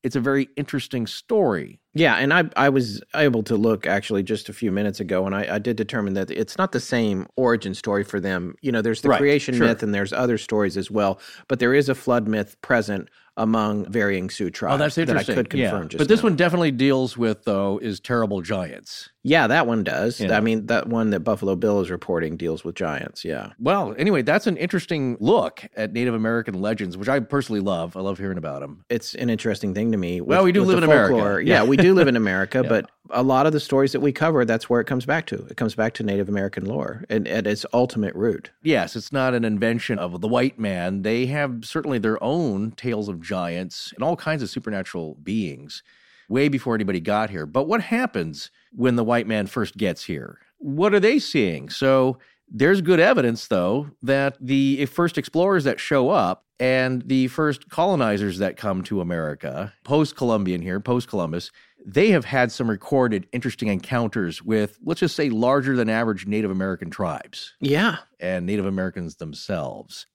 it's 0.03 0.15
a 0.15 0.19
very 0.19 0.49
interesting 0.55 1.07
story. 1.07 1.79
Yeah, 1.95 2.15
and 2.15 2.33
I 2.33 2.45
I 2.55 2.69
was 2.69 3.01
able 3.15 3.43
to 3.43 3.55
look 3.55 3.85
actually 3.85 4.23
just 4.23 4.49
a 4.49 4.53
few 4.53 4.71
minutes 4.71 4.99
ago, 4.99 5.25
and 5.25 5.35
I, 5.35 5.55
I 5.55 5.59
did 5.59 5.75
determine 5.77 6.13
that 6.15 6.31
it's 6.31 6.57
not 6.57 6.71
the 6.71 6.79
same 6.79 7.27
origin 7.35 7.73
story 7.75 8.03
for 8.03 8.19
them. 8.19 8.55
You 8.61 8.71
know, 8.71 8.81
there's 8.81 9.01
the 9.01 9.09
Right, 9.09 9.19
creation 9.19 9.53
sure. 9.55 9.67
myth, 9.67 9.83
and 9.83 9.93
there's 9.93 10.11
other 10.13 10.37
stories 10.37 10.75
as 10.77 10.89
well, 10.89 11.19
but 11.47 11.59
there 11.59 11.73
is 11.73 11.89
a 11.89 11.95
flood 11.95 12.27
myth 12.27 12.59
present 12.61 13.09
among 13.35 13.91
varying 13.91 14.29
Sioux 14.29 14.51
tribes. 14.51 14.75
Oh, 14.75 14.77
that's 14.77 14.95
interesting. 14.95 15.33
That 15.35 15.39
I 15.39 15.43
could 15.43 15.49
confirm. 15.49 15.81
yeah. 15.83 15.87
Just 15.87 15.97
but 15.97 16.07
this 16.07 16.19
now. 16.21 16.29
one 16.29 16.35
definitely 16.35 16.69
deals 16.69 17.17
with, 17.17 17.43
though, 17.45 17.79
is 17.79 17.99
terrible 17.99 18.41
giants. 18.41 19.09
yeah, 19.23 19.47
that 19.47 19.65
one 19.65 19.83
does. 19.83 20.21
I 20.21 20.39
mean, 20.39 20.67
that 20.67 20.87
one 20.87 21.09
that 21.11 21.21
Buffalo 21.21 21.55
Bill 21.55 21.79
is 21.81 21.89
reporting 21.89 22.37
deals 22.37 22.63
with 22.63 22.75
giants. 22.75 23.25
Yeah, 23.25 23.53
Well, 23.57 23.95
anyway, 23.97 24.21
that's 24.21 24.45
an 24.45 24.55
interesting 24.57 25.17
look 25.19 25.65
at 25.75 25.93
Native 25.93 26.13
American 26.13 26.61
legends, 26.61 26.95
which 26.95 27.09
I 27.09 27.21
personally 27.21 27.61
love. 27.61 27.97
I 27.97 28.01
love 28.01 28.19
hearing 28.19 28.37
about 28.37 28.59
them. 28.61 28.85
it's 28.89 29.15
an 29.15 29.31
interesting 29.31 29.73
thing 29.73 29.91
to 29.93 29.97
me. 29.97 30.21
with- 30.21 30.27
Well, 30.29 30.43
we 30.43 30.51
do 30.51 30.63
live 30.63 30.77
in 30.77 30.83
America. 30.83 31.15
folklore. 31.15 31.41
Yeah. 31.41 31.63
Yeah, 31.63 31.67
we 31.67 31.75
do 31.83 31.93
live 31.93 32.07
in 32.07 32.15
America, 32.15 32.59
Yeah. 32.63 32.69
but 32.69 32.91
a 33.09 33.21
lot 33.23 33.45
of 33.45 33.53
the 33.53 33.59
stories 33.59 33.91
that 33.91 33.99
we 33.99 34.11
cover, 34.11 34.45
that's 34.45 34.69
where 34.69 34.81
it 34.81 34.85
comes 34.85 35.05
back 35.05 35.25
to. 35.27 35.35
It 35.49 35.57
comes 35.57 35.75
back 35.75 35.93
to 35.95 36.03
Native 36.03 36.29
American 36.29 36.65
lore 36.65 37.03
and 37.09 37.27
at 37.27 37.45
its 37.45 37.65
ultimate 37.73 38.15
root. 38.15 38.51
Yes, 38.63 38.95
it's 38.95 39.11
not 39.11 39.33
an 39.33 39.45
invention 39.45 39.99
of 39.99 40.19
the 40.21 40.27
white 40.27 40.57
man. 40.57 41.01
They 41.03 41.25
have 41.27 41.65
certainly 41.65 41.99
their 41.99 42.21
own 42.23 42.71
tales 42.71 43.07
of 43.09 43.21
giants 43.21 43.91
and 43.95 44.03
all 44.03 44.15
kinds 44.15 44.41
of 44.41 44.49
supernatural 44.49 45.15
beings 45.23 45.83
way 46.29 46.47
before 46.47 46.73
anybody 46.73 46.99
got 46.99 47.29
here. 47.29 47.45
But 47.45 47.67
what 47.67 47.81
happens 47.81 48.49
when 48.71 48.95
the 48.95 49.03
white 49.03 49.27
man 49.27 49.45
first 49.47 49.77
gets 49.77 50.05
here? 50.05 50.39
What 50.57 50.93
are 50.93 50.99
they 50.99 51.19
seeing? 51.19 51.69
So 51.69 52.17
there's 52.49 52.81
good 52.81 52.99
evidence, 52.99 53.47
though, 53.47 53.89
that 54.01 54.37
the 54.39 54.85
first 54.85 55.17
explorers 55.17 55.65
that 55.65 55.79
show 55.79 56.09
up 56.09 56.42
and 56.59 57.01
the 57.07 57.27
first 57.27 57.69
colonizers 57.69 58.37
that 58.39 58.57
come 58.57 58.83
to 58.83 59.01
America, 59.01 59.73
post 59.83 60.15
Columbian 60.15 60.61
here, 60.61 60.79
post 60.79 61.07
Columbus, 61.07 61.51
they 61.85 62.11
have 62.11 62.25
had 62.25 62.51
some 62.51 62.69
recorded 62.69 63.27
interesting 63.31 63.67
encounters 63.67 64.41
with, 64.41 64.77
let's 64.83 65.01
just 65.01 65.15
say, 65.15 65.29
larger 65.29 65.75
than 65.75 65.89
average 65.89 66.25
Native 66.25 66.51
American 66.51 66.89
tribes 66.89 67.53
Yeah, 67.59 67.97
and 68.19 68.45
Native 68.45 68.65
Americans 68.65 69.15
themselves. 69.15 70.05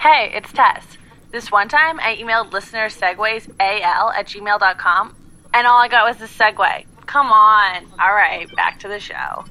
Hey, 0.00 0.32
it's 0.34 0.52
Tess. 0.52 0.84
This 1.30 1.52
one 1.52 1.68
time 1.68 2.00
I 2.00 2.16
emailed 2.16 2.52
listener 2.52 2.88
segues 2.88 3.48
al 3.60 4.10
at 4.10 4.26
gmail.com 4.26 5.16
and 5.54 5.66
all 5.66 5.78
I 5.78 5.88
got 5.88 6.06
was 6.06 6.16
this 6.16 6.36
segue. 6.36 6.86
Come 7.06 7.30
on. 7.30 7.86
All 8.00 8.12
right, 8.12 8.48
back 8.56 8.78
to 8.80 8.88
the 8.88 8.98
show. 8.98 9.44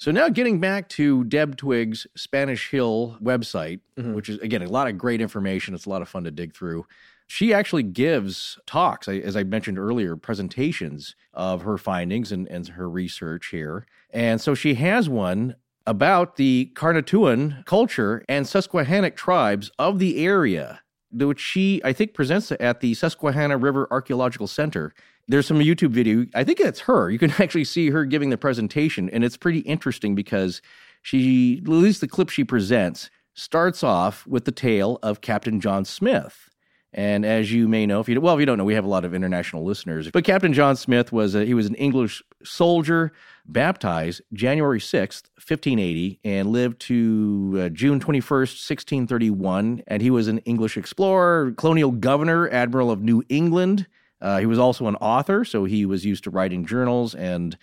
So 0.00 0.10
now 0.10 0.30
getting 0.30 0.60
back 0.60 0.88
to 0.90 1.24
Deb 1.24 1.58
Twigg's 1.58 2.06
Spanish 2.16 2.70
Hill 2.70 3.18
website, 3.22 3.80
mm-hmm. 3.98 4.14
which 4.14 4.30
is 4.30 4.38
again 4.38 4.62
a 4.62 4.68
lot 4.68 4.88
of 4.88 4.96
great 4.96 5.20
information. 5.20 5.74
It's 5.74 5.84
a 5.84 5.90
lot 5.90 6.00
of 6.00 6.08
fun 6.08 6.24
to 6.24 6.30
dig 6.30 6.54
through. 6.54 6.86
She 7.26 7.52
actually 7.52 7.82
gives 7.82 8.58
talks, 8.64 9.08
as 9.08 9.36
I 9.36 9.44
mentioned 9.44 9.78
earlier, 9.78 10.16
presentations 10.16 11.14
of 11.34 11.60
her 11.62 11.76
findings 11.76 12.32
and, 12.32 12.48
and 12.48 12.66
her 12.68 12.88
research 12.88 13.48
here. 13.48 13.86
And 14.08 14.40
so 14.40 14.54
she 14.54 14.72
has 14.76 15.10
one 15.10 15.54
about 15.86 16.36
the 16.36 16.72
Carantouan 16.74 17.62
culture 17.66 18.24
and 18.26 18.46
Susquehannock 18.46 19.16
tribes 19.16 19.70
of 19.78 19.98
the 19.98 20.24
area, 20.24 20.80
which 21.12 21.40
she, 21.40 21.82
I 21.84 21.92
think, 21.92 22.14
presents 22.14 22.50
at 22.58 22.80
the 22.80 22.94
Susquehanna 22.94 23.58
River 23.58 23.86
Archaeological 23.90 24.46
Center. 24.46 24.94
There's 25.28 25.46
some 25.46 25.58
YouTube 25.58 25.90
video. 25.90 26.26
I 26.34 26.44
think 26.44 26.60
it's 26.60 26.80
her. 26.80 27.10
You 27.10 27.18
can 27.18 27.30
actually 27.38 27.64
see 27.64 27.90
her 27.90 28.04
giving 28.04 28.30
the 28.30 28.38
presentation, 28.38 29.08
and 29.10 29.24
it's 29.24 29.36
pretty 29.36 29.60
interesting 29.60 30.14
because 30.14 30.60
she, 31.02 31.58
at 31.62 31.68
least 31.68 32.00
the 32.00 32.08
clip 32.08 32.28
she 32.28 32.44
presents, 32.44 33.10
starts 33.34 33.82
off 33.82 34.26
with 34.26 34.44
the 34.44 34.52
tale 34.52 34.98
of 35.02 35.20
Captain 35.20 35.60
John 35.60 35.84
Smith. 35.84 36.50
And 36.92 37.24
as 37.24 37.52
you 37.52 37.68
may 37.68 37.86
know, 37.86 38.00
if 38.00 38.08
you 38.08 38.20
well, 38.20 38.34
if 38.34 38.40
you 38.40 38.46
don't 38.46 38.58
know, 38.58 38.64
we 38.64 38.74
have 38.74 38.84
a 38.84 38.88
lot 38.88 39.04
of 39.04 39.14
international 39.14 39.64
listeners. 39.64 40.10
But 40.10 40.24
Captain 40.24 40.52
John 40.52 40.74
Smith 40.74 41.12
was 41.12 41.36
a, 41.36 41.44
he 41.44 41.54
was 41.54 41.66
an 41.66 41.76
English 41.76 42.20
soldier 42.42 43.12
baptized 43.46 44.22
January 44.32 44.80
sixth, 44.80 45.30
fifteen 45.38 45.78
eighty, 45.78 46.18
and 46.24 46.50
lived 46.50 46.80
to 46.82 47.60
uh, 47.62 47.68
June 47.68 48.00
twenty 48.00 48.18
first, 48.18 48.66
sixteen 48.66 49.06
thirty 49.06 49.30
one. 49.30 49.84
And 49.86 50.02
he 50.02 50.10
was 50.10 50.26
an 50.26 50.38
English 50.38 50.76
explorer, 50.76 51.52
colonial 51.52 51.92
governor, 51.92 52.48
admiral 52.48 52.90
of 52.90 53.00
New 53.00 53.22
England. 53.28 53.86
Uh, 54.20 54.38
he 54.38 54.46
was 54.46 54.58
also 54.58 54.86
an 54.86 54.96
author, 54.96 55.44
so 55.44 55.64
he 55.64 55.86
was 55.86 56.04
used 56.04 56.24
to 56.24 56.30
writing 56.30 56.66
journals 56.66 57.14
and 57.14 57.56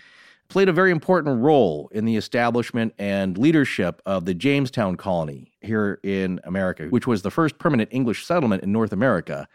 played 0.49 0.69
a 0.69 0.73
very 0.73 0.91
important 0.91 1.41
role 1.41 1.89
in 1.91 2.05
the 2.05 2.15
establishment 2.15 2.93
and 2.97 3.38
leadership 3.38 4.01
of 4.05 4.25
the 4.25 4.34
Jamestown 4.34 4.95
colony 4.95 5.51
here 5.61 5.99
in 6.03 6.39
America, 6.43 6.85
which 6.85 7.05
was 7.05 7.21
the 7.21 7.31
first 7.31 7.59
permanent 7.59 7.89
English 7.91 8.25
settlement 8.25 8.63
in 8.63 8.71
North 8.71 8.93
America. 8.93 9.47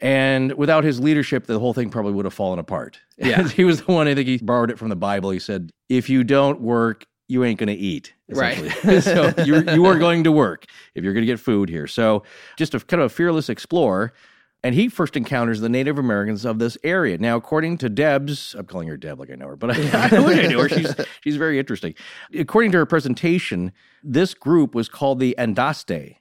And 0.00 0.52
without 0.54 0.84
his 0.84 1.00
leadership, 1.00 1.46
the 1.46 1.58
whole 1.58 1.74
thing 1.74 1.90
probably 1.90 2.12
would 2.12 2.24
have 2.24 2.34
fallen 2.34 2.58
apart. 2.58 3.00
Yeah. 3.18 3.48
he 3.48 3.64
was 3.64 3.82
the 3.82 3.92
one, 3.92 4.06
I 4.06 4.14
think 4.14 4.28
he 4.28 4.38
borrowed 4.38 4.70
it 4.70 4.78
from 4.78 4.90
the 4.90 4.96
Bible. 4.96 5.30
He 5.30 5.40
said, 5.40 5.72
If 5.88 6.08
you 6.08 6.22
don't 6.22 6.60
work, 6.60 7.04
you 7.26 7.42
ain't 7.44 7.58
going 7.58 7.66
to 7.66 7.74
eat. 7.74 8.14
Right. 8.28 8.56
so 9.02 9.34
you're, 9.44 9.68
you 9.74 9.84
are 9.86 9.98
going 9.98 10.22
to 10.24 10.30
work 10.30 10.66
if 10.94 11.02
you're 11.02 11.12
going 11.12 11.22
to 11.22 11.26
get 11.26 11.40
food 11.40 11.68
here. 11.68 11.88
So 11.88 12.22
just 12.56 12.74
a 12.74 12.80
kind 12.80 13.02
of 13.02 13.06
a 13.06 13.14
fearless 13.14 13.48
explorer. 13.48 14.12
And 14.64 14.74
he 14.74 14.88
first 14.88 15.16
encounters 15.16 15.60
the 15.60 15.68
Native 15.68 15.98
Americans 15.98 16.44
of 16.44 16.58
this 16.58 16.76
area. 16.82 17.16
Now, 17.18 17.36
according 17.36 17.78
to 17.78 17.88
Deb's, 17.88 18.54
I'm 18.58 18.66
calling 18.66 18.88
her 18.88 18.96
Deb 18.96 19.20
like 19.20 19.30
I 19.30 19.36
know 19.36 19.46
her, 19.46 19.56
but 19.56 19.70
I, 19.94 20.04
I 20.04 20.08
her. 20.62 20.68
She's, 20.68 20.94
she's 21.22 21.36
very 21.36 21.58
interesting. 21.58 21.94
According 22.36 22.72
to 22.72 22.78
her 22.78 22.86
presentation, 22.86 23.72
this 24.02 24.34
group 24.34 24.74
was 24.74 24.88
called 24.88 25.20
the 25.20 25.34
Andaste. 25.38 26.16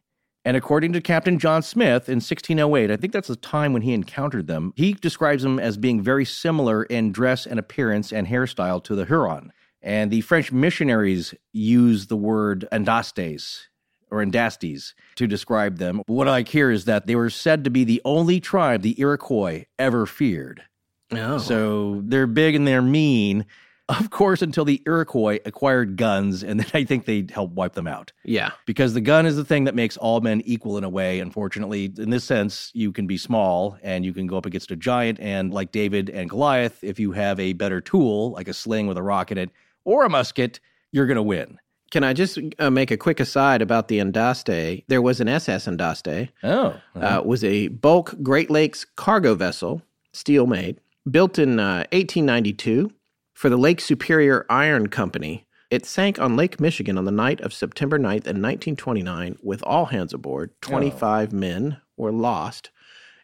And 0.45 0.55
according 0.55 0.93
to 0.93 1.01
Captain 1.01 1.39
John 1.39 1.61
Smith 1.61 2.07
in 2.07 2.17
1608, 2.17 2.91
I 2.91 2.95
think 2.95 3.11
that's 3.11 3.27
the 3.27 3.35
time 3.35 3.73
when 3.73 3.81
he 3.81 3.93
encountered 3.93 4.47
them, 4.47 4.71
he 4.77 4.93
describes 4.93 5.43
them 5.43 5.59
as 5.59 5.75
being 5.75 6.01
very 6.01 6.23
similar 6.23 6.83
in 6.83 7.11
dress 7.11 7.45
and 7.45 7.59
appearance 7.59 8.13
and 8.13 8.27
hairstyle 8.27 8.81
to 8.83 8.95
the 8.95 9.05
Huron. 9.05 9.51
And 9.81 10.09
the 10.09 10.21
French 10.21 10.51
missionaries 10.51 11.33
use 11.51 12.07
the 12.07 12.15
word 12.15 12.67
Andastes 12.71 13.67
or 14.09 14.23
Andastes 14.23 14.93
to 15.15 15.27
describe 15.27 15.77
them. 15.77 16.01
What 16.07 16.27
I 16.27 16.31
like 16.31 16.49
here 16.49 16.71
is 16.71 16.85
that 16.85 17.07
they 17.07 17.15
were 17.15 17.29
said 17.29 17.63
to 17.63 17.69
be 17.69 17.83
the 17.83 18.01
only 18.05 18.39
tribe 18.39 18.81
the 18.81 18.99
Iroquois 18.99 19.65
ever 19.77 20.05
feared. 20.05 20.63
Oh. 21.11 21.37
So 21.37 22.01
they're 22.05 22.27
big 22.27 22.55
and 22.55 22.67
they're 22.67 22.81
mean, 22.81 23.45
of 23.89 24.09
course, 24.09 24.41
until 24.41 24.65
the 24.65 24.81
Iroquois 24.85 25.39
acquired 25.45 25.95
guns, 25.95 26.43
and 26.43 26.59
then 26.59 26.67
I 26.73 26.83
think 26.83 27.05
they 27.05 27.25
helped 27.31 27.53
wipe 27.53 27.73
them 27.73 27.87
out. 27.87 28.11
yeah. 28.25 28.51
Because 28.65 28.93
the 28.93 28.99
gun 28.99 29.25
is 29.25 29.37
the 29.37 29.45
thing 29.45 29.63
that 29.63 29.75
makes 29.75 29.95
all 29.95 30.19
men 30.19 30.41
equal 30.41 30.77
in 30.77 30.83
a 30.83 30.89
way. 30.89 31.21
Unfortunately, 31.21 31.85
in 31.97 32.09
this 32.09 32.25
sense, 32.25 32.71
you 32.73 32.91
can 32.91 33.07
be 33.07 33.17
small 33.17 33.77
and 33.81 34.03
you 34.03 34.13
can 34.13 34.27
go 34.27 34.37
up 34.37 34.45
against 34.45 34.71
a 34.71 34.75
giant. 34.75 35.19
And 35.21 35.53
like 35.53 35.71
David 35.71 36.09
and 36.09 36.29
Goliath, 36.29 36.83
if 36.83 36.99
you 36.99 37.13
have 37.13 37.39
a 37.39 37.53
better 37.53 37.79
tool, 37.79 38.31
like 38.31 38.49
a 38.49 38.53
sling 38.53 38.87
with 38.87 38.97
a 38.97 39.03
rock 39.03 39.31
in 39.31 39.37
it 39.37 39.51
or 39.85 40.03
a 40.03 40.09
musket, 40.09 40.59
you're 40.91 41.05
going 41.05 41.15
to 41.15 41.23
win. 41.23 41.57
Can 41.91 42.03
I 42.03 42.13
just 42.13 42.37
uh, 42.59 42.69
make 42.69 42.91
a 42.91 42.97
quick 42.97 43.19
aside 43.19 43.61
about 43.61 43.87
the 43.87 43.99
Andaste? 43.99 44.83
There 44.87 45.01
was 45.01 45.21
an 45.21 45.27
SS 45.29 45.67
Andaste. 45.67 46.29
Oh, 46.43 46.75
Uh, 46.95 47.21
was 47.23 47.43
a 47.43 47.69
bulk 47.69 48.15
Great 48.21 48.49
Lakes 48.49 48.85
cargo 48.85 49.35
vessel, 49.35 49.81
steel 50.11 50.47
made, 50.47 50.79
built 51.09 51.39
in 51.39 51.59
uh, 51.59 51.85
1892 51.93 52.91
for 53.33 53.49
the 53.49 53.57
Lake 53.57 53.79
Superior 53.79 54.45
Iron 54.49 54.87
Company. 54.87 55.45
It 55.69 55.85
sank 55.85 56.19
on 56.19 56.35
Lake 56.35 56.59
Michigan 56.59 56.97
on 56.97 57.05
the 57.05 57.11
night 57.11 57.41
of 57.41 57.53
September 57.53 57.97
9th 57.99 58.25
in 58.27 58.41
1929 58.41 59.37
with 59.41 59.61
all 59.63 59.85
hands 59.87 60.13
aboard. 60.13 60.51
25 60.61 61.31
men 61.33 61.77
were 61.97 62.11
lost. 62.11 62.71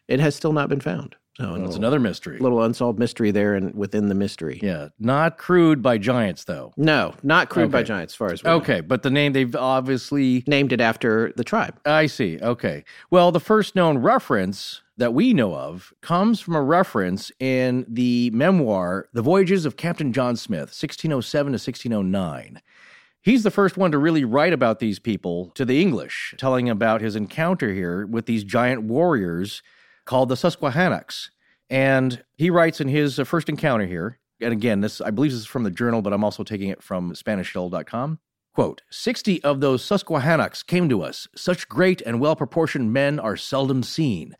It 0.08 0.20
has 0.20 0.34
still 0.34 0.52
not 0.52 0.68
been 0.68 0.80
found. 0.80 1.16
Oh, 1.40 1.44
so 1.44 1.52
Well, 1.52 1.62
a 1.62 1.64
it's 1.66 1.76
another 1.76 1.98
mystery. 1.98 2.38
A 2.38 2.42
little 2.42 2.62
unsolved 2.62 2.98
mystery 2.98 3.30
there 3.32 3.54
and 3.54 3.74
within 3.74 4.08
the 4.08 4.14
mystery. 4.14 4.60
Yeah, 4.62 4.88
not 5.00 5.36
crewed 5.36 5.82
by 5.82 5.98
giants, 5.98 6.44
though. 6.44 6.72
No, 6.76 7.14
not 7.22 7.48
crewed 7.48 7.70
by 7.72 7.78
Okay. 7.78 7.88
giants, 7.88 8.12
as 8.12 8.16
far 8.16 8.32
as 8.32 8.42
we 8.44 8.50
know. 8.50 8.56
Okay, 8.56 8.80
but 8.80 9.02
the 9.02 9.10
name 9.10 9.32
they've 9.32 9.54
obviously 9.56 10.44
Named 10.46 10.72
it 10.72 10.80
after 10.80 11.32
the 11.36 11.42
tribe. 11.44 11.78
I 11.84 12.06
see. 12.06 12.38
Okay. 12.40 12.84
Well, 13.10 13.32
the 13.32 13.40
first 13.40 13.74
known 13.74 13.98
reference 13.98 14.82
that 14.96 15.12
we 15.12 15.34
know 15.34 15.54
of 15.56 15.92
comes 16.02 16.38
from 16.38 16.54
a 16.54 16.62
reference 16.62 17.32
in 17.40 17.84
the 17.88 18.30
memoir, 18.30 19.08
The 19.12 19.22
Voyages 19.22 19.66
of 19.66 19.76
Captain 19.76 20.12
John 20.12 20.36
Smith, 20.36 20.70
1607 20.70 21.52
to 21.52 21.58
1609. 21.58 22.60
He's 23.22 23.42
the 23.42 23.50
first 23.50 23.76
one 23.76 23.90
to 23.90 23.98
really 23.98 24.24
write 24.24 24.52
about 24.52 24.78
these 24.78 24.98
people 25.00 25.50
to 25.54 25.64
the 25.64 25.80
English, 25.80 26.34
telling 26.38 26.68
about 26.70 27.00
his 27.00 27.16
encounter 27.16 27.72
here 27.72 28.06
with 28.06 28.26
these 28.26 28.44
giant 28.44 28.82
warriors 28.84 29.62
called 30.04 30.28
the 30.28 30.36
Susquehannocks. 30.36 31.30
And 31.70 32.22
he 32.36 32.50
writes 32.50 32.80
in 32.80 32.88
his 32.88 33.18
uh, 33.18 33.24
first 33.24 33.48
encounter 33.48 33.86
here, 33.86 34.18
and 34.40 34.52
again, 34.52 34.80
this 34.80 35.00
I 35.00 35.10
believe 35.10 35.30
this 35.30 35.40
is 35.40 35.46
from 35.46 35.64
the 35.64 35.70
journal, 35.70 36.02
but 36.02 36.12
I'm 36.12 36.24
also 36.24 36.44
taking 36.44 36.68
it 36.68 36.82
from 36.82 37.12
SpanishHill.com. 37.12 38.18
Quote, 38.54 38.82
60 38.90 39.42
of 39.42 39.60
those 39.60 39.84
Susquehannocks 39.84 40.62
came 40.62 40.88
to 40.88 41.02
us. 41.02 41.26
Such 41.34 41.68
great 41.68 42.00
and 42.02 42.20
well 42.20 42.36
proportioned 42.36 42.92
men 42.92 43.18
are 43.18 43.36
seldom 43.36 43.82
seen, 43.82 44.36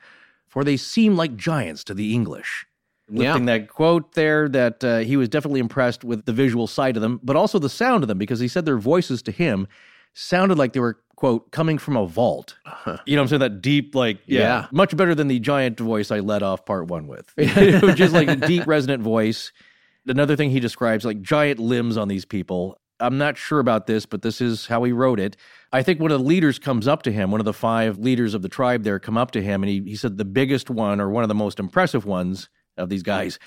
for 0.46 0.62
they 0.62 0.76
seem 0.76 1.16
like 1.16 1.36
giants 1.36 1.82
to 1.84 1.94
the 1.94 2.14
English. 2.14 2.66
Yeah. 3.10 3.30
Lifting 3.30 3.46
that 3.46 3.68
quote 3.68 4.14
there, 4.14 4.48
that 4.48 4.84
uh, 4.84 4.98
he 4.98 5.16
was 5.16 5.28
definitely 5.28 5.60
impressed 5.60 6.04
with 6.04 6.24
the 6.24 6.32
visual 6.32 6.66
side 6.66 6.96
of 6.96 7.02
them, 7.02 7.20
but 7.22 7.36
also 7.36 7.58
the 7.58 7.68
sound 7.68 8.04
of 8.04 8.08
them, 8.08 8.18
because 8.18 8.40
he 8.40 8.48
said 8.48 8.64
their 8.64 8.78
voices 8.78 9.20
to 9.22 9.32
him 9.32 9.66
sounded 10.14 10.56
like 10.56 10.72
they 10.72 10.80
were, 10.80 11.00
quote, 11.16 11.50
coming 11.50 11.78
from 11.78 11.96
a 11.96 12.06
vault. 12.06 12.56
Uh-huh. 12.66 12.98
You 13.06 13.16
know 13.16 13.22
what 13.22 13.24
I'm 13.24 13.28
saying? 13.28 13.40
That 13.40 13.62
deep, 13.62 13.94
like, 13.94 14.18
yeah, 14.26 14.40
Yeah. 14.40 14.66
much 14.72 14.96
better 14.96 15.14
than 15.14 15.28
the 15.28 15.38
giant 15.40 15.78
voice 15.80 16.10
I 16.10 16.20
led 16.20 16.42
off 16.42 16.64
part 16.64 16.86
one 16.88 17.06
with. 17.06 17.32
it 17.36 17.82
was 17.82 17.94
just 17.94 18.12
like 18.14 18.28
a 18.28 18.36
deep, 18.36 18.66
resonant 18.66 19.02
voice. 19.02 19.52
Another 20.06 20.36
thing 20.36 20.50
he 20.50 20.60
describes, 20.60 21.04
like 21.04 21.22
giant 21.22 21.58
limbs 21.58 21.96
on 21.96 22.08
these 22.08 22.24
people. 22.24 22.78
I'm 23.00 23.18
not 23.18 23.36
sure 23.36 23.58
about 23.58 23.86
this, 23.86 24.06
but 24.06 24.22
this 24.22 24.40
is 24.40 24.66
how 24.66 24.84
he 24.84 24.92
wrote 24.92 25.18
it. 25.18 25.36
I 25.72 25.82
think 25.82 25.98
one 25.98 26.12
of 26.12 26.20
the 26.20 26.24
leaders 26.26 26.58
comes 26.58 26.86
up 26.86 27.02
to 27.02 27.12
him, 27.12 27.30
one 27.30 27.40
of 27.40 27.44
the 27.44 27.52
five 27.52 27.98
leaders 27.98 28.34
of 28.34 28.42
the 28.42 28.48
tribe 28.48 28.84
there 28.84 28.98
come 29.00 29.16
up 29.18 29.32
to 29.32 29.42
him, 29.42 29.62
and 29.62 29.70
he, 29.70 29.80
he 29.82 29.96
said 29.96 30.16
the 30.16 30.24
biggest 30.24 30.70
one, 30.70 31.00
or 31.00 31.10
one 31.10 31.24
of 31.24 31.28
the 31.28 31.34
most 31.34 31.58
impressive 31.58 32.04
ones 32.06 32.48
of 32.76 32.88
these 32.90 33.02
guys, 33.02 33.38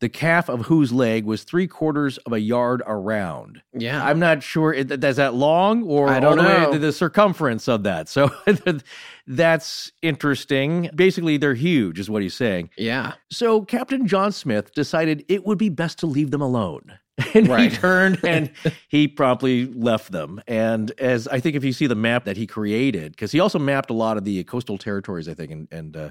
the 0.00 0.08
calf 0.08 0.48
of 0.48 0.66
whose 0.66 0.92
leg 0.92 1.24
was 1.24 1.44
three 1.44 1.66
quarters 1.66 2.18
of 2.18 2.32
a 2.32 2.40
yard 2.40 2.82
around. 2.86 3.62
Yeah. 3.72 4.02
I'm 4.04 4.18
not 4.18 4.42
sure. 4.42 4.72
Is 4.72 4.86
that- 5.16 5.34
long 5.34 5.82
or 5.84 6.08
I 6.08 6.20
don't 6.20 6.36
know. 6.38 6.76
the 6.78 6.92
circumference 6.92 7.68
of 7.68 7.82
that? 7.84 8.08
So 8.08 8.30
that's 9.26 9.92
interesting. 10.02 10.90
Basically, 10.94 11.36
they're 11.36 11.54
huge, 11.54 11.98
is 11.98 12.10
what 12.10 12.22
he's 12.22 12.34
saying. 12.34 12.70
yeah. 12.76 13.12
So 13.30 13.62
Captain 13.62 14.06
John 14.06 14.32
Smith 14.32 14.74
decided 14.74 15.24
it 15.28 15.46
would 15.46 15.58
be 15.58 15.68
best 15.68 15.98
to 16.00 16.06
leave 16.06 16.30
them 16.30 16.42
alone. 16.42 16.98
And 17.34 17.48
Right. 17.48 17.70
he 17.70 17.76
turned 17.76 18.18
and 18.24 18.50
he 18.88 19.06
promptly 19.06 19.66
left 19.66 20.10
them. 20.10 20.40
And 20.48 20.90
as 20.98 21.28
I 21.28 21.38
think 21.38 21.54
if 21.54 21.62
you 21.62 21.72
see 21.74 21.86
the 21.86 21.94
map 21.94 22.24
that 22.24 22.38
he 22.38 22.46
created, 22.46 23.12
because 23.12 23.30
he 23.30 23.40
also 23.40 23.58
mapped 23.58 23.90
a 23.90 23.94
lot 23.94 24.16
of 24.16 24.24
the 24.24 24.42
coastal 24.44 24.78
territories, 24.78 25.28
I 25.28 25.34
think, 25.34 25.50
and, 25.52 25.68
and 25.70 25.96
uh, 25.96 26.10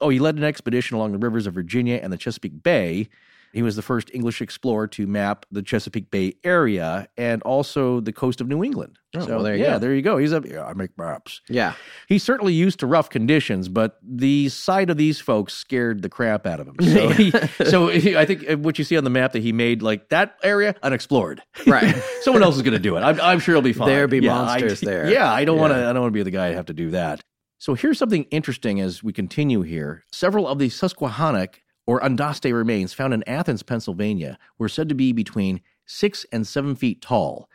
oh, 0.00 0.08
he 0.08 0.18
led 0.18 0.36
an 0.36 0.44
expedition 0.44 0.96
along 0.96 1.12
the 1.12 1.18
rivers 1.18 1.46
of 1.46 1.54
Virginia 1.54 1.98
and 2.02 2.12
the 2.12 2.18
Chesapeake 2.18 2.62
Bay. 2.62 3.08
He 3.52 3.62
was 3.62 3.74
the 3.74 3.80
first 3.80 4.10
English 4.12 4.42
explorer 4.42 4.86
to 4.88 5.06
map 5.06 5.46
the 5.50 5.62
Chesapeake 5.62 6.10
Bay 6.10 6.34
area 6.44 7.08
and 7.16 7.40
also 7.42 8.00
the 8.00 8.12
coast 8.12 8.42
of 8.42 8.48
New 8.48 8.62
England. 8.62 8.98
Oh, 9.14 9.20
so 9.20 9.26
well, 9.28 9.42
there 9.42 9.56
you 9.56 9.64
yeah, 9.64 9.72
go. 9.74 9.78
there 9.78 9.94
you 9.94 10.02
go. 10.02 10.18
He's 10.18 10.34
up. 10.34 10.44
Yeah, 10.44 10.66
I 10.66 10.74
make 10.74 10.90
maps. 10.98 11.40
Yeah. 11.48 11.72
He's 12.06 12.22
certainly 12.22 12.52
used 12.52 12.80
to 12.80 12.86
rough 12.86 13.08
conditions, 13.08 13.70
but 13.70 13.98
the 14.02 14.50
sight 14.50 14.90
of 14.90 14.98
these 14.98 15.20
folks 15.20 15.54
scared 15.54 16.02
the 16.02 16.10
crap 16.10 16.46
out 16.46 16.60
of 16.60 16.68
him. 16.68 16.74
So, 16.80 17.08
he, 17.08 17.30
so 17.64 17.88
he, 17.88 18.14
I 18.14 18.26
think 18.26 18.62
what 18.62 18.76
you 18.78 18.84
see 18.84 18.98
on 18.98 19.04
the 19.04 19.10
map 19.10 19.32
that 19.32 19.42
he 19.42 19.52
made, 19.52 19.80
like 19.80 20.10
that 20.10 20.36
area, 20.42 20.74
unexplored. 20.82 21.40
Right. 21.66 21.94
Someone 22.20 22.42
else 22.42 22.56
is 22.56 22.62
going 22.62 22.74
to 22.74 22.78
do 22.78 22.96
it. 22.98 23.00
I'm, 23.00 23.18
I'm 23.22 23.38
sure 23.38 23.54
he'll 23.54 23.62
be 23.62 23.72
fine. 23.72 23.88
There 23.88 24.06
be 24.06 24.18
Yeah, 24.18 24.34
monsters 24.34 24.82
I, 24.82 24.86
there. 24.86 25.10
Yeah, 25.10 25.32
I 25.32 25.46
don't 25.46 25.58
want 25.58 25.72
to. 25.72 25.78
I 25.78 25.94
don't 25.94 26.02
want 26.02 26.12
to 26.12 26.18
be 26.18 26.22
the 26.22 26.30
guy 26.30 26.50
to 26.50 26.56
have 26.56 26.66
to 26.66 26.74
do 26.74 26.90
that. 26.90 27.24
So 27.58 27.74
here's 27.74 27.98
something 27.98 28.24
interesting 28.24 28.80
as 28.80 29.02
we 29.02 29.12
continue 29.12 29.62
here. 29.62 30.04
Several 30.12 30.46
of 30.46 30.58
the 30.58 30.68
Susquehannock 30.68 31.62
or 31.86 32.00
Andaste 32.00 32.52
remains 32.52 32.92
found 32.92 33.14
in 33.14 33.26
Athens, 33.26 33.62
Pennsylvania, 33.62 34.38
were 34.58 34.68
said 34.68 34.88
to 34.88 34.94
be 34.94 35.12
between 35.12 35.60
six 35.86 36.26
and 36.32 36.46
seven 36.46 36.74
feet 36.74 37.00
tall. 37.00 37.48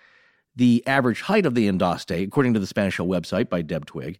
The 0.55 0.83
average 0.87 1.21
height 1.21 1.45
of 1.45 1.53
the 1.53 1.67
Andaste, 1.67 2.23
according 2.23 2.53
to 2.55 2.59
the 2.59 2.67
Spanish 2.67 2.97
Hill 2.97 3.07
website 3.07 3.49
by 3.49 3.61
Deb 3.61 3.85
Twigg, 3.85 4.17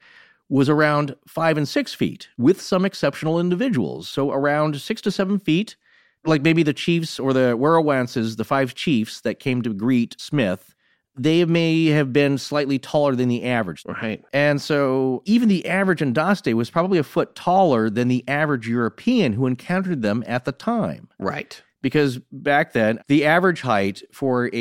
was 0.49 0.69
around 0.69 1.15
five 1.27 1.57
and 1.57 1.67
six 1.67 1.93
feet, 1.93 2.27
with 2.37 2.61
some 2.61 2.85
exceptional 2.85 3.39
individuals. 3.39 4.07
So 4.09 4.31
around 4.31 4.79
six 4.79 5.01
to 5.01 5.11
seven 5.11 5.39
feet, 5.39 5.77
like 6.25 6.41
maybe 6.41 6.61
the 6.61 6.73
chiefs 6.73 7.19
or 7.19 7.33
the 7.33 7.57
Werowances, 7.57 8.37
the 8.37 8.43
five 8.43 8.75
chiefs 8.75 9.21
that 9.21 9.39
came 9.39 9.61
to 9.61 9.73
greet 9.73 10.15
Smith, 10.19 10.75
they 11.15 11.43
may 11.45 11.88
have 11.88 12.13
been 12.13 12.38
slightly 12.38 12.79
taller 12.79 13.15
than 13.15 13.27
the 13.27 13.43
average. 13.43 13.83
Right. 13.85 14.23
And 14.31 14.61
so 14.61 15.21
even 15.25 15.49
the 15.49 15.65
average 15.67 15.99
Andaste 15.99 16.53
was 16.53 16.69
probably 16.69 16.97
a 16.97 17.03
foot 17.03 17.35
taller 17.35 17.89
than 17.89 18.07
the 18.07 18.23
average 18.27 18.67
European 18.67 19.33
who 19.33 19.45
encountered 19.45 20.01
them 20.01 20.23
at 20.25 20.45
the 20.45 20.51
time 20.53 21.09
Right. 21.19 21.61
because 21.81 22.19
back 22.31 22.71
then 22.73 22.99
the 23.07 23.25
average 23.25 23.61
height 23.61 24.01
for 24.13 24.49
a 24.53 24.57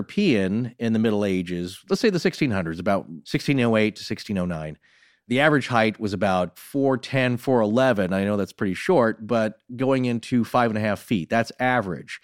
European 0.00 0.74
in 0.78 0.92
the 0.94 0.98
Middle 0.98 1.24
Ages, 1.24 1.84
let's 1.90 2.00
say 2.00 2.08
the 2.10 2.18
1600s, 2.18 2.78
about 2.80 3.06
1608 3.06 3.96
to 3.96 4.00
1609, 4.02 4.78
The 5.28 5.38
average 5.40 5.68
height 5.68 6.00
was 6.00 6.12
about 6.12 6.56
4'10, 6.56 7.36
4'11. 7.38 8.12
I 8.12 8.24
know 8.24 8.36
that's 8.36 8.52
pretty 8.52 8.74
short, 8.74 9.26
but 9.28 9.58
going 9.76 10.06
into 10.06 10.44
five 10.44 10.70
and 10.70 10.78
a 10.78 10.80
half 10.80 10.98
feet, 10.98 11.30
that's 11.30 11.52
average. 11.60 12.20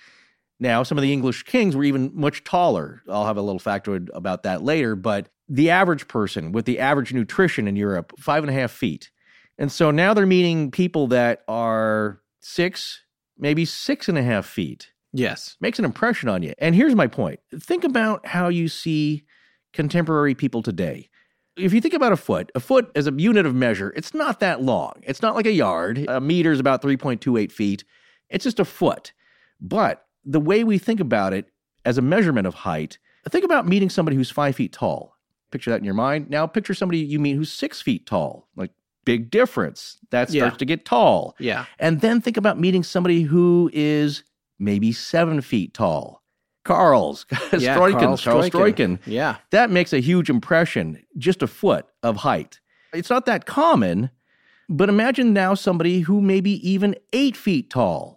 Now, 0.58 0.82
some 0.82 0.96
of 0.96 1.02
the 1.02 1.12
English 1.12 1.42
kings 1.42 1.76
were 1.76 1.84
even 1.84 2.10
much 2.14 2.44
taller. 2.44 3.02
I'll 3.08 3.26
have 3.26 3.36
a 3.36 3.42
little 3.42 3.60
factoid 3.60 4.08
about 4.14 4.44
that 4.44 4.62
later, 4.62 4.96
but 4.96 5.28
the 5.48 5.70
average 5.70 6.08
person 6.08 6.52
with 6.52 6.64
the 6.64 6.78
average 6.78 7.12
nutrition 7.12 7.68
in 7.68 7.76
Europe, 7.76 8.12
five 8.18 8.42
and 8.42 8.50
a 8.50 8.54
half 8.54 8.70
feet. 8.70 9.10
And 9.58 9.70
so 9.70 9.90
now 9.90 10.14
they're 10.14 10.26
meeting 10.26 10.70
people 10.70 11.06
that 11.08 11.42
are 11.48 12.20
six, 12.40 13.02
maybe 13.38 13.64
six 13.64 14.08
and 14.08 14.18
a 14.18 14.22
half 14.22 14.46
feet. 14.46 14.90
Yes. 15.12 15.56
Makes 15.60 15.78
an 15.78 15.84
impression 15.84 16.28
on 16.28 16.42
you. 16.42 16.52
And 16.58 16.74
here's 16.74 16.94
my 16.94 17.06
point 17.06 17.40
think 17.58 17.84
about 17.84 18.26
how 18.26 18.48
you 18.48 18.68
see 18.68 19.24
contemporary 19.72 20.34
people 20.34 20.62
today. 20.62 21.08
If 21.56 21.72
you 21.72 21.80
think 21.80 21.94
about 21.94 22.12
a 22.12 22.16
foot, 22.16 22.52
a 22.54 22.60
foot 22.60 22.90
as 22.94 23.06
a 23.06 23.12
unit 23.12 23.46
of 23.46 23.54
measure, 23.54 23.92
it's 23.96 24.12
not 24.12 24.40
that 24.40 24.60
long. 24.60 24.92
It's 25.02 25.22
not 25.22 25.34
like 25.34 25.46
a 25.46 25.52
yard. 25.52 26.04
A 26.06 26.20
meter 26.20 26.52
is 26.52 26.60
about 26.60 26.82
3.28 26.82 27.50
feet. 27.50 27.84
It's 28.28 28.44
just 28.44 28.60
a 28.60 28.64
foot. 28.64 29.12
But 29.58 30.05
the 30.26 30.40
way 30.40 30.64
we 30.64 30.76
think 30.78 31.00
about 31.00 31.32
it 31.32 31.46
as 31.84 31.96
a 31.98 32.02
measurement 32.02 32.46
of 32.46 32.54
height, 32.54 32.98
think 33.30 33.44
about 33.44 33.66
meeting 33.66 33.88
somebody 33.88 34.16
who's 34.16 34.30
five 34.30 34.56
feet 34.56 34.72
tall. 34.72 35.14
Picture 35.52 35.70
that 35.70 35.78
in 35.78 35.84
your 35.84 35.94
mind. 35.94 36.28
Now 36.28 36.46
picture 36.46 36.74
somebody 36.74 36.98
you 36.98 37.18
meet 37.20 37.34
who's 37.36 37.50
six 37.52 37.80
feet 37.80 38.04
tall. 38.06 38.48
Like 38.56 38.72
big 39.04 39.30
difference. 39.30 39.96
That 40.10 40.28
Yeah. 40.30 40.42
starts 40.42 40.56
to 40.58 40.64
get 40.64 40.84
tall. 40.84 41.36
Yeah. 41.38 41.64
And 41.78 42.00
then 42.00 42.20
think 42.20 42.36
about 42.36 42.58
meeting 42.58 42.82
somebody 42.82 43.22
who 43.22 43.70
is 43.72 44.24
maybe 44.58 44.90
seven 44.92 45.40
feet 45.40 45.72
tall. 45.74 46.22
Carl's, 46.64 47.24
Yeah, 47.52 47.76
Struyckens, 47.76 48.24
Carl 48.24 48.42
Struycken. 48.42 48.50
Struycken. 48.50 48.98
Yeah. 49.06 49.36
That 49.50 49.70
makes 49.70 49.92
a 49.92 50.00
huge 50.00 50.28
impression, 50.28 51.00
just 51.16 51.40
a 51.42 51.46
foot 51.46 51.86
of 52.02 52.16
height. 52.16 52.58
It's 52.92 53.08
not 53.10 53.26
that 53.26 53.46
common, 53.46 54.10
but 54.68 54.88
imagine 54.88 55.32
now 55.32 55.54
somebody 55.54 56.00
who 56.00 56.20
may 56.20 56.40
be 56.40 56.54
even 56.68 56.96
eight 57.12 57.36
feet 57.36 57.70
tall. 57.70 58.15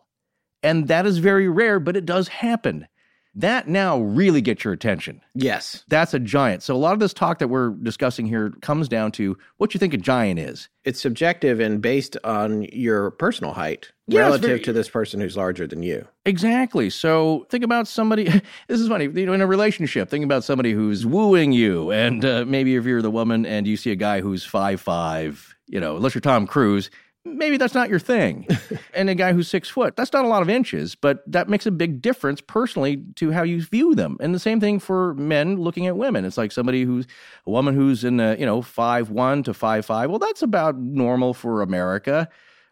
And 0.64 0.88
that 0.88 1.06
is 1.06 1.18
very 1.20 1.48
rare, 1.48 1.80
but 1.80 1.96
it 1.96 2.06
does 2.06 2.28
happen. 2.28 2.88
That 3.36 3.68
now 3.68 4.00
really 4.00 4.42
gets 4.42 4.64
your 4.64 4.74
attention. 4.74 5.22
Yes. 5.36 5.86
That's 5.88 6.16
a 6.16 6.20
giant. 6.20 6.64
So 6.64 6.76
a 6.76 6.78
lot 6.78 6.94
of 6.94 7.00
this 7.00 7.14
talk 7.14 7.38
that 7.40 7.48
we're 7.48 7.70
discussing 7.70 8.26
here 8.26 8.50
comes 8.62 8.90
down 8.90 9.12
to 9.14 9.38
what 9.58 9.74
you 9.74 9.80
think 9.80 9.94
a 9.94 9.98
giant 9.98 10.40
is. 10.40 10.68
It's 10.84 11.00
subjective 11.00 11.60
and 11.60 11.80
based 11.80 12.18
on 12.24 12.64
your 12.74 13.12
personal 13.12 13.54
height 13.54 13.92
Yeah, 14.08 14.22
relative 14.22 14.48
very- 14.50 14.60
to 14.62 14.74
this 14.74 14.90
person 14.90 15.22
who's 15.22 15.38
larger 15.38 15.68
than 15.68 15.84
you. 15.84 16.08
Exactly. 16.26 16.90
So 16.90 17.46
think 17.50 17.64
about 17.64 17.88
somebody. 17.88 18.26
This 18.68 18.82
is 18.82 18.88
funny. 18.90 19.06
You 19.06 19.28
know, 19.28 19.34
in 19.34 19.42
a 19.42 19.48
relationship, 19.48 20.10
think 20.10 20.26
about 20.26 20.44
somebody 20.44 20.74
who's 20.74 21.06
wooing 21.06 21.52
you, 21.54 21.92
and 21.92 22.26
uh, 22.26 22.46
maybe 22.46 22.76
if 22.76 22.86
you're 22.86 23.02
the 23.02 23.12
woman 23.12 23.46
and 23.46 23.68
you 23.68 23.78
see 23.78 23.92
a 23.92 23.96
guy 23.96 24.22
who's 24.22 24.44
five 24.44 24.82
five, 24.82 25.56
you 25.68 25.80
know, 25.80 25.96
unless 25.98 26.14
you're 26.16 26.22
Tom 26.22 26.46
Cruise, 26.48 26.90
maybe 27.38 27.58
that's 27.58 27.74
not 27.74 27.90
your 27.90 28.00
thing. 28.00 28.48
and 28.94 29.10
a 29.10 29.16
guy 29.16 29.34
who's 29.34 29.48
six 29.48 29.70
foot, 29.70 29.96
that's 29.96 30.14
not 30.14 30.26
a 30.26 30.28
lot 30.28 30.42
of 30.42 30.50
inches, 30.50 30.96
but 30.96 31.24
that 31.32 31.50
makes 31.50 31.66
a 31.66 31.72
big 31.72 32.02
difference 32.02 32.42
personally 32.42 33.04
to 33.16 33.32
how 33.32 33.44
you 33.44 33.62
view 33.62 33.96
them. 33.96 34.18
And 34.20 34.34
the 34.34 34.40
same 34.40 34.60
thing 34.60 34.80
for 34.80 35.14
men 35.16 35.58
looking 35.58 35.88
at 35.88 35.98
women. 35.98 36.26
It's 36.26 36.38
like 36.38 36.52
somebody 36.52 36.84
who's 36.84 37.06
a 37.46 37.52
woman 37.52 37.76
who's 37.76 38.04
in 38.04 38.18
the 38.18 38.36
you 38.40 38.46
know 38.46 38.62
five 38.62 39.10
one 39.10 39.44
to 39.44 39.54
five 39.54 39.86
five. 39.86 40.10
Well, 40.10 40.20
that's 40.20 40.42
about 40.42 40.78
normal 40.78 41.34
for 41.34 41.62
America 41.62 42.30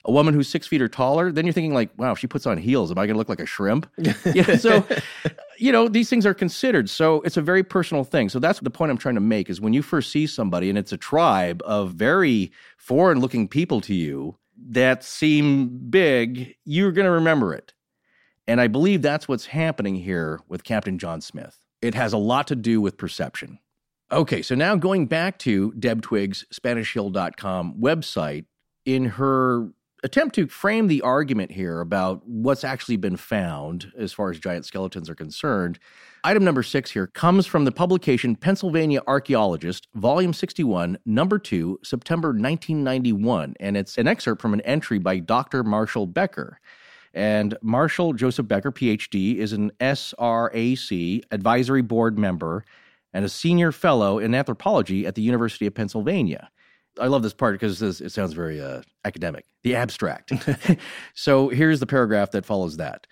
a 0.07 0.11
woman 0.11 0.33
who's 0.33 0.47
six 0.47 0.65
feet 0.65 0.81
or 0.81 0.87
taller, 0.87 1.31
then 1.31 1.45
you're 1.45 1.53
thinking 1.53 1.73
like, 1.73 1.89
wow, 1.97 2.13
if 2.13 2.19
she 2.19 2.27
puts 2.27 2.45
on 2.45 2.57
heels, 2.57 2.89
am 2.91 2.97
I 2.97 3.05
going 3.05 3.15
to 3.15 3.17
look 3.17 3.29
like 3.29 3.41
a 3.41 3.45
shrimp? 3.45 3.87
yeah, 4.33 4.55
so, 4.55 4.85
you 5.57 5.71
know, 5.71 5.87
these 5.89 6.09
things 6.09 6.25
are 6.25 6.33
considered. 6.33 6.89
So 6.89 7.21
it's 7.21 7.37
a 7.37 7.41
very 7.41 7.63
personal 7.63 8.05
thing. 8.05 8.29
So 8.29 8.39
that's 8.39 8.59
the 8.61 8.69
point 8.69 8.89
I'm 8.89 8.97
trying 8.97 9.15
to 9.15 9.21
make 9.21 9.49
is 9.49 9.59
when 9.59 9.73
you 9.73 9.81
first 9.81 10.11
see 10.11 10.25
somebody 10.25 10.69
and 10.69 10.77
it's 10.77 10.93
a 10.93 10.97
tribe 10.97 11.61
of 11.65 11.91
very 11.91 12.51
foreign 12.77 13.19
looking 13.19 13.47
people 13.47 13.81
to 13.81 13.93
you 13.93 14.37
that 14.69 15.03
seem 15.03 15.89
big, 15.89 16.55
you're 16.65 16.91
going 16.91 17.05
to 17.05 17.11
remember 17.11 17.53
it. 17.53 17.73
And 18.47 18.61
I 18.61 18.67
believe 18.67 19.01
that's 19.01 19.27
what's 19.27 19.47
happening 19.47 19.95
here 19.95 20.39
with 20.47 20.63
Captain 20.63 20.97
John 20.97 21.21
Smith. 21.21 21.61
It 21.81 21.95
has 21.95 22.13
a 22.13 22.17
lot 22.17 22.47
to 22.47 22.55
do 22.55 22.79
with 22.81 22.97
perception. 22.97 23.59
Okay, 24.11 24.41
so 24.41 24.55
now 24.55 24.75
going 24.75 25.05
back 25.05 25.37
to 25.39 25.73
Deb 25.73 26.01
Twigg's 26.01 26.45
SpanishHill.com 26.53 27.75
website, 27.79 28.45
in 28.87 29.03
her 29.03 29.69
attempt 30.07 30.33
to 30.33 30.47
frame 30.47 30.87
the 30.87 31.01
argument 31.01 31.51
here 31.51 31.81
about 31.81 32.25
what's 32.25 32.63
actually 32.63 32.95
been 32.95 33.17
found 33.17 33.91
as 33.97 34.13
far 34.13 34.31
as 34.31 34.39
giant 34.39 34.65
skeletons 34.65 35.09
are 35.09 35.15
concerned, 35.15 35.77
item 36.23 36.45
number 36.45 36.63
six 36.63 36.89
here 36.89 37.07
comes 37.07 37.45
from 37.45 37.65
the 37.65 37.73
publication 37.73 38.33
Pennsylvania 38.33 39.01
Archaeologist, 39.05 39.89
Volume 39.95 40.31
61, 40.31 40.97
Number 41.05 41.37
2, 41.37 41.81
September 41.83 42.29
1991. 42.29 43.55
And 43.59 43.75
it's 43.75 43.97
an 43.97 44.07
excerpt 44.07 44.41
from 44.41 44.53
an 44.53 44.61
entry 44.61 44.97
by 44.97 45.19
Dr. 45.19 45.61
Marshall 45.65 46.07
Becker. 46.07 46.61
And 47.13 47.57
Marshall 47.61 48.13
Joseph 48.13 48.47
Becker, 48.47 48.71
PhD, 48.71 49.35
is 49.35 49.51
an 49.51 49.73
SRAC 49.81 51.21
advisory 51.31 51.81
board 51.81 52.17
member 52.17 52.63
and 53.13 53.25
a 53.25 53.29
senior 53.29 53.73
fellow 53.73 54.19
in 54.19 54.33
anthropology 54.33 55.05
at 55.05 55.15
the 55.15 55.21
University 55.21 55.65
of 55.65 55.75
Pennsylvania. 55.75 56.49
I 56.99 57.07
love 57.07 57.23
this 57.23 57.33
part 57.33 57.55
because 57.55 57.79
this, 57.79 58.01
it 58.01 58.11
sounds 58.11 58.33
very 58.33 58.61
uh, 58.61 58.81
academic. 59.05 59.45
The 59.63 59.75
abstract. 59.75 60.33
so 61.13 61.49
here's 61.49 61.79
the 61.79 61.85
paragraph 61.85 62.31
that 62.31 62.45
follows 62.45 62.77
that. 62.77 63.07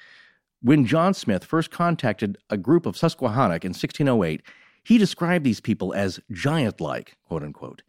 When 0.61 0.85
John 0.85 1.13
Smith 1.13 1.43
first 1.45 1.69
contacted 1.69 2.37
a 2.49 2.57
group 2.57 2.85
of 2.85 2.97
Susquehannock 2.97 3.63
in 3.63 3.69
1608, 3.69 4.41
he 4.83 4.97
described 4.97 5.45
these 5.45 5.59
people 5.59 5.93
as 5.93 6.19
giant 6.31 6.79
like, 6.79 7.17
quote 7.23 7.43
unquote. 7.43 7.83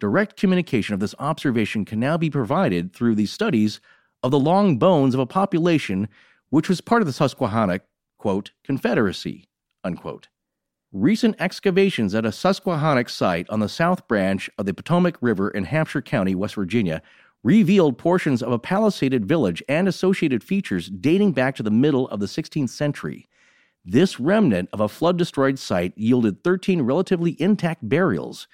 Direct 0.00 0.36
communication 0.36 0.94
of 0.94 1.00
this 1.00 1.14
observation 1.18 1.84
can 1.84 2.00
now 2.00 2.16
be 2.16 2.30
provided 2.30 2.92
through 2.92 3.14
the 3.14 3.26
studies 3.26 3.80
of 4.22 4.30
the 4.30 4.38
long 4.38 4.78
bones 4.78 5.14
of 5.14 5.20
a 5.20 5.26
population 5.26 6.08
which 6.50 6.68
was 6.68 6.80
part 6.80 7.02
of 7.02 7.06
the 7.06 7.12
Susquehannock, 7.12 7.82
quote, 8.18 8.52
Confederacy, 8.62 9.48
unquote. 9.82 10.28
Recent 10.94 11.34
excavations 11.40 12.14
at 12.14 12.24
a 12.24 12.30
Susquehannock 12.30 13.08
site 13.08 13.50
on 13.50 13.58
the 13.58 13.68
South 13.68 14.06
Branch 14.06 14.48
of 14.56 14.64
the 14.64 14.72
Potomac 14.72 15.18
River 15.20 15.50
in 15.50 15.64
Hampshire 15.64 16.00
County, 16.00 16.36
West 16.36 16.54
Virginia, 16.54 17.02
revealed 17.42 17.98
portions 17.98 18.44
of 18.44 18.52
a 18.52 18.60
palisaded 18.60 19.26
village 19.26 19.60
and 19.68 19.88
associated 19.88 20.44
features 20.44 20.88
dating 20.88 21.32
back 21.32 21.56
to 21.56 21.64
the 21.64 21.70
middle 21.72 22.06
of 22.10 22.20
the 22.20 22.26
16th 22.26 22.68
century. 22.68 23.26
This 23.84 24.20
remnant 24.20 24.68
of 24.72 24.78
a 24.78 24.88
flood 24.88 25.18
destroyed 25.18 25.58
site 25.58 25.98
yielded 25.98 26.44
13 26.44 26.82
relatively 26.82 27.34
intact 27.42 27.88
burials. 27.88 28.46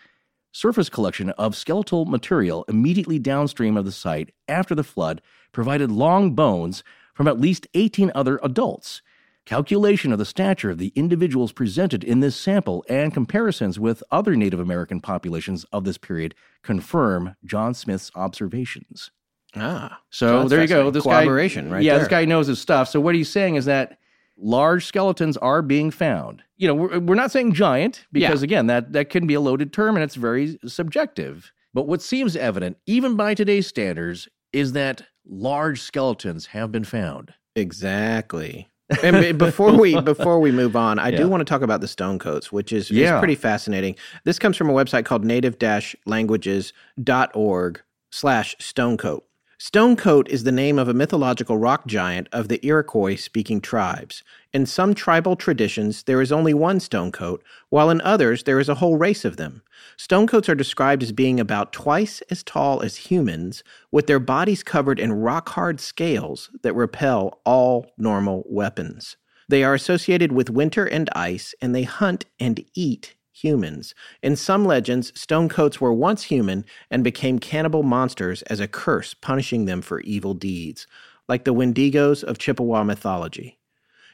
Surface 0.51 0.89
collection 0.89 1.29
of 1.33 1.55
skeletal 1.55 2.07
material 2.07 2.65
immediately 2.69 3.19
downstream 3.19 3.77
of 3.77 3.85
the 3.85 3.93
site 3.93 4.33
after 4.49 4.75
the 4.75 4.83
flood 4.83 5.21
provided 5.53 5.93
long 5.93 6.35
bones 6.35 6.83
from 7.12 7.29
at 7.29 7.39
least 7.39 7.67
18 7.75 8.11
other 8.15 8.41
adults. 8.43 9.03
Calculation 9.47 10.12
of 10.12 10.19
the 10.19 10.25
stature 10.25 10.71
of 10.71 10.79
the 10.79 10.93
individuals 10.95 11.51
presented 11.53 12.05
in 12.05 12.21
this 12.21 12.37
sample 12.37 12.85
and 12.89 13.12
comparisons 13.12 13.81
with 13.81 14.03
other 14.11 14.37
Native 14.37 14.61
American 14.61 15.01
populations 15.01 15.65
of 15.73 15.85
this 15.85 15.99
period 15.99 16.35
confirm 16.62 17.35
John 17.45 17.75
Smith's 17.75 18.11
observations. 18.15 19.11
Ah. 19.57 20.01
So 20.11 20.47
there 20.47 20.61
you 20.62 20.69
go. 20.69 20.91
This 20.91 21.03
Corroboration 21.03 21.67
guy, 21.69 21.75
right 21.75 21.83
yeah, 21.83 21.93
there. 21.95 22.01
this 22.01 22.09
guy 22.09 22.25
knows 22.25 22.47
his 22.47 22.61
stuff. 22.61 22.89
So 22.89 23.01
what 23.01 23.15
he's 23.17 23.29
saying 23.31 23.57
is 23.57 23.65
that 23.65 23.99
large 24.37 24.87
skeletons 24.87 25.37
are 25.39 25.62
being 25.62 25.91
found. 25.91 26.43
You 26.57 26.69
know, 26.69 26.75
we're, 26.75 27.01
we're 27.01 27.15
not 27.17 27.33
saying 27.33 27.55
giant 27.55 28.07
because 28.12 28.43
Yeah. 28.43 28.45
again, 28.45 28.67
that 28.69 28.93
that 28.93 29.11
can 29.11 29.27
be 29.27 29.35
a 29.35 29.41
loaded 29.41 29.73
term 29.73 29.97
and 29.97 30.05
it's 30.05 30.15
very 30.15 30.59
subjective. 30.67 31.51
But 31.75 31.89
what 31.89 32.03
seems 32.03 32.37
evident, 32.37 32.77
even 32.87 33.17
by 33.17 33.35
today's 33.35 33.67
standards, 33.67 34.29
is 34.53 34.73
that 34.73 35.03
large 35.27 35.81
skeletons 35.81 36.47
have 36.47 36.71
been 36.71 36.85
found. 36.85 37.35
Exactly. 37.57 38.69
And 39.03 39.39
before 39.39 39.73
we 39.77 40.01
before 40.01 40.41
we 40.41 40.51
move 40.53 40.77
on, 40.77 40.99
I 40.99 41.09
Yeah. 41.11 41.19
do 41.19 41.29
want 41.29 41.41
to 41.41 41.45
talk 41.45 41.62
about 41.62 41.81
the 41.81 41.89
stone 41.89 42.19
coats, 42.19 42.51
which 42.53 42.73
is, 42.73 42.91
Yeah. 42.91 43.17
is 43.17 43.21
pretty 43.21 43.35
fascinating. 43.37 43.95
This 44.25 44.39
comes 44.39 44.57
from 44.57 44.69
a 44.71 44.73
website 44.73 45.05
called 45.05 45.25
native-languages.org 45.25 47.81
slash 48.12 48.57
stonecoat. 48.59 49.25
Stonecoat 49.62 50.27
is 50.28 50.45
the 50.45 50.53
name 50.53 50.78
of 50.78 50.89
a 50.89 50.95
mythological 50.95 51.59
rock 51.59 51.87
giant 51.87 52.31
of 52.32 52.49
the 52.49 52.65
Iroquois-speaking 52.66 53.61
tribes. 53.61 54.23
In 54.55 54.65
some 54.65 54.95
tribal 54.95 55.37
traditions, 55.37 56.05
there 56.05 56.23
is 56.23 56.32
only 56.32 56.55
one 56.55 56.81
stonecoat, 56.81 57.45
while 57.69 57.91
in 57.91 58.01
others, 58.01 58.45
there 58.45 58.59
is 58.59 58.70
a 58.70 58.77
whole 58.77 58.97
race 58.97 59.23
of 59.23 59.37
them. 59.37 59.61
Stonecoats 59.99 60.49
are 60.49 60.55
described 60.55 61.03
as 61.03 61.12
being 61.12 61.39
about 61.39 61.74
twice 61.74 62.23
as 62.31 62.43
tall 62.43 62.81
as 62.81 62.97
humans, 62.97 63.62
with 63.93 64.07
their 64.07 64.19
bodies 64.19 64.62
covered 64.62 64.99
in 64.99 65.12
rock 65.12 65.51
hard 65.51 65.78
scales 65.78 66.49
that 66.62 66.73
repel 66.73 67.39
all 67.45 67.93
normal 67.99 68.45
weapons. 68.47 69.19
They 69.47 69.62
are 69.62 69.74
associated 69.74 70.32
with 70.32 70.49
winter 70.49 70.87
and 70.87 71.11
ice, 71.15 71.55
and 71.61 71.74
they 71.74 71.82
hunt 71.82 72.24
and 72.39 72.65
eat 72.74 73.15
humans. 73.43 73.95
In 74.23 74.37
some 74.37 74.65
legends, 74.65 75.12
stonecoats 75.19 75.81
were 75.81 75.93
once 75.93 76.25
human 76.25 76.65
and 76.91 77.03
became 77.05 77.39
cannibal 77.39 77.83
monsters 77.83 78.43
as 78.43 78.61
a 78.61 78.69
curse 78.69 79.15
punishing 79.15 79.65
them 79.65 79.83
for 79.83 80.01
evil 80.01 80.35
deeds, 80.35 80.87
like 81.29 81.45
the 81.45 81.55
Wendigos 81.55 82.23
of 82.23 82.39
Chippewa 82.39 82.85
mythology. 82.85 83.59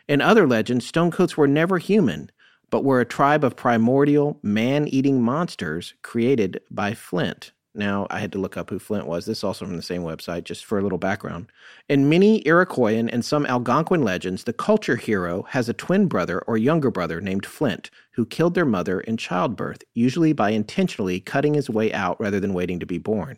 In 0.09 0.21
other 0.21 0.47
legends, 0.47 0.87
stonecoats 0.87 1.37
were 1.37 1.49
never 1.49 1.79
human, 1.79 2.31
but 2.71 2.85
were 2.85 3.01
a 3.01 3.07
tribe 3.07 3.45
of 3.45 3.57
primordial, 3.57 4.39
man 4.43 4.87
eating 4.89 5.23
monsters 5.23 5.95
created 6.03 6.61
by 6.71 6.95
Flint. 6.95 7.53
Now, 7.77 8.07
I 8.11 8.21
had 8.21 8.33
to 8.33 8.39
look 8.39 8.57
up 8.57 8.71
who 8.71 8.79
Flint 8.79 9.07
was. 9.07 9.27
This 9.27 9.39
is 9.39 9.45
also 9.45 9.67
from 9.67 9.77
the 9.77 9.83
same 9.83 10.03
website, 10.03 10.45
just 10.45 10.65
for 10.65 10.79
a 10.79 10.83
little 10.83 10.99
background. 10.99 11.53
In 11.89 12.09
many 12.09 12.43
Iroquoian 12.45 13.11
and 13.13 13.25
some 13.25 13.45
Algonquin 13.45 14.03
legends, 14.03 14.45
the 14.45 14.53
culture 14.53 14.97
hero 14.97 15.43
has 15.51 15.69
a 15.69 15.75
twin 15.75 16.07
brother 16.07 16.41
or 16.47 16.57
younger 16.57 16.91
brother 16.91 17.21
named 17.21 17.45
Flint 17.45 17.91
who 18.13 18.25
killed 18.25 18.55
their 18.55 18.65
mother 18.65 19.01
in 19.01 19.19
childbirth, 19.19 19.85
usually 19.93 20.33
by 20.33 20.51
intentionally 20.51 21.21
cutting 21.21 21.53
his 21.53 21.69
way 21.69 21.93
out 21.93 22.19
rather 22.19 22.41
than 22.41 22.55
waiting 22.55 22.81
to 22.81 22.87
be 22.87 22.97
born. 22.97 23.37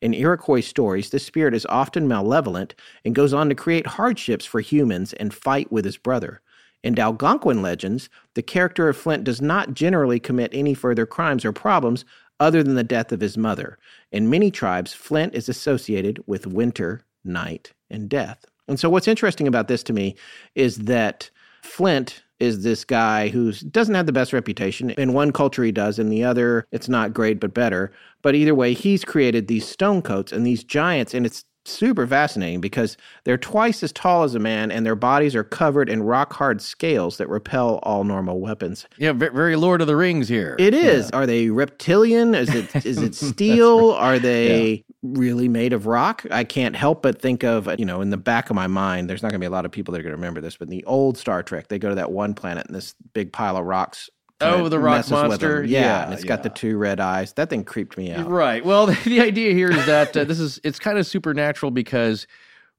In 0.00 0.14
Iroquois 0.14 0.60
stories, 0.60 1.10
this 1.10 1.26
spirit 1.26 1.52
is 1.52 1.66
often 1.66 2.06
malevolent 2.06 2.76
and 3.04 3.12
goes 3.12 3.34
on 3.34 3.48
to 3.48 3.56
create 3.56 3.88
hardships 3.88 4.44
for 4.44 4.60
humans 4.60 5.12
and 5.14 5.34
fight 5.34 5.72
with 5.72 5.84
his 5.84 5.96
brother. 5.96 6.40
In 6.82 6.98
Algonquin 6.98 7.60
legends, 7.60 8.08
the 8.34 8.42
character 8.42 8.88
of 8.88 8.96
Flint 8.96 9.24
does 9.24 9.42
not 9.42 9.74
generally 9.74 10.18
commit 10.18 10.50
any 10.54 10.74
further 10.74 11.04
crimes 11.06 11.44
or 11.44 11.52
problems 11.52 12.04
other 12.40 12.62
than 12.62 12.74
the 12.74 12.82
death 12.82 13.12
of 13.12 13.20
his 13.20 13.36
mother. 13.36 13.78
In 14.10 14.30
many 14.30 14.50
tribes, 14.50 14.92
Flint 14.92 15.34
is 15.34 15.48
associated 15.48 16.22
with 16.26 16.46
winter, 16.46 17.04
night, 17.22 17.72
and 17.90 18.08
death. 18.08 18.44
And 18.66 18.80
so, 18.80 18.88
what's 18.88 19.08
interesting 19.08 19.46
about 19.46 19.68
this 19.68 19.82
to 19.84 19.92
me 19.92 20.16
is 20.54 20.78
that 20.78 21.30
Flint 21.62 22.22
is 22.38 22.62
this 22.62 22.84
guy 22.84 23.28
who 23.28 23.52
doesn't 23.52 23.94
have 23.94 24.06
the 24.06 24.12
best 24.12 24.32
reputation. 24.32 24.90
In 24.90 25.12
one 25.12 25.30
culture, 25.30 25.62
he 25.62 25.72
does, 25.72 25.98
in 25.98 26.08
the 26.08 26.24
other, 26.24 26.66
it's 26.72 26.88
not 26.88 27.12
great, 27.12 27.38
but 27.38 27.52
better. 27.52 27.92
But 28.22 28.34
either 28.34 28.54
way, 28.54 28.72
he's 28.72 29.04
created 29.04 29.46
these 29.46 29.68
stone 29.68 30.00
coats 30.00 30.32
and 30.32 30.46
these 30.46 30.64
giants, 30.64 31.12
and 31.12 31.26
it's 31.26 31.44
super 31.70 32.06
fascinating 32.06 32.60
because 32.60 32.96
they're 33.24 33.38
twice 33.38 33.82
as 33.82 33.92
tall 33.92 34.22
as 34.22 34.34
a 34.34 34.38
man 34.38 34.70
and 34.70 34.84
their 34.84 34.94
bodies 34.94 35.34
are 35.34 35.44
covered 35.44 35.88
in 35.88 36.02
rock 36.02 36.32
hard 36.32 36.60
scales 36.60 37.18
that 37.18 37.28
repel 37.28 37.78
all 37.82 38.04
normal 38.04 38.40
weapons. 38.40 38.86
Yeah, 38.98 39.12
very 39.12 39.56
Lord 39.56 39.80
of 39.80 39.86
the 39.86 39.96
Rings 39.96 40.28
here. 40.28 40.56
It 40.58 40.74
is. 40.74 41.10
Yeah. 41.12 41.18
Are 41.18 41.26
they 41.26 41.50
reptilian? 41.50 42.34
Is 42.34 42.54
it 42.54 42.84
is 42.84 42.98
it 42.98 43.14
steel? 43.30 43.92
Are 43.92 44.18
they 44.18 44.70
yeah. 44.70 44.82
really 45.02 45.48
made 45.48 45.72
of 45.72 45.86
rock? 45.86 46.26
I 46.30 46.44
can't 46.44 46.76
help 46.76 47.02
but 47.02 47.20
think 47.20 47.44
of, 47.44 47.68
you 47.78 47.84
know, 47.84 48.00
in 48.00 48.10
the 48.10 48.16
back 48.16 48.50
of 48.50 48.56
my 48.56 48.66
mind, 48.66 49.08
there's 49.08 49.22
not 49.22 49.30
going 49.30 49.40
to 49.40 49.44
be 49.44 49.48
a 49.48 49.50
lot 49.50 49.64
of 49.64 49.72
people 49.72 49.92
that 49.92 50.00
are 50.00 50.02
going 50.02 50.12
to 50.12 50.16
remember 50.16 50.40
this, 50.40 50.56
but 50.56 50.68
in 50.68 50.70
the 50.70 50.84
old 50.84 51.16
Star 51.16 51.42
Trek, 51.42 51.68
they 51.68 51.78
go 51.78 51.88
to 51.88 51.94
that 51.94 52.12
one 52.12 52.34
planet 52.34 52.66
and 52.66 52.74
this 52.74 52.94
big 53.12 53.32
pile 53.32 53.56
of 53.56 53.64
rocks 53.64 54.10
Oh, 54.40 54.68
the 54.68 54.78
rock 54.78 55.08
monster. 55.10 55.62
Yeah, 55.64 55.80
yeah, 55.80 56.04
and 56.04 56.12
it's 56.14 56.24
yeah. 56.24 56.28
got 56.28 56.42
the 56.42 56.48
two 56.48 56.76
red 56.76 57.00
eyes. 57.00 57.32
That 57.34 57.50
thing 57.50 57.64
creeped 57.64 57.96
me 57.96 58.12
out. 58.12 58.28
Right. 58.28 58.64
Well, 58.64 58.86
the, 58.86 58.98
the 59.04 59.20
idea 59.20 59.52
here 59.52 59.70
is 59.70 59.86
that 59.86 60.16
uh, 60.16 60.24
this 60.24 60.40
is 60.40 60.60
it's 60.64 60.78
kind 60.78 60.98
of 60.98 61.06
supernatural 61.06 61.70
because 61.70 62.26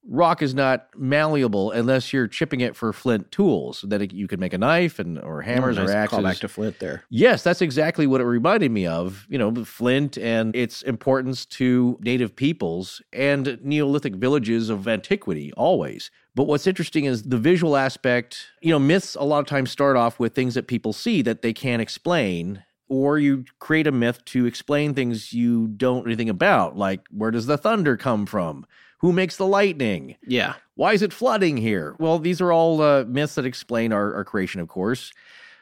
rock 0.07 0.41
is 0.41 0.55
not 0.55 0.87
malleable 0.97 1.71
unless 1.71 2.11
you're 2.11 2.27
chipping 2.27 2.61
it 2.61 2.75
for 2.75 2.91
flint 2.91 3.31
tools 3.31 3.79
so 3.79 3.87
that 3.87 4.01
it, 4.01 4.11
you 4.11 4.27
can 4.27 4.39
make 4.39 4.53
a 4.53 4.57
knife 4.57 4.97
and 4.97 5.19
or 5.19 5.41
hammers 5.41 5.77
oh, 5.77 5.83
nice 5.83 5.91
or 5.91 5.95
axes. 5.95 6.15
Call 6.15 6.23
back 6.23 6.37
to 6.37 6.47
flint 6.47 6.79
there. 6.79 7.03
Yes, 7.09 7.43
that's 7.43 7.61
exactly 7.61 8.07
what 8.07 8.21
it 8.21 8.25
reminded 8.25 8.71
me 8.71 8.87
of. 8.87 9.27
You 9.29 9.37
know, 9.37 9.63
flint 9.63 10.17
and 10.17 10.55
its 10.55 10.81
importance 10.81 11.45
to 11.47 11.99
native 12.01 12.35
peoples 12.35 13.01
and 13.13 13.59
Neolithic 13.63 14.15
villages 14.15 14.69
of 14.69 14.87
antiquity. 14.87 15.53
Always. 15.53 16.09
But 16.33 16.43
what's 16.43 16.67
interesting 16.67 17.05
is 17.05 17.23
the 17.23 17.37
visual 17.37 17.75
aspect. 17.75 18.47
You 18.61 18.71
know, 18.71 18.79
myths 18.79 19.15
a 19.15 19.23
lot 19.23 19.39
of 19.39 19.47
times 19.47 19.71
start 19.71 19.97
off 19.97 20.19
with 20.19 20.33
things 20.33 20.53
that 20.55 20.67
people 20.67 20.93
see 20.93 21.21
that 21.23 21.41
they 21.41 21.53
can't 21.53 21.81
explain 21.81 22.63
or 22.91 23.17
you 23.17 23.45
create 23.59 23.87
a 23.87 23.91
myth 23.91 24.23
to 24.25 24.45
explain 24.45 24.93
things 24.93 25.31
you 25.31 25.65
don't 25.69 26.03
know 26.03 26.07
anything 26.07 26.29
about, 26.29 26.75
like 26.75 26.99
where 27.09 27.31
does 27.31 27.45
the 27.45 27.57
thunder 27.57 27.95
come 27.95 28.25
from? 28.25 28.65
Who 28.99 29.13
makes 29.13 29.37
the 29.37 29.47
lightning? 29.47 30.17
Yeah. 30.27 30.55
Why 30.75 30.91
is 30.91 31.01
it 31.01 31.13
flooding 31.13 31.55
here? 31.55 31.95
Well, 31.99 32.19
these 32.19 32.41
are 32.41 32.51
all 32.51 32.81
uh, 32.81 33.05
myths 33.05 33.35
that 33.35 33.45
explain 33.45 33.93
our, 33.93 34.13
our 34.13 34.25
creation, 34.25 34.59
of 34.59 34.67
course. 34.67 35.13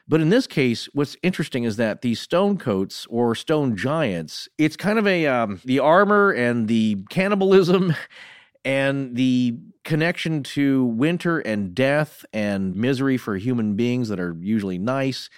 But 0.08 0.22
in 0.22 0.30
this 0.30 0.48
case, 0.48 0.90
what's 0.94 1.16
interesting 1.22 1.66
is 1.66 1.76
that 1.76 2.02
these 2.02 2.20
stone 2.20 2.58
coats 2.58 3.06
or 3.12 3.36
stone 3.36 3.78
giants, 3.78 4.50
it's 4.58 4.76
kind 4.76 4.98
of 4.98 5.06
a 5.06 5.28
um, 5.28 5.62
the 5.64 5.78
armor 5.78 6.32
and 6.32 6.68
the 6.68 6.98
cannibalism 7.12 7.94
and 8.66 9.16
the 9.16 9.56
connection 9.90 10.44
to 10.44 10.86
winter 10.86 11.40
and 11.40 11.74
death 11.74 12.24
and 12.32 12.76
misery 12.76 13.18
for 13.18 13.36
human 13.38 13.76
beings 13.76 14.08
that 14.10 14.20
are 14.20 14.36
usually 14.40 14.78
nice 14.78 15.32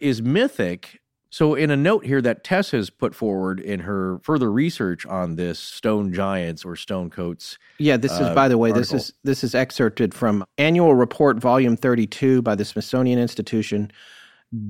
is 0.00 0.22
mythic 0.22 1.02
so, 1.32 1.54
in 1.54 1.70
a 1.70 1.78
note 1.78 2.04
here 2.04 2.20
that 2.20 2.44
Tess 2.44 2.72
has 2.72 2.90
put 2.90 3.14
forward 3.14 3.58
in 3.58 3.80
her 3.80 4.18
further 4.22 4.52
research 4.52 5.06
on 5.06 5.36
this 5.36 5.58
stone 5.58 6.12
giants 6.12 6.62
or 6.62 6.76
stone 6.76 7.08
coats. 7.08 7.56
Yeah, 7.78 7.96
this 7.96 8.12
uh, 8.12 8.24
is 8.24 8.34
by 8.34 8.48
the 8.48 8.58
way, 8.58 8.68
article. 8.68 8.98
this 8.98 9.08
is 9.08 9.14
this 9.24 9.42
is 9.42 9.54
excerpted 9.54 10.12
from 10.12 10.44
Annual 10.58 10.94
Report 10.94 11.38
Volume 11.38 11.74
32 11.74 12.42
by 12.42 12.54
the 12.54 12.66
Smithsonian 12.66 13.18
Institution, 13.18 13.90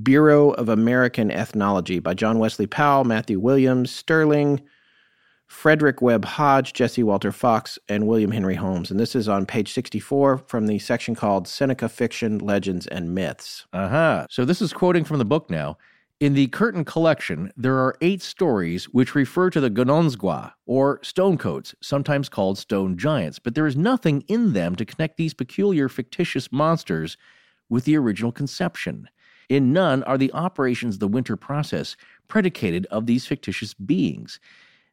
Bureau 0.05 0.51
of 0.51 0.69
American 0.69 1.33
Ethnology 1.33 1.99
by 1.99 2.15
John 2.15 2.39
Wesley 2.39 2.69
Powell, 2.69 3.03
Matthew 3.03 3.41
Williams, 3.41 3.91
Stirling, 3.91 4.61
Frederick 5.53 6.03
Webb 6.03 6.25
Hodge, 6.25 6.73
Jesse 6.73 7.05
Walter 7.05 7.31
Fewkes, 7.31 7.79
and 7.89 8.09
William 8.09 8.33
Henry 8.33 8.57
Holmes. 8.57 8.91
And 8.91 8.99
this 8.99 9.15
is 9.15 9.29
on 9.29 9.47
page 9.47 9.73
64 9.73 10.39
from 10.39 10.67
the 10.67 10.79
section 10.81 11.15
called 11.15 11.47
Seneca 11.47 11.89
Fiction, 11.89 12.39
Legends, 12.39 12.89
and 12.89 13.15
Myths. 13.15 13.67
Uh 13.73 13.89
huh. 13.89 14.27
So 14.29 14.45
this 14.45 14.61
is 14.61 14.73
quoting 14.73 15.05
from 15.05 15.19
the 15.19 15.25
book 15.25 15.51
now. 15.51 15.77
In 16.19 16.35
the 16.35 16.49
Curtin 16.49 16.85
collection, 16.85 17.53
there 17.57 17.77
are 17.77 17.97
eight 18.01 18.23
stories 18.23 18.87
which 18.87 19.15
refer 19.15 19.51
to 19.51 19.61
the 19.61 19.71
Gononsgwa, 19.71 20.53
or 20.67 20.99
stonecoats, 21.03 21.75
sometimes 21.81 22.29
called 22.29 22.59
stone 22.59 22.97
giants, 22.97 23.39
but 23.39 23.55
there 23.55 23.67
is 23.67 23.77
nothing 23.77 24.25
in 24.29 24.55
them 24.55 24.75
to 24.75 24.87
connect 24.87 25.17
these 25.17 25.35
peculiar 25.35 25.89
fictitious 25.89 26.51
monsters 26.51 27.17
with 27.69 27.85
the 27.85 27.97
original 27.97 28.33
conception. 28.33 29.09
In 29.49 29.73
none 29.73 30.03
are 30.05 30.19
the 30.19 30.33
operations 30.33 30.97
of 30.97 31.01
the 31.01 31.09
winter 31.09 31.37
process 31.37 31.95
predicated 32.27 32.87
of 32.87 33.07
these 33.07 33.27
fictitious 33.27 33.75
beings. 33.75 34.41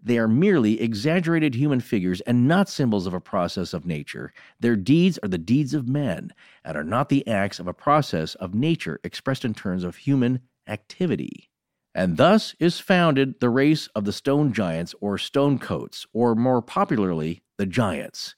They 0.02 0.18
are 0.18 0.28
merely 0.28 0.82
exaggerated 0.82 1.56
human 1.56 1.82
figures 1.82 2.22
and 2.22 2.48
not 2.48 2.70
symbols 2.70 3.06
of 3.06 3.14
a 3.14 3.20
process 3.20 3.74
of 3.74 3.86
nature. 3.86 4.32
Their 4.60 4.78
deeds 4.78 5.20
are 5.24 5.28
the 5.28 5.38
deeds 5.38 5.74
of 5.74 5.90
men 5.90 6.34
and 6.64 6.78
are 6.78 6.84
not 6.84 7.10
the 7.10 7.28
acts 7.28 7.60
of 7.60 7.68
a 7.68 7.74
process 7.74 8.36
of 8.36 8.56
nature 8.56 9.00
expressed 9.04 9.44
in 9.44 9.54
terms 9.54 9.84
of 9.84 9.98
human 9.98 10.40
activity. 10.68 11.50
And 11.94 12.18
thus 12.18 12.56
is 12.60 12.80
founded 12.80 13.40
the 13.40 13.50
race 13.50 13.88
of 13.88 14.06
the 14.06 14.14
stone 14.14 14.54
giants 14.54 14.96
or 15.02 15.18
stonecoats, 15.18 16.06
or 16.14 16.36
more 16.36 16.62
popularly, 16.62 17.42
the 17.58 17.66
giants. 17.66 18.36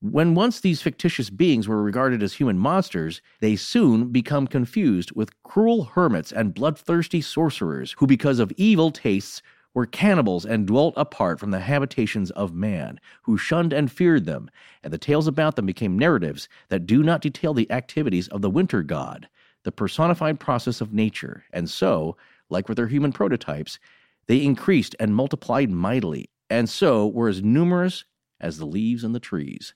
When 0.00 0.34
once 0.34 0.60
these 0.60 0.82
fictitious 0.82 1.30
beings 1.30 1.68
were 1.68 1.82
regarded 1.82 2.22
as 2.22 2.34
human 2.34 2.58
monsters, 2.58 3.20
they 3.40 3.54
soon 3.54 4.10
become 4.10 4.46
confused 4.46 5.12
with 5.14 5.42
cruel 5.42 5.84
hermits 5.84 6.32
and 6.32 6.54
bloodthirsty 6.54 7.20
sorcerers 7.20 7.94
who, 7.98 8.06
because 8.06 8.38
of 8.38 8.52
evil 8.56 8.90
tastes, 8.90 9.42
were 9.74 9.86
cannibals 9.86 10.44
and 10.44 10.66
dwelt 10.66 10.94
apart 10.96 11.40
from 11.40 11.50
the 11.50 11.60
habitations 11.60 12.30
of 12.32 12.54
man, 12.54 13.00
who 13.22 13.38
shunned 13.38 13.72
and 13.72 13.90
feared 13.90 14.26
them, 14.26 14.50
and 14.82 14.92
the 14.92 14.98
tales 14.98 15.26
about 15.26 15.56
them 15.56 15.66
became 15.66 15.98
narratives 15.98 16.48
that 16.68 16.86
do 16.86 17.02
not 17.02 17.22
detail 17.22 17.54
the 17.54 17.70
activities 17.70 18.28
of 18.28 18.42
the 18.42 18.50
winter 18.50 18.82
god, 18.82 19.28
the 19.62 19.72
personified 19.72 20.38
process 20.38 20.80
of 20.80 20.92
nature, 20.92 21.44
and 21.52 21.70
so, 21.70 22.16
like 22.50 22.68
with 22.68 22.76
their 22.76 22.88
human 22.88 23.12
prototypes, 23.12 23.78
they 24.26 24.42
increased 24.42 24.94
and 25.00 25.14
multiplied 25.14 25.70
mightily, 25.70 26.28
and 26.50 26.68
so 26.68 27.06
were 27.06 27.28
as 27.28 27.42
numerous 27.42 28.04
as 28.40 28.58
the 28.58 28.66
leaves 28.66 29.04
in 29.04 29.12
the 29.12 29.20
trees. 29.20 29.74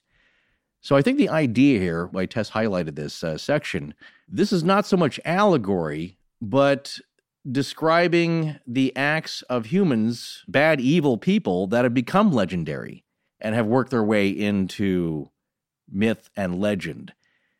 So 0.81 0.95
I 0.95 1.03
think 1.03 1.19
the 1.19 1.31
idea 1.31 1.81
here, 1.81 2.07
why 2.07 2.27
Tess 2.27 2.51
highlighted 2.51 2.95
this 2.95 3.25
uh, 3.25 3.39
section, 3.39 3.95
this 4.29 4.53
is 4.53 4.63
not 4.63 4.87
so 4.87 4.97
much 4.97 5.19
allegory, 5.25 6.19
but 6.41 6.99
describing 7.51 8.59
the 8.67 8.95
acts 8.97 9.43
of 9.43 9.67
humans, 9.67 10.45
bad, 10.49 10.81
evil 10.81 11.19
people 11.19 11.67
that 11.69 11.85
have 11.85 11.95
become 11.95 12.33
legendary 12.33 13.05
and 13.41 13.55
have 13.55 13.67
worked 13.67 13.91
their 13.91 14.05
way 14.05 14.29
into 14.29 15.31
myth 15.89 16.31
and 16.37 16.61
legend. 16.61 17.13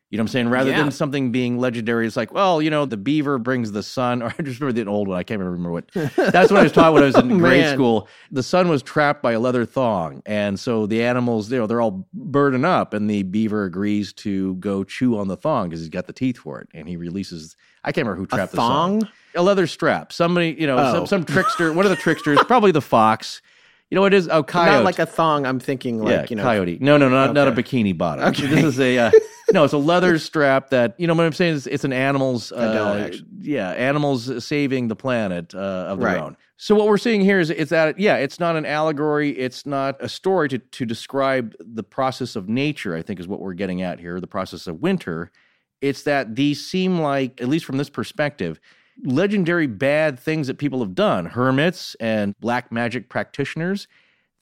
You 0.09 0.17
know 0.17 0.21
what 0.21 0.29
I'm 0.29 0.31
saying? 0.31 0.49
Rather 0.49 0.69
yeah. 0.69 0.83
than 0.83 0.91
something 0.91 1.33
being 1.33 1.59
legendary, 1.59 2.07
it's 2.07 2.15
like, 2.15 2.31
well, 2.31 2.61
you 2.61 2.69
know, 2.69 2.85
the 2.85 2.95
beaver 2.95 3.37
brings 3.37 3.73
the 3.73 3.83
sun. 3.83 4.21
Or 4.27 4.27
I 4.27 4.41
just 4.41 4.61
remember 4.61 4.71
the 4.71 4.89
old 4.89 5.09
one. 5.09 5.17
I 5.17 5.23
can't 5.23 5.41
remember 5.41 5.69
what. 5.69 5.91
That's 5.91 6.49
what 6.49 6.59
I 6.59 6.63
was 6.63 6.71
taught 6.71 6.93
when 6.93 7.03
I 7.03 7.07
was 7.07 7.17
in 7.17 7.29
oh, 7.29 7.37
grade 7.39 7.73
school. 7.73 8.07
The 8.31 8.43
sun 8.43 8.69
was 8.69 8.81
trapped 8.81 9.21
by 9.21 9.33
a 9.33 9.39
leather 9.39 9.65
thong, 9.65 10.21
and 10.25 10.57
so 10.57 10.85
the 10.85 11.03
animals, 11.03 11.51
you 11.51 11.57
know, 11.57 11.67
they're 11.67 11.81
all 11.81 12.07
burdened 12.13 12.65
up, 12.65 12.93
and 12.93 13.09
the 13.09 13.23
beaver 13.23 13.65
agrees 13.65 14.13
to 14.13 14.55
go 14.55 14.85
chew 14.85 15.17
on 15.17 15.27
the 15.27 15.35
thong 15.35 15.67
because 15.67 15.81
he's 15.81 15.89
got 15.89 16.07
the 16.07 16.13
teeth 16.13 16.37
for 16.37 16.61
it, 16.61 16.69
and 16.73 16.87
he 16.87 16.95
releases. 16.95 17.57
I 17.87 17.91
can't 17.91 18.05
remember 18.07 18.19
who 18.19 18.27
trapped 18.27 18.51
this. 18.51 18.59
a 18.59 18.61
thong? 18.61 19.09
A 19.35 19.41
leather 19.41 19.67
strap. 19.67 20.11
Somebody, 20.11 20.55
you 20.59 20.67
know, 20.67 20.77
oh. 20.77 20.93
some, 20.93 21.07
some 21.07 21.25
trickster. 21.25 21.71
One 21.73 21.85
of 21.85 21.89
the 21.89 21.95
tricksters, 22.03 22.39
probably 22.43 22.71
the 22.71 22.81
fox 22.81 23.41
you 23.89 23.95
know 23.95 24.01
what 24.01 24.13
it 24.13 24.17
is? 24.17 24.27
Oh, 24.27 24.43
coyote. 24.43 24.75
Not 24.75 24.83
like 24.83 24.99
a 24.99 25.05
thong. 25.05 25.45
I'm 25.45 25.59
thinking 25.61 25.99
like 25.99 26.11
yeah, 26.11 26.25
you 26.29 26.35
know, 26.35 26.43
coyote. 26.43 26.77
No, 26.81 26.97
no, 26.97 27.07
not 27.07 27.29
okay. 27.29 27.33
not 27.33 27.47
a 27.47 27.51
bikini 27.51 27.97
bottom. 27.97 28.25
Okay. 28.25 28.45
This 28.45 28.63
is 28.65 28.79
a 28.81 28.97
uh, 28.97 29.11
no. 29.51 29.63
It's 29.63 29.71
a 29.71 29.77
leather 29.77 30.19
strap 30.19 30.71
that 30.71 30.93
you 30.97 31.07
know 31.07 31.13
what 31.13 31.25
I'm 31.25 31.31
saying 31.31 31.53
is 31.53 31.67
it's 31.67 31.85
an 31.85 31.93
animal's. 31.93 32.51
Uh, 32.51 33.17
yeah, 33.39 33.69
animals 33.71 34.45
saving 34.45 34.89
the 34.89 34.95
planet 34.95 35.55
uh, 35.55 35.57
of 35.57 35.99
their 35.99 36.07
right. 36.07 36.21
own. 36.21 36.35
So 36.57 36.75
what 36.75 36.87
we're 36.87 36.97
seeing 36.97 37.21
here 37.21 37.39
is 37.39 37.49
it's 37.49 37.69
that 37.69 37.97
yeah, 37.97 38.17
it's 38.17 38.41
not 38.41 38.57
an 38.57 38.65
allegory. 38.65 39.29
It's 39.29 39.65
not 39.65 39.95
a 40.01 40.09
story 40.09 40.49
to 40.49 40.57
to 40.57 40.85
describe 40.85 41.55
the 41.57 41.83
process 41.83 42.35
of 42.35 42.49
nature. 42.49 42.93
I 42.93 43.01
think 43.01 43.21
is 43.21 43.27
what 43.27 43.39
we're 43.39 43.53
getting 43.53 43.83
at 43.83 44.01
here. 44.01 44.19
The 44.19 44.27
process 44.27 44.67
of 44.67 44.81
winter. 44.81 45.31
It's 45.81 46.03
that 46.03 46.35
these 46.35 46.65
seem 46.65 46.99
like, 46.99 47.41
at 47.41 47.47
least 47.47 47.65
from 47.65 47.77
this 47.77 47.89
perspective, 47.89 48.59
legendary 49.03 49.67
bad 49.67 50.19
things 50.19 50.47
that 50.47 50.57
people 50.57 50.79
have 50.79 50.95
done. 50.95 51.25
Hermits 51.25 51.95
and 51.99 52.35
black 52.39 52.71
magic 52.71 53.09
practitioners. 53.09 53.87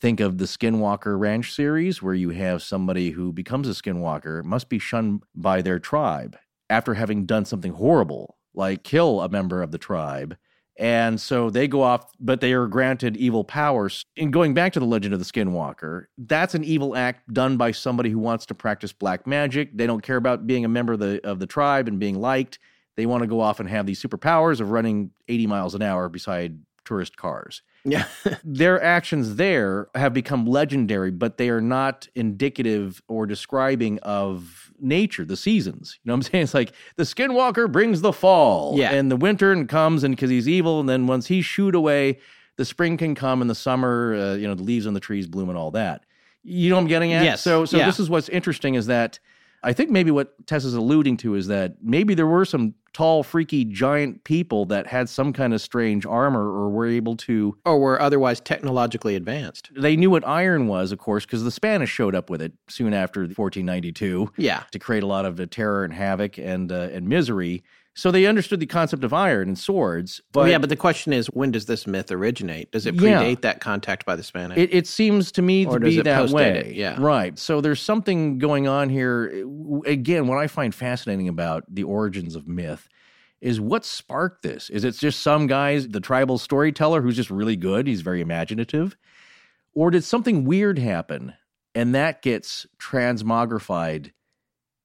Think 0.01 0.19
of 0.19 0.37
the 0.37 0.45
Skinwalker 0.45 1.17
Ranch 1.19 1.53
series, 1.53 2.01
where 2.01 2.13
you 2.13 2.29
have 2.29 2.61
somebody 2.61 3.11
who 3.11 3.31
becomes 3.31 3.67
a 3.67 3.71
skinwalker, 3.71 4.43
must 4.43 4.69
be 4.69 4.77
shunned 4.77 5.23
by 5.33 5.61
their 5.61 5.79
tribe 5.79 6.37
after 6.69 6.93
having 6.95 7.25
done 7.25 7.45
something 7.45 7.73
horrible, 7.73 8.37
like 8.53 8.83
kill 8.83 9.21
a 9.21 9.29
member 9.29 9.61
of 9.61 9.71
the 9.71 9.77
tribe. 9.77 10.37
And 10.77 11.21
so 11.21 11.49
they 11.49 11.67
go 11.67 11.81
off, 11.81 12.11
but 12.19 12.41
they 12.41 12.51
are 12.53 12.67
granted 12.67 13.15
evil 13.15 13.43
powers. 13.43 14.05
In 14.15 14.31
going 14.31 14.53
back 14.53 14.73
to 14.73 14.79
the 14.79 14.85
legend 14.85 15.13
of 15.13 15.19
the 15.19 15.25
Skinwalker, 15.25 16.07
that's 16.17 16.53
an 16.53 16.63
evil 16.63 16.95
act 16.95 17.33
done 17.33 17.55
by 17.55 17.71
somebody 17.71 18.09
who 18.09 18.19
wants 18.19 18.45
to 18.47 18.55
practice 18.55 18.91
black 18.91 19.25
magic. 19.25 19.75
They 19.75 19.87
don't 19.87 20.01
care 20.01 20.17
about 20.17 20.45
being 20.45 20.65
a 20.65 20.69
member 20.69 20.93
of 20.93 20.99
the 20.99 21.25
of 21.25 21.39
the 21.39 21.47
tribe 21.47 21.87
and 21.87 21.99
being 21.99 22.19
liked. 22.19 22.59
They 22.95 23.05
want 23.05 23.23
to 23.23 23.27
go 23.27 23.39
off 23.39 23.59
and 23.59 23.69
have 23.69 23.85
these 23.85 24.01
superpowers 24.01 24.59
of 24.59 24.71
running 24.71 25.11
80 25.27 25.47
miles 25.47 25.75
an 25.75 25.81
hour 25.81 26.09
beside 26.09 26.59
tourist 26.85 27.17
cars. 27.17 27.61
Yeah. 27.83 28.05
Their 28.43 28.81
actions 28.81 29.35
there 29.35 29.89
have 29.95 30.13
become 30.13 30.45
legendary, 30.45 31.11
but 31.11 31.37
they 31.37 31.49
are 31.49 31.61
not 31.61 32.07
indicative 32.15 33.01
or 33.07 33.25
describing 33.25 33.99
of 33.99 34.64
nature, 34.79 35.25
the 35.25 35.37
seasons. 35.37 35.99
You 36.03 36.09
know 36.09 36.13
what 36.13 36.17
I'm 36.17 36.21
saying? 36.31 36.43
It's 36.43 36.53
like 36.53 36.71
the 36.95 37.03
skinwalker 37.03 37.71
brings 37.71 38.01
the 38.01 38.13
fall. 38.13 38.77
Yeah. 38.77 38.91
And 38.91 39.11
the 39.11 39.15
winter 39.15 39.51
and 39.51 39.67
comes 39.69 40.03
and 40.03 40.15
because 40.15 40.29
he's 40.29 40.47
evil. 40.49 40.79
And 40.79 40.87
then 40.89 41.07
once 41.07 41.27
he's 41.27 41.45
shooed 41.45 41.75
away, 41.75 42.19
the 42.57 42.65
spring 42.65 42.97
can 42.97 43.15
come 43.15 43.41
and 43.41 43.49
the 43.49 43.55
summer, 43.55 44.15
uh, 44.15 44.33
you 44.35 44.47
know, 44.47 44.55
the 44.55 44.63
leaves 44.63 44.87
on 44.87 44.93
the 44.93 44.99
trees 44.99 45.27
bloom 45.27 45.49
and 45.49 45.57
all 45.57 45.71
that. 45.71 46.05
You 46.43 46.69
know 46.69 46.75
what 46.75 46.81
I'm 46.83 46.87
getting 46.87 47.11
at? 47.13 47.23
Yes. 47.23 47.41
So, 47.41 47.65
so 47.65 47.77
Yeah. 47.77 47.85
this 47.87 47.99
is 47.99 48.09
what's 48.09 48.29
interesting 48.29 48.75
is 48.75 48.85
that 48.87 49.19
I 49.65 49.73
think 49.73 49.89
maybe 49.89 50.11
what 50.11 50.45
Tess 50.47 50.63
is 50.63 50.75
alluding 50.75 51.17
to 51.17 51.35
is 51.35 51.47
that 51.47 51.75
maybe 51.81 52.13
there 52.13 52.27
were 52.27 52.45
some 52.45 52.75
tall, 52.93 53.23
freaky, 53.23 53.65
giant 53.65 54.23
people 54.23 54.65
that 54.67 54.87
had 54.87 55.09
some 55.09 55.33
kind 55.33 55.53
of 55.53 55.59
strange 55.59 56.05
armor 56.05 56.43
or 56.47 56.69
were 56.69 56.85
able 56.85 57.17
to. 57.17 57.57
Or 57.65 57.77
were 57.79 57.99
otherwise 57.99 58.39
technologically 58.39 59.15
advanced. 59.15 59.69
They 59.75 59.97
knew 59.97 60.09
what 60.11 60.25
iron 60.25 60.67
was, 60.67 60.91
of 60.93 60.99
course, 60.99 61.25
because 61.25 61.43
the 61.43 61.51
Spanish 61.51 61.89
showed 61.89 62.15
up 62.15 62.29
with 62.29 62.41
it 62.41 62.53
soon 62.69 62.93
after 62.93 63.21
1492 63.21 64.31
Yeah. 64.37 64.63
to 64.71 64.79
create 64.79 65.03
a 65.03 65.07
lot 65.07 65.25
of 65.25 65.39
uh, 65.39 65.47
terror 65.49 65.83
and 65.83 65.93
havoc 65.93 66.37
and 66.37 66.71
uh, 66.71 66.89
and 66.93 67.09
misery. 67.09 67.63
So 67.97 68.11
they 68.11 68.25
understood 68.25 68.59
the 68.59 68.65
concept 68.65 69.05
of 69.05 69.13
iron 69.13 69.47
and 69.47 69.57
swords. 69.57 70.21
But 70.33 70.41
Well, 70.41 70.49
yeah, 70.49 70.57
but 70.57 70.69
the 70.69 70.75
question 70.75 71.13
is, 71.13 71.27
when 71.27 71.51
does 71.51 71.65
this 71.65 71.87
myth 71.87 72.11
originate? 72.11 72.69
Does 72.71 72.85
it 72.85 72.93
Yeah. 72.95 73.23
predate 73.23 73.41
that 73.41 73.61
contact 73.61 74.05
by 74.05 74.17
the 74.17 74.23
Spanish? 74.23 74.57
It, 74.57 74.73
it 74.73 74.85
seems 74.85 75.31
to 75.31 75.41
me 75.41 75.65
Or 75.65 75.79
to 75.79 75.85
be 75.85 76.01
that 76.01 76.29
way. 76.29 76.57
it? 76.57 76.75
Yeah. 76.75 76.97
Right. 76.99 77.39
So 77.39 77.61
there's 77.61 77.81
something 77.81 78.37
going 78.37 78.67
on 78.67 78.89
here. 78.89 79.45
Again, 79.85 80.27
what 80.27 80.37
I 80.39 80.47
find 80.47 80.75
fascinating 80.75 81.29
about 81.29 81.63
the 81.73 81.83
origins 81.83 82.35
of 82.35 82.49
myth 82.49 82.89
is 83.39 83.61
what 83.61 83.85
sparked 83.85 84.43
this? 84.43 84.69
Is 84.69 84.83
it 84.83 84.95
just 84.97 85.21
some 85.21 85.47
guy's, 85.47 85.87
the 85.87 86.01
tribal 86.01 86.37
storyteller 86.37 87.01
who's 87.01 87.15
just 87.15 87.29
really 87.29 87.55
good? 87.55 87.87
He's 87.87 88.01
very 88.01 88.19
imaginative. 88.19 88.97
Or 89.73 89.89
did 89.89 90.03
something 90.03 90.43
weird 90.43 90.79
happen 90.79 91.33
and 91.73 91.95
that 91.95 92.21
gets 92.21 92.65
transmogrified 92.77 94.11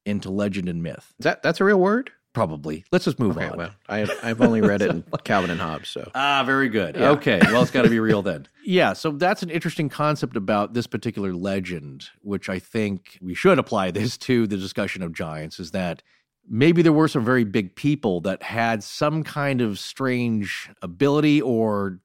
into 0.05 0.29
legend 0.29 0.69
and 0.69 0.81
myth? 0.81 1.13
Is 1.19 1.23
that 1.25 1.43
that's 1.43 1.59
a 1.59 1.65
real 1.65 1.79
word? 1.79 2.11
Probably. 2.33 2.85
Let's 2.93 3.03
just 3.03 3.19
move 3.19 3.35
Okay, 3.37 3.49
on. 3.49 3.57
well, 3.57 3.71
I, 3.89 4.07
I've 4.23 4.39
only 4.39 4.61
read 4.61 4.81
it 4.81 4.89
in 4.89 5.03
Calvin 5.25 5.49
and 5.49 5.59
Hobbes, 5.59 5.89
so. 5.89 6.09
Ah, 6.15 6.43
very 6.45 6.69
good. 6.69 6.95
Yeah. 6.95 7.09
Okay. 7.11 7.39
Well, 7.43 7.61
it's 7.61 7.71
got 7.71 7.81
to 7.81 7.89
be 7.89 7.99
real 7.99 8.21
then. 8.21 8.47
Yeah. 8.63 8.93
So 8.93 9.09
that's 9.11 9.41
an 9.41 9.49
interesting 9.49 9.89
concept 9.89 10.37
about 10.37 10.75
this 10.75 10.85
particular 10.85 11.33
legend, 11.33 12.09
which 12.21 12.47
I 12.47 12.59
think 12.59 13.17
we 13.19 13.33
should 13.33 13.57
apply 13.57 13.89
this 13.89 14.19
to 14.19 14.45
the 14.45 14.55
discussion 14.55 15.01
of 15.01 15.13
giants 15.13 15.59
is 15.59 15.71
that 15.71 16.03
maybe 16.47 16.83
there 16.83 16.93
were 16.93 17.07
some 17.07 17.25
very 17.25 17.43
big 17.43 17.75
people 17.75 18.21
that 18.21 18.43
had 18.43 18.83
some 18.83 19.23
kind 19.23 19.61
of 19.61 19.79
strange 19.79 20.69
ability 20.83 21.41
or 21.41 21.99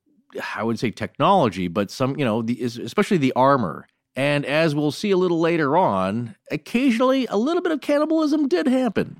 I 0.56 0.62
would 0.62 0.78
say 0.78 0.90
technology, 0.90 1.68
but 1.68 1.90
some, 1.90 2.18
you 2.18 2.24
know, 2.24 2.40
the, 2.40 2.62
especially 2.62 3.18
the 3.18 3.34
armor. 3.36 3.86
And 4.16 4.46
as 4.46 4.74
we'll 4.74 4.92
see 4.92 5.10
a 5.10 5.16
little 5.18 5.40
later 5.40 5.76
on, 5.76 6.36
occasionally 6.50 7.26
a 7.26 7.36
little 7.36 7.60
bit 7.62 7.72
of 7.72 7.82
cannibalism 7.82 8.48
did 8.48 8.66
happen. 8.66 9.16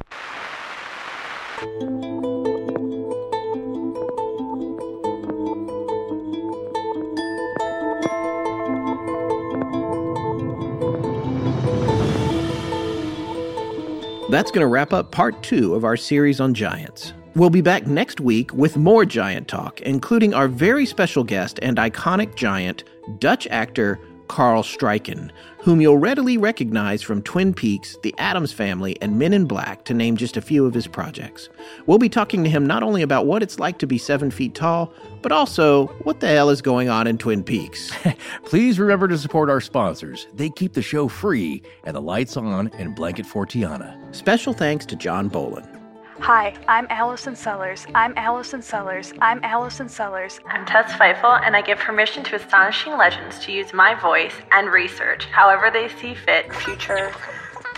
That's 14.28 14.50
going 14.50 14.60
to 14.60 14.66
wrap 14.66 14.92
up 14.92 15.12
part 15.12 15.42
two 15.42 15.74
of 15.74 15.84
our 15.84 15.96
series 15.96 16.40
on 16.40 16.52
giants. 16.52 17.14
We'll 17.36 17.48
be 17.48 17.62
back 17.62 17.86
next 17.86 18.20
week 18.20 18.52
with 18.52 18.76
more 18.76 19.06
giant 19.06 19.48
talk, 19.48 19.80
including 19.80 20.34
our 20.34 20.48
very 20.48 20.84
special 20.84 21.24
guest 21.24 21.58
and 21.62 21.78
iconic 21.78 22.34
giant, 22.34 22.84
Dutch 23.18 23.46
actor 23.46 23.98
Carl 24.28 24.62
Struycken, 24.62 25.30
whom 25.58 25.80
you'll 25.80 25.98
readily 25.98 26.38
recognize 26.38 27.02
from 27.02 27.22
Twin 27.22 27.52
Peaks, 27.52 27.96
The 28.02 28.14
Addams 28.18 28.52
Family, 28.52 28.96
and 29.00 29.18
Men 29.18 29.32
in 29.32 29.46
Black, 29.46 29.84
to 29.84 29.94
name 29.94 30.16
just 30.16 30.36
a 30.36 30.40
few 30.40 30.64
of 30.64 30.74
his 30.74 30.86
projects. 30.86 31.48
We'll 31.86 31.98
be 31.98 32.08
talking 32.08 32.44
to 32.44 32.50
him 32.50 32.66
not 32.66 32.82
only 32.82 33.02
about 33.02 33.26
what 33.26 33.42
it's 33.42 33.58
like 33.58 33.78
to 33.78 33.86
be 33.86 33.98
seven 33.98 34.30
feet 34.30 34.54
tall, 34.54 34.92
but 35.22 35.32
also 35.32 35.86
what 36.04 36.20
the 36.20 36.28
hell 36.28 36.50
is 36.50 36.62
going 36.62 36.88
on 36.88 37.06
in 37.06 37.18
Twin 37.18 37.42
Peaks. 37.42 37.90
Please 38.44 38.78
remember 38.78 39.08
to 39.08 39.18
support 39.18 39.50
our 39.50 39.60
sponsors. 39.60 40.26
They 40.34 40.50
keep 40.50 40.74
the 40.74 40.82
show 40.82 41.08
free 41.08 41.62
and 41.84 41.96
the 41.96 42.00
lights 42.00 42.36
on 42.36 42.68
in 42.78 42.94
Blanket 42.94 43.26
Fortiana. 43.26 44.14
Special 44.14 44.52
thanks 44.52 44.86
to 44.86 44.96
John 44.96 45.28
Bolin. 45.28 45.75
Hi, 46.20 46.54
I'm 46.66 46.86
Allison 46.88 47.36
Sellers. 47.36 47.86
I'm 47.94 48.14
Allison 48.16 48.62
Sellers. 48.62 49.12
I'm 49.20 49.38
Allison 49.44 49.88
Sellers. 49.88 50.40
I'm 50.46 50.64
Tess 50.64 50.90
Feifel, 50.92 51.40
and 51.44 51.54
I 51.54 51.62
give 51.62 51.78
permission 51.78 52.24
to 52.24 52.36
Astonishing 52.36 52.96
Legends 52.96 53.38
to 53.40 53.52
use 53.52 53.72
my 53.72 53.94
voice 54.00 54.32
and 54.50 54.68
research 54.72 55.26
however 55.26 55.70
they 55.70 55.88
see 55.88 56.14
fit 56.14 56.52
future 56.54 57.12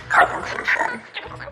compensation. 0.08 1.02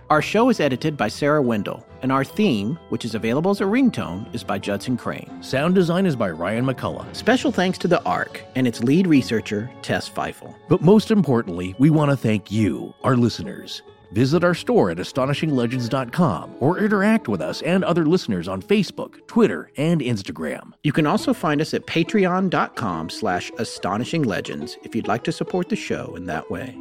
Our 0.09 0.23
show 0.23 0.49
is 0.49 0.61
edited 0.61 0.97
by 0.97 1.09
Sarah 1.09 1.43
Wendell, 1.43 1.85
and 2.03 2.13
our 2.13 2.25
theme, 2.25 2.79
which 2.91 3.05
is 3.05 3.15
available 3.15 3.51
as 3.51 3.61
a 3.61 3.65
ringtone, 3.65 4.33
is 4.35 4.45
by 4.45 4.59
Judson 4.59 4.97
Crane. 4.97 5.43
Sound 5.43 5.75
design 5.75 6.07
is 6.07 6.15
by 6.15 6.31
Ryan 6.31 6.65
McCullough. 6.65 7.15
Special 7.15 7.51
thanks 7.51 7.79
to 7.79 7.89
the 7.89 8.03
ARC 8.05 8.43
and 8.55 8.67
its 8.67 8.83
lead 8.83 9.07
researcher, 9.09 9.71
Tess 9.83 10.09
Feifel. 10.09 10.55
But 10.69 10.83
most 10.83 11.11
importantly, 11.11 11.75
we 11.79 11.91
want 11.91 12.13
to 12.13 12.17
thank 12.17 12.51
you, 12.51 12.95
our 13.03 13.17
listeners. 13.17 13.83
Visit 14.12 14.45
our 14.45 14.55
store 14.55 14.91
at 14.91 14.99
astonishinglegends.com 14.99 16.57
or 16.61 16.78
interact 16.78 17.28
with 17.28 17.41
us 17.41 17.62
and 17.62 17.85
other 17.85 18.07
listeners 18.07 18.49
on 18.49 18.62
Facebook, 18.62 19.27
Twitter, 19.27 19.70
and 19.77 20.01
Instagram. 20.01 20.73
You 20.83 20.93
can 20.93 21.07
also 21.07 21.35
find 21.35 21.61
us 21.61 21.74
at 21.74 21.87
patreon.com 21.87 23.11
slash 23.11 23.51
astonishinglegends 23.53 24.77
if 24.85 24.95
you'd 24.95 25.09
like 25.09 25.24
to 25.24 25.33
support 25.33 25.69
the 25.69 25.77
show 25.77 26.15
in 26.16 26.27
that 26.27 26.51
way. 26.51 26.77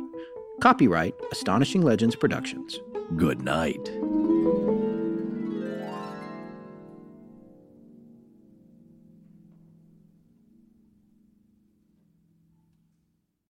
Copyright 0.61 1.15
Astonishing 1.31 1.81
Legends 1.81 2.15
Productions. 2.15 2.79
Good 3.17 3.41
night. 3.41 3.89